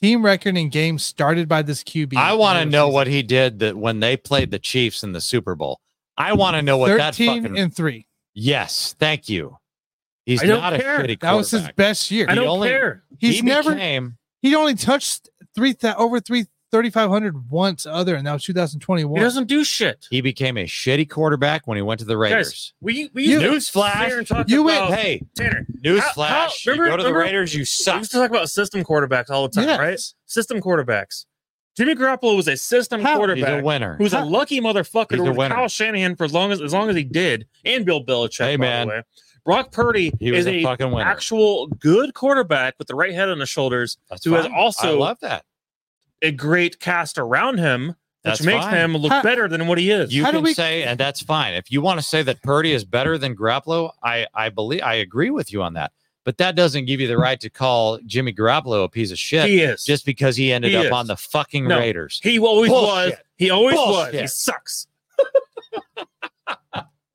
team 0.01 0.23
record 0.23 0.55
in 0.55 0.69
games 0.69 1.03
started 1.03 1.47
by 1.47 1.63
this 1.63 1.83
QB. 1.83 2.15
I 2.15 2.33
want 2.33 2.59
to 2.59 2.65
know 2.65 2.85
season. 2.85 2.93
what 2.93 3.07
he 3.07 3.23
did 3.23 3.59
that 3.59 3.77
when 3.77 3.99
they 3.99 4.15
played 4.15 4.51
the 4.51 4.59
Chiefs 4.59 5.03
in 5.03 5.13
the 5.13 5.21
Super 5.21 5.55
Bowl. 5.55 5.79
I 6.17 6.33
want 6.33 6.55
to 6.55 6.61
know 6.61 6.77
what 6.77 6.95
that 6.97 7.15
13 7.15 7.43
fucking 7.43 7.57
and 7.57 7.75
three. 7.75 8.07
Yes, 8.33 8.95
thank 8.99 9.27
you. 9.29 9.57
He's 10.25 10.41
I 10.43 10.47
don't 10.47 10.59
not 10.61 10.79
care. 10.79 11.01
a 11.01 11.07
shitty 11.07 11.19
That 11.19 11.33
was 11.33 11.51
his 11.51 11.67
best 11.75 12.09
year. 12.11 12.25
I 12.27 12.33
He 12.33 12.39
don't 12.39 12.47
only- 12.47 12.69
care. 12.69 13.03
He's 13.19 13.35
he 13.37 13.41
never 13.41 13.73
became 13.73 14.17
he 14.41 14.55
only 14.55 14.75
touched 14.75 15.29
three 15.55 15.73
thou- 15.73 15.95
over 15.97 16.19
three 16.19 16.45
3500 16.71 17.49
once 17.49 17.85
other 17.85 18.15
and 18.15 18.27
that 18.27 18.33
was 18.33 18.43
2021. 18.43 19.17
He 19.17 19.23
doesn't 19.23 19.47
do 19.47 19.63
shit. 19.63 20.07
he 20.09 20.19
became 20.19 20.57
a 20.57 20.65
shitty 20.65 21.09
quarterback 21.09 21.67
when 21.67 21.77
he 21.77 21.81
went 21.81 21.99
to 21.99 22.05
the 22.05 22.17
Raiders. 22.17 22.73
We 22.81 23.09
we 23.13 23.25
You- 23.27 23.39
used 23.39 23.71
to 23.73 23.81
sit 23.83 24.07
here 24.07 24.17
and 24.17 24.27
talk 24.27 24.49
You 24.49 24.63
went- 24.63 24.93
hey, 24.93 25.21
Tanner. 25.37 25.65
newsflash! 25.85 26.27
how- 26.27 26.47
You 26.65 26.71
remember- 26.73 26.89
go 26.89 26.97
to 26.97 27.03
the 27.03 27.13
Raiders, 27.13 27.53
you 27.53 27.61
We 27.61 27.65
suck. 27.65 27.99
used 27.99 28.11
to 28.11 28.17
talk 28.17 28.29
about 28.29 28.49
system 28.49 28.83
quarterbacks 28.83 29.29
all 29.29 29.47
the 29.47 29.53
time, 29.55 29.67
Yes. 29.69 29.79
right? 29.79 29.99
System 30.25 30.59
quarterbacks. 30.59 31.25
Jimmy 31.77 31.93
Garoppolo 31.95 32.35
was 32.35 32.47
a 32.47 32.55
system 32.57 33.01
How? 33.01 33.25
He's 33.33 33.43
a 33.45 33.61
winner. 33.61 33.95
who's 33.97 34.13
a 34.13 34.23
lucky 34.25 34.59
motherfucker 34.61 35.11
He's 35.11 35.19
to 35.19 35.25
a 35.25 35.29
with 35.29 35.37
winner. 35.37 35.55
Kyle 35.55 35.67
Shanahan 35.67 36.15
for 36.15 36.23
as 36.23 36.33
long 36.33 36.51
as 36.51 36.61
as 36.61 36.73
long 36.73 36.89
as 36.89 36.95
he 36.95 37.03
did, 37.03 37.45
and 37.63 37.85
Bill 37.85 38.03
Belichick. 38.03 38.45
Hey, 38.45 38.55
by 38.55 38.85
man. 38.85 39.03
The. 39.45 39.49
Brock 39.51 39.71
Purdy 39.71 40.11
He 40.19 40.33
is 40.35 40.45
a 40.47 40.55
a 40.55 40.63
fucking 40.63 40.93
actual 40.99 41.67
good 41.67 42.13
quarterback 42.13 42.75
with 42.79 42.87
the 42.87 42.95
right 42.95 43.13
head 43.13 43.29
on 43.29 43.39
his 43.39 43.49
shoulders, 43.49 43.97
That's 44.09 44.25
who 44.25 44.33
has 44.33 44.47
also- 44.55 44.95
I 44.95 44.99
love 44.99 45.19
that. 45.21 45.45
a 46.21 46.31
great 46.31 46.79
cast 46.79 47.17
around 47.17 47.59
him, 47.59 47.87
which 47.89 47.95
That's 48.23 48.41
makes 48.43 48.65
fine. 48.65 48.73
him 48.75 48.97
look 48.97 49.11
How- 49.11 49.21
better 49.21 49.47
than 49.47 49.67
what 49.67 49.77
he 49.77 49.91
is. 49.91 50.13
You 50.13 50.23
How 50.25 50.31
can 50.31 50.43
we- 50.43 50.53
say, 50.53 50.83
and 50.83 50.99
that's 50.99 51.21
fine. 51.21 51.53
If 51.53 51.71
you 51.71 51.81
want 51.81 51.99
to 51.99 52.05
say 52.05 52.23
that 52.23 52.41
Purdy 52.41 52.71
is 52.73 52.83
better 52.83 53.17
than 53.17 53.35
Garoppolo, 53.35 53.91
I 54.03 54.27
I 54.33 54.49
believe 54.49 54.81
I 54.81 54.95
agree 54.95 55.29
with 55.29 55.53
you 55.53 55.61
on 55.61 55.73
that. 55.75 55.91
But 56.23 56.39
that 56.39 56.55
doesn't 56.55 56.85
give 56.85 56.99
you 56.99 57.07
the 57.07 57.19
right 57.19 57.39
to 57.41 57.51
call 57.51 57.99
Jimmy 58.07 58.33
Garoppolo 58.33 58.83
a 58.85 58.89
piece 58.89 59.11
of 59.11 59.19
shit 59.19 59.47
he 59.47 59.61
is. 59.61 59.83
just 59.83 60.07
because 60.07 60.35
he 60.35 60.51
ended 60.51 60.71
He 60.71 60.77
up 60.77 60.85
is. 60.85 60.91
on 60.91 61.05
the 61.05 61.15
fucking 61.15 61.67
No. 61.67 61.77
Raiders. 61.77 62.19
he 62.23 62.39
always 62.39 62.71
was. 62.71 63.13
He 63.37 63.51
always 63.51 63.75
was. 63.75 64.11
He 64.11 64.25
sucks. 64.25 64.87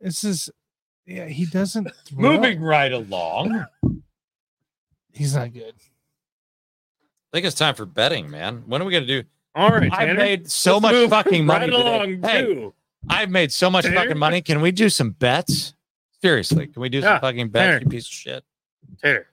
This 0.01 0.23
is 0.25 0.49
yeah, 1.11 1.27
he 1.27 1.45
doesn't 1.47 1.89
throw. 2.07 2.19
Moving 2.37 2.61
right 2.61 2.93
along. 2.93 3.67
He's 5.13 5.35
not 5.35 5.53
good. 5.53 5.75
I 5.75 7.37
think 7.37 7.47
it's 7.47 7.57
time 7.57 7.75
for 7.75 7.87
betting, 7.87 8.31
man. 8.31 8.63
When 8.67 8.81
are 8.81 8.85
we 8.85 8.93
gonna 8.93 9.07
do? 9.07 9.25
All 9.55 9.71
right, 9.71 9.91
I've 9.93 9.99
Tanner. 10.09 10.15
made 10.15 10.51
so 10.51 10.79
Let's 10.79 10.83
much 10.83 11.11
fucking 11.11 11.45
money. 11.47 11.71
right 11.71 11.77
today. 11.77 11.97
along 11.97 12.23
Hey, 12.23 12.43
too. 12.43 12.75
I've 13.09 13.31
made 13.31 13.53
so 13.53 13.69
much 13.71 13.85
Tanner? 13.85 13.97
fucking 13.97 14.19
money. 14.19 14.41
Can 14.43 14.61
we 14.61 14.71
do 14.73 14.89
some 14.89 15.11
bets? 15.11 15.75
Seriously, 16.23 16.67
can 16.69 16.83
we 16.83 16.89
do 16.89 16.99
Yeah, 16.99 17.15
some 17.15 17.21
fucking 17.21 17.49
bets? 17.49 17.67
Tanner. 17.67 17.81
You 17.83 17.89
piece 17.89 18.07
of 18.07 18.13
shit. 18.13 18.45
Tanner, 19.03 19.27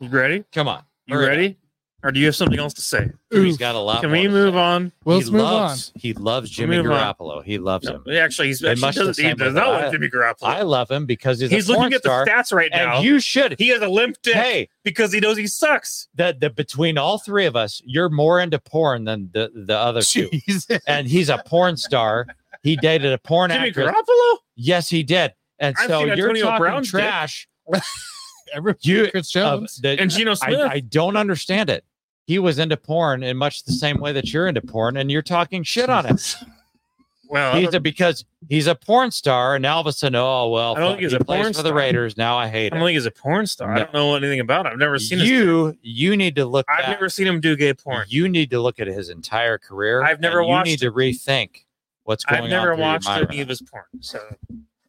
you 0.00 0.08
ready? 0.08 0.44
Come 0.52 0.68
on. 0.68 0.82
You 1.06 1.14
hurry 1.16 1.24
up. 1.24 1.28
ready? 1.30 1.56
Or 2.04 2.12
do 2.12 2.20
you 2.20 2.26
have 2.26 2.36
something 2.36 2.58
else 2.58 2.74
to 2.74 2.82
say? 2.82 3.10
He's 3.30 3.56
got 3.56 3.74
a 3.74 3.78
lot. 3.78 4.02
Can 4.02 4.10
more 4.10 4.18
we 4.20 4.24
to 4.26 4.28
move 4.32 4.52
say. 4.54 4.60
on? 4.60 4.92
Well, 5.06 5.16
he 5.16 5.24
let's 5.24 5.32
move 5.32 5.40
loves, 5.42 5.92
He 5.96 6.12
loves 6.12 6.50
Jimmy 6.50 6.76
move. 6.76 6.86
Garoppolo. 6.86 7.42
He 7.42 7.56
loves 7.56 7.86
No, 7.86 8.02
him. 8.04 8.16
actually, 8.18 8.48
he's 8.48 8.62
actually 8.62 8.80
much 8.82 8.94
the 8.96 9.04
doesn't, 9.06 9.24
he 9.24 9.28
same 9.30 9.36
does 9.38 9.54
not 9.54 9.64
that 9.64 9.70
like 9.70 9.84
I- 9.86 9.90
Jimmy 9.90 10.10
Garoppolo. 10.10 10.42
I 10.42 10.62
love 10.62 10.90
him 10.90 11.06
because 11.06 11.40
he's, 11.40 11.50
he's 11.50 11.70
a 11.70 11.72
porn 11.72 11.84
looking 11.84 11.94
at 11.96 12.02
star, 12.02 12.24
the 12.26 12.30
stats 12.30 12.52
right 12.52 12.70
now. 12.72 12.96
and 12.98 13.04
you 13.06 13.18
should. 13.20 13.56
he 13.58 13.68
has 13.68 13.80
a 13.80 13.88
limp 13.88 14.18
dick 14.22 14.34
hey, 14.34 14.68
because 14.84 15.12
he 15.14 15.20
knows 15.20 15.38
he 15.38 15.46
sucks. 15.46 16.08
That 16.14 16.40
the 16.40 16.50
between 16.50 16.98
all 16.98 17.16
three 17.18 17.46
of 17.46 17.56
us, 17.56 17.80
you're 17.86 18.10
more 18.10 18.38
into 18.38 18.58
porn 18.58 19.04
than 19.04 19.30
the 19.32 19.50
the 19.54 19.76
other 19.78 20.02
two. 20.02 20.28
And 20.86 21.08
he's 21.08 21.30
a 21.30 21.42
porn 21.46 21.78
star. 21.78 22.26
He 22.62 22.76
dated 22.76 23.12
a 23.14 23.18
porn 23.18 23.50
actor. 23.50 23.70
Jimmy 23.72 23.86
actress. 23.88 24.04
Garoppolo? 24.08 24.36
Yes, 24.56 24.90
he 24.90 25.02
did. 25.02 25.32
And 25.58 25.74
I've 25.78 25.88
so 25.88 26.00
you're 26.04 26.12
Antonio 26.12 26.44
talking 26.44 26.58
Brown's 26.60 26.90
trash. 26.90 27.48
Every 28.54 28.74
You 28.82 29.10
Chris 29.10 29.34
uh, 29.34 29.40
Jones. 29.40 29.80
the- 29.82 29.98
And 29.98 30.10
Geno 30.10 30.34
Smith. 30.34 30.60
I, 30.60 30.74
I 30.74 30.80
don't 30.80 31.16
understand 31.16 31.70
it. 31.70 31.84
He 32.26 32.38
was 32.38 32.58
into 32.58 32.76
porn 32.76 33.22
in 33.22 33.36
much 33.36 33.64
the 33.64 33.72
same 33.72 34.00
way 34.00 34.12
that 34.12 34.32
you're 34.32 34.46
into 34.46 34.62
porn, 34.62 34.96
and 34.96 35.10
you're 35.10 35.22
talking 35.22 35.62
shit 35.62 35.90
on 35.90 36.06
him. 36.06 36.18
well, 37.28 37.56
He's 37.56 37.74
a, 37.74 37.80
because 37.80 38.24
he's 38.48 38.66
a 38.66 38.74
porn 38.74 39.10
star, 39.10 39.56
and 39.56 39.62
now 39.62 39.74
all 39.74 39.80
of 39.82 39.86
a 39.86 39.92
sudden, 39.92 40.16
oh 40.16 40.48
well, 40.48 40.76
I 40.76 40.80
don't 40.80 40.90
think 40.92 41.02
he's 41.02 41.10
he 41.12 41.16
a 41.16 41.20
plays 41.20 41.42
porn 41.42 41.52
for 41.52 41.62
the. 41.62 41.74
Raiders. 41.74 42.16
Now 42.16 42.36
I 42.38 42.48
hate 42.48 42.72
I 42.72 42.76
don't 42.76 42.86
think 42.86 42.94
he's 42.94 43.06
a 43.06 43.10
porn 43.10 43.46
star. 43.46 43.72
I 43.72 43.78
don't 43.80 43.92
know 43.92 44.14
anything 44.14 44.40
about 44.40 44.66
him. 44.66 44.72
I've 44.72 44.78
never 44.78 44.98
seen 44.98 45.18
his. 45.18 45.28
you 45.28 45.76
you 45.82 46.16
need 46.16 46.36
to 46.36 46.46
look. 46.46 46.64
I've 46.68 46.80
back. 46.86 46.90
never 46.90 47.08
seen 47.08 47.26
him 47.26 47.40
do 47.40 47.56
gay 47.56 47.74
porn. 47.74 48.06
You 48.08 48.28
need 48.28 48.50
to 48.50 48.60
look 48.60 48.80
at 48.80 48.86
his 48.86 49.10
entire 49.10 49.58
career. 49.58 50.02
I've 50.02 50.20
never 50.20 50.42
watched 50.42 50.66
You 50.66 50.72
need 50.72 50.80
to 50.80 50.92
rethink 50.92 51.64
what's 52.04 52.24
going 52.24 52.40
on. 52.40 52.44
I've 52.44 52.50
never 52.50 52.68
your 52.68 52.76
watched 52.76 53.08
any 53.08 53.40
of 53.40 53.48
his 53.48 53.60
porn, 53.60 53.84
so 54.00 54.20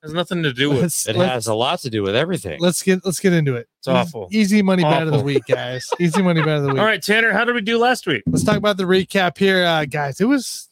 has 0.06 0.14
nothing 0.14 0.44
to 0.44 0.54
do 0.54 0.70
with. 0.70 0.82
let's. 0.82 1.08
It 1.08 1.16
let's, 1.16 1.32
has 1.32 1.48
a 1.48 1.54
lot 1.54 1.80
to 1.80 1.90
do 1.90 2.04
with 2.04 2.16
everything. 2.16 2.60
let's 2.60 2.82
get 2.82 3.04
let's 3.06 3.20
get 3.20 3.34
into 3.34 3.56
it. 3.56 3.68
It's 3.80 3.88
awful. 3.88 4.28
Easy 4.32 4.62
money 4.62 4.84
bet 4.84 5.04
of 5.04 5.12
the 5.12 5.24
week, 5.24 5.46
guys. 5.48 5.90
Easy 6.00 6.22
money 6.22 6.42
bet 6.42 6.58
of 6.58 6.64
the 6.64 6.70
week. 6.74 6.80
All 6.80 6.86
right, 6.86 7.02
Tanner, 7.02 7.32
how 7.32 7.44
did 7.44 7.56
we 7.56 7.62
do 7.62 7.78
last 7.78 8.08
week? 8.08 8.24
let's 8.28 8.44
talk 8.44 8.58
about 8.58 8.78
the 8.78 8.84
recap 8.84 9.38
here, 9.38 9.66
uh, 9.66 9.86
guys. 9.86 10.22
It 10.22 10.26
was 10.26 10.70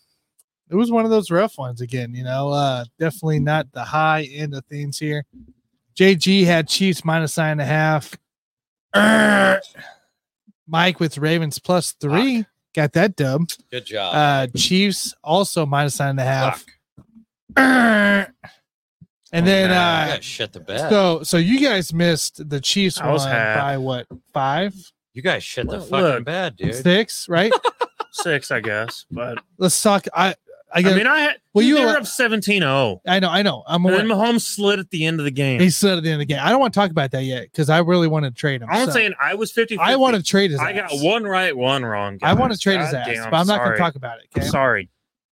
it 0.69 0.75
was 0.75 0.91
one 0.91 1.05
of 1.05 1.11
those 1.11 1.31
rough 1.31 1.57
ones 1.57 1.81
again. 1.81 2.13
You 2.13 2.23
know, 2.23 2.49
uh, 2.49 2.85
definitely 2.99 3.39
not 3.39 3.71
the 3.71 3.83
high 3.83 4.23
end 4.23 4.53
of 4.53 4.65
things 4.65 4.97
here. 4.97 5.25
JG 5.95 6.45
had 6.45 6.67
Chiefs 6.67 7.03
minus 7.03 7.37
nine 7.37 7.51
and 7.53 7.61
a 7.61 7.65
half. 7.65 8.13
Err. 8.95 9.61
Mike 10.67 10.99
with 10.99 11.17
Ravens 11.17 11.59
plus 11.59 11.91
three 11.93 12.45
got 12.73 12.93
that 12.93 13.15
dub. 13.15 13.49
Good 13.71 13.85
job. 13.85 14.15
Uh, 14.15 14.47
Chiefs 14.57 15.13
also 15.23 15.65
minus 15.65 15.99
nine 15.99 16.11
and 16.11 16.19
a 16.19 16.23
half. 16.23 16.65
Fuck. 17.55 18.29
Err. 19.33 19.39
And 19.39 19.47
Oh, 19.47 19.51
then 19.51 19.69
man, 19.69 19.77
I 19.77 20.03
uh, 20.03 20.13
got 20.13 20.23
shit 20.23 20.53
the 20.53 20.59
bed. 20.59 20.89
so 20.89 21.23
so 21.23 21.37
you 21.37 21.59
guys 21.59 21.93
missed 21.93 22.47
the 22.49 22.61
Chiefs 22.61 23.01
one 23.01 23.19
half. 23.19 23.59
by 23.59 23.77
what 23.77 24.07
five 24.33 24.73
you 25.13 25.21
guys 25.21 25.43
shit 25.43 25.67
the 25.67 25.77
Look, 25.79 25.89
fucking 25.89 26.05
look. 26.05 26.25
bed, 26.25 26.55
dude. 26.57 26.75
six 26.75 27.27
right? 27.29 27.51
Six, 28.15 28.51
I 28.51 28.59
guess. 28.59 29.05
But 29.09 29.39
Let's 29.57 29.81
talk. 29.81 30.05
I 30.13 30.35
I 30.71 30.79
I, 30.79 30.81
mean, 30.95 31.07
I 31.07 31.19
had. 31.21 31.29
Well, 31.31 31.37
Well, 31.55 31.65
you 31.65 31.77
you 31.77 31.81
were 31.83 31.89
allo- 31.89 31.99
up 31.99 32.03
17-0. 32.03 32.99
I 33.07 33.19
know. 33.19 33.29
I 33.29 33.41
know. 33.41 33.63
I'm 33.67 33.83
And 33.85 33.93
aware. 33.95 34.07
then 34.07 34.15
Mahomes 34.17 34.41
slid 34.41 34.77
at 34.79 34.89
the 34.91 35.05
end 35.05 35.19
of 35.19 35.23
the 35.25 35.31
game. 35.31 35.59
He 35.59 35.69
said 35.71 35.97
at 35.97 36.03
the 36.03 36.09
end 36.09 36.15
of 36.21 36.27
the 36.27 36.31
game. 36.33 36.39
I 36.41 36.49
don't 36.51 36.59
want 36.59 36.73
to 36.75 36.79
talk 36.79 36.91
about 36.91 37.09
that 37.11 37.23
yet 37.23 37.43
because 37.43 37.69
I 37.71 37.79
really 37.79 38.07
want 38.07 38.25
to 38.25 38.31
trade 38.31 38.61
him. 38.61 38.69
I'm 38.71 38.85
So, 38.87 38.91
saying 38.91 39.13
I 39.19 39.33
was 39.35 39.51
50 39.51 39.77
I 39.79 39.95
want 39.95 40.15
to 40.15 40.21
trade 40.23 40.51
his. 40.51 40.59
I 40.59 40.73
got 40.73 40.91
one 40.93 41.23
right, 41.23 41.55
one 41.57 41.83
wrong. 41.85 42.19
I 42.21 42.33
want 42.33 42.51
to 42.51 42.55
guys. 42.55 42.61
trade 42.61 42.79
his 42.81 42.91
God 42.91 42.99
ass, 43.01 43.07
damn, 43.07 43.31
but 43.31 43.37
I'm 43.37 43.47
not 43.47 43.59
going 43.59 43.71
to 43.71 43.77
talk 43.79 43.95
about 43.95 44.19
it. 44.19 44.25
Okay. 44.37 44.47
Sorry. 44.47 44.89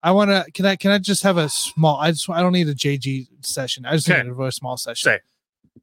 I 0.06 0.12
want 0.12 0.30
to. 0.30 0.45
Can 0.53 0.66
I? 0.68 0.76
Can 0.76 0.91
I 0.91 0.99
just 0.99 1.24
have 1.24 1.38
a 1.38 1.49
small? 1.49 1.97
I 1.99 2.12
just. 2.12 2.30
I 2.30 2.39
don't 2.41 2.53
need 2.53 2.68
a 2.70 2.76
JG 2.76 3.28
session. 3.41 3.86
I 3.86 3.93
just 3.95 4.10
Okay. 4.10 4.22
need 4.22 4.30
a 4.32 4.36
very 4.36 4.51
small 4.53 4.78
session. 4.78 5.12
Say. 5.12 5.20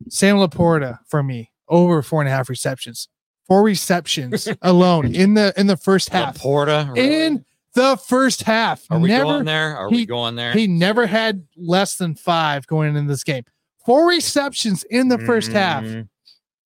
Sam 0.09 0.37
LaPorta 0.37 0.99
for 1.09 1.23
me 1.23 1.51
over 1.69 2.03
four 2.03 2.21
and 2.23 2.29
a 2.29 2.33
half 2.33 2.49
receptions. 2.49 3.09
Four 3.49 3.63
receptions 3.65 4.49
alone 4.63 5.15
in 5.15 5.35
the 5.35 5.53
in 5.57 5.67
the 5.67 5.77
first 5.77 6.11
half. 6.11 6.39
Laporta. 6.39 6.95
really? 6.95 7.23
In 7.27 7.45
the 7.75 7.97
first 7.97 8.43
half. 8.45 8.85
Are 8.91 8.99
we 9.01 9.09
never 9.09 9.25
going 9.25 9.45
there? 9.45 9.77
Are 9.77 9.89
he- 9.91 9.97
we 9.97 10.07
going 10.07 10.37
there? 10.37 10.53
he 10.53 10.67
never 10.69 11.07
had 11.07 11.45
less 11.57 11.97
than 11.97 12.15
five 12.15 12.67
going 12.69 12.95
in 12.97 13.07
this 13.09 13.25
game. 13.25 13.43
Four 13.85 14.09
receptions 14.09 14.85
in 14.85 15.09
the 15.09 15.19
first 15.19 15.51
half. 15.51 15.83
Mm, 15.83 16.09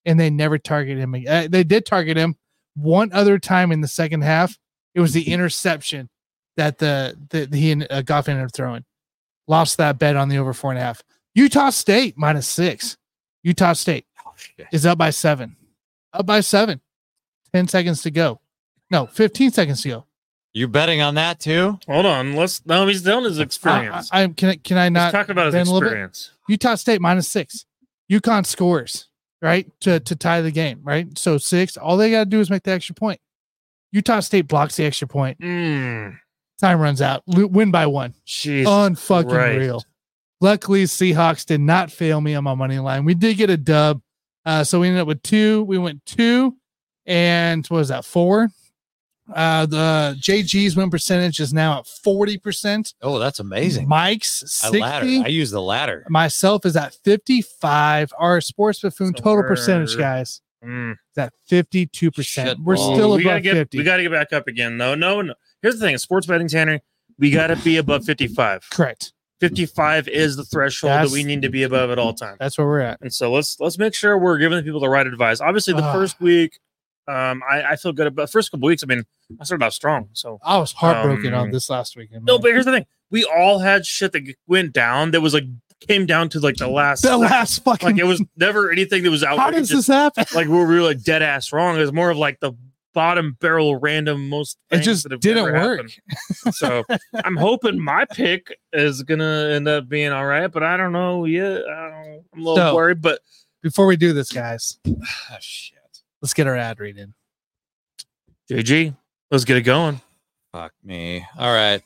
and 0.05 0.21
they 0.21 0.29
never 0.29 0.59
targeted 0.59 1.03
him. 1.03 1.15
Uh, 1.27 1.49
they 1.49 1.65
did 1.65 1.87
target 1.87 2.17
him 2.19 2.37
one 2.75 3.11
other 3.15 3.39
time 3.39 3.73
in 3.73 3.81
the 3.81 3.89
second 3.89 4.21
half. 4.23 4.59
It 4.95 5.01
was 5.01 5.15
the 5.15 5.29
interception 5.33 6.11
that 6.57 6.79
the, 6.79 7.17
the 7.31 7.49
he 7.57 7.73
and 7.73 7.87
uh, 7.91 8.03
Goff 8.03 8.29
ended 8.29 8.45
up 8.45 8.53
throwing. 8.55 8.85
Lost 9.49 9.77
that 9.79 9.99
bet 9.99 10.17
on 10.17 10.29
the 10.29 10.39
over 10.39 10.53
four 10.53 10.71
and 10.73 10.79
a 10.79 10.83
half. 10.83 11.03
Utah 11.35 11.71
State 11.71 12.17
minus 12.17 12.49
six. 12.49 12.97
Utah 13.43 13.75
State 13.75 14.07
Oh, 14.27 14.33
is 14.73 14.85
up 14.87 14.99
by 14.99 15.11
seven. 15.11 15.57
Up 16.13 16.27
by 16.27 16.41
seven. 16.41 16.81
10 17.55 17.69
seconds 17.69 18.03
to 18.03 18.11
go. 18.11 18.41
No, 18.91 19.07
15 19.07 19.51
seconds 19.53 19.83
to 19.83 19.89
go. 19.89 20.07
You 20.53 20.67
betting 20.69 21.01
on 21.01 21.15
that 21.17 21.39
too? 21.41 21.79
Hold 21.87 22.07
on. 22.07 22.35
Let's. 22.35 22.65
No, 22.67 22.87
he's 22.87 23.03
telling 23.03 23.25
his 23.25 23.39
experience. 23.39 24.09
I, 24.13 24.23
I, 24.25 24.29
can, 24.29 24.49
I- 24.51 24.57
can 24.57 24.79
I 24.79 24.85
Let's 24.89 25.13
not? 25.13 25.13
talk 25.13 25.29
about 25.29 25.47
his 25.47 25.55
bend 25.55 25.69
a 25.69 25.73
little 25.73 25.81
bit? 25.89 25.93
experience. 25.93 26.31
Utah 26.49 26.75
State 26.77 27.01
minus 27.01 27.29
six. 27.29 27.67
UConn 28.11 28.47
scores, 28.47 29.09
right? 29.43 29.69
To 29.81 30.01
to 30.01 30.17
tie 30.17 30.41
the 30.41 30.51
game, 30.51 30.81
right? 30.83 31.07
So 31.19 31.37
six. 31.39 31.77
All 31.77 31.97
they 31.99 32.11
gotta 32.11 32.25
do 32.31 32.41
is 32.41 32.49
make 32.51 32.63
the 32.63 32.71
extra 32.71 32.95
point. 32.95 33.21
Utah 33.93 34.21
State 34.21 34.49
blocks 34.49 34.77
the 34.77 34.85
extra 34.85 35.07
point. 35.09 35.39
Mm, 35.41 36.17
Time 36.61 36.81
runs 36.81 37.03
out. 37.03 37.23
Lo- 37.27 37.47
Win 37.47 37.71
by 37.71 37.87
one. 37.87 38.15
Jesus 38.25 38.69
Unfucking 38.71 39.29
Christ. 39.29 39.59
real. 39.59 39.85
Luckily, 40.41 40.85
Seahawks 40.85 41.45
did 41.47 41.61
not 41.61 41.91
fail 41.91 42.21
me 42.21 42.35
on 42.35 42.45
my 42.45 42.55
money 42.55 42.79
line. 42.79 43.05
We 43.05 43.15
did 43.15 43.37
get 43.37 43.51
a 43.51 43.57
dub. 43.57 44.01
Uh, 44.45 44.63
so 44.65 44.81
we 44.81 44.89
ended 44.89 45.03
up 45.03 45.09
with 45.09 45.23
two. 45.23 45.65
We 45.65 45.77
went 45.79 46.05
two 46.07 46.57
and 47.05 47.67
what 47.67 47.79
was 47.79 47.89
that? 47.89 48.05
Four. 48.05 48.49
Uh, 49.35 49.67
the 49.67 50.17
JG's 50.21 50.77
win 50.77 50.89
percentage 50.89 51.41
is 51.41 51.53
now 51.53 51.79
at 51.81 51.85
40%. 51.87 52.95
Oh, 53.03 53.19
that's 53.19 53.41
amazing. 53.41 53.89
Mike's 53.89 54.63
I 54.65 54.69
ladder. 54.71 55.07
60. 55.07 55.25
I 55.25 55.29
use 55.29 55.51
the 55.51 55.61
ladder. 55.61 56.07
Myself 56.09 56.65
is 56.65 56.77
at 56.77 56.95
55. 57.05 58.13
Our 58.19 58.41
sports 58.41 58.81
buffoon 58.81 59.15
So 59.17 59.23
total 59.25 59.43
percentage, 59.45 59.97
guys, 59.99 60.43
Mm. 60.65 60.93
is 60.93 61.19
at 61.19 61.33
52%. 61.51 62.25
Shit 62.25 62.59
We're 62.61 62.77
still 62.77 63.17
we 63.17 63.23
above 63.23 63.25
gotta 63.25 63.41
get 63.41 63.55
50. 63.55 63.79
we 63.79 63.85
gotta 63.85 64.03
get 64.05 64.13
back 64.13 64.33
up 64.33 64.47
again. 64.47 64.77
No, 64.77 64.95
no, 64.95 65.23
no. 65.23 65.35
Here's 65.63 65.79
the 65.79 65.87
thing: 65.87 65.99
sports 65.99 66.27
betting, 66.27 66.49
Tanner. 66.49 66.81
We 67.19 67.31
gotta 67.31 67.57
be 67.57 67.77
above 67.79 68.05
55. 68.05 68.69
Correct. 68.71 69.13
55 69.41 70.09
is 70.09 70.37
the 70.37 70.45
threshold 70.45 70.91
That's- 70.91 71.11
that 71.11 71.15
we 71.15 71.23
need 71.25 71.43
to 71.43 71.49
be 71.51 71.63
above 71.63 71.91
at 71.91 71.99
all 71.99 72.15
times. 72.15 72.39
That's 72.41 72.57
where 72.57 72.67
we're 72.67 72.81
at. 72.81 73.01
And 73.01 73.13
so 73.13 73.31
let's 73.33 73.59
let's 73.61 73.79
make 73.79 73.95
sure 73.95 74.17
we're 74.19 74.39
giving 74.39 74.57
the 74.57 74.63
people 74.63 74.81
the 74.81 74.89
right 74.89 75.07
advice. 75.07 75.41
Obviously, 75.41 75.75
the 75.75 75.83
Ah. 75.83 75.93
first 75.93 76.21
week, 76.21 76.59
um, 77.09 77.43
I, 77.49 77.63
I 77.73 77.77
feel 77.77 77.93
good 77.93 78.07
about 78.07 78.31
first 78.31 78.51
couple 78.51 78.67
weeks. 78.67 78.83
I 78.83 78.87
mean, 78.87 79.05
I 79.41 79.45
started 79.45 79.65
off 79.65 79.73
strong. 79.75 80.09
So 80.15 80.39
I 80.43 80.59
was 80.59 80.73
heartbroken 80.73 81.35
Um, 81.35 81.41
on 81.41 81.51
this 81.51 81.69
last 81.71 81.97
weekend. 81.97 82.25
no, 82.25 82.39
but 82.39 82.51
here's 82.51 82.65
the 82.65 82.73
thing: 82.73 82.87
we 83.11 83.25
all 83.25 83.59
had 83.59 83.85
shit 83.87 84.13
that 84.13 84.23
went 84.47 84.73
down 84.73 85.11
that 85.11 85.21
was 85.21 85.35
like 85.35 85.45
came 85.87 86.07
down 86.07 86.31
to 86.31 86.41
like 86.41 86.57
the 86.57 86.69
last. 86.69 87.03
the 87.03 87.17
last 87.19 87.63
fucking. 87.63 87.87
like 87.91 87.99
it 87.99 88.05
was 88.07 88.23
never 88.39 88.71
anything 88.73 89.03
that 89.03 89.11
was 89.11 89.23
out. 89.23 89.39
how 89.39 89.51
does 89.51 89.69
this 89.69 89.87
happen? 89.87 90.25
like 90.35 90.49
where 90.49 90.67
we 90.67 90.77
were 90.77 90.83
like 90.83 91.03
dead 91.03 91.23
ass 91.23 91.53
wrong. 91.53 91.77
It 91.77 91.81
was 91.81 91.93
more 91.93 92.09
of 92.11 92.17
like 92.17 92.41
the 92.41 92.53
bottom 92.97 93.37
barrel 93.41 93.77
random 93.77 94.27
most. 94.31 94.57
It 94.71 94.79
just 94.81 95.03
that 95.03 95.13
have 95.13 95.21
didn't 95.21 95.47
ever 95.47 95.53
work. 95.53 95.91
So 96.53 96.83
I'm 97.23 97.37
hoping 97.37 97.79
my 97.79 98.07
pick 98.07 98.57
is 98.73 99.03
gonna 99.03 99.51
end 99.53 99.69
up 99.69 99.87
being 99.87 100.13
all 100.13 100.25
right, 100.25 100.47
but 100.51 100.63
I 100.63 100.79
don't 100.79 100.93
know 100.93 101.27
yet. 101.27 101.63
I 101.69 101.91
don't, 101.91 102.25
I'm 102.33 102.41
a 102.41 102.43
little 102.43 102.57
So- 102.57 102.75
worried, 102.75 103.03
but 103.03 103.21
Before 103.63 103.85
we 103.87 103.97
do 103.97 104.13
this, 104.15 104.33
guys, 104.33 104.79
Oh, 104.89 104.95
shit. 105.41 105.77
let's 106.23 106.33
get 106.33 106.47
our 106.47 106.57
ad 106.57 106.81
read 106.81 106.97
in. 106.97 107.13
JG, 108.51 108.97
let's 109.31 109.45
get 109.45 109.57
it 109.59 109.63
going. 109.63 110.01
Fuck 110.53 110.73
me. 110.83 111.27
All 111.39 111.53
right, 111.53 111.83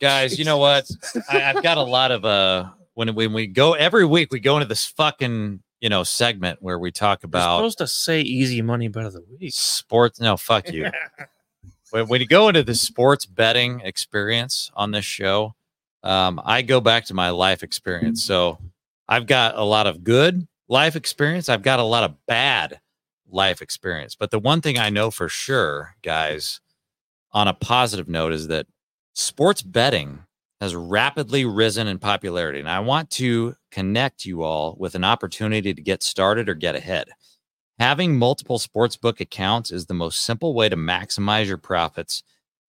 guys. 0.00 0.38
You 0.38 0.44
know 0.46 0.56
what? 0.58 0.88
I, 1.30 1.42
I've 1.42 1.62
got 1.62 1.76
a 1.76 1.82
lot 1.82 2.10
of 2.10 2.24
uh. 2.24 2.70
When 2.94 3.14
when 3.14 3.32
we 3.32 3.46
go 3.46 3.72
every 3.74 4.04
week, 4.06 4.32
we 4.32 4.38
go 4.40 4.56
into 4.56 4.68
this 4.68 4.86
fucking 4.86 5.62
you 5.82 5.88
know 5.88 6.04
segment 6.04 6.62
where 6.62 6.78
we 6.78 6.90
talk 6.90 7.24
about 7.24 7.58
supposed 7.58 7.78
to 7.78 7.86
say 7.88 8.22
easy 8.22 8.62
money 8.62 8.88
bet 8.88 9.04
of 9.04 9.12
the 9.12 9.24
week. 9.38 9.52
sports. 9.52 10.20
No, 10.20 10.38
fuck 10.38 10.72
you. 10.72 10.90
when, 11.90 12.06
when 12.06 12.20
you 12.20 12.26
go 12.26 12.48
into 12.48 12.62
the 12.62 12.74
sports 12.74 13.26
betting 13.26 13.80
experience 13.80 14.70
on 14.74 14.92
this 14.92 15.04
show, 15.04 15.54
um, 16.04 16.40
I 16.44 16.62
go 16.62 16.80
back 16.80 17.06
to 17.06 17.14
my 17.14 17.30
life 17.30 17.64
experience. 17.64 18.22
So 18.22 18.58
I've 19.08 19.26
got 19.26 19.56
a 19.56 19.64
lot 19.64 19.88
of 19.88 20.04
good 20.04 20.46
life 20.68 20.94
experience. 20.94 21.48
I've 21.48 21.62
got 21.62 21.80
a 21.80 21.84
lot 21.84 22.04
of 22.04 22.14
bad 22.26 22.80
life 23.28 23.60
experience. 23.60 24.14
But 24.14 24.30
the 24.30 24.38
one 24.38 24.60
thing 24.60 24.78
I 24.78 24.88
know 24.88 25.10
for 25.10 25.28
sure, 25.28 25.96
guys, 26.02 26.60
on 27.32 27.48
a 27.48 27.54
positive 27.54 28.08
note, 28.08 28.32
is 28.32 28.46
that 28.48 28.66
sports 29.14 29.62
betting 29.62 30.20
has 30.62 30.76
rapidly 30.76 31.44
risen 31.44 31.88
in 31.88 31.98
popularity. 31.98 32.60
And 32.60 32.68
I 32.68 32.78
want 32.78 33.10
to 33.10 33.56
connect 33.72 34.24
you 34.24 34.44
all 34.44 34.76
with 34.78 34.94
an 34.94 35.02
opportunity 35.02 35.74
to 35.74 35.82
get 35.82 36.04
started 36.04 36.48
or 36.48 36.54
get 36.54 36.76
ahead. 36.76 37.08
Having 37.80 38.16
multiple 38.16 38.60
sportsbook 38.60 39.18
accounts 39.18 39.72
is 39.72 39.86
the 39.86 39.94
most 39.94 40.22
simple 40.22 40.54
way 40.54 40.68
to 40.68 40.76
maximize 40.76 41.46
your 41.46 41.58
profits, 41.58 42.22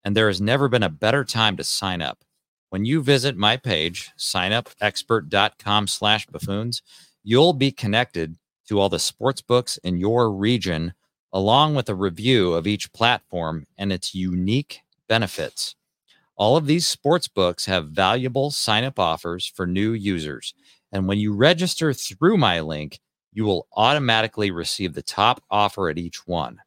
and 0.03 0.17
there 0.17 0.25
has 0.25 0.41
never 0.41 0.67
been 0.67 0.81
a 0.81 0.89
better 0.89 1.23
time 1.23 1.55
to 1.57 1.63
sign 1.63 2.01
up. 2.01 2.23
When 2.71 2.83
you 2.83 3.03
visit 3.03 3.37
my 3.37 3.57
page, 3.57 4.09
signupexpert.com 4.17 5.85
slash 5.85 6.25
buffoons, 6.25 6.81
you'll 7.23 7.53
be 7.53 7.71
connected 7.71 8.37
to 8.69 8.79
all 8.79 8.89
the 8.89 8.97
sports 8.97 9.43
books 9.43 9.77
in 9.83 9.99
your 9.99 10.31
region, 10.31 10.95
along 11.31 11.75
with 11.75 11.89
a 11.89 11.95
review 11.95 12.53
of 12.53 12.65
each 12.65 12.91
platform 12.91 13.67
and 13.77 13.93
its 13.93 14.15
unique 14.15 14.81
benefits. 15.07 15.75
All 16.43 16.57
of 16.57 16.67
these 16.67 16.85
sports 16.85 17.29
books 17.29 17.67
have 17.67 17.91
valuable 17.91 18.51
sign 18.51 18.83
up 18.83 18.99
offers 18.99 19.47
for 19.47 19.65
new 19.65 19.93
users. 19.93 20.53
And 20.91 21.07
when 21.07 21.17
you 21.17 21.33
register 21.33 21.93
through 21.93 22.35
my 22.35 22.59
link, 22.59 22.99
you 23.31 23.45
will 23.45 23.65
automatically 23.77 24.51
receive 24.51 24.93
the 24.93 25.01
top 25.01 25.41
offer 25.49 25.87
at 25.87 25.97
each 25.97 26.27
one. 26.27 26.59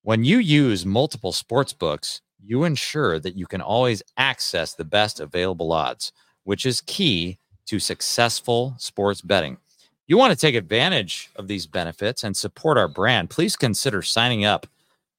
When 0.00 0.24
you 0.24 0.38
use 0.38 0.86
multiple 0.86 1.32
sports 1.32 1.74
books, 1.74 2.22
you 2.42 2.64
ensure 2.64 3.20
that 3.20 3.36
you 3.36 3.46
can 3.46 3.60
always 3.60 4.02
access 4.16 4.72
the 4.72 4.84
best 4.86 5.20
available 5.20 5.72
odds, 5.72 6.10
which 6.44 6.64
is 6.64 6.80
key 6.80 7.38
to 7.66 7.78
successful 7.78 8.76
sports 8.78 9.20
betting. 9.20 9.58
You 10.06 10.16
want 10.16 10.32
to 10.32 10.38
take 10.38 10.54
advantage 10.54 11.28
of 11.36 11.48
these 11.48 11.66
benefits 11.66 12.24
and 12.24 12.34
support 12.34 12.78
our 12.78 12.88
brand, 12.88 13.28
please 13.28 13.56
consider 13.56 14.00
signing 14.00 14.46
up 14.46 14.66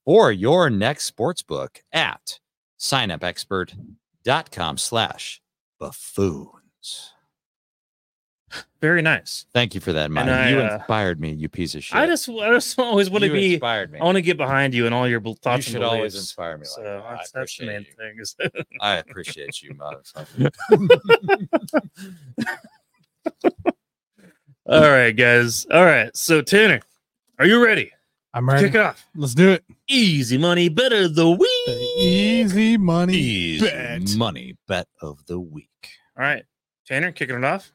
for 0.03 0.31
your 0.31 0.71
next 0.71 1.03
sports 1.03 1.43
book 1.43 1.83
at 1.93 2.39
signupexpert.com 2.79 4.77
slash 4.77 5.41
buffoons. 5.79 7.11
Very 8.79 9.01
nice. 9.01 9.45
Thank 9.53 9.75
you 9.75 9.81
for 9.81 9.91
that, 9.93 10.09
Mike. 10.09 10.25
You 10.27 10.59
uh, 10.61 10.75
inspired 10.77 11.19
me, 11.19 11.33
you 11.33 11.49
piece 11.49 11.75
of 11.75 11.83
shit. 11.83 11.97
I 11.97 12.05
just, 12.05 12.29
I 12.29 12.51
just 12.53 12.79
always 12.79 13.09
want 13.09 13.23
to 13.25 13.31
be. 13.31 13.55
inspired 13.55 13.91
me. 13.91 13.99
I 13.99 14.03
want 14.05 14.15
to 14.15 14.21
get 14.21 14.37
behind 14.37 14.73
you 14.73 14.85
and 14.85 14.95
all 14.95 15.07
your 15.07 15.19
bel- 15.19 15.31
You 15.33 15.37
thoughts. 15.43 15.65
and 15.67 15.73
should 15.73 15.83
always 15.83 16.15
inspire 16.15 16.57
me. 16.57 16.61
Like 16.61 16.67
So 16.67 16.83
that. 16.83 17.01
I 17.03 17.15
that's, 17.15 17.31
that's 17.31 17.57
the 17.57 17.65
main 17.65 17.85
appreciate 17.97 17.97
you. 18.39 18.45
thing. 18.45 18.61
is- 18.61 18.63
I 18.81 18.93
appreciate 18.97 19.61
you, 19.61 19.73
motherfucker. 19.73 20.51
all 24.67 24.81
right, 24.81 25.11
guys. 25.11 25.65
All 25.71 25.83
right. 25.85 26.15
So 26.15 26.41
Tanner, 26.41 26.79
are 27.39 27.45
you 27.45 27.63
ready? 27.63 27.91
I'm 28.33 28.47
ready. 28.47 28.65
Kick 28.67 28.75
it 28.75 28.81
off. 28.81 29.05
Let's 29.15 29.33
do 29.33 29.49
it. 29.51 29.63
Easy 29.89 30.37
money, 30.37 30.67
better 30.69 31.07
the 31.07 31.13
The 31.23 31.29
week. 31.29 31.97
easy 31.97 32.77
money 32.77 33.13
Easy 33.13 33.65
bet. 33.65 34.15
money 34.17 34.57
bet 34.67 34.87
of 35.01 35.25
the 35.27 35.39
week. 35.39 35.69
All 36.17 36.23
right, 36.23 36.43
Tanner, 36.85 37.11
kicking 37.11 37.37
it 37.37 37.43
off. 37.45 37.71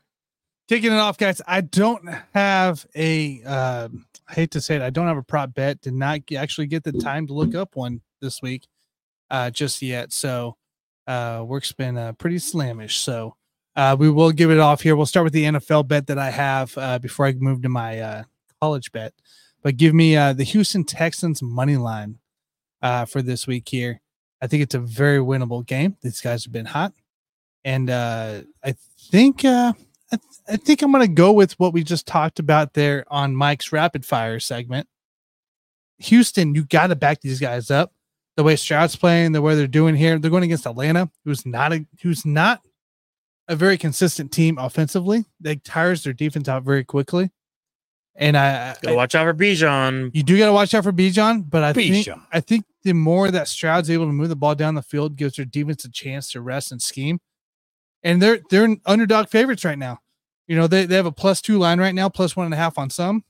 Kicking 0.69 0.93
it 0.93 0.97
off, 0.99 1.17
guys. 1.19 1.41
I 1.47 1.63
don't 1.63 2.07
have 2.35 2.87
a. 2.95 3.43
Uh, 3.47 3.89
I 4.29 4.33
hate 4.35 4.51
to 4.53 4.61
say 4.61 4.77
it. 4.77 4.83
I 4.83 4.91
don't 4.91 5.07
have 5.09 5.17
a 5.17 5.23
prop 5.23 5.55
bet. 5.55 5.81
Did 5.81 5.95
not 5.95 6.27
g- 6.27 6.37
actually 6.37 6.67
get 6.67 6.85
the 6.85 6.93
time 6.93 7.27
to 7.29 7.33
look 7.35 7.55
up 7.55 7.77
one 7.77 8.01
this 8.21 8.41
week, 8.43 8.67
uh, 9.31 9.51
just 9.51 9.81
yet. 9.83 10.13
So, 10.13 10.57
uh, 11.07 11.45
work's 11.47 11.73
been 11.73 11.97
uh, 11.99 12.13
pretty 12.13 12.39
slamish. 12.39 12.99
So, 12.99 13.37
uh, 13.75 13.97
we 13.99 14.09
will 14.11 14.33
give 14.33 14.51
it 14.51 14.59
off 14.61 14.83
here. 14.83 14.97
We'll 14.97 15.07
start 15.07 15.25
with 15.25 15.33
the 15.33 15.45
NFL 15.45 15.89
bet 15.89 16.07
that 16.07 16.19
I 16.19 16.31
have 16.31 16.77
uh, 16.79 16.99
before 16.99 17.27
I 17.27 17.33
move 17.33 17.63
to 17.63 17.69
my 17.69 18.01
uh, 18.01 18.23
college 18.61 18.93
bet. 18.93 19.13
But 19.63 19.77
give 19.77 19.95
me 19.95 20.17
uh, 20.17 20.33
the 20.33 20.45
Houston 20.45 20.85
Texans 20.85 21.43
money 21.43 21.77
line 21.77 22.19
uh, 22.83 23.05
for 23.05 23.23
this 23.23 23.47
week 23.47 23.69
here. 23.69 24.01
I 24.41 24.49
think 24.49 24.63
it's 24.63 24.75
a 24.75 24.81
very 24.81 25.19
winnable 25.19 25.65
game. 25.65 25.97
These 26.03 26.21
guys 26.21 26.45
have 26.45 26.53
been 26.53 26.67
hot, 26.67 26.93
and 27.65 27.89
uh, 27.89 28.41
I 28.65 28.75
think 29.11 29.45
uh, 29.45 29.73
I, 30.13 30.17
th- 30.17 30.41
I 30.49 30.57
think 30.57 30.83
I'm 30.83 30.91
going 30.91 31.07
to 31.07 31.13
go 31.13 31.33
with 31.33 31.53
what 31.61 31.73
we 31.73 31.85
just 31.85 32.07
talked 32.07 32.41
about 32.41 32.75
there 32.75 33.05
on 33.09 33.37
Mike's 33.37 33.71
rapid 33.71 34.05
fire 34.05 34.41
segment. 34.41 34.89
Houston, 35.99 36.55
you 36.55 36.65
got 36.65 36.89
to 36.89 36.97
back 36.97 37.21
these 37.21 37.39
guys 37.39 37.71
up. 37.71 37.93
The 38.37 38.43
way 38.43 38.57
Stroud's 38.57 38.97
playing, 38.97 39.33
the 39.33 39.43
way 39.43 39.55
they're 39.55 39.67
doing 39.67 39.95
here, 39.95 40.19
they're 40.19 40.31
going 40.31 40.43
against 40.43 40.67
Atlanta, 40.67 41.11
who's 41.25 41.47
not 41.47 41.73
a 41.73 41.87
who's 42.03 42.27
not 42.27 42.63
a 43.47 43.55
very 43.55 43.77
consistent 43.77 44.33
team 44.33 44.59
offensively. 44.59 45.25
They 45.39 45.57
tires 45.57 46.03
their 46.03 46.15
defense 46.15 46.49
out 46.49 46.65
very 46.65 46.83
quickly, 46.83 47.31
and 48.15 48.37
I, 48.37 48.75
Gotta 48.75 48.91
I 48.91 48.93
watch 48.97 49.15
out 49.15 49.25
for 49.25 49.35
Bijan. 49.35 50.11
you 50.15 50.23
do 50.23 50.39
got 50.39 50.47
to 50.47 50.53
watch 50.53 50.75
out 50.75 50.85
for 50.85 50.93
Bijan, 50.93 51.49
but 51.49 51.63
I 51.63 51.73
think 51.73 52.09
I 52.33 52.41
think 52.41 52.65
the 52.83 52.93
more 52.93 53.31
that 53.31 53.49
Stroud's 53.49 53.91
able 53.91 54.07
to 54.07 54.13
move 54.13 54.29
the 54.29 54.37
ball 54.37 54.55
down 54.55 54.75
the 54.75 54.83
field 54.83 55.17
gives 55.17 55.37
their 55.37 55.45
defense 55.45 55.85
a 55.85 55.91
chance 55.91 56.31
to 56.33 56.41
rest 56.41 56.73
and 56.73 56.83
scheme. 56.83 57.21
And 58.03 58.21
they're 58.21 58.41
they're 58.51 58.77
underdog 58.85 59.29
favorites 59.29 59.65
right 59.65 59.79
now. 59.79 60.01
You 60.47 60.57
know, 60.57 60.67
they, 60.67 60.87
they 60.87 60.97
have 60.97 61.07
a 61.07 61.13
plus 61.13 61.41
two 61.41 61.59
line 61.59 61.79
right 61.81 61.95
now, 61.95 62.09
plus 62.09 62.37
one 62.37 62.47
and 62.47 62.55
a 62.55 62.57
half 62.57 62.77
on 62.77 62.91
some. 62.91 63.25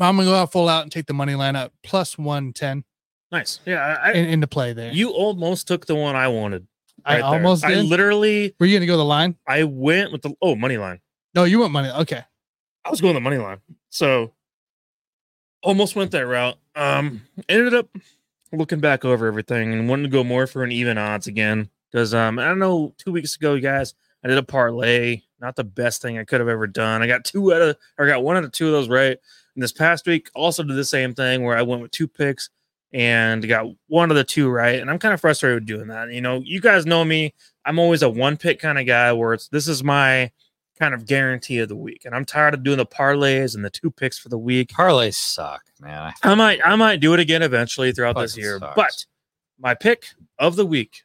I'm 0.00 0.16
gonna 0.16 0.28
go 0.28 0.34
out 0.34 0.52
full 0.52 0.68
out 0.68 0.82
and 0.82 0.90
take 0.90 1.06
the 1.06 1.14
money 1.14 1.34
line 1.34 1.56
up 1.56 1.72
plus 1.82 2.18
one 2.18 2.52
ten 2.52 2.84
Nice. 3.32 3.60
Yeah, 3.64 3.98
I, 4.02 4.10
I, 4.10 4.12
in, 4.12 4.28
into 4.28 4.46
play 4.46 4.74
there. 4.74 4.92
you 4.92 5.10
almost 5.10 5.66
took 5.66 5.86
the 5.86 5.94
one 5.94 6.14
I 6.14 6.28
wanted. 6.28 6.66
I 7.04 7.14
right 7.14 7.20
there. 7.22 7.24
almost 7.24 7.64
I 7.64 7.80
literally, 7.80 8.54
Were 8.60 8.66
you 8.66 8.76
gonna 8.76 8.86
go 8.86 8.98
the 8.98 9.04
line? 9.04 9.36
I 9.48 9.64
went 9.64 10.12
with 10.12 10.20
the 10.20 10.34
oh 10.42 10.54
money 10.54 10.76
line. 10.76 11.00
No, 11.34 11.44
you 11.44 11.60
went 11.60 11.72
money. 11.72 11.88
Okay. 11.88 12.22
I 12.84 12.90
was 12.90 13.00
going 13.00 13.14
the 13.14 13.20
money 13.20 13.38
line. 13.38 13.58
So 13.90 14.32
almost 15.62 15.96
went 15.96 16.10
that 16.12 16.26
route. 16.26 16.58
Um 16.74 17.22
ended 17.48 17.74
up 17.74 17.88
looking 18.52 18.80
back 18.80 19.04
over 19.04 19.26
everything 19.26 19.72
and 19.72 19.88
wanted 19.88 20.04
to 20.04 20.08
go 20.08 20.24
more 20.24 20.46
for 20.46 20.62
an 20.64 20.72
even 20.72 20.98
odds 20.98 21.26
again. 21.26 21.68
Because 21.90 22.14
um 22.14 22.38
I 22.38 22.46
don't 22.46 22.58
know, 22.58 22.94
two 22.98 23.12
weeks 23.12 23.36
ago, 23.36 23.54
you 23.54 23.60
guys, 23.60 23.94
I 24.24 24.28
did 24.28 24.38
a 24.38 24.42
parlay. 24.42 25.22
Not 25.40 25.56
the 25.56 25.64
best 25.64 26.02
thing 26.02 26.18
I 26.18 26.24
could 26.24 26.40
have 26.40 26.48
ever 26.48 26.66
done. 26.66 27.02
I 27.02 27.06
got 27.06 27.24
two 27.24 27.52
out 27.52 27.62
of 27.62 27.76
or 27.98 28.06
I 28.06 28.08
got 28.08 28.22
one 28.22 28.36
out 28.36 28.44
of 28.44 28.52
two 28.52 28.66
of 28.66 28.72
those 28.72 28.88
right. 28.88 29.18
And 29.54 29.62
this 29.62 29.72
past 29.72 30.06
week 30.06 30.30
also 30.34 30.62
did 30.62 30.76
the 30.76 30.84
same 30.84 31.14
thing 31.14 31.42
where 31.42 31.56
I 31.56 31.62
went 31.62 31.82
with 31.82 31.90
two 31.90 32.08
picks 32.08 32.48
and 32.92 33.46
got 33.48 33.66
one 33.88 34.10
of 34.10 34.16
the 34.16 34.24
two 34.24 34.50
right. 34.50 34.80
And 34.80 34.90
I'm 34.90 34.98
kind 34.98 35.14
of 35.14 35.20
frustrated 35.20 35.62
with 35.62 35.66
doing 35.66 35.88
that. 35.88 36.12
You 36.12 36.20
know, 36.20 36.42
you 36.44 36.60
guys 36.60 36.86
know 36.86 37.04
me. 37.04 37.34
I'm 37.64 37.78
always 37.78 38.02
a 38.02 38.08
one 38.08 38.36
pick 38.36 38.60
kind 38.60 38.78
of 38.78 38.86
guy 38.86 39.12
where 39.12 39.34
it's 39.34 39.48
this 39.48 39.68
is 39.68 39.82
my 39.82 40.30
kind 40.78 40.94
of 40.94 41.06
guarantee 41.06 41.58
of 41.58 41.68
the 41.68 41.76
week. 41.76 42.04
And 42.04 42.14
I'm 42.14 42.24
tired 42.24 42.54
of 42.54 42.62
doing 42.62 42.78
the 42.78 42.86
parlays 42.86 43.54
and 43.54 43.64
the 43.64 43.70
two 43.70 43.90
picks 43.90 44.18
for 44.18 44.28
the 44.28 44.38
week. 44.38 44.70
Parlays 44.70 45.14
suck, 45.14 45.62
man. 45.80 46.12
I 46.22 46.34
might 46.34 46.60
I 46.64 46.76
might 46.76 47.00
do 47.00 47.14
it 47.14 47.20
again 47.20 47.42
eventually 47.42 47.92
throughout 47.92 48.16
this 48.16 48.36
year. 48.36 48.58
sucks. 48.58 48.74
But 48.74 49.06
my 49.58 49.74
pick 49.74 50.06
of 50.38 50.56
the 50.56 50.66
week 50.66 51.02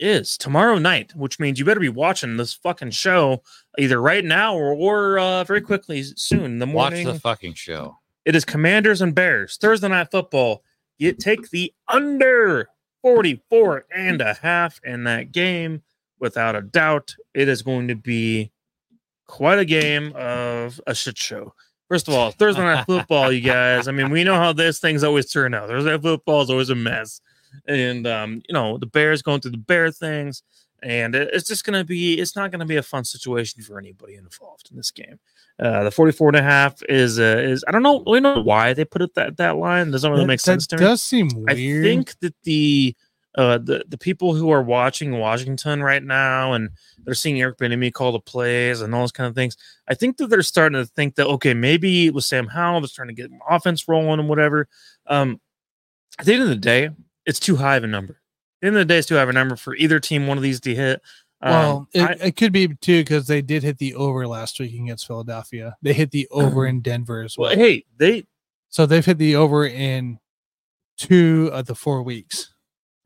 is 0.00 0.38
tomorrow 0.38 0.78
night, 0.78 1.14
which 1.14 1.40
means 1.40 1.58
you 1.58 1.64
better 1.64 1.80
be 1.80 1.88
watching 1.88 2.36
this 2.36 2.54
fucking 2.54 2.90
show 2.90 3.42
either 3.78 4.00
right 4.00 4.24
now 4.24 4.56
or, 4.56 4.72
or 4.72 5.18
uh, 5.18 5.44
very 5.44 5.60
quickly 5.60 6.02
soon 6.02 6.44
in 6.44 6.58
the 6.58 6.66
morning. 6.66 7.06
Watch 7.06 7.14
the 7.14 7.20
fucking 7.20 7.54
show. 7.54 7.98
It 8.24 8.36
is 8.36 8.44
Commanders 8.44 9.00
and 9.00 9.14
Bears 9.14 9.56
Thursday 9.56 9.88
night 9.88 10.10
football. 10.10 10.62
You 10.98 11.12
take 11.12 11.50
the 11.50 11.72
under 11.88 12.68
44 13.02 13.86
and 13.94 14.20
a 14.20 14.34
half 14.34 14.80
in 14.84 15.04
that 15.04 15.32
game 15.32 15.82
without 16.18 16.56
a 16.56 16.62
doubt. 16.62 17.14
It 17.34 17.48
is 17.48 17.62
going 17.62 17.88
to 17.88 17.94
be 17.94 18.52
quite 19.28 19.60
a 19.60 19.64
game 19.64 20.12
of 20.16 20.80
a 20.88 20.94
shit 20.94 21.16
show. 21.16 21.54
First 21.88 22.08
of 22.08 22.14
all, 22.14 22.32
Thursday 22.32 22.62
night 22.62 22.84
football, 22.86 23.30
you 23.32 23.40
guys. 23.40 23.86
I 23.86 23.92
mean, 23.92 24.10
we 24.10 24.24
know 24.24 24.34
how 24.34 24.52
this 24.52 24.80
things 24.80 25.04
always 25.04 25.30
turn 25.30 25.54
out. 25.54 25.68
Thursday 25.68 25.90
night 25.92 26.02
football 26.02 26.42
is 26.42 26.50
always 26.50 26.70
a 26.70 26.74
mess. 26.74 27.20
And 27.66 28.06
um, 28.06 28.42
you 28.48 28.52
know, 28.52 28.76
the 28.78 28.86
Bears 28.86 29.22
going 29.22 29.40
through 29.40 29.52
the 29.52 29.56
bear 29.58 29.90
things, 29.90 30.42
and 30.82 31.14
it's 31.14 31.48
just 31.48 31.64
gonna 31.64 31.82
be 31.84 32.18
it's 32.20 32.36
not 32.36 32.50
gonna 32.50 32.66
be 32.66 32.76
a 32.76 32.82
fun 32.82 33.04
situation 33.04 33.62
for 33.62 33.78
anybody 33.78 34.16
involved 34.16 34.68
in 34.70 34.76
this 34.76 34.90
game. 34.90 35.18
Uh, 35.58 35.82
the 35.84 35.90
44 35.90 36.28
and 36.28 36.36
a 36.36 36.42
half 36.42 36.82
is 36.90 37.18
uh, 37.18 37.40
is 37.42 37.64
I 37.66 37.72
don't 37.72 37.82
know 37.82 38.02
really 38.06 38.20
know 38.20 38.42
why 38.42 38.74
they 38.74 38.84
put 38.84 39.00
it 39.02 39.14
that 39.14 39.38
that 39.38 39.56
line. 39.56 39.90
Doesn't 39.90 40.10
really 40.10 40.24
That- 40.24 40.28
make 40.28 40.40
sense 40.40 40.66
to 40.68 40.76
me. 40.76 40.80
does 40.84 41.00
seem 41.00 41.28
weird. 41.34 41.50
I 41.50 41.54
think 41.54 42.18
that 42.20 42.34
the 42.44 42.94
uh 43.38 43.56
the, 43.56 43.84
the 43.88 43.96
people 43.96 44.34
who 44.34 44.50
are 44.50 44.62
watching 44.62 45.18
Washington 45.18 45.82
right 45.82 46.02
now 46.02 46.52
and 46.52 46.68
they're 47.04 47.14
seeing 47.14 47.40
Eric 47.40 47.56
Bieniemy 47.56 47.92
call 47.94 48.12
the 48.12 48.20
plays 48.20 48.82
and 48.82 48.94
all 48.94 49.00
those 49.02 49.12
kind 49.12 49.28
of 49.28 49.34
things. 49.34 49.56
I 49.88 49.94
think 49.94 50.16
that 50.18 50.26
they're 50.28 50.42
starting 50.42 50.78
to 50.78 50.84
think 50.84 51.14
that 51.14 51.26
okay, 51.28 51.54
maybe 51.54 52.06
it 52.06 52.12
was 52.14 52.26
Sam 52.26 52.48
Howell 52.48 52.80
was 52.82 52.92
trying 52.92 53.08
to 53.08 53.14
get 53.14 53.30
offense 53.48 53.88
rolling 53.88 54.20
and 54.20 54.28
whatever. 54.28 54.68
Um 55.06 55.40
at 56.18 56.26
the 56.26 56.34
end 56.34 56.42
of 56.42 56.48
the 56.48 56.56
day, 56.56 56.90
it's 57.24 57.38
too 57.40 57.56
high 57.56 57.76
of 57.76 57.84
a 57.84 57.86
number. 57.86 58.14
At 58.14 58.60
the 58.62 58.66
end 58.66 58.76
of 58.76 58.80
the 58.80 58.92
day, 58.92 58.98
it's 58.98 59.06
too 59.08 59.14
high 59.14 59.22
of 59.22 59.28
a 59.28 59.32
number 59.32 59.54
for 59.56 59.74
either 59.76 60.00
team, 60.00 60.26
one 60.26 60.36
of 60.36 60.42
these 60.42 60.60
to 60.62 60.74
hit. 60.74 61.00
Um, 61.40 61.52
Well, 61.52 61.88
it, 61.94 62.02
I- 62.02 62.26
it 62.26 62.36
could 62.36 62.52
be 62.52 62.66
too 62.74 63.02
because 63.02 63.28
they 63.28 63.40
did 63.40 63.62
hit 63.62 63.78
the 63.78 63.94
over 63.94 64.26
last 64.26 64.58
week 64.58 64.74
against 64.74 65.06
Philadelphia. 65.06 65.76
They 65.80 65.92
hit 65.92 66.10
the 66.10 66.26
over 66.32 66.66
in 66.66 66.80
Denver 66.80 67.22
as 67.22 67.38
well. 67.38 67.50
well, 67.50 67.58
hey, 67.58 67.84
they 67.96 68.26
So 68.68 68.84
they've 68.84 69.06
hit 69.06 69.18
the 69.18 69.36
over 69.36 69.64
in 69.64 70.18
two 70.96 71.50
of 71.52 71.66
the 71.66 71.76
four 71.76 72.02
weeks. 72.02 72.52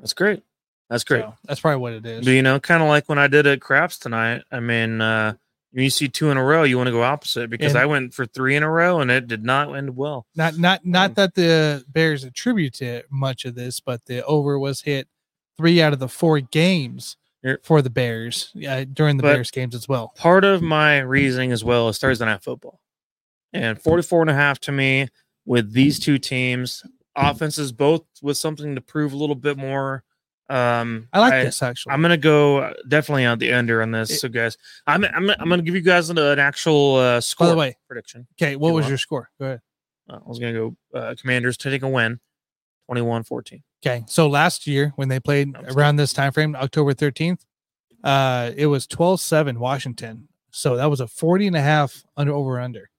That's 0.03 0.13
great. 0.13 0.43
That's 0.91 1.05
great. 1.05 1.23
So 1.23 1.35
that's 1.45 1.61
probably 1.61 1.81
what 1.81 1.95
it 1.95 2.05
is. 2.05 2.27
But, 2.27 2.33
you 2.33 2.43
know, 2.43 2.61
kind 2.61 2.83
of 2.83 2.89
like 2.91 3.09
when 3.09 3.19
I 3.19 3.27
did 3.29 3.47
at 3.47 3.63
craps 3.63 3.99
tonight. 3.99 4.43
I 4.53 4.61
mean, 4.61 5.01
uh, 5.01 5.33
when 5.71 5.85
you 5.85 5.89
see 5.91 6.09
two 6.09 6.31
in 6.31 6.37
a 6.37 6.45
row, 6.45 6.65
you 6.65 6.77
want 6.77 6.89
to 6.89 6.93
go 6.93 7.03
opposite 7.03 7.49
because 7.49 7.73
And- 7.73 7.81
I 7.81 7.87
went 7.87 8.13
for 8.13 8.27
three 8.27 8.57
in 8.57 8.63
a 8.63 8.69
row 8.71 9.01
and 9.01 9.11
it 9.11 9.27
did 9.27 9.43
not 9.43 9.75
end 9.75 9.97
well. 9.97 10.27
Not 10.37 10.59
not 10.59 10.85
not 10.85 11.15
that 11.15 11.35
the 11.35 11.83
Bears 11.89 12.25
attribute 12.25 12.75
to 12.75 13.05
much 13.11 13.47
of 13.47 13.55
this, 13.55 13.81
but 13.81 14.05
the 14.05 14.23
over 14.27 14.59
was 14.59 14.83
hit 14.83 15.09
three 15.57 15.81
out 15.81 15.95
of 15.95 15.99
the 15.99 16.09
four 16.09 16.41
games 16.41 17.17
for 17.63 17.81
the 17.81 17.89
Bears 17.91 18.53
uh, 18.69 18.85
during 18.93 19.17
the 19.17 19.23
But- 19.23 19.33
Bears 19.35 19.51
games 19.51 19.75
as 19.75 19.89
well. 19.89 20.13
Part 20.17 20.45
of 20.45 20.61
my 20.61 20.99
reasoning 20.99 21.53
as 21.53 21.65
well 21.65 21.89
is 21.89 21.99
Thursday 21.99 22.27
night 22.27 22.43
football. 22.43 22.81
And 23.55 23.81
44 23.81 24.23
and 24.23 24.31
a 24.31 24.35
half 24.35 24.59
to 24.61 24.73
me 24.73 25.09
with 25.47 25.73
these 25.73 25.99
two 25.99 26.19
teams, 26.19 26.85
offenses 27.17 27.73
both 27.73 28.05
with 28.23 28.37
something 28.37 28.75
to 28.75 28.81
prove 28.81 29.13
a 29.13 29.17
little 29.17 29.35
bit 29.35 29.57
more. 29.57 30.05
Um, 30.49 31.09
I 31.13 31.21
like 31.21 31.45
this 31.45 31.63
actually. 31.63 31.93
I'm 31.93 32.03
gonna 32.03 32.17
go 32.17 32.59
uh, 32.59 32.73
definitely 32.89 33.25
on 33.25 33.39
the 33.39 33.53
under 33.53 33.81
on 33.83 33.91
this. 33.91 34.11
It- 34.11 34.19
so, 34.19 34.29
guys, 34.29 34.57
I'm 34.87 35.05
I'm, 35.05 35.31
I'm 35.31 35.49
gonna 35.49 35.63
give 35.63 35.75
you 35.75 35.81
guys 35.81 36.11
an, 36.11 36.19
an 36.19 36.39
actual 36.39 36.97
uh, 36.97 37.21
score 37.21 37.47
By 37.47 37.51
the 37.53 37.57
way, 37.57 37.77
prediction. 37.89 38.27
okay, 38.41 38.57
what 38.57 38.75
was 38.75 38.83
want? 38.83 38.91
your 38.91 38.99
score? 38.99 39.31
Go 39.39 39.47
ahead. 39.47 39.61
Uh, 40.11 40.17
I 40.17 40.29
was 40.29 40.39
gonna 40.39 40.53
go 40.53 40.77
uh, 40.95 41.15
Commanders 41.19 41.57
to 41.59 41.71
take 41.71 41.83
a 41.83 41.89
win, 41.89 42.21
21-14. 42.91 43.63
Okay, 43.85 44.05
so 44.07 44.29
last 44.29 44.67
year 44.67 44.93
when 44.97 45.09
they 45.09 45.21
played 45.21 45.55
around 45.75 45.97
this 45.97 46.13
time 46.13 46.33
frame, 46.33 46.55
October 46.55 46.93
13th, 46.93 47.41
uh, 48.05 48.51
it 48.57 48.67
was 48.67 48.87
12-7 48.87 49.57
Washington. 49.59 50.29
So 50.51 50.77
that 50.77 50.91
was 50.91 51.01
a 51.01 51.07
40 51.09 51.47
and 51.47 51.57
a 51.57 51.63
half 51.63 52.05
under 52.17 52.33
over 52.33 52.61
under. 52.61 52.91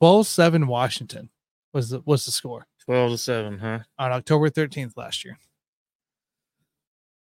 12-7 0.00 0.66
Washington 0.66 1.28
was 1.72 1.90
the 1.90 2.00
was 2.04 2.24
the 2.24 2.32
score 2.32 2.66
12 2.84 3.12
to 3.12 3.18
7, 3.18 3.58
huh? 3.58 3.78
on 3.98 4.12
October 4.12 4.50
13th 4.50 4.96
last 4.96 5.24
year. 5.24 5.38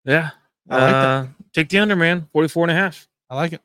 Yeah. 0.05 0.31
I 0.69 0.75
like 0.75 0.91
that. 0.91 1.05
uh, 1.05 1.25
take 1.53 1.69
the 1.69 1.79
under, 1.79 1.95
man. 1.95 2.27
44 2.31 2.65
and 2.65 2.71
a 2.71 2.75
half. 2.75 3.07
I 3.29 3.35
like 3.35 3.53
it. 3.53 3.61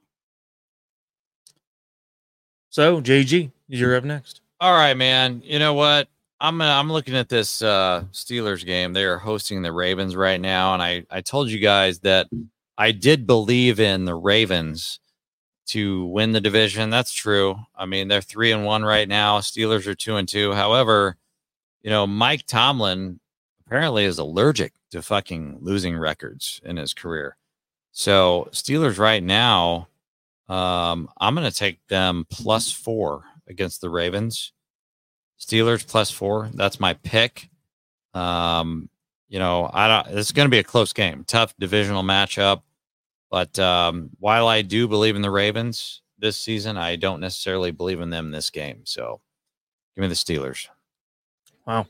So 2.71 3.01
JG, 3.01 3.53
you're 3.69 3.95
up 3.97 4.05
next. 4.05 4.41
All 4.61 4.73
right, 4.73 4.97
man. 4.97 5.43
You 5.45 5.59
know 5.59 5.75
what? 5.75 6.09
I'm 6.41 6.61
uh, 6.61 6.65
I'm 6.65 6.91
looking 6.91 7.15
at 7.15 7.29
this 7.29 7.63
uh, 7.63 8.05
Steelers 8.13 8.67
game. 8.67 8.93
They 8.93 9.05
are 9.05 9.19
hosting 9.19 9.63
the 9.63 9.73
Ravens 9.73 10.17
right 10.17 10.41
now, 10.41 10.75
and 10.75 10.83
I 10.83 11.05
I 11.11 11.21
told 11.21 11.51
you 11.51 11.59
guys 11.59 12.01
that 12.01 12.27
I 12.77 12.91
did 12.91 13.27
believe 13.27 13.79
in 13.79 14.05
the 14.05 14.15
Ravens 14.15 14.99
to 15.67 16.05
win 16.07 16.33
the 16.33 16.41
division. 16.41 16.91
That's 16.91 17.13
true. 17.13 17.57
I 17.77 17.87
mean, 17.87 18.09
they're 18.09 18.21
three 18.21 18.51
and 18.53 18.65
one 18.65 18.85
right 18.85 19.09
now. 19.09 19.39
Steelers 19.39 19.87
are 19.87 19.95
two 19.95 20.17
and 20.17 20.29
two. 20.29 20.53
However, 20.53 21.17
you 21.85 21.91
know, 21.91 22.07
Mike 22.07 22.47
Tomlin 22.47 23.21
apparently 23.67 24.05
is 24.05 24.19
allergic 24.19 24.73
to 24.91 25.03
fucking 25.03 25.59
losing 25.61 25.97
records 25.97 26.61
in 26.65 26.79
his 26.79 26.95
career. 26.95 27.37
So 27.93 28.49
Steelers 28.53 28.99
right 28.99 29.23
now, 29.23 29.89
um, 30.49 31.11
I'm 31.21 31.35
going 31.35 31.49
to 31.49 31.57
take 31.57 31.87
them 31.89 32.27
plus 32.31 32.73
four 32.73 33.25
against 33.49 33.83
the 33.83 33.91
Ravens. 33.91 34.53
Steelers 35.39 35.87
plus 35.87 36.11
four. 36.11 36.49
That's 36.55 36.81
my 36.81 36.95
pick. 36.95 37.51
Um, 38.15 38.89
you 39.29 39.39
know, 39.39 39.71
I 39.73 39.89
don't. 39.89 40.19
It's 40.19 40.33
going 40.33 40.47
to 40.47 40.51
be 40.51 40.59
a 40.59 40.65
close 40.65 40.93
game, 40.93 41.25
tough 41.27 41.55
divisional 41.59 42.03
matchup. 42.03 42.63
But 43.31 43.59
um, 43.59 44.11
while 44.21 44.49
I 44.49 44.63
do 44.63 44.89
believe 44.89 45.17
in 45.17 45.23
the 45.23 45.31
Ravens 45.31 46.03
this 46.19 46.37
season, 46.37 46.77
I 46.79 46.97
don't 46.97 47.21
necessarily 47.21 47.73
believe 47.73 48.01
in 48.01 48.11
them 48.11 48.31
this 48.31 48.51
game. 48.51 48.83
So, 48.85 49.21
give 49.95 50.03
me 50.03 50.09
the 50.09 50.15
Steelers. 50.15 50.69
Wow, 51.67 51.87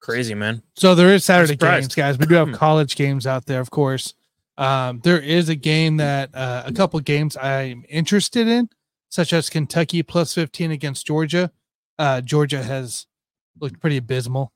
crazy 0.00 0.34
man. 0.34 0.62
So 0.76 0.94
there 0.94 1.12
is 1.14 1.24
Saturday 1.24 1.56
games, 1.56 1.94
guys. 1.94 2.18
We 2.18 2.26
do 2.26 2.34
have 2.34 2.52
college 2.58 2.96
games 2.96 3.26
out 3.26 3.46
there, 3.46 3.60
of 3.60 3.70
course. 3.70 4.14
Um, 4.56 5.00
there 5.04 5.20
is 5.20 5.48
a 5.48 5.54
game 5.54 5.98
that 5.98 6.34
uh, 6.34 6.64
a 6.66 6.72
couple 6.72 6.98
games 7.00 7.36
I'm 7.36 7.84
interested 7.88 8.48
in, 8.48 8.68
such 9.08 9.32
as 9.32 9.48
Kentucky 9.48 10.02
plus 10.02 10.34
15 10.34 10.70
against 10.72 11.06
Georgia. 11.06 11.52
Uh, 11.98 12.20
Georgia 12.20 12.62
has 12.62 13.06
looked 13.60 13.80
pretty 13.80 13.96
abysmal, 13.96 14.52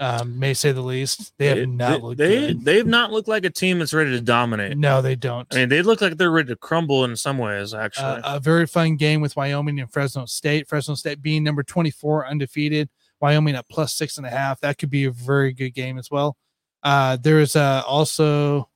um, 0.00 0.38
may 0.40 0.54
say 0.54 0.72
the 0.72 0.80
least. 0.82 1.32
They 1.38 1.46
have 1.46 1.68
not 1.68 2.02
looked 2.02 2.18
They 2.18 2.48
good. 2.48 2.64
they've 2.64 2.86
not 2.86 3.12
looked 3.12 3.28
like 3.28 3.44
a 3.44 3.50
team 3.50 3.78
that's 3.78 3.94
ready 3.94 4.10
to 4.10 4.20
dominate. 4.20 4.76
No, 4.76 5.00
they 5.00 5.14
don't. 5.16 5.46
I 5.52 5.58
mean, 5.58 5.68
they 5.68 5.82
look 5.82 6.00
like 6.00 6.16
they're 6.16 6.30
ready 6.32 6.48
to 6.48 6.56
crumble 6.56 7.04
in 7.04 7.14
some 7.16 7.38
ways. 7.38 7.72
Actually, 7.74 8.06
Uh, 8.22 8.36
a 8.36 8.40
very 8.40 8.66
fun 8.66 8.96
game 8.96 9.20
with 9.20 9.36
Wyoming 9.36 9.78
and 9.80 9.90
Fresno 9.90 10.26
State. 10.26 10.68
Fresno 10.68 10.94
State 10.96 11.22
being 11.22 11.42
number 11.44 11.62
24 11.62 12.26
undefeated, 12.26 12.88
Wyoming 13.20 13.54
at 13.54 13.68
plus 13.68 13.94
six 13.94 14.18
and 14.18 14.26
a 14.26 14.30
half. 14.30 14.60
That 14.60 14.78
could 14.78 14.90
be 14.90 15.04
a 15.04 15.10
very 15.10 15.52
good 15.52 15.70
game 15.70 15.98
as 15.98 16.10
well. 16.10 16.36
Uh, 16.82 17.16
there 17.16 17.40
is 17.40 17.56
uh, 17.56 17.82
also, 17.86 18.68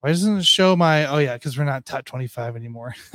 why 0.00 0.10
doesn't 0.10 0.38
it 0.38 0.44
show 0.44 0.76
my, 0.76 1.06
oh, 1.06 1.18
yeah, 1.18 1.34
because 1.34 1.58
we're 1.58 1.64
not 1.64 1.84
top 1.84 2.04
25 2.04 2.54
anymore. 2.56 2.94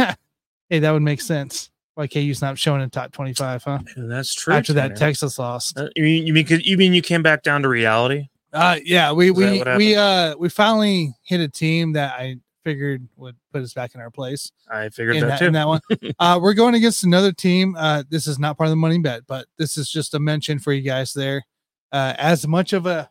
hey, 0.70 0.80
that 0.80 0.92
would 0.92 1.02
make 1.02 1.22
sense. 1.22 1.72
Why 1.96 2.08
KU's 2.08 2.42
not 2.42 2.58
showing 2.58 2.82
in 2.82 2.90
top 2.90 3.12
25, 3.12 3.64
huh? 3.64 3.80
Yeah, 3.98 4.04
that's 4.08 4.34
true. 4.34 4.54
After 4.54 4.74
that 4.74 4.96
Texas 4.96 5.38
loss. 5.38 5.76
Uh, 5.76 5.90
you 5.96 6.04
mean 6.04 6.26
you 6.26 6.34
mean 6.34 6.46
you 6.48 6.78
mean 6.78 6.94
you 6.94 7.02
came 7.02 7.22
back 7.22 7.44
down 7.44 7.62
to 7.64 7.68
reality? 7.68 8.30
Uh, 8.54 8.78
yeah, 8.86 9.12
we 9.12 9.32
we 9.32 9.62
we 9.76 9.96
uh 9.98 10.34
we 10.38 10.48
finally 10.48 11.14
hit 11.24 11.42
a 11.42 11.50
team 11.50 11.94
that 11.94 12.14
I 12.18 12.38
figured 12.70 13.08
would 13.16 13.36
put 13.52 13.64
us 13.64 13.74
back 13.74 13.96
in 13.96 14.02
our 14.02 14.12
place. 14.12 14.52
I 14.72 14.90
figured 14.90 15.16
in 15.16 15.22
that, 15.22 15.28
that, 15.28 15.40
too. 15.40 15.46
in 15.46 15.54
that 15.54 15.68
one. 15.68 15.82
uh, 16.20 16.40
we're 16.40 16.54
going 16.54 16.76
against 16.76 17.04
another 17.04 17.32
team. 17.32 17.76
Uh, 17.76 18.04
this 18.10 18.28
is 18.28 18.38
not 18.38 18.58
part 18.58 18.68
of 18.68 18.72
the 18.72 18.76
money 18.76 19.00
bet, 19.00 19.24
but 19.28 19.48
this 19.58 19.76
is 19.76 19.90
just 19.90 20.14
a 20.14 20.20
mention 20.20 20.60
for 20.60 20.72
you 20.72 20.84
guys 20.84 21.12
there. 21.14 21.44
Uh, 21.92 22.14
as 22.20 22.48
much 22.48 22.74
of 22.74 22.86
a 22.86 23.10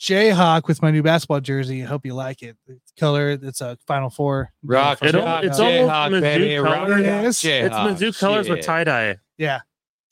Jayhawk 0.00 0.68
with 0.68 0.82
my 0.82 0.92
new 0.92 1.02
basketball 1.02 1.40
jersey, 1.40 1.82
I 1.82 1.86
hope 1.86 2.06
you 2.06 2.14
like 2.14 2.42
it. 2.42 2.56
It's 2.68 2.92
color, 2.96 3.30
it's 3.30 3.60
a 3.60 3.76
Final 3.88 4.08
Four. 4.08 4.52
Rock, 4.62 5.02
It 5.02 5.16
al- 5.16 5.24
Rock, 5.24 5.44
it's 5.44 5.58
Jayhawk, 5.58 5.90
almost 5.90 6.22
Mizzou 6.22 6.38
baby, 6.38 6.62
colors. 6.62 7.00
It 7.00 7.06
is. 7.06 7.36
Jayhawk, 7.38 7.64
it's 7.88 8.02
Mizzou 8.02 8.20
colors 8.20 8.48
with 8.48 8.64
tie 8.64 8.84
dye. 8.84 9.16
Yeah. 9.36 9.60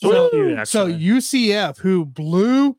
So, 0.03 0.31
So, 0.31 0.65
so 0.65 0.89
UCF, 0.89 1.79
who 1.79 2.05
blew 2.07 2.77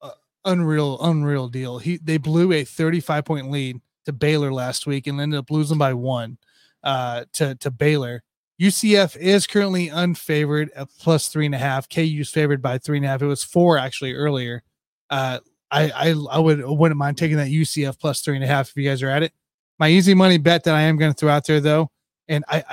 uh, 0.00 0.10
unreal, 0.44 0.98
unreal 1.00 1.48
deal. 1.48 1.78
He 1.78 1.96
they 1.96 2.18
blew 2.18 2.52
a 2.52 2.62
35 2.62 3.24
point 3.24 3.50
lead 3.50 3.80
to 4.08 4.12
Baylor 4.12 4.50
last 4.50 4.86
week 4.86 5.06
and 5.06 5.20
ended 5.20 5.38
up 5.38 5.50
losing 5.50 5.76
by 5.76 5.92
one 5.92 6.38
uh, 6.82 7.26
to 7.34 7.54
to 7.56 7.70
Baylor. 7.70 8.22
UCF 8.60 9.16
is 9.18 9.46
currently 9.46 9.88
unfavored 9.88 10.70
at 10.74 10.88
plus 10.98 11.28
three 11.28 11.44
and 11.44 11.54
a 11.54 11.58
half. 11.58 11.88
KU's 11.88 12.30
favored 12.30 12.62
by 12.62 12.78
three 12.78 12.96
and 12.96 13.04
a 13.04 13.08
half. 13.08 13.20
It 13.20 13.26
was 13.26 13.44
four 13.44 13.76
actually 13.76 14.14
earlier. 14.14 14.62
Uh, 15.10 15.40
I 15.70 15.90
I 15.90 16.14
I 16.30 16.38
would 16.38 16.64
wouldn't 16.64 16.98
mind 16.98 17.18
taking 17.18 17.36
that 17.36 17.48
UCF 17.48 18.00
plus 18.00 18.22
three 18.22 18.34
and 18.34 18.42
a 18.42 18.48
half 18.48 18.70
if 18.70 18.76
you 18.76 18.88
guys 18.88 19.02
are 19.02 19.10
at 19.10 19.22
it. 19.22 19.32
My 19.78 19.90
easy 19.90 20.14
money 20.14 20.38
bet 20.38 20.64
that 20.64 20.74
I 20.74 20.82
am 20.82 20.96
going 20.96 21.12
to 21.12 21.16
throw 21.16 21.30
out 21.30 21.46
there 21.46 21.60
though, 21.60 21.90
and 22.26 22.44
I 22.48 22.64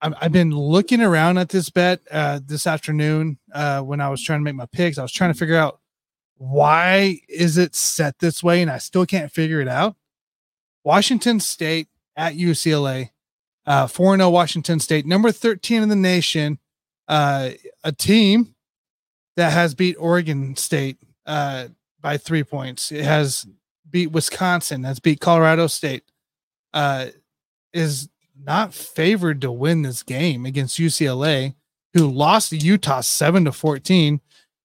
I 0.00 0.12
I've, 0.20 0.30
been 0.30 0.52
looking 0.52 1.00
around 1.00 1.38
at 1.38 1.48
this 1.48 1.70
bet 1.70 2.00
uh, 2.12 2.38
this 2.44 2.68
afternoon 2.68 3.38
uh, 3.52 3.80
when 3.80 4.00
I 4.00 4.08
was 4.08 4.22
trying 4.22 4.38
to 4.38 4.44
make 4.44 4.54
my 4.54 4.66
picks. 4.66 4.98
I 4.98 5.02
was 5.02 5.10
trying 5.10 5.32
to 5.32 5.38
figure 5.38 5.56
out 5.56 5.80
why 6.36 7.18
is 7.28 7.58
it 7.58 7.74
set 7.74 8.20
this 8.20 8.42
way, 8.42 8.62
and 8.62 8.70
I 8.70 8.78
still 8.78 9.04
can't 9.04 9.32
figure 9.32 9.60
it 9.60 9.66
out. 9.66 9.96
Washington 10.86 11.40
State 11.40 11.88
at 12.14 12.34
UCLA, 12.34 13.10
uh, 13.66 13.88
4 13.88 14.16
0 14.16 14.30
Washington 14.30 14.78
State, 14.78 15.04
number 15.04 15.32
13 15.32 15.82
in 15.82 15.88
the 15.88 15.96
nation, 15.96 16.60
uh, 17.08 17.50
a 17.82 17.90
team 17.90 18.54
that 19.34 19.52
has 19.52 19.74
beat 19.74 19.96
Oregon 19.98 20.54
State 20.54 20.98
uh, 21.26 21.66
by 22.00 22.16
three 22.16 22.44
points. 22.44 22.92
It 22.92 23.04
has 23.04 23.44
beat 23.90 24.12
Wisconsin, 24.12 24.84
has 24.84 25.00
beat 25.00 25.18
Colorado 25.18 25.66
State, 25.66 26.04
uh, 26.72 27.06
is 27.72 28.08
not 28.40 28.72
favored 28.72 29.40
to 29.40 29.50
win 29.50 29.82
this 29.82 30.04
game 30.04 30.46
against 30.46 30.78
UCLA, 30.78 31.56
who 31.94 32.08
lost 32.08 32.50
to 32.50 32.56
Utah 32.56 33.00
7 33.00 33.46
to 33.46 33.50
14, 33.50 34.20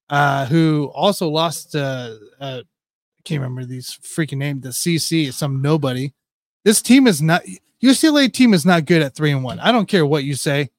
uh, 0.10 0.45
who 0.45 0.91
also 0.93 1.27
lost 1.27 1.72
to, 1.72 2.19
uh, 2.39 2.61
I 3.22 3.30
can't 3.30 3.41
remember 3.41 3.65
these 3.65 3.99
freaking 4.02 4.39
names, 4.39 4.64
the 4.64 4.69
CC, 4.69 5.31
some 5.31 5.61
nobody. 5.61 6.11
This 6.65 6.81
team 6.81 7.06
is 7.06 7.22
not, 7.22 7.43
UCLA 7.84 8.34
team 8.34 8.52
is 8.56 8.65
not 8.65 8.85
good 8.85 9.03
at 9.03 9.14
3 9.14 9.31
and 9.31 9.43
1. 9.43 9.60
I 9.60 9.72
don't 9.72 9.88
care 9.88 10.07
what 10.07 10.23
you 10.23 10.34
say. 10.34 10.72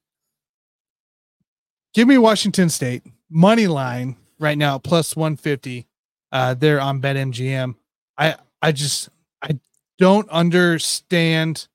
Give 1.93 2.05
me 2.05 2.17
Washington 2.17 2.69
State 2.69 3.03
money 3.29 3.67
line 3.67 4.17
right 4.39 4.57
now 4.57 4.77
plus 4.77 5.15
150 5.15 5.87
uh 6.33 6.53
they're 6.53 6.81
on 6.81 7.01
BetMGM. 7.01 7.75
I 8.17 8.35
I 8.61 8.71
just 8.73 9.09
I 9.41 9.59
don't 9.97 10.29
understand 10.29 11.67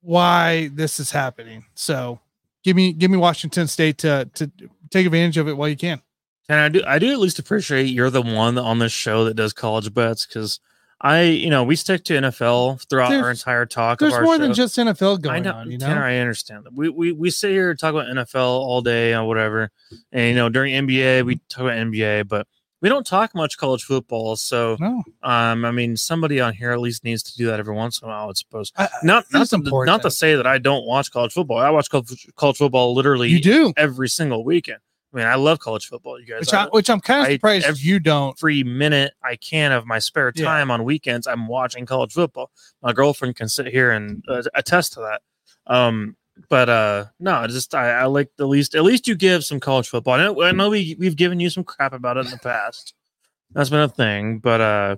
why 0.00 0.68
this 0.72 1.00
is 1.00 1.10
happening. 1.10 1.64
So 1.74 2.20
give 2.62 2.76
me 2.76 2.92
give 2.92 3.10
me 3.10 3.16
Washington 3.16 3.66
State 3.66 3.98
to 3.98 4.30
to 4.34 4.50
take 4.90 5.06
advantage 5.06 5.38
of 5.38 5.48
it 5.48 5.56
while 5.56 5.68
you 5.68 5.76
can. 5.76 6.00
And 6.48 6.60
I 6.60 6.68
do 6.68 6.82
I 6.86 6.98
do 6.98 7.12
at 7.12 7.18
least 7.18 7.38
appreciate 7.38 7.84
you're 7.84 8.10
the 8.10 8.22
one 8.22 8.56
on 8.56 8.78
this 8.78 8.92
show 8.92 9.24
that 9.24 9.34
does 9.34 9.52
college 9.52 9.92
bets 9.92 10.24
because 10.24 10.60
I 11.00 11.22
you 11.22 11.50
know 11.50 11.62
we 11.62 11.76
stick 11.76 12.04
to 12.04 12.14
NFL 12.14 12.88
throughout 12.88 13.12
our 13.12 13.30
entire 13.30 13.66
talk. 13.66 13.98
There's 13.98 14.14
of 14.14 14.18
our 14.18 14.24
more 14.24 14.36
show. 14.36 14.42
than 14.42 14.54
just 14.54 14.76
NFL 14.76 15.18
I 15.18 15.20
going 15.20 15.42
know, 15.44 15.52
on, 15.52 15.70
you 15.70 15.78
know. 15.78 15.86
Tanner, 15.86 16.04
I 16.04 16.16
understand 16.18 16.64
that. 16.64 16.72
We, 16.72 16.88
we 16.88 17.12
we 17.12 17.30
sit 17.30 17.50
here 17.50 17.70
and 17.70 17.78
talk 17.78 17.94
about 17.94 18.06
NFL 18.06 18.46
all 18.46 18.80
day 18.80 19.14
or 19.14 19.24
whatever, 19.26 19.70
and 20.10 20.28
you 20.28 20.34
know 20.34 20.48
during 20.48 20.74
NBA 20.74 21.24
we 21.24 21.36
talk 21.48 21.64
about 21.64 21.74
NBA, 21.74 22.26
but 22.26 22.48
we 22.80 22.88
don't 22.88 23.06
talk 23.06 23.34
much 23.34 23.58
college 23.58 23.84
football. 23.84 24.34
So 24.36 24.76
no, 24.80 25.04
um, 25.22 25.64
I 25.64 25.70
mean 25.70 25.96
somebody 25.96 26.40
on 26.40 26.54
here 26.54 26.72
at 26.72 26.80
least 26.80 27.04
needs 27.04 27.22
to 27.24 27.36
do 27.36 27.46
that 27.46 27.60
every 27.60 27.74
once 27.74 28.00
in 28.00 28.08
a 28.08 28.10
while. 28.10 28.30
I 28.30 28.32
suppose 28.32 28.72
I, 28.76 28.88
not 29.02 29.26
not 29.32 29.48
to, 29.48 29.54
important. 29.54 29.94
not 29.94 30.02
to 30.02 30.10
say 30.10 30.34
that 30.34 30.46
I 30.46 30.58
don't 30.58 30.86
watch 30.86 31.12
college 31.12 31.32
football. 31.32 31.58
I 31.58 31.70
watch 31.70 31.90
college, 31.90 32.26
college 32.36 32.56
football 32.56 32.94
literally 32.94 33.28
you 33.28 33.40
do, 33.40 33.72
every 33.76 34.08
single 34.08 34.44
weekend. 34.44 34.78
I 35.12 35.16
mean, 35.16 35.26
I 35.26 35.36
love 35.36 35.58
college 35.58 35.86
football. 35.86 36.20
You 36.20 36.26
guys, 36.26 36.40
which 36.40 36.52
I, 36.54 36.66
which 36.66 36.90
I'm 36.90 37.00
kind 37.00 37.22
of 37.22 37.28
I- 37.28 37.32
surprised 37.34 37.66
every- 37.66 37.80
you 37.80 37.98
don't. 37.98 38.36
every 38.38 38.62
minute 38.62 39.14
I 39.24 39.36
can 39.36 39.72
of 39.72 39.86
my 39.86 39.98
spare 39.98 40.32
Yeah. 40.34 40.44
time 40.44 40.70
on 40.70 40.84
weekends, 40.84 41.26
I'm 41.26 41.48
watching 41.48 41.86
college 41.86 42.12
football. 42.12 42.50
My 42.82 42.92
girlfriend 42.92 43.36
can 43.36 43.48
sit 43.48 43.66
here 43.68 43.90
and 43.90 44.22
uh, 44.28 44.42
attest 44.54 44.92
to 44.94 45.00
that. 45.00 45.22
Um, 45.66 46.16
but 46.50 46.68
uh, 46.68 47.06
no, 47.18 47.46
just 47.46 47.74
I, 47.74 47.90
I 47.90 48.04
like 48.04 48.28
the 48.36 48.46
least. 48.46 48.74
At 48.74 48.84
least 48.84 49.08
you 49.08 49.14
give 49.16 49.44
some 49.44 49.58
college 49.60 49.88
football. 49.88 50.14
I 50.14 50.18
know, 50.24 50.42
I 50.42 50.52
know 50.52 50.70
we 50.70 50.94
we've 50.98 51.16
given 51.16 51.40
you 51.40 51.50
some 51.50 51.64
crap 51.64 51.92
about 51.92 52.16
it 52.16 52.26
in 52.26 52.30
the 52.30 52.38
past. 52.38 52.94
That's 53.52 53.70
been 53.70 53.80
a 53.80 53.88
thing, 53.88 54.38
but 54.38 54.60
uh, 54.60 54.96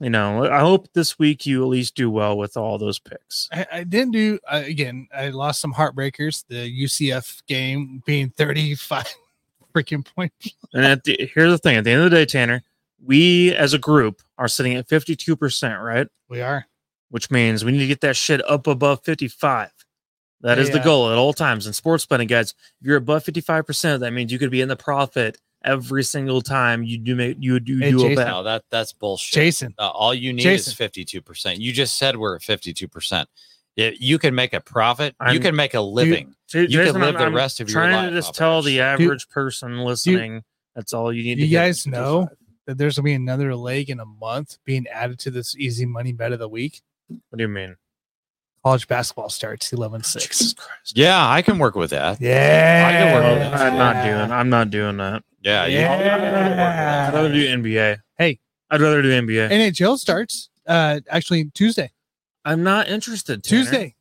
you 0.00 0.10
know, 0.10 0.50
I 0.50 0.60
hope 0.60 0.88
this 0.94 1.18
week 1.18 1.44
you 1.46 1.62
at 1.62 1.68
least 1.68 1.94
do 1.94 2.10
well 2.10 2.36
with 2.38 2.56
all 2.56 2.78
those 2.78 2.98
picks. 2.98 3.48
I, 3.52 3.66
I 3.70 3.84
didn't 3.84 4.12
do 4.12 4.38
uh, 4.50 4.62
again. 4.64 5.06
I 5.14 5.28
lost 5.28 5.60
some 5.60 5.74
heartbreakers. 5.74 6.44
The 6.48 6.84
UCF 6.84 7.46
game 7.46 8.02
being 8.06 8.30
35 8.30 9.04
freaking 9.72 10.06
points. 10.14 10.54
And 10.72 10.84
at 10.84 11.04
the, 11.04 11.30
here's 11.34 11.50
the 11.50 11.58
thing: 11.58 11.76
at 11.76 11.84
the 11.84 11.90
end 11.90 12.02
of 12.04 12.10
the 12.10 12.16
day, 12.16 12.24
Tanner, 12.26 12.62
we 13.04 13.54
as 13.54 13.72
a 13.74 13.78
group 13.78 14.22
are 14.38 14.46
sitting 14.48 14.74
at 14.74 14.88
52 14.88 15.36
percent, 15.36 15.80
right? 15.80 16.06
We 16.28 16.40
are. 16.42 16.66
which 17.10 17.30
means 17.30 17.64
we 17.64 17.72
need 17.72 17.78
to 17.80 17.86
get 17.88 18.02
that 18.02 18.16
shit 18.16 18.40
up 18.48 18.66
above 18.68 19.02
55. 19.04 19.70
That 20.42 20.58
is 20.58 20.70
the 20.70 20.78
goal 20.78 21.10
at 21.10 21.18
all 21.18 21.32
times. 21.34 21.66
In 21.66 21.72
sports 21.74 22.06
betting, 22.06 22.28
guys, 22.28 22.52
if 22.80 22.86
you're 22.86 22.96
above 22.96 23.24
55%, 23.24 24.00
that 24.00 24.12
means 24.12 24.32
you 24.32 24.38
could 24.38 24.50
be 24.50 24.60
in 24.62 24.68
the 24.68 24.76
profit 24.76 25.36
every 25.62 26.02
single 26.02 26.40
time 26.40 26.82
you 26.82 26.96
do 26.96 27.14
make 27.14 27.36
you 27.40 27.60
do 27.60 27.78
Hey, 27.78 27.90
do 27.90 28.06
a 28.06 28.14
bet. 28.14 28.26
No, 28.28 28.42
that 28.44 28.64
that's 28.70 28.92
bullshit. 28.94 29.34
Jason, 29.34 29.74
Uh, 29.78 29.88
all 29.90 30.14
you 30.14 30.32
need 30.32 30.42
Jason. 30.42 30.70
is 30.70 30.76
fifty 30.76 31.04
two 31.04 31.20
percent. 31.20 31.58
You 31.60 31.72
just 31.72 31.98
said 31.98 32.16
we're 32.16 32.36
at 32.36 32.42
fifty 32.42 32.72
two 32.72 32.88
percent. 33.76 34.00
You 34.00 34.18
can 34.18 34.34
make 34.34 34.52
a 34.52 34.60
profit. 34.60 35.14
you 35.20 35.26
I'm- 35.26 35.40
can 35.42 35.54
make 35.56 35.74
a 35.74 35.80
living. 35.80 36.34
So, 36.46 36.58
You 36.58 36.66
could 36.66 36.72
Jason, 36.72 36.94
live 37.00 37.02
I'm- 37.02 37.14
the 37.14 37.24
I'm 37.26 37.34
rest 37.36 37.60
of 37.60 37.70
your 37.70 37.80
life. 37.82 37.90
trying 37.92 38.10
to 38.10 38.16
just 38.16 38.34
tell 38.34 38.62
this 38.62 38.66
the 38.66 38.76
shit. 38.76 38.80
average 38.80 39.28
person 39.28 39.78
listening. 39.80 40.42
that's 40.74 40.92
all 40.92 41.12
you 41.12 41.22
need. 41.22 41.38
You 41.38 41.44
to 41.44 41.48
get 41.48 41.58
guys 41.62 41.82
to 41.84 41.90
know 41.90 42.20
decide. 42.22 42.36
that 42.66 42.78
there's 42.78 42.96
gonna 42.96 43.04
be 43.04 43.14
another 43.14 43.54
leg 43.56 43.90
in 43.90 44.00
a 44.00 44.04
month 44.06 44.58
being 44.64 44.86
added 44.88 45.18
to 45.20 45.30
this 45.30 45.56
easy 45.56 45.86
money 45.86 46.12
bet 46.12 46.32
of 46.32 46.38
the 46.38 46.48
week. 46.48 46.82
What 47.08 47.36
do 47.38 47.42
you 47.42 47.48
mean? 47.48 47.76
College 48.64 48.86
basketball 48.88 49.30
starts 49.30 49.72
11 49.72 50.02
6. 50.02 50.26
Jesus 50.38 50.54
Christ. 50.54 50.96
Yeah, 50.96 51.28
I 51.28 51.40
can 51.42 51.58
work 51.58 51.74
with 51.74 51.90
that. 51.90 52.20
Yeah. 52.20 52.84
I 52.86 52.92
can 52.92 53.14
work 53.14 53.24
Oh, 53.24 53.34
with 53.52 53.60
I'm 53.60 53.76
not 53.78 54.04
doing. 54.04 54.30
I'm 54.30 54.50
not 54.50 54.70
doing 54.70 54.96
that. 54.98 55.24
Yeah, 55.42 55.66
you- 55.66 55.78
Yeah. 55.78 57.06
I'd 57.08 57.14
rather 57.14 57.32
do 57.32 57.46
NBA. 57.48 57.98
Hey. 58.18 58.38
I'd 58.70 58.80
rather 58.82 59.00
do 59.02 59.10
NBA. 59.10 59.48
NHL 59.50 59.96
starts 59.98 60.50
uh 60.66 61.00
actually 61.08 61.46
Tuesday. 61.54 61.90
I'm 62.44 62.62
not 62.62 62.88
interested. 62.88 63.42
Tanner. 63.44 63.62
Tuesday. 63.62 63.94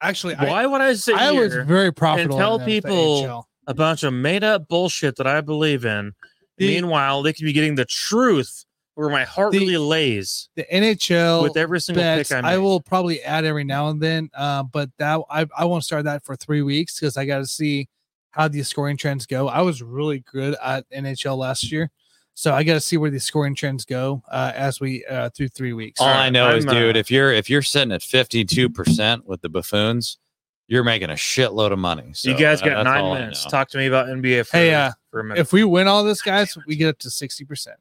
Actually, 0.00 0.34
I, 0.34 0.44
Why 0.48 0.66
would 0.66 0.80
I 0.80 0.94
sit 0.94 1.14
I 1.16 1.32
was 1.32 1.54
very 1.54 1.92
profitable. 1.92 2.36
and 2.36 2.40
tell 2.42 2.54
in 2.56 2.60
the- 2.66 2.80
the 2.80 2.82
people- 2.82 3.48
a 3.66 3.72
bunch 3.72 4.02
of 4.02 4.12
made 4.12 4.44
up 4.44 4.68
bullshit 4.68 5.16
that 5.16 5.26
I 5.26 5.40
believe 5.40 5.84
in? 5.84 6.12
The- 6.58 6.66
Meanwhile, 6.74 7.22
they 7.22 7.32
could 7.32 7.44
be 7.44 7.52
getting 7.52 7.76
the 7.76 7.86
truth 7.86 8.64
where 8.94 9.08
my 9.08 9.24
heart 9.24 9.52
The- 9.52 9.58
really 9.60 9.76
lays 9.78 10.48
the 10.56 10.64
NHL 10.72 11.42
with 11.42 11.56
every 11.56 11.80
single 11.80 12.02
bets, 12.02 12.28
pick 12.28 12.36
I 12.38 12.40
make. 12.42 12.50
I, 12.50 12.58
will 12.58 12.80
probably 12.80 13.22
add 13.22 13.44
every 13.44 13.64
now 13.64 13.88
and 13.88 14.00
then. 14.02 14.28
Uh, 14.34 14.62
but 14.64 14.90
that 14.98 15.20
I, 15.30 15.46
I 15.56 15.64
won't 15.64 15.84
start 15.84 16.04
that 16.04 16.24
for 16.24 16.36
three 16.36 16.62
weeks 16.62 17.00
because 17.00 17.16
I 17.16 17.24
got 17.24 17.38
to 17.38 17.46
see 17.46 17.88
how 18.30 18.46
the 18.48 18.62
scoring 18.64 18.96
trends 18.96 19.26
go. 19.26 19.48
I 19.48 19.62
was 19.62 19.80
really 19.82 20.20
good 20.30 20.56
at 20.62 20.84
NHL 20.90 21.36
last 21.38 21.72
year, 21.72 21.90
so 22.34 22.52
I 22.52 22.64
got 22.64 22.74
to 22.74 22.80
see 22.80 22.96
where 22.96 23.10
these 23.10 23.24
scoring 23.24 23.54
trends 23.54 23.84
go 23.84 24.22
uh, 24.30 24.52
as 24.54 24.80
we 24.80 25.04
uh, 25.06 25.30
through 25.30 25.48
three 25.48 25.72
weeks. 25.72 26.00
All 26.00 26.08
I 26.08 26.30
know 26.30 26.54
is, 26.54 26.64
I'm, 26.64 26.70
uh, 26.70 26.74
dude, 26.74 26.96
if 26.96 27.10
you're 27.10 27.32
if 27.32 27.48
you're 27.48 27.62
sitting 27.62 27.92
at 27.92 28.02
fifty 28.02 28.44
two 28.44 28.68
percent 28.68 29.26
with 29.26 29.40
the 29.40 29.48
buffoons, 29.48 30.18
you're 30.66 30.84
making 30.84 31.10
a 31.10 31.14
shitload 31.14 31.72
of 31.72 31.78
money. 31.78 32.12
So 32.12 32.30
you 32.30 32.36
guys 32.36 32.60
got 32.60 32.82
nine 32.84 33.14
minutes. 33.14 33.44
Talk 33.46 33.68
to 33.70 33.78
me 33.78 33.86
about 33.86 34.08
NBA 34.08 34.46
for, 34.46 34.56
Hey, 34.56 34.74
uh, 34.74 34.90
for 35.10 35.20
a 35.20 35.24
minute. 35.24 35.40
If 35.40 35.52
we 35.52 35.62
win 35.62 35.86
all 35.86 36.02
this, 36.02 36.22
guys, 36.22 36.58
we 36.66 36.74
get 36.74 36.88
up 36.88 36.98
to 37.00 37.10
sixty 37.10 37.44
percent. 37.44 37.78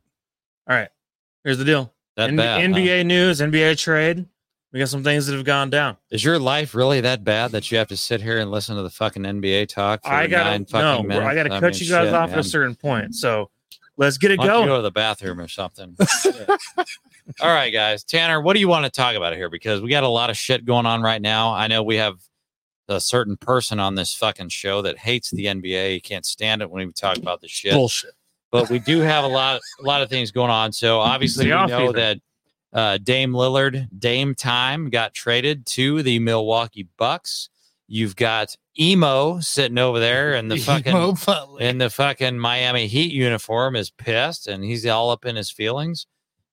All 0.69 0.75
right. 0.75 0.89
Here's 1.43 1.57
the 1.57 1.65
deal. 1.65 1.91
That 2.15 2.29
N- 2.29 2.35
bad, 2.35 2.61
huh? 2.61 2.77
NBA 2.77 3.05
news, 3.07 3.41
NBA 3.41 3.77
trade. 3.79 4.25
We 4.71 4.79
got 4.79 4.89
some 4.89 5.03
things 5.03 5.27
that 5.27 5.35
have 5.35 5.45
gone 5.45 5.69
down. 5.69 5.97
Is 6.09 6.23
your 6.23 6.39
life 6.39 6.73
really 6.73 7.01
that 7.01 7.23
bad 7.23 7.51
that 7.51 7.71
you 7.71 7.77
have 7.77 7.87
to 7.89 7.97
sit 7.97 8.21
here 8.21 8.39
and 8.39 8.49
listen 8.49 8.75
to 8.75 8.81
the 8.81 8.89
fucking 8.89 9.21
NBA 9.21 9.67
talk? 9.67 10.03
For 10.03 10.09
I 10.09 10.25
gotta 10.25 10.59
no, 10.59 10.65
fucking 10.65 11.07
minutes? 11.07 11.27
I 11.27 11.35
gotta 11.35 11.49
cut 11.49 11.61
mean, 11.61 11.73
you 11.73 11.89
guys 11.89 12.07
shit, 12.07 12.13
off 12.13 12.31
at 12.31 12.39
a 12.39 12.43
certain 12.43 12.75
point. 12.75 13.13
So 13.13 13.51
let's 13.97 14.17
get 14.17 14.31
it 14.31 14.39
Why 14.39 14.45
you 14.45 14.51
going. 14.51 14.67
go 14.67 14.75
to 14.77 14.81
the 14.81 14.91
bathroom 14.91 15.39
or 15.39 15.47
something. 15.47 15.95
All 17.39 17.53
right, 17.53 17.71
guys. 17.71 18.03
Tanner, 18.03 18.41
what 18.41 18.53
do 18.53 18.59
you 18.59 18.67
want 18.67 18.85
to 18.85 18.91
talk 18.91 19.15
about 19.15 19.33
here? 19.35 19.49
Because 19.49 19.81
we 19.81 19.89
got 19.89 20.03
a 20.03 20.07
lot 20.09 20.29
of 20.29 20.37
shit 20.37 20.65
going 20.65 20.85
on 20.85 21.01
right 21.01 21.21
now. 21.21 21.53
I 21.53 21.67
know 21.67 21.83
we 21.83 21.95
have 21.95 22.15
a 22.89 22.99
certain 22.99 23.37
person 23.37 23.79
on 23.79 23.95
this 23.95 24.13
fucking 24.13 24.49
show 24.49 24.81
that 24.81 24.97
hates 24.97 25.31
the 25.31 25.45
NBA. 25.45 25.93
He 25.93 25.99
can't 25.99 26.25
stand 26.25 26.61
it 26.61 26.69
when 26.69 26.85
we 26.87 26.93
talk 26.93 27.17
about 27.17 27.41
the 27.41 27.47
shit. 27.47 27.73
Bullshit. 27.73 28.11
But 28.51 28.69
we 28.69 28.79
do 28.79 28.99
have 28.99 29.23
a 29.23 29.27
lot, 29.27 29.61
a 29.79 29.83
lot 29.83 30.01
of 30.01 30.09
things 30.09 30.31
going 30.31 30.51
on. 30.51 30.71
So 30.73 30.99
obviously, 30.99 31.45
The 31.49 31.55
we 31.55 31.65
know 31.67 31.87
season. 31.91 31.95
that 31.95 32.19
uh, 32.73 32.97
Dame 32.99 33.31
Lillard, 33.31 33.87
Dame 33.97 34.35
time, 34.35 34.89
got 34.89 35.13
traded 35.13 35.65
to 35.67 36.03
the 36.03 36.19
Milwaukee 36.19 36.87
Bucks. 36.97 37.49
You've 37.87 38.15
got 38.15 38.55
emo 38.79 39.39
sitting 39.39 39.77
over 39.77 39.99
there, 39.99 40.33
and 40.33 40.49
the 40.49 40.57
fucking 40.83 40.93
in 41.59 41.77
the 41.77 41.89
fucking 41.89 42.39
Miami 42.39 42.87
Heat 42.87 43.11
uniform 43.13 43.75
is 43.75 43.89
pissed 43.91 44.47
and 44.47 44.63
he's 44.63 44.85
all 44.85 45.11
up 45.11 45.25
in 45.25 45.35
his 45.35 45.51
feelings 45.51 46.07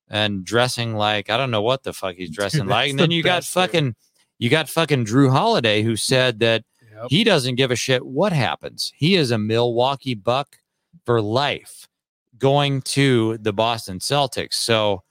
and 0.09 0.45
dressing 0.45 0.95
like 0.95 1.31
I 1.31 1.37
don't 1.37 1.51
know 1.51 1.63
what 1.63 1.83
the 1.85 1.93
fuck 1.93 2.17
he's 2.17 2.31
dressing 2.37 2.67
like. 2.67 2.91
And 2.91 2.99
then 2.99 3.11
the 3.11 3.15
you 3.17 3.23
got 3.23 3.39
best, 3.39 3.55
dude. 3.55 3.63
fucking 3.63 3.97
you 4.39 4.51
got 4.51 4.69
fucking 4.69 5.05
Jrue 5.07 5.31
Holiday 5.31 5.83
who 5.83 5.97
said 5.97 6.41
that 6.41 6.65
Yep. 6.93 7.07
he 7.11 7.25
doesn't 7.25 7.55
give 7.55 7.71
a 7.71 7.77
shit 7.77 8.05
what 8.05 8.33
happens. 8.33 8.93
He 8.95 9.15
is 9.15 9.31
a 9.31 9.39
Milwaukee 9.39 10.15
Buck 10.15 10.57
for 11.07 11.23
life 11.23 11.89
going 12.37 12.83
to 12.83 13.39
the 13.39 13.55
Boston 13.55 14.01
Celtics. 14.01 14.55
So 14.55 15.03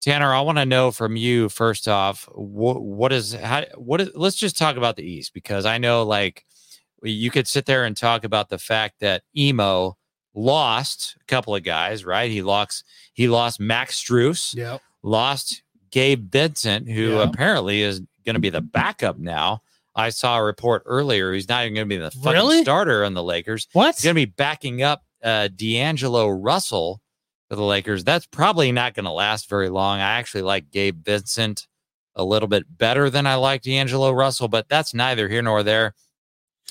Tanner, 0.00 0.32
I 0.32 0.40
want 0.40 0.58
to 0.58 0.64
know 0.66 0.90
from 0.90 1.16
you 1.16 1.48
first 1.48 1.86
off, 1.86 2.28
what 2.34 2.82
what 2.82 3.12
is 3.12 3.34
how 3.34 3.64
what 3.76 4.00
is, 4.00 4.10
let's 4.14 4.36
just 4.36 4.56
talk 4.56 4.76
about 4.76 4.96
the 4.96 5.02
East 5.04 5.34
because 5.34 5.66
I 5.66 5.78
know 5.78 6.04
like 6.04 6.44
you 7.02 7.30
could 7.30 7.46
sit 7.46 7.66
there 7.66 7.84
and 7.84 7.96
talk 7.96 8.24
about 8.24 8.48
the 8.48 8.58
fact 8.58 9.00
that 9.00 9.22
emo 9.36 9.96
lost 10.34 11.16
a 11.20 11.24
couple 11.26 11.54
of 11.54 11.62
guys, 11.62 12.04
right? 12.04 12.30
He 12.30 12.40
lost 12.42 12.84
he 13.12 13.28
lost 13.28 13.60
Max 13.60 14.02
Strus, 14.02 14.54
Yep. 14.54 14.80
lost 15.02 15.62
Gabe 15.90 16.30
Vincent, 16.30 16.88
who 16.88 17.16
Yeah. 17.16 17.22
apparently 17.24 17.82
is 17.82 18.00
going 18.24 18.34
to 18.34 18.40
be 18.40 18.50
the 18.50 18.60
backup 18.60 19.18
now. 19.18 19.62
I 19.94 20.10
saw 20.10 20.38
a 20.38 20.42
report 20.44 20.82
earlier 20.86 21.32
he's 21.32 21.48
not 21.48 21.64
even 21.64 21.74
going 21.74 21.88
to 21.88 21.94
be 21.94 22.00
the 22.00 22.10
fucking 22.10 22.32
Really? 22.32 22.62
starter 22.62 23.04
on 23.04 23.12
the 23.14 23.24
Lakers. 23.24 23.66
What? 23.72 23.96
He's 23.96 24.04
going 24.04 24.14
to 24.14 24.20
be 24.26 24.32
backing 24.32 24.82
up 24.82 25.04
uh, 25.22 25.48
D'Angelo 25.48 26.28
Russell 26.28 27.02
for 27.50 27.56
the 27.56 27.64
Lakers. 27.64 28.04
That's 28.04 28.26
probably 28.26 28.70
not 28.70 28.94
going 28.94 29.06
to 29.06 29.10
last 29.10 29.50
very 29.50 29.68
long. 29.68 29.98
I 29.98 30.18
actually 30.18 30.42
like 30.42 30.70
Gabe 30.70 31.04
Vincent 31.04 31.66
a 32.14 32.22
little 32.22 32.46
bit 32.46 32.64
better 32.78 33.10
than 33.10 33.26
I 33.26 33.34
like 33.34 33.62
D'Angelo 33.62 34.12
Russell, 34.12 34.46
but 34.46 34.68
that's 34.68 34.94
neither 34.94 35.28
here 35.28 35.42
nor 35.42 35.64
there. 35.64 35.94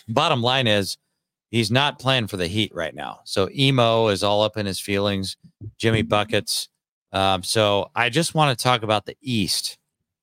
Bottom 0.07 0.41
line 0.41 0.67
is 0.67 0.97
he's 1.51 1.69
not 1.69 1.99
playing 1.99 2.27
for 2.27 2.37
the 2.37 2.47
Heat 2.47 2.73
right 2.73 2.95
now. 2.95 3.19
So 3.25 3.49
emo 3.53 4.07
is 4.07 4.23
all 4.23 4.41
up 4.41 4.55
in 4.55 4.65
his 4.65 4.79
feelings. 4.79 5.35
Jimmy 5.77 6.01
buckets. 6.01 6.69
Um, 7.11 7.43
so 7.43 7.91
I 7.93 8.09
just 8.09 8.33
want 8.33 8.57
to 8.57 8.63
talk 8.63 8.81
about 8.81 9.05
the 9.05 9.17
East 9.21 9.77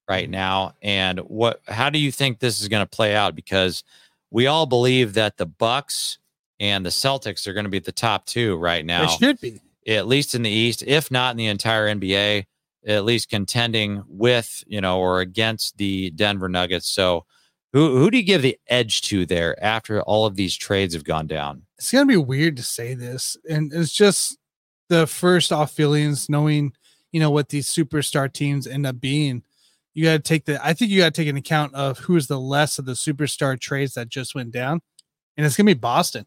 right 0.08 0.30
now 0.30 0.74
and 0.80 1.18
what. 1.18 1.60
How 1.68 1.90
do 1.90 1.98
you 1.98 2.10
think 2.10 2.38
this 2.38 2.62
is 2.62 2.68
going 2.68 2.82
to 2.82 2.88
play 2.88 3.14
out? 3.14 3.34
Because 3.34 3.84
we 4.30 4.46
all 4.46 4.64
believe 4.64 5.14
that 5.14 5.36
the 5.36 5.46
Bucks 5.46 6.18
and 6.58 6.86
the 6.86 6.90
Celtics 6.90 7.46
are 7.46 7.52
going 7.52 7.64
to 7.64 7.70
be 7.70 7.76
at 7.76 7.84
the 7.84 7.92
top 7.92 8.24
two 8.24 8.56
right 8.56 8.84
now 8.86 9.04
It 9.04 9.10
should 9.18 9.40
be. 9.40 9.60
At 9.86 10.06
least 10.06 10.34
in 10.34 10.42
the 10.42 10.50
East, 10.50 10.82
if 10.86 11.10
not 11.10 11.32
in 11.32 11.36
the 11.36 11.46
entire 11.46 11.86
NBA, 11.86 12.44
at 12.86 13.04
least 13.04 13.28
contending 13.28 14.02
with, 14.06 14.62
you 14.66 14.80
know, 14.80 14.98
or 14.98 15.20
against 15.20 15.76
the 15.76 16.10
Denver 16.10 16.48
Nuggets. 16.48 16.88
So 16.88 17.24
who 17.72 17.98
who 17.98 18.10
do 18.10 18.16
you 18.16 18.22
give 18.22 18.42
the 18.42 18.58
edge 18.68 19.02
to 19.02 19.26
there 19.26 19.62
after 19.62 20.00
all 20.02 20.26
of 20.26 20.36
these 20.36 20.56
trades 20.56 20.94
have 20.94 21.04
gone 21.04 21.26
down? 21.26 21.66
it's 21.78 21.92
gonna 21.92 22.06
be 22.06 22.16
weird 22.16 22.56
to 22.56 22.62
say 22.62 22.94
this, 22.94 23.36
and 23.48 23.72
it's 23.72 23.92
just 23.92 24.38
the 24.88 25.06
first 25.06 25.52
off 25.52 25.72
feelings, 25.72 26.28
knowing 26.28 26.72
you 27.12 27.20
know 27.20 27.30
what 27.30 27.48
these 27.50 27.68
superstar 27.68 28.32
teams 28.32 28.66
end 28.66 28.86
up 28.86 29.00
being. 29.00 29.42
You 29.94 30.04
got 30.04 30.12
to 30.12 30.18
take 30.18 30.44
the. 30.44 30.64
I 30.64 30.74
think 30.74 30.90
you 30.90 31.00
got 31.00 31.14
to 31.14 31.22
take 31.22 31.28
an 31.28 31.36
account 31.36 31.74
of 31.74 31.98
who 32.00 32.16
is 32.16 32.26
the 32.26 32.40
less 32.40 32.78
of 32.78 32.84
the 32.84 32.92
superstar 32.92 33.58
trades 33.58 33.94
that 33.94 34.08
just 34.08 34.34
went 34.34 34.52
down, 34.52 34.80
and 35.36 35.46
it's 35.46 35.56
gonna 35.56 35.66
be 35.66 35.74
Boston. 35.74 36.26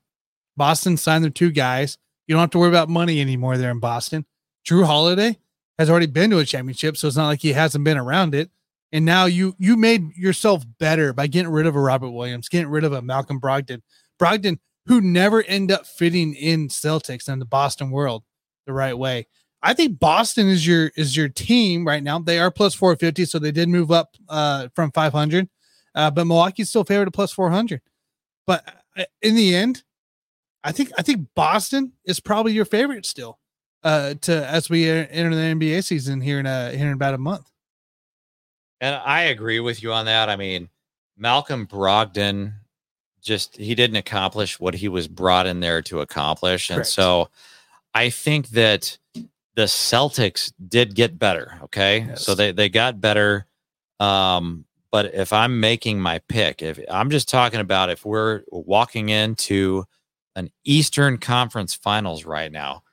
Boston 0.57 0.97
signed 0.97 1.23
their 1.23 1.31
two 1.31 1.51
guys. 1.51 1.97
You 2.29 2.35
don't 2.35 2.41
have 2.41 2.51
to 2.51 2.59
worry 2.59 2.69
about 2.69 2.89
money 2.89 3.21
anymore 3.21 3.57
there 3.57 3.71
in 3.71 3.79
Boston. 3.79 4.23
Jrue 4.63 4.85
Holiday 4.85 5.39
has 5.79 5.89
already 5.89 6.05
been 6.05 6.29
to 6.29 6.37
a 6.37 6.45
championship, 6.45 6.95
so 6.95 7.07
it's 7.07 7.17
not 7.17 7.25
like 7.25 7.41
he 7.41 7.53
hasn't 7.53 7.83
been 7.83 7.97
around 7.97 8.35
it. 8.35 8.51
And 8.91 9.03
now 9.03 9.25
you 9.25 9.55
you 9.57 9.75
made 9.75 10.15
yourself 10.15 10.63
better 10.77 11.11
by 11.11 11.25
getting 11.25 11.51
rid 11.51 11.65
of 11.65 11.75
a 11.75 11.79
Robert 11.79 12.11
Williams, 12.11 12.47
getting 12.47 12.69
rid 12.69 12.83
of 12.83 12.93
a 12.93 13.01
Malcolm 13.01 13.41
Brogdon. 13.41 13.81
Brogdon, 14.21 14.59
who 14.85 15.01
never 15.01 15.41
end 15.41 15.71
up 15.71 15.87
fitting 15.87 16.35
in 16.35 16.67
Celtics 16.67 17.27
and 17.27 17.41
the 17.41 17.47
Boston 17.47 17.89
world 17.89 18.23
the 18.67 18.73
right 18.73 18.95
way. 18.95 19.25
I 19.63 19.73
think 19.73 19.97
Boston 19.97 20.49
is 20.49 20.67
your 20.67 20.91
is 20.95 21.17
your 21.17 21.29
team 21.29 21.85
right 21.85 22.03
now. 22.03 22.19
They 22.19 22.37
are 22.37 22.51
plus 22.51 22.75
450, 22.75 23.25
so 23.25 23.39
they 23.39 23.51
did 23.51 23.69
move 23.69 23.89
up 23.89 24.15
uh, 24.29 24.67
from 24.75 24.91
500. 24.91 25.49
Uh, 25.95 26.11
but 26.11 26.25
Milwaukee's 26.25 26.69
still 26.69 26.83
favored 26.83 27.07
at 27.07 27.13
plus 27.15 27.31
400. 27.31 27.81
But 28.45 28.71
uh, 28.95 29.05
in 29.23 29.33
the 29.33 29.55
end, 29.55 29.83
I 30.63 30.71
think 30.71 30.91
I 30.97 31.01
think 31.01 31.27
Boston 31.35 31.93
is 32.05 32.19
probably 32.19 32.53
your 32.53 32.65
favorite 32.65 33.05
still. 33.05 33.39
Uh, 33.81 34.13
to 34.21 34.45
as 34.45 34.69
we 34.69 34.89
enter 34.89 35.33
the 35.33 35.41
NBA 35.41 35.85
season 35.85 36.19
here 36.19 36.37
in 36.39 36.45
a 36.45 36.71
here 36.75 36.87
in 36.87 36.93
about 36.93 37.13
a 37.13 37.17
month. 37.17 37.49
And 38.81 38.95
I 38.95 39.23
agree 39.23 39.61
with 39.61 39.81
you 39.81 39.93
on 39.93 40.05
that. 40.05 40.29
I 40.29 40.35
mean, 40.35 40.69
Malcolm 41.17 41.65
Brogdon 41.65 42.53
just 43.21 43.55
he 43.57 43.75
didn't 43.75 43.97
accomplish 43.97 44.59
what 44.59 44.73
he 44.73 44.87
was 44.87 45.07
brought 45.07 45.47
in 45.47 45.59
there 45.59 45.81
to 45.83 46.01
accomplish. 46.01 46.69
And 46.69 46.77
Correct. 46.77 46.89
so 46.89 47.29
I 47.93 48.09
think 48.09 48.49
that 48.49 48.97
the 49.55 49.63
Celtics 49.63 50.53
did 50.67 50.95
get 50.95 51.19
better. 51.19 51.59
Okay. 51.63 52.05
Yes. 52.07 52.25
So 52.25 52.35
they, 52.35 52.51
they 52.51 52.69
got 52.69 53.01
better. 53.01 53.45
Um, 53.99 54.65
but 54.91 55.13
if 55.13 55.33
I'm 55.33 55.59
making 55.59 55.99
my 55.99 56.19
pick, 56.29 56.61
if 56.61 56.79
I'm 56.89 57.09
just 57.09 57.29
talking 57.29 57.59
about 57.59 57.89
if 57.89 58.05
we're 58.05 58.43
walking 58.49 59.09
into 59.09 59.85
an 60.39 60.49
Eastern 60.63 61.17
Conference 61.17 61.75
Finals 61.75 62.25
right 62.25 62.51
now, 62.51 62.83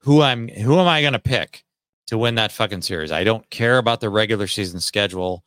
who 0.00 0.20
I'm 0.20 0.48
who 0.48 0.78
am 0.78 0.86
I 0.86 1.00
going 1.00 1.14
to 1.14 1.18
pick 1.18 1.64
to 2.08 2.18
win 2.18 2.34
that 2.34 2.52
fucking 2.52 2.82
series? 2.82 3.10
I 3.10 3.24
don't 3.24 3.48
care 3.48 3.78
about 3.78 4.00
the 4.00 4.10
regular 4.10 4.46
season 4.46 4.80
schedule. 4.80 5.44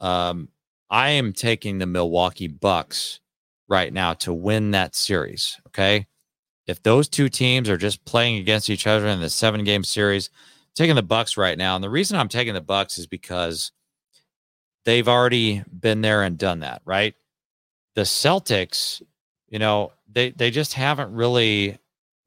Um, 0.00 0.48
I 0.90 1.10
am 1.10 1.32
taking 1.32 1.78
the 1.78 1.86
Milwaukee 1.86 2.48
Bucks 2.48 3.20
right 3.68 3.92
now 3.92 4.14
to 4.14 4.32
win 4.32 4.72
that 4.72 4.94
series. 4.94 5.58
Okay. 5.68 6.06
If 6.66 6.82
those 6.82 7.08
two 7.08 7.28
teams 7.28 7.70
are 7.70 7.76
just 7.76 8.04
playing 8.04 8.38
against 8.38 8.68
each 8.68 8.86
other 8.86 9.06
in 9.06 9.20
the 9.20 9.30
seven 9.30 9.64
game 9.64 9.84
series, 9.84 10.28
I'm 10.34 10.74
taking 10.74 10.96
the 10.96 11.02
Bucks 11.02 11.36
right 11.36 11.56
now. 11.56 11.76
And 11.76 11.82
the 11.82 11.90
reason 11.90 12.18
I'm 12.18 12.28
taking 12.28 12.54
the 12.54 12.60
Bucks 12.60 12.98
is 12.98 13.06
because 13.06 13.70
they've 14.84 15.08
already 15.08 15.62
been 15.68 16.00
there 16.00 16.22
and 16.22 16.36
done 16.36 16.60
that, 16.60 16.82
right? 16.84 17.14
The 17.94 18.02
Celtics 18.02 19.00
you 19.48 19.58
know, 19.58 19.92
they 20.16 20.30
they 20.30 20.50
just 20.50 20.72
haven't 20.72 21.12
really 21.12 21.78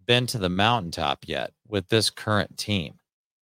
been 0.06 0.28
to 0.28 0.38
the 0.38 0.48
mountaintop 0.48 1.26
yet 1.28 1.54
with 1.68 1.90
this 1.90 2.12
current 2.12 2.56
team. 2.56 2.94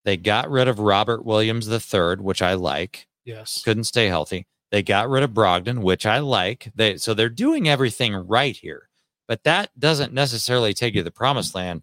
They 0.05 0.19
got 0.19 0.51
rid 0.51 0.69
of 0.69 0.79
Robert 0.79 1.25
Williams 1.25 1.67
III, 1.67 2.17
which 2.17 2.43
I 2.43 2.53
like. 2.53 3.09
Yes. 3.25 3.63
Couldn't 3.65 3.85
stay 3.85 4.07
healthy. 4.07 4.47
They 4.71 4.83
got 4.83 5.09
rid 5.09 5.23
of 5.23 5.31
Brogdon, 5.31 5.79
which 5.79 6.05
I 6.05 6.19
like. 6.19 6.71
They 6.75 6.99
so 6.99 7.15
they're 7.15 7.31
doing 7.31 7.69
everything 7.69 8.15
right 8.15 8.55
here. 8.55 8.91
But 9.27 9.45
that 9.45 9.71
doesn't 9.79 10.13
necessarily 10.13 10.75
take 10.75 10.95
you 10.95 11.01
to 11.01 11.05
the 11.05 11.11
promised 11.11 11.55
land. 11.55 11.81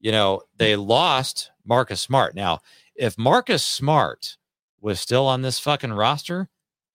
You 0.00 0.10
know, 0.10 0.42
they 0.56 0.74
lost 0.74 1.52
Marcus 1.64 2.00
Smart. 2.00 2.34
Now, 2.34 2.62
if 2.96 3.16
Marcus 3.16 3.64
Smart 3.64 4.38
was 4.80 4.98
still 4.98 5.28
on 5.28 5.42
this 5.42 5.60
fucking 5.60 5.92
roster, 5.92 6.48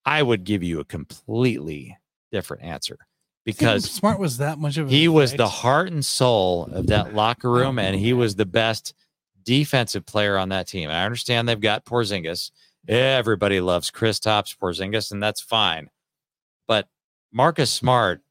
I 0.05 0.21
would 0.21 0.43
give 0.43 0.63
you 0.63 0.81
a 0.81 0.85
completely 0.85 1.97
different 2.29 2.63
answer 2.63 3.07
because 3.48 3.86
Smart 3.91 4.19
was 4.19 4.38
that 4.40 4.60
much 4.60 4.78
of 4.78 4.90
a 4.90 4.91
he 4.94 5.07
was 5.07 5.34
the 5.34 5.48
heart 5.48 5.90
and 5.90 6.03
soul 6.03 6.65
of 6.65 6.88
that 6.88 7.14
locker 7.15 7.49
room, 7.49 7.80
and 7.80 7.95
he 7.95 8.11
was 8.11 8.36
the 8.36 8.45
best 8.45 8.94
defensive 9.44 10.06
player 10.06 10.38
on 10.38 10.49
that 10.49 10.68
team. 10.68 10.90
I 10.90 11.06
understand 11.06 11.48
they've 11.48 11.60
got 11.60 11.86
Porzingis. 11.86 12.52
Everybody 12.90 13.61
loves 13.61 13.90
Kristaps 13.90 14.56
Porzingis, 14.57 15.11
and 15.14 15.24
that's 15.24 15.40
fine. 15.40 15.90
But 16.68 16.90
Marcus 17.32 17.72
Smart 17.72 18.22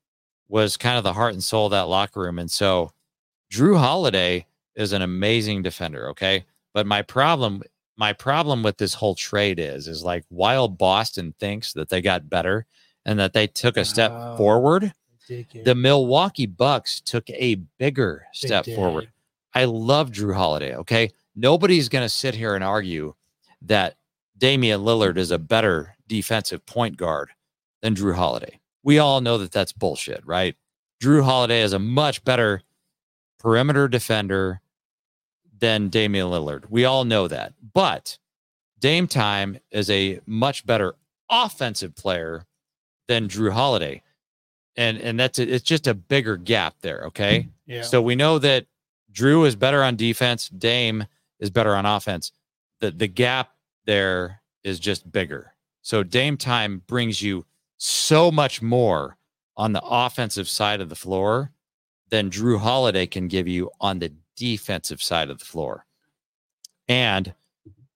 was 0.49 0.77
kind 0.77 0.99
of 0.99 1.05
the 1.05 1.15
heart 1.15 1.33
and 1.33 1.43
soul 1.43 1.67
of 1.67 1.71
that 1.73 1.89
locker 1.89 2.21
room, 2.21 2.39
and 2.39 2.51
so 2.51 2.93
Jrue 3.51 3.79
Holiday 3.79 4.47
is 4.75 4.93
an 4.93 5.01
amazing 5.01 5.63
defender. 5.63 6.11
Okay, 6.11 6.45
but 6.75 6.87
my 6.87 7.01
problem, 7.01 7.63
my 7.97 8.13
problem 8.13 8.63
with 8.63 8.77
this 8.77 8.93
whole 8.93 9.15
trade 9.15 9.59
is, 9.59 9.89
is 9.89 10.05
like 10.05 10.27
while 10.29 10.69
Boston 10.69 11.35
thinks 11.41 11.73
that 11.73 11.89
they 11.89 12.03
got 12.03 12.29
better 12.29 12.67
and 13.07 13.19
that 13.19 13.33
they 13.33 13.47
took 13.47 13.79
a 13.79 13.85
step 13.87 14.13
Wow. 14.13 14.37
forward. 14.37 14.93
The 15.65 15.75
Milwaukee 15.75 16.47
Bucks 16.47 17.01
took 17.01 17.29
a 17.31 17.57
bigger 17.79 18.27
step 18.33 18.65
forward. 18.77 19.09
I 19.55 19.65
love 19.65 20.11
Jrue 20.11 20.35
Holiday. 20.35 20.75
Okay. 20.77 21.11
Nobody's 21.35 21.89
going 21.89 22.05
to 22.05 22.09
sit 22.09 22.35
here 22.35 22.55
and 22.55 22.63
argue 22.65 23.15
that 23.63 23.97
Damian 24.39 24.81
Lillard 24.83 25.17
is 25.17 25.31
a 25.31 25.39
better 25.39 25.97
defensive 26.07 26.65
point 26.67 26.97
guard 26.97 27.31
than 27.83 27.95
Jrue 27.95 28.15
Holiday. 28.15 28.61
We 28.83 28.99
all 28.99 29.21
know 29.21 29.39
that 29.39 29.53
that's 29.53 29.73
bullshit, 29.73 30.25
right? 30.27 30.55
Jrue 31.03 31.25
Holiday 31.25 31.63
is 31.63 31.73
a 31.73 31.79
much 31.79 32.25
better 32.25 32.63
perimeter 33.39 33.89
defender 33.89 34.61
than 35.59 35.89
Damian 35.89 36.29
Lillard. 36.29 36.65
We 36.71 36.85
all 36.85 37.05
know 37.05 37.29
that. 37.29 37.53
But 37.75 38.19
Dame 38.79 39.07
Time 39.07 39.59
is 39.71 39.91
a 39.91 40.21
much 40.27 40.67
better 40.67 40.95
offensive 41.31 41.97
player 41.97 42.45
than 43.09 43.29
Jrue 43.29 43.53
Holiday. 43.53 44.03
And 44.77 44.99
and 44.99 45.19
that's 45.19 45.39
it's 45.39 45.65
just 45.65 45.87
a 45.87 45.95
bigger 45.95 46.37
gap 46.37 46.75
there, 46.83 47.05
okay? 47.07 47.41
Mm-hmm. 47.41 47.73
yeah. 47.73 47.83
So 47.83 48.03
we 48.03 48.15
know 48.15 48.39
that 48.39 48.67
Jrue 49.13 49.47
is 49.47 49.57
better 49.57 49.83
on 49.83 49.97
defense, 49.97 50.49
Dame 50.49 51.07
is 51.41 51.51
better 51.51 51.75
on 51.75 51.87
offense. 51.87 52.33
The 52.81 52.91
the 52.91 53.09
gap 53.09 53.51
there 53.87 54.43
is 54.65 54.79
just 54.79 55.11
bigger. 55.11 55.55
So 55.83 56.03
Dame 56.03 56.37
time 56.37 56.83
brings 56.87 57.23
you 57.23 57.47
so 57.79 58.31
much 58.31 58.61
more 58.61 59.17
on 59.57 59.73
the 59.73 59.83
offensive 59.83 60.49
side 60.49 60.81
of 60.81 60.89
the 60.89 60.97
floor 60.97 61.53
than 62.11 62.31
Jrue 62.31 62.59
Holiday 62.59 63.07
can 63.07 63.29
give 63.29 63.49
you 63.49 63.71
on 63.81 63.99
the 63.99 64.13
defensive 64.37 65.03
side 65.03 65.31
of 65.31 65.39
the 65.39 65.45
floor. 65.45 65.87
And 66.89 67.35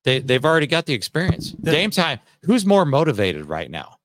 they 0.05 0.21
they've 0.21 0.45
already 0.45 0.67
got 0.67 0.87
the 0.87 0.95
experience. 0.95 1.51
Dame 1.51 1.91
time, 1.91 2.21
who's 2.45 2.65
more 2.65 2.85
motivated 2.85 3.47
right 3.47 3.71
now? 3.71 3.99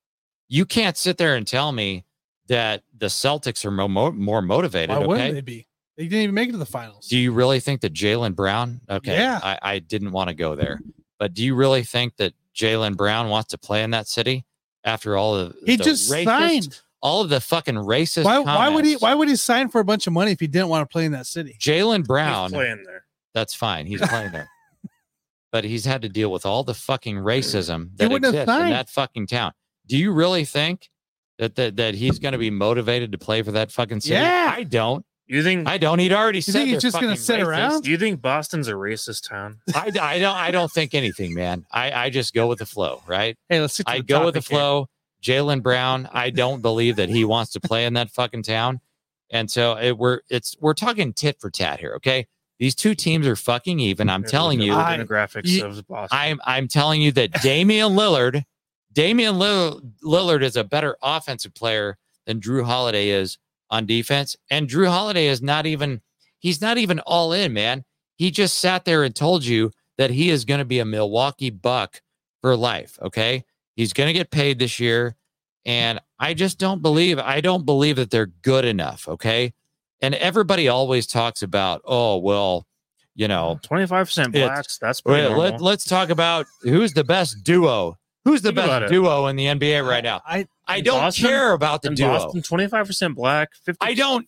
You 0.48 0.64
can't 0.64 0.96
sit 0.96 1.18
there 1.18 1.34
and 1.34 1.46
tell 1.46 1.72
me 1.72 2.04
that 2.48 2.82
the 2.96 3.06
Celtics 3.06 3.64
are 3.64 3.70
mo- 3.70 3.88
mo- 3.88 4.12
more 4.12 4.42
motivated. 4.42 4.90
Why 4.90 4.98
wouldn't 5.06 5.20
okay? 5.26 5.32
they 5.34 5.40
be? 5.40 5.66
They 5.96 6.04
didn't 6.04 6.20
even 6.24 6.34
make 6.34 6.48
it 6.50 6.52
to 6.52 6.58
the 6.58 6.66
finals. 6.66 7.08
Do 7.08 7.16
you 7.18 7.32
really 7.32 7.58
think 7.60 7.80
that 7.80 7.92
Jaylen 7.94 8.34
Brown? 8.34 8.80
Okay, 8.88 9.14
Yeah. 9.16 9.40
I, 9.42 9.58
I 9.62 9.78
didn't 9.78 10.12
want 10.12 10.28
to 10.28 10.34
go 10.34 10.54
there, 10.54 10.78
but 11.18 11.32
do 11.34 11.42
you 11.42 11.54
really 11.54 11.82
think 11.82 12.16
that 12.16 12.34
Jaylen 12.54 12.96
Brown 12.96 13.28
wants 13.30 13.48
to 13.50 13.58
play 13.58 13.82
in 13.82 13.90
that 13.92 14.06
city 14.06 14.44
after 14.84 15.16
all 15.16 15.34
of 15.34 15.56
he 15.64 15.76
the 15.76 15.84
just 15.84 16.12
racist- 16.12 16.24
signed. 16.24 16.80
all 17.00 17.22
of 17.22 17.30
the 17.30 17.40
fucking 17.40 17.76
racist? 17.76 18.24
Why, 18.24 18.38
why 18.40 18.68
would 18.68 18.84
he? 18.84 18.94
Why 18.96 19.14
would 19.14 19.28
he 19.28 19.36
sign 19.36 19.68
for 19.70 19.80
a 19.80 19.84
bunch 19.84 20.06
of 20.06 20.12
money 20.12 20.32
if 20.32 20.40
he 20.40 20.46
didn't 20.46 20.68
want 20.68 20.88
to 20.88 20.92
play 20.92 21.06
in 21.06 21.12
that 21.12 21.26
city? 21.26 21.56
Jaylen 21.58 21.98
He's 21.98 22.06
Brown? 22.08 22.50
playing 22.50 22.82
there. 22.84 23.04
That's 23.32 23.54
fine. 23.54 23.86
He's 23.86 24.00
playing 24.08 24.32
there, 24.32 24.48
but 25.50 25.64
he's 25.64 25.84
had 25.86 26.02
to 26.02 26.08
deal 26.10 26.30
with 26.30 26.44
all 26.46 26.62
the 26.62 26.74
fucking 26.74 27.16
racism 27.16 27.90
that 27.96 28.10
wouldn't 28.10 28.24
have 28.34 28.42
exists 28.42 28.60
in 28.64 28.70
that 28.70 28.90
fucking 28.90 29.26
town. 29.28 29.52
Do 29.86 29.96
you 29.96 30.12
really 30.12 30.44
think 30.44 30.90
that 31.38 31.54
that, 31.56 31.76
that 31.76 31.94
he's 31.94 32.18
going 32.18 32.32
to 32.32 32.38
be 32.38 32.50
motivated 32.50 33.12
to 33.12 33.18
play 33.18 33.42
for 33.42 33.52
that 33.52 33.70
fucking 33.72 34.00
city? 34.00 34.14
Yeah. 34.14 34.52
I 34.56 34.62
don't. 34.64 35.04
You 35.28 35.42
think? 35.42 35.66
I 35.68 35.76
don't. 35.76 35.98
He'd 35.98 36.12
already 36.12 36.40
said 36.40 36.52
think 36.52 36.68
he's 36.68 36.82
just 36.82 37.00
gonna 37.00 37.16
sit 37.16 37.40
racist. 37.40 37.46
around? 37.46 37.82
do 37.82 37.90
you 37.90 37.98
think 37.98 38.22
Boston's 38.22 38.68
a 38.68 38.74
racist 38.74 39.28
town? 39.28 39.58
I, 39.74 39.90
I 40.00 40.18
don't 40.20 40.36
I 40.36 40.52
don't 40.52 40.70
think 40.70 40.94
anything, 40.94 41.34
man. 41.34 41.66
I, 41.72 41.90
I 41.90 42.10
just 42.10 42.32
go 42.32 42.46
with 42.46 42.60
the 42.60 42.66
flow, 42.66 43.02
right? 43.08 43.36
Hey, 43.48 43.60
let's 43.60 43.80
I 43.88 43.98
go 44.02 44.24
with 44.24 44.34
the 44.34 44.40
here. 44.40 44.56
flow. 44.58 44.88
Jaylen 45.20 45.64
Brown, 45.64 46.08
I 46.12 46.30
don't 46.30 46.62
believe 46.62 46.94
that 46.96 47.08
he 47.08 47.24
wants 47.24 47.50
to 47.52 47.60
play 47.60 47.86
in 47.86 47.94
that 47.94 48.10
fucking 48.10 48.44
town. 48.44 48.78
And 49.30 49.50
so 49.50 49.76
it, 49.76 49.98
we're 49.98 50.20
it's 50.30 50.54
we're 50.60 50.74
talking 50.74 51.12
tit 51.12 51.40
for 51.40 51.50
tat 51.50 51.80
here, 51.80 51.94
okay? 51.96 52.28
These 52.60 52.76
two 52.76 52.94
teams 52.94 53.26
are 53.26 53.34
fucking 53.34 53.80
even. 53.80 54.08
I'm 54.08 54.20
There's 54.20 54.30
telling 54.30 54.60
you, 54.60 54.74
I- 54.74 54.96
demographics 54.96 55.48
you- 55.48 55.64
of 55.66 55.84
Boston. 55.88 56.16
I'm 56.16 56.40
I'm 56.46 56.68
telling 56.68 57.02
you 57.02 57.10
that 57.12 57.32
Damian 57.42 57.94
Lillard, 57.94 58.44
Damian 58.96 59.34
Lillard 59.34 60.42
is 60.42 60.56
a 60.56 60.64
better 60.64 60.96
offensive 61.02 61.54
player 61.54 61.98
than 62.26 62.40
Jrue 62.40 62.64
Holiday 62.64 63.10
is 63.10 63.36
on 63.68 63.84
defense. 63.84 64.36
And 64.50 64.68
Jrue 64.68 64.88
Holiday 64.88 65.26
is 65.26 65.42
not 65.42 65.66
even 65.66 66.00
he's 66.38 66.62
not 66.62 66.78
even 66.78 67.00
all 67.00 67.34
in, 67.34 67.52
man. 67.52 67.84
He 68.16 68.30
just 68.30 68.56
sat 68.56 68.86
there 68.86 69.04
and 69.04 69.14
told 69.14 69.44
you 69.44 69.70
that 69.98 70.10
he 70.10 70.30
is 70.30 70.46
going 70.46 70.60
to 70.60 70.64
be 70.64 70.78
a 70.78 70.86
Milwaukee 70.86 71.50
Buck 71.50 72.00
for 72.40 72.56
life, 72.56 72.98
okay? 73.02 73.44
He's 73.74 73.92
going 73.92 74.06
to 74.06 74.14
get 74.14 74.30
paid 74.30 74.58
this 74.58 74.80
year 74.80 75.14
and 75.66 76.00
I 76.18 76.32
just 76.32 76.58
don't 76.58 76.80
believe 76.80 77.18
I 77.18 77.42
don't 77.42 77.66
believe 77.66 77.96
that 77.96 78.10
they're 78.10 78.32
good 78.40 78.64
enough, 78.64 79.06
okay? 79.08 79.52
And 80.00 80.14
everybody 80.14 80.68
always 80.68 81.06
talks 81.06 81.42
about, 81.42 81.82
"Oh, 81.84 82.16
well, 82.16 82.66
you 83.14 83.28
know, 83.28 83.58
Twenty-five 83.62 84.06
percent 84.06 84.32
blacks. 84.32 84.78
That's 84.78 85.02
pretty 85.02 85.22
normal. 85.22 85.38
let, 85.40 85.60
let's 85.60 85.84
talk 85.84 86.08
about 86.08 86.46
who's 86.62 86.94
the 86.94 87.04
best 87.04 87.42
duo. 87.44 87.98
Who's 88.26 88.42
the 88.42 88.48
Think 88.48 88.58
about 88.66 88.80
best 88.82 88.92
it. 88.92 88.94
duo 88.96 89.26
in 89.26 89.36
the 89.36 89.46
NBA 89.46 89.86
right 89.88 90.02
now? 90.02 90.20
I 90.26 90.46
I 90.66 90.80
don't 90.80 91.00
Boston? 91.00 91.26
care 91.28 91.52
about 91.52 91.82
the 91.82 91.88
in 91.88 91.94
duo. 91.94 92.08
Boston, 92.08 92.42
twenty-five 92.42 92.86
percent 92.86 93.14
black. 93.14 93.50
50 93.64 93.78
I 93.86 93.94
don't 93.94 94.26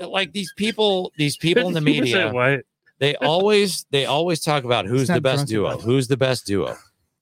like 0.00 0.32
these 0.32 0.52
people. 0.56 1.12
These 1.16 1.36
people 1.36 1.68
in 1.68 1.74
the 1.74 1.80
52% 1.80 1.84
media. 1.84 2.32
White. 2.32 2.60
They 2.98 3.14
always 3.16 3.86
they 3.90 4.06
always 4.06 4.40
talk 4.40 4.64
about 4.64 4.86
who's 4.86 5.08
the 5.08 5.20
best 5.20 5.38
drunk 5.40 5.48
duo. 5.48 5.66
enough. 5.70 5.82
Who's 5.82 6.08
the 6.08 6.16
best 6.16 6.46
duo? 6.46 6.76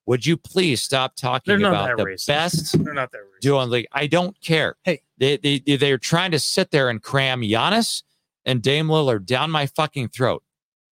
Would 0.06 0.24
you 0.26 0.36
please 0.36 0.80
stop 0.82 1.14
talking 1.16 1.52
They're 1.52 1.58
not 1.58 1.72
about 1.72 1.96
that 1.98 2.02
the 2.04 2.10
racist. 2.10 2.26
best 2.26 2.84
They're 2.84 2.94
not 2.94 3.12
that 3.12 3.18
racist. 3.18 3.40
duo 3.42 3.60
in 3.60 3.68
the 3.68 3.72
league? 3.74 3.86
I 3.92 4.06
don't 4.06 4.40
care. 4.40 4.76
Hey. 4.82 5.02
they 5.18 5.36
they 5.36 5.58
they're 5.76 5.98
trying 5.98 6.30
to 6.32 6.38
sit 6.38 6.70
there 6.70 6.88
and 6.88 7.02
cram 7.02 7.42
Giannis 7.42 8.02
and 8.46 8.62
Dame 8.62 8.88
Lillard 8.88 9.26
down 9.26 9.50
my 9.50 9.66
fucking 9.66 10.08
throat. 10.08 10.42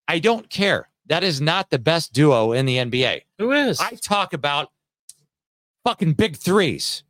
I 0.06 0.18
don't 0.18 0.48
care. 0.50 0.90
That 1.06 1.24
is 1.24 1.40
not 1.40 1.70
the 1.70 1.78
best 1.78 2.12
duo 2.12 2.52
in 2.52 2.66
the 2.66 2.76
NBA. 2.76 3.22
Who 3.38 3.52
is? 3.52 3.80
I 3.80 3.92
talk 4.02 4.34
about 4.34 4.68
fucking 5.84 6.14
big 6.14 6.36
threes. 6.36 7.02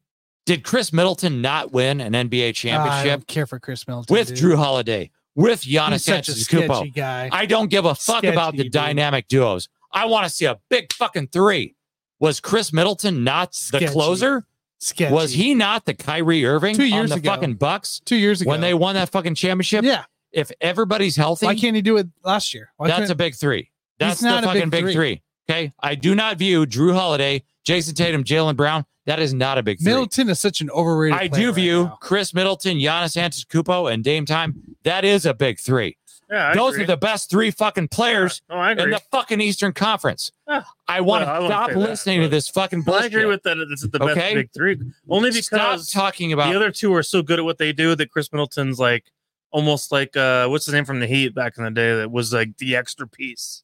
Did 0.47 0.65
Khris 0.65 0.93
Middleton 0.93 1.43
not 1.43 1.73
win 1.73 2.01
an 2.01 2.13
NBA 2.15 2.49
I 2.49 2.53
championship 2.53 3.21
don't 3.21 3.27
care 3.27 3.47
for 3.47 3.59
Khris 3.61 3.87
Middleton 3.87 4.15
with 4.15 4.29
dude. 4.29 4.39
Jrue 4.39 4.57
Holiday, 4.57 5.11
with 5.35 5.61
Giannis 5.63 5.93
He's 5.93 6.05
such 6.05 6.29
a 6.29 6.33
Antetokounmpo? 6.33 6.95
guy. 6.95 7.29
I 7.31 7.45
don't 7.47 7.69
give 7.71 7.85
a 7.85 7.95
fuck 7.95 8.25
about 8.25 8.57
the 8.57 8.65
dude. 8.65 8.73
dynamic 8.73 9.29
duos. 9.29 9.69
I 9.93 10.07
want 10.07 10.25
to 10.25 10.31
see 10.31 10.47
a 10.47 10.59
big 10.71 10.93
fucking 10.93 11.29
three. 11.29 11.75
Was 12.21 12.41
Khris 12.41 12.73
Middleton 12.73 13.25
not 13.25 13.53
the 13.73 13.87
closer? 13.93 14.47
Sketchy. 14.81 15.13
Was 15.13 15.33
he 15.33 15.55
not 15.55 15.85
the 15.87 15.95
Kyrie 15.95 16.47
Irving 16.47 16.77
Two 16.77 16.83
on 16.85 16.89
years 16.89 17.11
the 17.11 17.17
ago. 17.17 17.31
fucking 17.31 17.55
Bucks 17.55 18.01
two 18.05 18.17
years 18.17 18.41
ago 18.41 18.51
when 18.51 18.61
they 18.61 18.75
won 18.75 18.95
that 18.95 19.11
fucking 19.11 19.35
championship? 19.35 19.85
Yeah. 19.85 20.05
If 20.31 20.53
everybody's 20.61 21.17
healthy, 21.17 21.47
Why 21.47 21.57
can't 21.57 21.75
he 21.75 21.83
do 21.83 21.97
it 21.97 22.07
last 22.23 22.55
year? 22.55 22.71
Why 22.77 22.87
that's 22.89 22.99
couldn't- 23.01 23.11
a 23.13 23.15
big 23.17 23.35
three. 23.35 23.71
That's 23.99 24.21
the 24.21 24.29
fucking 24.31 24.71
big 24.71 24.71
big, 24.71 24.85
three. 24.85 24.95
three. 24.95 25.23
Okay. 25.51 25.73
I 25.81 25.95
do 25.97 26.15
not 26.15 26.37
view 26.39 26.65
Jrue 26.67 26.95
Holiday, 26.95 27.43
Jayson 27.69 27.95
Tatum, 27.95 28.25
Jaylen 28.25 28.57
Brown. 28.57 28.85
That 29.07 29.21
is 29.21 29.33
not 29.35 29.59
a 29.59 29.63
big 29.63 29.79
three. 29.79 29.93
Middleton 29.93 30.29
is 30.31 30.41
such 30.41 30.61
an 30.61 30.71
overrated. 30.71 31.19
I 31.19 31.29
do 31.29 31.47
right 31.47 31.55
view 31.55 31.85
now. 31.85 31.99
Khris 32.01 32.33
Middleton, 32.35 32.79
Giannis 32.79 33.17
Antetokounmpo, 33.17 33.93
and 33.93 34.03
Dame 34.05 34.25
Time. 34.27 34.55
That 34.85 35.05
is 35.05 35.25
a 35.27 35.33
big 35.35 35.59
three. 35.59 35.97
yeah, 36.31 36.49
I 36.51 36.55
Those 36.55 36.75
agree. 36.75 36.85
are 36.85 36.87
the 36.89 36.97
best 36.99 37.31
three 37.31 37.51
fucking 37.51 37.89
players 37.89 38.43
No, 38.51 38.57
I 38.57 38.73
in 38.73 38.91
the 38.91 39.01
fucking 39.11 39.41
Eastern 39.41 39.73
Conference. 39.73 40.31
Yeah. 40.47 40.65
I 40.87 41.01
want 41.01 41.25
to 41.25 41.33
wouldn't 41.33 41.49
stop 41.51 41.69
say 41.71 41.75
that, 41.75 41.79
listening 41.81 42.21
to 42.23 42.29
this 42.29 42.49
fucking 42.49 42.83
bullshit. 42.83 43.03
I 43.03 43.07
agree 43.07 43.25
with 43.27 43.43
that. 43.45 43.55
This 43.71 43.83
is 43.83 43.91
the 43.91 43.99
best 43.99 44.11
Okay? 44.13 44.35
big 44.35 44.51
three. 44.55 44.79
Only 45.09 45.31
because 45.31 45.47
Stop 45.47 45.73
because 45.73 45.91
talking 45.91 46.33
about 46.35 46.51
the 46.51 46.57
other 46.57 46.71
two 46.71 46.93
are 46.95 47.03
so 47.03 47.23
good 47.23 47.39
at 47.39 47.45
what 47.47 47.57
they 47.59 47.73
do 47.73 47.95
that 47.95 48.11
Khris 48.11 48.31
Middleton's 48.33 48.79
like 48.79 49.05
almost 49.51 49.91
like 49.91 50.15
uh 50.19 50.47
what's 50.49 50.67
his 50.67 50.75
name 50.75 50.85
from 50.85 51.01
the 51.01 51.07
Heat 51.07 51.35
back 51.35 51.57
in 51.57 51.65
the 51.65 51.71
day 51.71 51.95
that 51.97 52.11
was 52.11 52.33
like 52.35 52.59
the 52.59 52.77
extra 52.77 53.09
piece. 53.09 53.63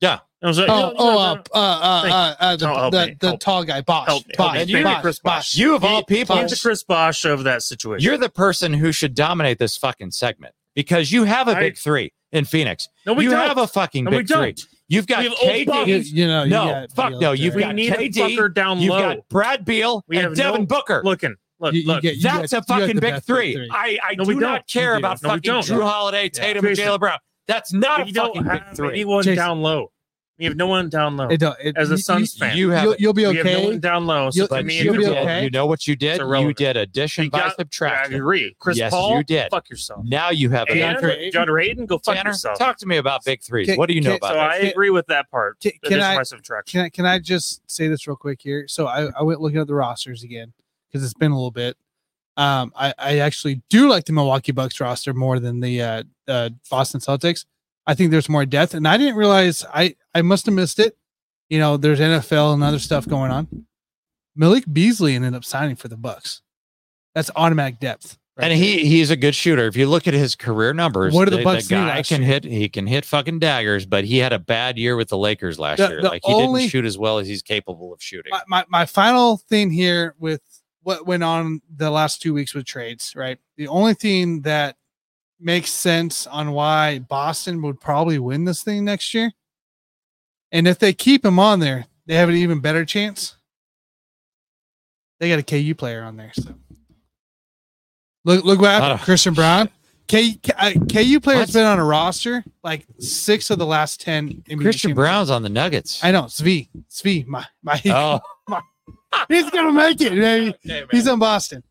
Yeah. 0.00 0.20
I 0.42 0.46
was 0.48 0.58
like, 0.58 0.68
Oh, 0.68 0.74
no, 0.74 0.88
no, 0.90 0.94
oh, 0.98 1.06
no, 1.14 1.14
uh, 1.14 1.32
uh, 1.32 1.40
uh, 1.54 1.54
uh, 1.54 2.34
uh, 2.40 2.56
the, 2.56 2.66
Help 2.68 2.92
the, 2.92 3.06
me, 3.06 3.16
the 3.20 3.36
tall 3.38 3.64
guy, 3.64 3.80
Bosh. 3.80 4.06
Help 4.06 4.26
me, 4.26 4.34
Bosh. 4.36 4.56
And 4.58 4.70
you- 4.70 4.82
Bosh, 4.82 5.00
Chris 5.00 5.18
Bosh. 5.18 5.32
Bosh. 5.52 5.56
You 5.56 5.74
of 5.74 5.84
all 5.84 5.98
He- 5.98 6.04
people, 6.04 6.36
He's 6.36 6.50
the 6.50 6.56
Chris 6.60 6.82
Bosh 6.84 7.24
of 7.24 7.44
that 7.44 7.62
situation. 7.62 8.04
you're 8.04 8.18
the 8.18 8.28
person 8.28 8.74
who 8.74 8.92
should 8.92 9.14
dominate 9.14 9.58
this 9.58 9.76
fucking 9.76 10.10
segment 10.10 10.54
because 10.74 11.10
you 11.10 11.24
have 11.24 11.48
a 11.48 11.52
I- 11.56 11.60
big 11.60 11.78
three 11.78 12.12
in 12.32 12.44
Phoenix. 12.44 12.88
no, 13.06 13.14
we 13.14 13.24
you 13.24 13.30
don't. 13.30 13.48
have 13.48 13.56
a 13.58 13.66
fucking 13.66 14.04
no, 14.04 14.10
big 14.10 14.28
three. 14.28 14.36
don't. 14.52 14.66
You've 14.88 15.06
got 15.06 15.18
We 15.20 15.24
have 15.24 15.34
old 15.42 15.50
KD. 15.52 15.86
You, 15.88 15.96
you 15.96 16.26
know, 16.28 16.44
you 16.44 16.50
No, 16.50 16.64
got 16.66 16.92
fuck 16.92 17.10
Beal 17.12 17.20
no, 17.20 17.32
you've 17.32 17.54
We 17.54 17.62
got 17.62 17.74
need 17.74 17.92
a 17.92 17.96
KD, 17.96 18.36
fucker 18.36 18.52
down 18.54 18.78
You've 18.78 18.90
low. 18.90 19.14
got 19.16 19.28
Brad 19.30 19.64
Beal 19.64 20.04
We 20.06 20.16
have 20.18 20.26
and 20.26 20.36
Devin 20.36 20.60
no- 20.60 20.66
Booker. 20.66 21.00
Looking, 21.02 21.34
look, 21.58 21.72
You- 21.74 21.80
you 21.80 21.86
look. 21.86 22.02
get- 22.02 22.16
you 22.16 22.22
That's 22.22 22.52
got- 22.52 22.62
a 22.62 22.66
fucking 22.66 22.94
the 22.96 23.00
big 23.00 23.22
three. 23.24 23.54
three. 23.54 23.68
I, 23.72 23.98
I 24.02 24.14
No, 24.16 24.24
do 24.24 24.34
not 24.38 24.40
don't. 24.54 24.66
care 24.68 24.94
about 24.96 25.20
No, 25.22 25.30
fucking. 25.30 25.50
Jrue 25.50 25.82
Holiday, 25.82 26.28
Tatum, 26.28 26.66
and 26.66 26.76
Jason. 26.76 26.92
Jaylen 26.92 27.00
Brown. 27.00 27.18
That's 27.48 27.72
not 27.72 28.04
we 28.04 28.10
a 28.10 28.14
don't 28.14 28.36
fucking 28.36 28.48
big 28.66 28.76
three. 28.76 28.88
anyone 28.90 29.22
Jason. 29.24 29.36
down 29.36 29.62
low. 29.62 29.90
We 30.38 30.44
have 30.44 30.56
no 30.56 30.66
one 30.66 30.90
down 30.90 31.16
low. 31.16 31.28
It 31.28 31.38
don't- 31.40 31.56
it- 31.62 31.78
As 31.78 31.90
a 31.90 31.94
you- 31.94 31.96
Suns 31.98 32.34
you- 32.34 32.40
fan, 32.40 32.56
You 32.58 32.68
have, 32.70 32.84
You'll, 32.84 32.96
you'll 32.98 33.12
be 33.14 33.26
we 33.26 33.36
have 33.36 33.46
no 33.46 33.52
okay. 33.52 33.64
one 33.68 33.80
down 33.80 34.06
low. 34.06 34.28
So 34.30 34.36
You'll- 34.36 34.48
but 34.48 34.66
me, 34.66 34.76
you, 34.76 34.84
you'll 34.84 34.92
be 34.94 34.98
it's 35.00 35.08
did, 35.08 35.18
okay. 35.18 35.44
you 35.44 35.50
know 35.50 35.64
what 35.64 35.86
you 35.86 35.96
did? 35.96 36.20
You 36.20 36.52
did 36.52 36.76
addition 36.76 37.24
You 37.24 37.30
by 37.30 37.38
got- 37.38 37.52
I 37.52 37.54
subtraction. 37.54 38.14
agree. 38.16 38.54
Chris 38.58 38.76
Yes, 38.76 38.90
Paul, 38.92 39.16
you 39.16 39.24
did. 39.24 39.48
fuck 39.50 39.70
yourself. 39.70 40.04
Now 40.04 40.28
you 40.30 40.50
have 40.50 40.68
a 40.68 40.72
And 40.72 40.98
DeAndre- 40.98 41.32
DeAndre 41.32 41.86
go 41.86 41.96
fuck 41.98 42.16
Tanner, 42.16 42.30
yourself. 42.30 42.58
talk 42.58 42.76
to 42.78 42.86
me 42.86 42.98
about 42.98 43.24
big 43.24 43.42
threes. 43.42 43.66
Can- 43.68 43.76
what 43.78 43.88
do 43.88 43.94
you 43.94 44.02
know 44.02 44.10
can- 44.10 44.16
about 44.18 44.28
so 44.28 44.34
that? 44.34 44.50
I 44.50 44.56
agree 44.58 44.90
with 44.90 45.06
that 45.06 45.30
part. 45.30 45.58
Can- 45.60 45.72
can 45.82 45.94
Addition 45.94 46.02
I- 46.02 46.16
by 46.16 46.22
subtraction. 46.22 46.78
Can 46.80 46.84
I, 46.84 46.88
can 46.90 47.06
I 47.06 47.18
just 47.18 47.62
say 47.70 47.88
this 47.88 48.06
real 48.06 48.16
quick 48.16 48.40
here? 48.42 48.66
So 48.68 48.86
I, 48.86 49.08
I 49.18 49.22
went 49.22 49.40
looking 49.40 49.58
at 49.58 49.66
the 49.66 49.74
rosters 49.74 50.22
again 50.22 50.52
because 50.88 51.02
it's 51.02 51.14
been 51.14 51.30
a 51.32 51.34
little 51.34 51.50
bit. 51.50 51.78
Um, 52.36 52.72
I, 52.76 52.92
I 52.98 53.18
actually 53.20 53.62
do 53.70 53.88
like 53.88 54.04
the 54.04 54.12
Milwaukee 54.12 54.52
Bucks 54.52 54.78
roster 54.80 55.14
more 55.14 55.38
than 55.40 55.60
the 55.60 55.80
uh, 55.80 56.02
uh, 56.28 56.50
Boston 56.70 57.00
Celtics. 57.00 57.46
I 57.86 57.94
think 57.94 58.10
there's 58.10 58.28
more 58.28 58.44
depth, 58.46 58.74
and 58.74 58.86
I 58.86 58.96
didn't 58.96 59.16
realize 59.16 59.64
I 59.72 59.96
I 60.14 60.22
must 60.22 60.46
have 60.46 60.54
missed 60.54 60.78
it. 60.78 60.96
You 61.48 61.58
know, 61.58 61.76
there's 61.76 62.00
NFL 62.00 62.54
and 62.54 62.62
other 62.64 62.78
stuff 62.80 63.06
going 63.08 63.30
on. 63.30 63.66
Malik 64.34 64.64
Beasley 64.70 65.14
ended 65.14 65.34
up 65.34 65.44
signing 65.44 65.76
for 65.76 65.88
the 65.88 65.96
Bucks. 65.96 66.42
That's 67.14 67.30
automatic 67.36 67.78
depth. 67.80 68.18
right 68.36 68.50
and 68.50 68.58
he 68.60 68.86
he's 68.86 69.10
a 69.10 69.16
good 69.16 69.34
shooter. 69.34 69.66
If 69.66 69.76
you 69.76 69.86
look 69.86 70.06
at 70.06 70.12
his 70.14 70.34
career 70.36 70.74
numbers, 70.74 71.14
What 71.14 71.30
did 71.30 71.38
the 71.38 71.44
Bucks 71.44 71.68
do 71.68 71.76
guy 71.76 72.02
can 72.02 72.20
year? 72.22 72.32
hit. 72.32 72.44
He 72.44 72.68
can 72.68 72.86
hit 72.86 73.04
fucking 73.06 73.38
daggers, 73.38 73.86
but 73.86 74.04
he 74.04 74.18
had 74.18 74.32
a 74.34 74.38
bad 74.38 74.76
year 74.76 74.96
with 74.96 75.08
the 75.08 75.16
Lakers 75.16 75.58
last 75.58 75.78
The- 75.78 75.88
year. 75.88 76.02
the 76.02 76.08
like 76.08 76.22
he 76.26 76.34
only- 76.34 76.62
didn't 76.62 76.72
shoot 76.72 76.84
as 76.84 76.98
well 76.98 77.18
as 77.18 77.26
he's 77.28 77.40
capable 77.42 77.92
of 77.94 78.02
shooting. 78.02 78.30
my, 78.32 78.42
my, 78.48 78.64
my 78.68 78.84
final 78.86 79.38
thing 79.38 79.70
here 79.70 80.14
with 80.18 80.42
what 80.82 81.06
went 81.06 81.22
on 81.24 81.62
the 81.74 81.90
last 81.90 82.20
two 82.20 82.34
weeks 82.34 82.52
with 82.54 82.66
trades, 82.66 83.14
right? 83.16 83.38
The 83.56 83.68
only 83.68 83.94
thing 83.94 84.42
that 84.42 84.76
makes 85.40 85.70
sense 85.70 86.26
on 86.26 86.52
why 86.52 86.98
Boston 87.00 87.62
would 87.62 87.80
probably 87.80 88.18
win 88.18 88.44
this 88.44 88.62
thing 88.62 88.84
next 88.84 89.12
year, 89.14 89.32
and 90.52 90.66
if 90.68 90.78
they 90.78 90.92
keep 90.92 91.24
him 91.24 91.38
on 91.38 91.60
there, 91.60 91.86
they 92.06 92.14
have 92.14 92.28
an 92.28 92.34
even 92.36 92.60
better 92.60 92.84
chance. 92.84 93.36
They 95.20 95.28
got 95.30 95.38
a 95.38 95.42
KU 95.42 95.74
player 95.74 96.02
on 96.02 96.16
there, 96.16 96.32
so 96.34 96.54
look 98.24 98.44
look 98.44 98.60
what 98.60 98.70
happened. 98.70 99.00
Christian 99.02 99.34
Braun. 99.34 99.68
K, 100.08 100.34
K, 100.34 100.52
uh, 100.56 100.70
KU 100.88 101.18
player's 101.18 101.48
What? 101.48 101.52
been 101.54 101.64
on 101.64 101.80
a 101.80 101.84
roster 101.84 102.44
like 102.62 102.86
six 103.00 103.50
of 103.50 103.58
the 103.58 103.66
last 103.66 104.00
ten. 104.00 104.44
NBA 104.48 104.60
Christian 104.60 104.90
champions. 104.90 104.94
Braun's 104.96 105.30
on 105.30 105.42
the 105.42 105.48
Nuggets. 105.48 106.04
I 106.04 106.12
know 106.12 106.22
Svi, 106.24 106.68
Svi, 106.90 107.26
my 107.26 107.44
my. 107.62 107.80
oh, 107.86 108.20
He's 109.28 109.50
gonna 109.50 109.72
make 109.72 110.00
it, 110.00 110.10
baby. 110.14 110.54
okay. 110.64 110.84
He's 110.92 111.08
in 111.08 111.18
Boston. 111.18 111.64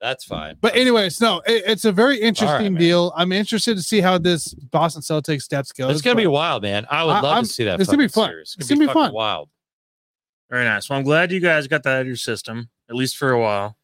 That's 0.00 0.24
fine. 0.24 0.56
But 0.60 0.76
anyways, 0.76 1.20
no, 1.20 1.38
it, 1.46 1.64
it's 1.66 1.84
a 1.84 1.92
very 1.92 2.18
interesting 2.20 2.74
man. 2.74 2.80
deal. 2.80 3.12
I'm 3.16 3.32
interested 3.32 3.76
to 3.76 3.82
see 3.82 4.00
how 4.00 4.18
this 4.18 4.54
Boston 4.54 5.02
Celtics 5.02 5.48
depth 5.48 5.76
goes. 5.76 5.92
It's 5.92 6.02
gonna 6.02 6.16
be 6.16 6.26
wild, 6.26 6.62
man. 6.62 6.86
I 6.90 7.04
would 7.04 7.12
I- 7.12 7.20
love 7.20 7.34
I'm- 7.34 7.44
to 7.44 7.50
see 7.50 7.64
that. 7.64 7.80
it's 7.80 7.88
gonna 7.90 7.98
be 8.02 8.08
fun. 8.08 8.28
series. 8.30 8.56
It's 8.58 8.68
gonna 8.68 8.80
be 8.80 8.86
fucking 8.86 9.02
fun. 9.02 9.12
Wild. 9.12 9.48
Very 10.50 10.64
nice. 10.64 10.88
Well, 10.88 10.98
I'm 10.98 11.04
glad 11.04 11.30
you 11.32 11.40
guys 11.40 11.66
got 11.66 11.82
that 11.82 11.96
out 11.96 12.00
of 12.02 12.06
your 12.06 12.16
system, 12.16 12.70
at 12.88 12.94
least 12.96 13.16
for 13.16 13.30
a 13.32 13.40
while. 13.40 13.76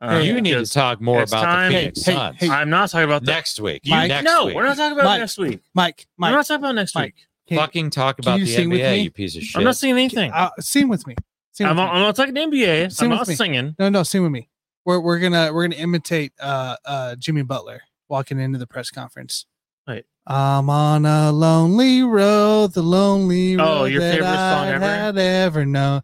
Uh, 0.00 0.20
you 0.22 0.40
need 0.42 0.52
to 0.52 0.66
talk 0.66 1.00
more 1.00 1.22
about 1.22 1.42
time- 1.42 1.72
the 1.72 1.78
Phoenix 1.78 2.04
Hey, 2.04 2.12
hey, 2.12 2.16
Suns 2.18 2.36
hey, 2.38 2.48
I'm 2.50 2.68
not 2.70 2.90
talking 2.90 3.04
about 3.06 3.24
that. 3.24 3.30
next 3.32 3.58
week. 3.58 3.80
You- 3.84 3.92
Mike- 3.94 4.08
next 4.08 4.24
no, 4.24 4.44
week. 4.46 4.54
we're 4.54 4.66
not 4.66 4.76
talking 4.76 4.92
about 4.92 5.04
Mike, 5.06 5.20
next 5.20 5.38
week. 5.38 5.60
Mike, 5.74 6.06
We're 6.18 6.30
not 6.32 6.46
talking 6.46 6.62
about 6.62 6.74
next 6.74 6.94
Mike, 6.94 7.14
week. 7.16 7.26
can- 7.48 7.56
Fucking 7.58 7.90
talk 7.90 8.18
about 8.18 8.38
you 8.38 8.44
the 8.44 8.52
sing 8.54 8.68
with 8.68 8.80
NBA, 8.80 8.90
me? 8.92 9.02
you 9.04 9.10
piece 9.10 9.36
of 9.36 9.42
shit. 9.42 9.56
I'm 9.56 9.64
not 9.64 9.74
saying 9.76 9.94
anything. 9.94 10.30
uh, 10.32 10.50
sing 10.60 10.88
with 10.88 11.06
me. 11.06 11.14
Sing 11.52 11.66
I'm 11.66 11.70
with 11.70 11.76
not, 11.78 11.92
me. 11.94 11.98
I'm 11.98 12.02
not 12.02 12.14
talking 12.16 12.34
NBA. 12.34 12.90
Sing 12.92 13.06
I'm 13.06 13.10
with 13.12 13.20
not 13.20 13.28
me. 13.28 13.34
singing. 13.34 13.74
No, 13.78 13.88
no, 13.88 14.02
sing 14.02 14.22
with 14.22 14.32
me. 14.32 14.48
We're 14.86 15.00
we're 15.00 15.18
gonna 15.18 15.52
we're 15.52 15.64
gonna 15.68 15.76
imitate 15.82 16.32
uh 16.40 16.76
uh 16.84 17.16
Jimmy 17.16 17.42
Butler 17.42 17.82
walking 18.08 18.40
into 18.40 18.58
the 18.58 18.66
press 18.66 18.88
conference. 18.90 19.44
Right. 19.86 20.04
I'm 20.26 20.70
on 20.70 21.04
a 21.04 21.30
lonely 21.32 22.02
road, 22.02 22.72
the 22.72 22.82
lonely 22.82 23.56
road 23.56 23.64
Oh, 23.66 23.84
your 23.84 24.00
that 24.00 24.12
favorite 24.12 24.26
song 24.26 24.36
I 24.64 24.68
ever? 24.72 24.86
had 24.86 25.18
ever 25.18 25.64
known. 25.66 26.02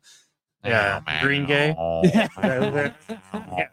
Yeah, 0.65 1.01
Meow, 1.07 1.23
Green 1.23 1.45
Gay. 1.47 1.75
Yeah. 2.05 2.29
meow, 2.41 2.93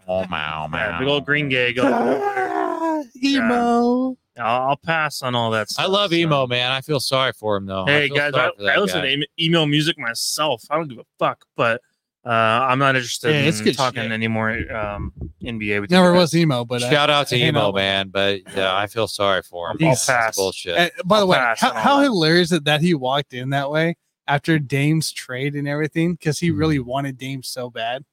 meow, 0.08 0.68
meow, 0.68 0.68
Yeah, 0.74 1.00
big 1.00 1.08
old 1.08 1.26
Green 1.26 1.50
Gay. 1.50 1.74
Go. 1.74 3.04
Emo. 3.24 4.18
I'll, 4.40 4.70
I'll 4.70 4.78
pass 4.78 5.22
on 5.22 5.36
all 5.36 5.52
that. 5.52 5.70
Stuff, 5.70 5.84
I 5.84 5.86
Stuff, 5.86 5.94
love 5.94 6.10
so. 6.12 6.16
emo, 6.16 6.48
man. 6.48 6.72
I 6.72 6.82
feel 6.82 7.00
sorry 7.00 7.34
for 7.34 7.58
him 7.58 7.66
though. 7.66 7.86
Hey 7.86 8.08
feel 8.08 8.18
guys, 8.18 8.34
I, 8.34 8.50
I 8.72 8.78
listen 8.80 9.02
guy. 9.02 9.08
to 9.08 9.14
em- 9.14 9.24
email 9.40 9.66
music 9.66 10.00
myself. 10.00 10.64
I 10.70 10.76
don't 10.78 10.88
give 10.88 11.00
a 11.00 11.06
fuck, 11.20 11.46
but 11.56 11.82
uh, 12.26 12.30
I'm 12.30 12.80
not 12.80 12.96
interested 12.96 13.32
Yeah, 13.34 13.42
it's 13.48 13.60
in 13.60 13.66
good 13.66 13.78
talking 13.78 14.04
shit. 14.04 14.12
anymore. 14.12 14.52
Um, 14.72 15.14
NBA 15.42 15.82
with 15.82 15.90
Never 15.92 16.12
guys. 16.12 16.20
was 16.20 16.36
emo, 16.36 16.66
but 16.66 16.84
uh, 16.84 16.90
Shout 16.90 17.10
out 17.10 17.28
to 17.30 17.36
I 17.36 17.40
hang 17.40 17.48
emo, 17.50 17.68
out 17.70 17.76
man. 17.76 18.10
But 18.10 18.42
yeah, 18.56 18.76
I 18.76 18.88
feel 18.88 19.08
sorry 19.08 19.42
for 19.42 19.72
him. 19.72 19.78
I'll 19.82 19.90
That's 19.90 20.06
pass. 20.06 20.36
bullshit. 20.36 20.78
Uh, 20.78 20.90
by 21.06 21.18
the 21.18 21.22
I'll 21.24 21.28
way, 21.30 21.38
how, 21.58 21.74
how 21.74 21.98
that. 21.98 22.04
hilarious 22.04 22.50
that, 22.50 22.66
that 22.66 22.82
he 22.82 22.94
walked 22.94 23.34
in 23.34 23.50
that 23.52 23.72
way 23.72 23.96
after 24.28 24.60
Dame's 24.60 25.12
trade 25.12 25.56
and 25.56 25.68
everything 25.68 26.14
because 26.14 26.40
he 26.40 26.52
Mhm. 26.52 26.60
really 26.60 26.80
wanted 26.80 27.18
Dame 27.18 27.42
so 27.42 27.70
bad, 27.70 28.04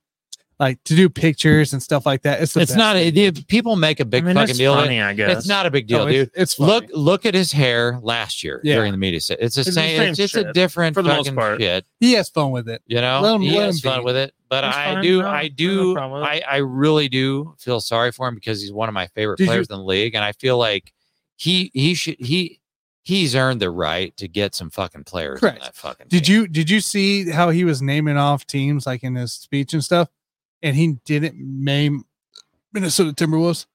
like 0.58 0.82
to 0.84 0.96
do 0.96 1.08
pictures 1.10 1.72
and 1.74 1.82
stuff 1.82 2.06
like 2.06 2.22
that. 2.22 2.40
It's 2.40 2.54
the 2.54 2.60
it's 2.62 2.70
best. 2.72 2.78
not. 2.78 2.96
It, 2.96 3.46
people 3.46 3.76
make 3.76 4.00
a 4.00 4.04
big 4.06 4.22
I 4.24 4.26
mean, 4.28 4.36
fucking 4.36 4.56
deal. 4.56 4.72
of 4.72 4.78
it. 4.78 4.82
funny, 4.84 5.02
I 5.02 5.12
guess. 5.12 5.36
It's 5.38 5.46
not 5.48 5.66
a 5.66 5.70
big 5.70 5.86
deal, 5.86 5.98
No, 5.98 6.08
it's- 6.08 6.24
dude. 6.28 6.30
It's 6.34 6.54
funny. 6.54 6.72
Look, 6.72 6.84
look 6.94 7.26
at 7.26 7.34
his 7.34 7.52
hair 7.52 7.98
last 8.02 8.42
year 8.42 8.60
Yeah. 8.64 8.76
during 8.76 8.92
the 8.92 8.98
media 8.98 9.20
set. 9.20 9.38
It's 9.40 9.54
the 9.56 9.60
It's 9.60 9.68
the 9.68 9.72
same. 9.74 9.98
same 9.98 10.08
It's 10.10 10.16
just 10.18 10.34
a 10.34 10.52
different 10.54 10.94
for 10.94 11.02
the 11.02 11.10
most 11.10 11.26
fucking 11.26 11.34
part. 11.36 11.60
shit. 11.60 11.84
he 12.00 12.12
has 12.14 12.30
fun 12.30 12.52
with 12.52 12.68
it. 12.70 12.80
You 12.86 13.02
know, 13.02 13.20
Let 13.20 13.34
him- 13.34 13.42
he 13.42 13.50
let 13.56 13.66
has 13.66 13.76
him 13.84 13.90
fun 13.90 14.00
be. 14.00 14.04
with 14.06 14.16
it. 14.16 14.32
But 14.48 14.62
That's 14.62 14.76
I 14.76 14.94
fine. 14.94 15.02
do, 15.02 15.22
No, 15.22 15.28
I 15.28 15.48
do, 15.48 15.92
problem 15.94 16.20
with 16.20 16.28
I, 16.30 16.42
I 16.48 16.56
really 16.58 17.08
do 17.08 17.54
feel 17.58 17.80
sorry 17.80 18.12
for 18.12 18.26
him 18.28 18.34
because 18.34 18.62
he's 18.62 18.72
one 18.72 18.88
of 18.88 18.94
my 18.94 19.08
favorite 19.08 19.36
Did 19.38 19.44
you- 19.44 19.50
players 19.50 19.66
in 19.68 19.76
the 19.76 19.82
league, 19.84 20.14
and 20.14 20.24
I 20.24 20.32
feel 20.32 20.56
like 20.56 20.92
he 21.36 21.70
he 21.74 21.92
should 21.94 22.16
he 22.18 22.60
he's 23.02 23.34
earned 23.36 23.60
the 23.60 23.70
right 23.70 24.16
to 24.16 24.26
get 24.26 24.54
some 24.54 24.70
fucking 24.70 25.04
players 25.04 25.40
Correct. 25.40 25.58
in 25.58 25.62
that 25.64 25.74
fucking. 25.76 26.06
Did 26.08 26.24
team. 26.24 26.34
you 26.34 26.48
did 26.48 26.70
you 26.70 26.80
see 26.80 27.28
how 27.30 27.50
he 27.50 27.64
was 27.64 27.82
naming 27.82 28.16
off 28.16 28.46
teams 28.46 28.86
like 28.86 29.02
in 29.04 29.16
his 29.16 29.32
speech 29.32 29.74
and 29.74 29.84
stuff, 29.84 30.08
and 30.62 30.76
he 30.76 30.98
didn't 31.04 31.34
name 31.36 32.04
Minnesota 32.72 33.12
Timberwolves? 33.12 33.66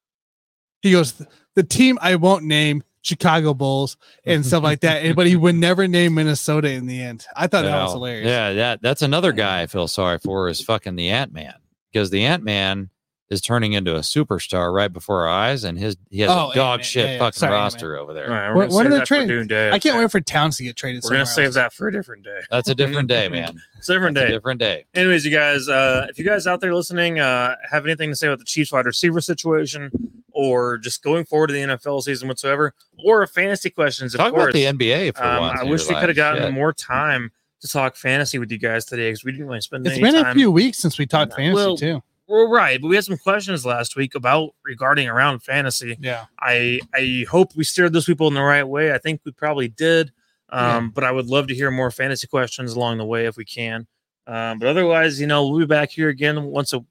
He 0.80 0.92
goes, 0.92 1.22
the 1.54 1.62
team 1.62 1.98
I 2.00 2.16
won't 2.16 2.44
name 2.44 2.82
Chicago 3.02 3.54
Bulls 3.54 3.96
and 4.24 4.44
stuff 4.46 4.62
like 4.62 4.80
that, 4.80 5.14
but 5.14 5.26
he 5.26 5.36
would 5.36 5.54
never 5.54 5.86
name 5.86 6.14
Minnesota 6.14 6.70
in 6.70 6.86
the 6.86 7.00
end. 7.00 7.26
I 7.36 7.46
thought 7.46 7.62
that 7.62 7.82
was 7.82 7.92
hilarious. 7.92 8.28
Yeah, 8.28 8.52
that 8.54 8.82
that's 8.82 9.02
another 9.02 9.32
guy 9.32 9.62
I 9.62 9.66
feel 9.66 9.88
sorry 9.88 10.18
for 10.18 10.48
is 10.48 10.60
fucking 10.60 10.96
the 10.96 11.10
Ant 11.10 11.32
Man 11.32 11.54
because 11.92 12.10
the 12.10 12.24
Ant 12.24 12.42
Man 12.42 12.90
is 13.32 13.40
turning 13.40 13.72
into 13.72 13.96
a 13.96 14.00
superstar 14.00 14.72
right 14.72 14.92
before 14.92 15.22
our 15.22 15.28
eyes, 15.28 15.64
and 15.64 15.78
his 15.78 15.96
he 16.10 16.20
has 16.20 16.30
Oh, 16.30 16.50
a 16.50 16.54
dog 16.54 16.80
Ant-Man. 16.80 16.82
shit 16.84 17.04
Yeah, 17.06 17.12
yeah. 17.14 17.18
fucking 17.18 17.38
Sorry, 17.38 17.52
roster 17.52 17.96
over 17.96 18.12
there. 18.12 18.26
All 18.26 18.30
right, 18.30 18.48
When- 18.48 18.54
we're 18.56 18.62
gonna 18.68 18.74
when 18.76 18.86
are 18.86 18.90
save 18.90 18.90
they 18.90 18.96
that 18.98 19.00
for 19.02 19.06
trading? 19.06 19.28
Dune 19.28 19.46
Day. 19.48 19.70
I 19.70 19.78
can't 19.78 19.96
wait 19.98 20.10
for 20.10 20.20
Towns 20.20 20.56
to 20.58 20.62
get 20.64 20.76
traded. 20.76 21.02
We're 21.02 21.10
gonna 21.10 21.26
save 21.26 21.46
else. 21.46 21.54
that 21.54 21.72
for 21.72 21.88
a 21.88 21.92
different 21.92 22.24
day. 22.24 22.40
That's 22.50 22.68
a 22.68 22.74
different 22.74 23.08
day, 23.08 23.28
man. 23.30 23.60
It's 23.78 23.88
a 23.88 23.94
different 23.94 24.14
That's 24.14 24.24
a 24.24 24.28
day. 24.28 24.32
different 24.34 24.60
day. 24.60 24.84
Anyways, 24.94 25.24
you 25.24 25.30
guys, 25.32 25.68
uh, 25.68 26.06
if 26.10 26.18
you 26.18 26.24
guys 26.24 26.46
out 26.46 26.60
there 26.60 26.74
listening 26.74 27.18
uh, 27.18 27.56
have 27.70 27.84
anything 27.86 28.10
to 28.10 28.16
say 28.16 28.26
about 28.28 28.38
the 28.38 28.44
Chiefs 28.44 28.70
wide 28.70 28.86
receiver 28.86 29.20
situation, 29.20 29.90
or 30.30 30.78
just 30.78 31.02
going 31.02 31.24
forward 31.24 31.48
to 31.48 31.52
the 31.54 31.60
NFL 31.60 32.02
season 32.02 32.28
whatsoever, 32.28 32.74
or 33.04 33.22
a 33.22 33.26
fantasy 33.26 33.70
questions, 33.70 34.14
of 34.14 34.18
Talk 34.20 34.32
course. 34.34 34.44
about 34.44 34.52
the 34.54 34.64
NBA 34.64 35.16
for 35.16 35.24
um, 35.24 35.40
once. 35.40 35.60
I 35.60 35.64
wish 35.64 35.88
we 35.88 35.94
could 35.94 36.08
have 36.10 36.16
gotten 36.16 36.42
Shit. 36.42 36.52
more 36.54 36.72
time 36.72 37.32
to 37.60 37.68
talk 37.68 37.96
fantasy 37.96 38.38
with 38.38 38.50
you 38.50 38.58
guys 38.58 38.84
today 38.84 39.08
because 39.10 39.24
we 39.24 39.30
didn't 39.32 39.46
really 39.46 39.60
spend 39.60 39.86
It's 39.86 39.94
any 39.94 40.02
been 40.02 40.14
time. 40.22 40.32
a 40.32 40.34
few 40.34 40.50
weeks 40.50 40.78
since 40.78 40.98
we 40.98 41.06
talked 41.06 41.34
fantasy 41.34 41.54
Well, 41.54 41.76
too. 41.76 42.02
Well, 42.28 42.48
right, 42.48 42.80
but 42.80 42.88
we 42.88 42.94
had 42.94 43.04
some 43.04 43.18
questions 43.18 43.66
last 43.66 43.96
week 43.96 44.14
about 44.14 44.50
regarding 44.64 45.08
around 45.08 45.40
fantasy. 45.40 45.96
Yeah. 46.00 46.26
I 46.38 46.80
I 46.94 47.26
hope 47.30 47.54
we 47.56 47.64
steered 47.64 47.92
those 47.92 48.04
people 48.06 48.28
in 48.28 48.34
the 48.34 48.42
right 48.42 48.62
way. 48.66 48.92
I 48.92 48.98
think 48.98 49.20
we 49.24 49.32
probably 49.32 49.68
did. 49.68 50.12
Um, 50.50 50.90
but 50.90 51.02
I 51.02 51.10
would 51.10 51.26
love 51.28 51.46
to 51.48 51.54
hear 51.54 51.70
more 51.70 51.90
fantasy 51.90 52.26
questions 52.26 52.74
along 52.74 52.98
the 52.98 53.06
way 53.06 53.24
if 53.24 53.36
we 53.38 53.44
can. 53.44 53.86
Um, 54.26 54.58
but 54.58 54.68
otherwise, 54.68 55.18
you 55.18 55.26
know, 55.26 55.48
we'll 55.48 55.60
be 55.60 55.66
back 55.66 55.90
here 55.90 56.10
again 56.10 56.44
once 56.44 56.72
a 56.74 56.84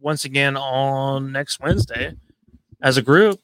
once 0.00 0.24
again 0.24 0.56
on 0.56 1.30
next 1.32 1.60
Wednesday 1.60 2.14
as 2.82 2.96
a 2.96 3.02
group. 3.02 3.40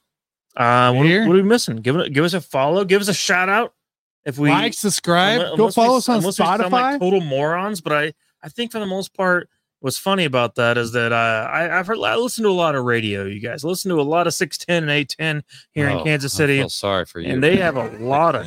Uh, 0.57 0.93
what, 0.93 1.05
what 1.07 1.09
are 1.09 1.31
we 1.31 1.43
missing? 1.43 1.77
Give 1.77 1.95
it, 1.97 2.13
give 2.13 2.25
us 2.25 2.35
a 2.35 2.41
follow, 2.41 2.85
give 2.85 3.01
us 3.01 3.07
a 3.09 3.15
shout 3.15 3.49
out. 3.49 3.73
If 4.25 4.39
we 4.39 4.51
like, 4.51 4.75
subscribe, 4.75 5.41
unle- 5.41 5.45
go 5.47 5.53
unless 5.55 5.77
we- 5.77 5.83
follow 5.85 5.97
us 5.99 6.09
on 6.09 6.17
unless 6.19 6.39
we 6.39 6.45
sound 6.45 6.61
like 6.73 6.73
Spotify. 6.73 6.99
total 6.99 7.21
morons, 7.21 7.81
but 7.81 7.93
I 7.93 8.13
I 8.43 8.49
think 8.49 8.73
for 8.73 8.81
the 8.81 8.87
most 8.87 9.15
part, 9.15 9.49
what's 9.81 9.99
funny 9.99 10.25
about 10.25 10.55
that 10.55 10.79
is 10.79 10.93
that 10.93 11.13
uh, 11.13 11.49
I, 11.51 11.79
I've 11.79 11.87
heard 11.87 11.99
I 11.99 12.17
listen 12.17 12.45
to 12.45 12.51
a 12.51 12.53
lot 12.53 12.75
of 12.75 12.85
radio. 12.85 13.25
You 13.25 13.41
guys 13.41 13.65
I 13.65 13.69
listen 13.69 13.89
to 13.91 14.01
a 14.01 14.03
lot 14.03 14.27
of 14.27 14.35
six 14.35 14.57
ten 14.59 14.85
and 14.85 14.91
eight 14.93 15.15
ten 15.19 15.43
here 15.73 15.89
in 15.89 15.99
Oh, 15.99 16.05
Kansas 16.05 16.35
I 16.35 16.37
City, 16.37 16.69
sorry 16.69 17.05
for 17.07 17.21
you. 17.21 17.33
and 17.33 17.43
they 17.43 17.57
have 17.57 17.77
a 17.77 17.89
lot 17.99 18.35
of 18.35 18.47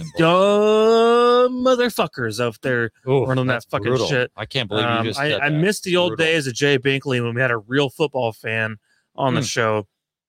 dumb 0.64 1.64
motherfuckers 1.64 2.40
out 2.44 2.58
there 2.62 2.92
Ooh, 3.08 3.26
running 3.26 3.48
that 3.48 3.66
fucking 3.70 3.88
brutal. 3.88 4.08
shit. 4.08 4.32
I 4.36 4.46
can't 4.46 4.70
believe 4.70 4.86
Um, 4.86 5.06
you 5.06 5.12
just 5.12 5.20
I, 5.20 5.36
I 5.36 5.50
that. 5.50 5.52
miss 5.54 5.82
the 5.82 5.98
old 5.98 6.12
Brutal. 6.12 6.26
days 6.26 6.48
of 6.48 6.54
Jay 6.54 6.78
Binkley 6.78 7.24
when 7.24 7.34
we 7.36 7.42
had 7.42 7.52
a 7.52 7.58
real 7.58 7.90
football 7.90 8.32
fan 8.34 8.78
on 9.16 9.34
the 9.34 9.42
Hmm. 9.42 9.46
show. 9.46 9.88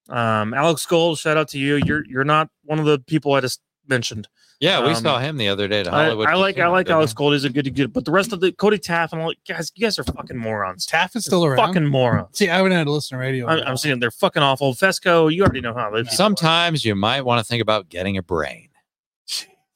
Um, 0.08 0.52
Alex 0.52 0.84
Gold, 0.86 1.18
shout 1.18 1.36
out 1.36 1.48
to 1.48 1.58
you. 1.58 1.76
You're 1.76 2.04
you're 2.06 2.24
not 2.24 2.48
one 2.64 2.78
of 2.78 2.84
the 2.84 2.98
people 2.98 3.32
I 3.32 3.40
just 3.40 3.60
mentioned. 3.88 4.28
Yeah, 4.60 4.80
we 4.82 4.90
um, 4.90 4.94
saw 4.96 5.18
him 5.18 5.36
the 5.36 5.48
other 5.48 5.68
day 5.68 5.80
at 5.80 5.88
I, 5.88 6.04
Hollywood. 6.04 6.28
I 6.28 6.34
like 6.34 6.58
I 6.58 6.68
like 6.68 6.86
didn't 6.86 6.96
Alex 6.98 7.12
we? 7.12 7.16
Gold. 7.16 7.32
He's 7.34 7.44
a 7.44 7.50
good 7.50 7.74
good, 7.74 7.92
but 7.92 8.04
the 8.04 8.12
rest 8.12 8.32
of 8.32 8.40
the 8.40 8.52
Cody 8.52 8.78
Tapp 8.78 9.12
and 9.12 9.20
all 9.20 9.32
guys, 9.48 9.72
you 9.74 9.84
guys 9.84 9.98
are 9.98 10.04
fucking 10.04 10.36
morons. 10.38 10.86
Taff 10.86 11.16
is 11.16 11.24
still 11.24 11.44
around. 11.44 11.58
Fucking 11.58 11.86
morons. 11.86 12.28
See, 12.38 12.48
I 12.48 12.56
haven't 12.56 12.72
had 12.72 12.84
to 12.84 12.92
listen 12.92 13.18
to 13.18 13.20
radio. 13.20 13.46
in 13.48 13.58
a 13.58 13.62
I'm. 13.62 13.68
I'm 13.68 13.76
saying 13.76 14.00
they're 14.00 14.10
fucking 14.10 14.42
awful. 14.42 14.74
Fescoe, 14.74 15.28
you 15.28 15.42
already 15.42 15.60
know 15.60 15.74
how 15.74 15.90
they. 15.90 16.04
Sometimes 16.04 16.84
you 16.84 16.94
might 16.94 17.22
want 17.22 17.40
to 17.40 17.44
think 17.44 17.60
about 17.62 17.88
getting 17.88 18.16
a 18.16 18.22
brain. 18.22 18.68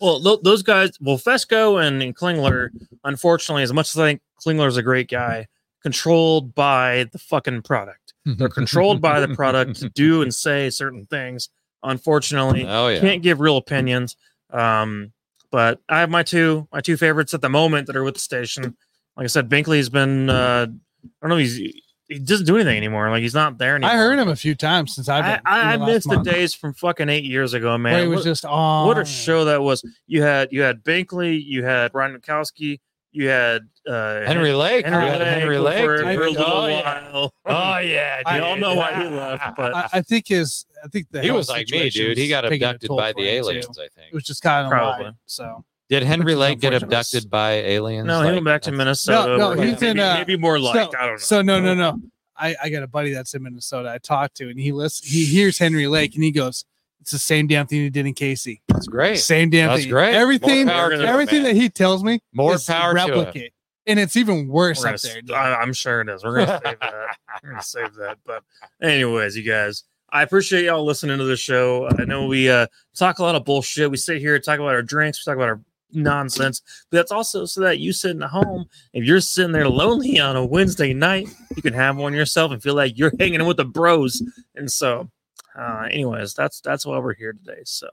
Well, 0.00 0.20
th- 0.22 0.40
those 0.44 0.62
guys, 0.62 0.92
well, 1.00 1.18
Fescoe 1.18 1.84
and, 1.84 2.00
and 2.02 2.16
Klingler, 2.16 2.68
unfortunately, 3.02 3.64
as 3.64 3.72
much 3.72 3.88
as 3.90 3.98
I 3.98 4.06
think 4.06 4.20
Klingler's 4.44 4.76
a 4.76 4.82
great 4.82 5.09
guy, 5.10 5.48
controlled 5.82 6.55
by 6.55 7.06
the 7.12 7.18
fucking 7.18 7.62
product. 7.62 8.14
They're 8.24 8.48
controlled 8.48 9.00
by 9.00 9.20
the 9.20 9.34
product 9.34 9.76
to 9.80 9.88
do 9.94 10.22
and 10.22 10.32
say 10.34 10.70
certain 10.70 11.06
things. 11.06 11.48
Unfortunately, 11.82 12.64
Oh 12.68 12.88
yeah. 12.88 13.00
can't 13.00 13.22
give 13.22 13.40
real 13.40 13.56
opinions. 13.56 14.16
Um, 14.50 15.12
but 15.50 15.80
I 15.88 16.00
have 16.00 16.10
my 16.10 16.22
two 16.22 16.68
my 16.72 16.80
two 16.80 16.96
favorites 16.96 17.34
at 17.34 17.40
the 17.40 17.48
moment 17.48 17.86
that 17.86 17.96
are 17.96 18.04
with 18.04 18.14
the 18.14 18.20
station. 18.20 18.76
Like 19.16 19.24
I 19.24 19.26
said, 19.28 19.48
Binkley's 19.48 19.88
been 19.88 20.28
uh, 20.30 20.66
I 20.68 21.08
don't 21.22 21.30
know 21.30 21.36
he's 21.36 21.56
he 21.56 22.18
doesn't 22.18 22.46
do 22.46 22.54
anything 22.56 22.76
anymore. 22.76 23.10
Like 23.10 23.22
he's 23.22 23.34
not 23.34 23.58
there 23.58 23.76
anymore. 23.76 23.90
I 23.90 23.96
heard 23.96 24.18
him 24.18 24.28
a 24.28 24.36
few 24.36 24.54
times 24.54 24.94
since 24.94 25.08
I've 25.08 25.24
I, 25.24 25.36
been. 25.36 25.42
I, 25.46 25.60
I 25.60 25.74
in 25.74 25.80
the 25.80 25.86
last 25.86 25.94
missed 26.06 26.08
the 26.08 26.30
days 26.30 26.54
from 26.54 26.72
fucking 26.74 27.08
eight 27.08 27.24
years 27.24 27.52
ago, 27.54 27.68
where 27.70 27.78
man. 27.78 28.02
he 28.02 28.08
was 28.08 28.18
What- 28.18 28.24
just 28.24 28.44
on. 28.44 28.86
what 28.86 28.98
a 28.98 29.04
show 29.04 29.44
that 29.46 29.62
was. 29.62 29.82
You 30.06 30.22
had 30.22 30.48
you 30.52 30.62
had 30.62 30.82
Binkley, 30.84 31.42
you 31.44 31.64
had 31.64 31.92
Ryan 31.94 32.18
Mikowski, 32.18 32.80
you 33.12 33.28
had 33.28 33.62
uh, 33.86 34.20
Henry 34.26 34.52
Lake. 34.52 34.85
Henry, 34.85 35.05
we 35.05 35.10
had 35.10 35.18
Lake 35.20 35.28
Henry 35.39 35.56
for, 35.56 35.62
Lake. 35.62 35.85
for 35.85 36.05
I- 36.06 36.12
a 36.12 36.16
little 36.30 36.44
oh, 36.47 36.66
yeah. 36.66 37.10
while. 37.12 37.35
Oh 37.47 37.78
yeah. 37.78 38.22
I 38.26 38.39
We 38.39 38.44
all 38.44 38.56
know 38.56 38.74
why 38.74 39.02
he 39.02 39.09
left, 39.14 39.56
but 39.56 39.74
I, 39.74 39.89
I 39.94 40.02
think 40.02 40.28
his. 40.28 40.66
I 40.85 40.89
think 40.89 41.06
the 41.10 41.22
he 41.22 41.30
was 41.30 41.48
like 41.48 41.68
me, 41.70 41.90
dude. 41.90 42.16
He 42.18 42.28
got 42.28 42.44
abducted 42.44 42.89
by 42.90 43.12
the 43.12 43.20
him, 43.22 43.43
too. 43.44 43.51
aliens. 43.51 43.78
I 43.78 43.89
think 43.89 44.09
It 44.12 44.14
was 44.14 44.24
just 44.24 44.43
kind 44.43 44.66
of 44.66 44.70
Probably. 44.70 45.06
wide. 45.06 45.14
So 45.26 45.64
Did 45.89 46.02
Henry 46.05 46.35
Lake 46.35 46.60
get 46.60 46.74
abducted 46.74 47.28
by 47.30 47.52
aliens? 47.55 48.06
no, 48.06 48.20
he 48.20 48.26
Like, 48.26 48.35
went 48.35 48.44
back 48.44 48.62
to 48.62 48.72
Minnesota. 48.72 49.36
no, 49.39 49.48
where 49.56 49.66
he's 49.66 49.80
maybe, 49.80 49.90
in, 49.90 50.01
uh, 50.01 50.14
maybe 50.18 50.36
more 50.36 50.60
like 50.60 50.74
so, 50.93 50.98
I 50.98 51.06
don't 51.06 51.14
know. 51.14 51.18
So 51.18 51.43
no, 51.43 51.60
no, 51.60 51.74
no. 51.74 52.01
I, 52.36 52.55
I 52.62 52.68
got 52.68 52.85
a 52.85 52.86
buddy 52.86 53.12
that's 53.12 53.35
in 53.35 53.43
Minnesota. 53.43 53.90
I 53.90 53.98
talked 53.98 54.36
to, 54.36 54.48
and 54.48 54.60
he 54.60 54.70
listens. 54.70 55.10
He 55.10 55.24
hears 55.24 55.59
Henry 55.59 55.89
Lake, 55.89 56.14
and 56.14 56.22
he 56.22 56.30
goes, 56.30 56.64
"It's 57.00 57.10
the 57.12 57.18
same 57.18 57.46
damn 57.46 57.66
thing 57.66 57.80
he 57.82 57.90
did 57.90 58.06
in 58.06 58.14
Casey. 58.14 58.62
That's 58.68 58.86
great. 58.86 59.18
Same 59.18 59.50
damn 59.50 59.68
That's 59.70 59.82
thing. 59.82 59.90
great. 59.90 60.14
Everything, 60.14 60.66
More 60.66 60.74
power 60.74 60.90
to 60.90 60.96
him, 61.00 61.06
everything 61.06 61.42
that 61.44 61.54
he 61.56 61.68
tells 61.68 62.02
me, 62.04 62.20
More 62.32 62.54
is 62.54 62.64
power 62.64 62.94
to 62.94 63.00
him. 63.00 63.08
replicate, 63.10 63.52
and 63.86 63.98
it's 63.98 64.16
even 64.16 64.48
worse 64.48 64.82
We're 64.82 64.90
up 64.94 65.00
there. 65.00 65.16
s- 65.18 65.30
I, 65.30 65.62
am 65.62 65.72
sure 65.72 66.00
it 66.02 66.08
is. 66.08 66.22
We're 66.24 66.44
gonna 66.44 66.60
save 66.64 66.80
that. 66.80 67.16
We're 67.42 67.50
gonna 67.50 67.62
save 67.62 67.94
that. 67.94 68.18
But 68.26 68.42
anyways, 68.82 69.36
you 69.36 69.42
guys, 69.42 69.84
I 70.10 70.22
appreciate 70.22 70.64
y'all 70.64 70.84
listening 70.84 71.18
to 71.18 71.24
the 71.24 71.36
show. 71.36 71.88
I 71.98 72.04
know 72.04 72.26
we 72.26 72.48
uh 72.50 72.66
talk 72.96 73.18
a 73.18 73.22
lot 73.22 73.34
of 73.34 73.44
bullshit. 73.44 73.90
We 73.90 73.96
sit 73.96 74.18
here 74.18 74.38
talk 74.38 74.58
about 74.58 74.74
our 74.74 74.82
drinks, 74.82 75.24
we 75.24 75.30
talk 75.30 75.36
about 75.36 75.48
our 75.48 75.60
nonsense, 75.92 76.60
but 76.90 76.98
that's 76.98 77.12
also 77.12 77.46
so 77.46 77.62
that 77.62 77.78
you 77.78 77.92
sitting 77.94 78.22
at 78.22 78.28
home, 78.28 78.66
if 78.92 79.04
you're 79.04 79.20
sitting 79.20 79.52
there 79.52 79.68
lonely 79.68 80.18
on 80.20 80.36
a 80.36 80.44
Wednesday 80.44 80.92
night, 80.92 81.28
you 81.56 81.62
can 81.62 81.72
have 81.72 81.96
one 81.96 82.12
yourself 82.12 82.52
and 82.52 82.62
feel 82.62 82.74
like 82.74 82.98
you're 82.98 83.12
hanging 83.18 83.44
with 83.46 83.56
the 83.56 83.64
bros. 83.64 84.22
And 84.54 84.70
so, 84.70 85.10
uh, 85.59 85.89
anyways, 85.90 86.35
that's 86.35 86.60
that's 86.60 86.86
why 86.86 86.98
we're 86.98 87.14
here 87.14 87.32
today. 87.32 87.62
So, 87.64 87.89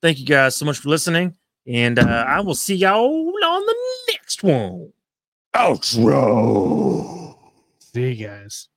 thank 0.00 0.18
you 0.18 0.26
guys 0.26 0.54
so 0.56 0.64
much 0.64 0.78
for 0.78 0.88
listening, 0.88 1.34
and 1.66 1.98
uh, 1.98 2.24
I 2.28 2.40
will 2.40 2.54
see 2.54 2.76
y'all 2.76 3.32
on 3.44 3.66
the 3.66 3.76
next 4.12 4.42
one. 4.42 4.92
Outro. 5.54 7.34
See 7.80 8.12
you 8.12 8.26
guys. 8.26 8.68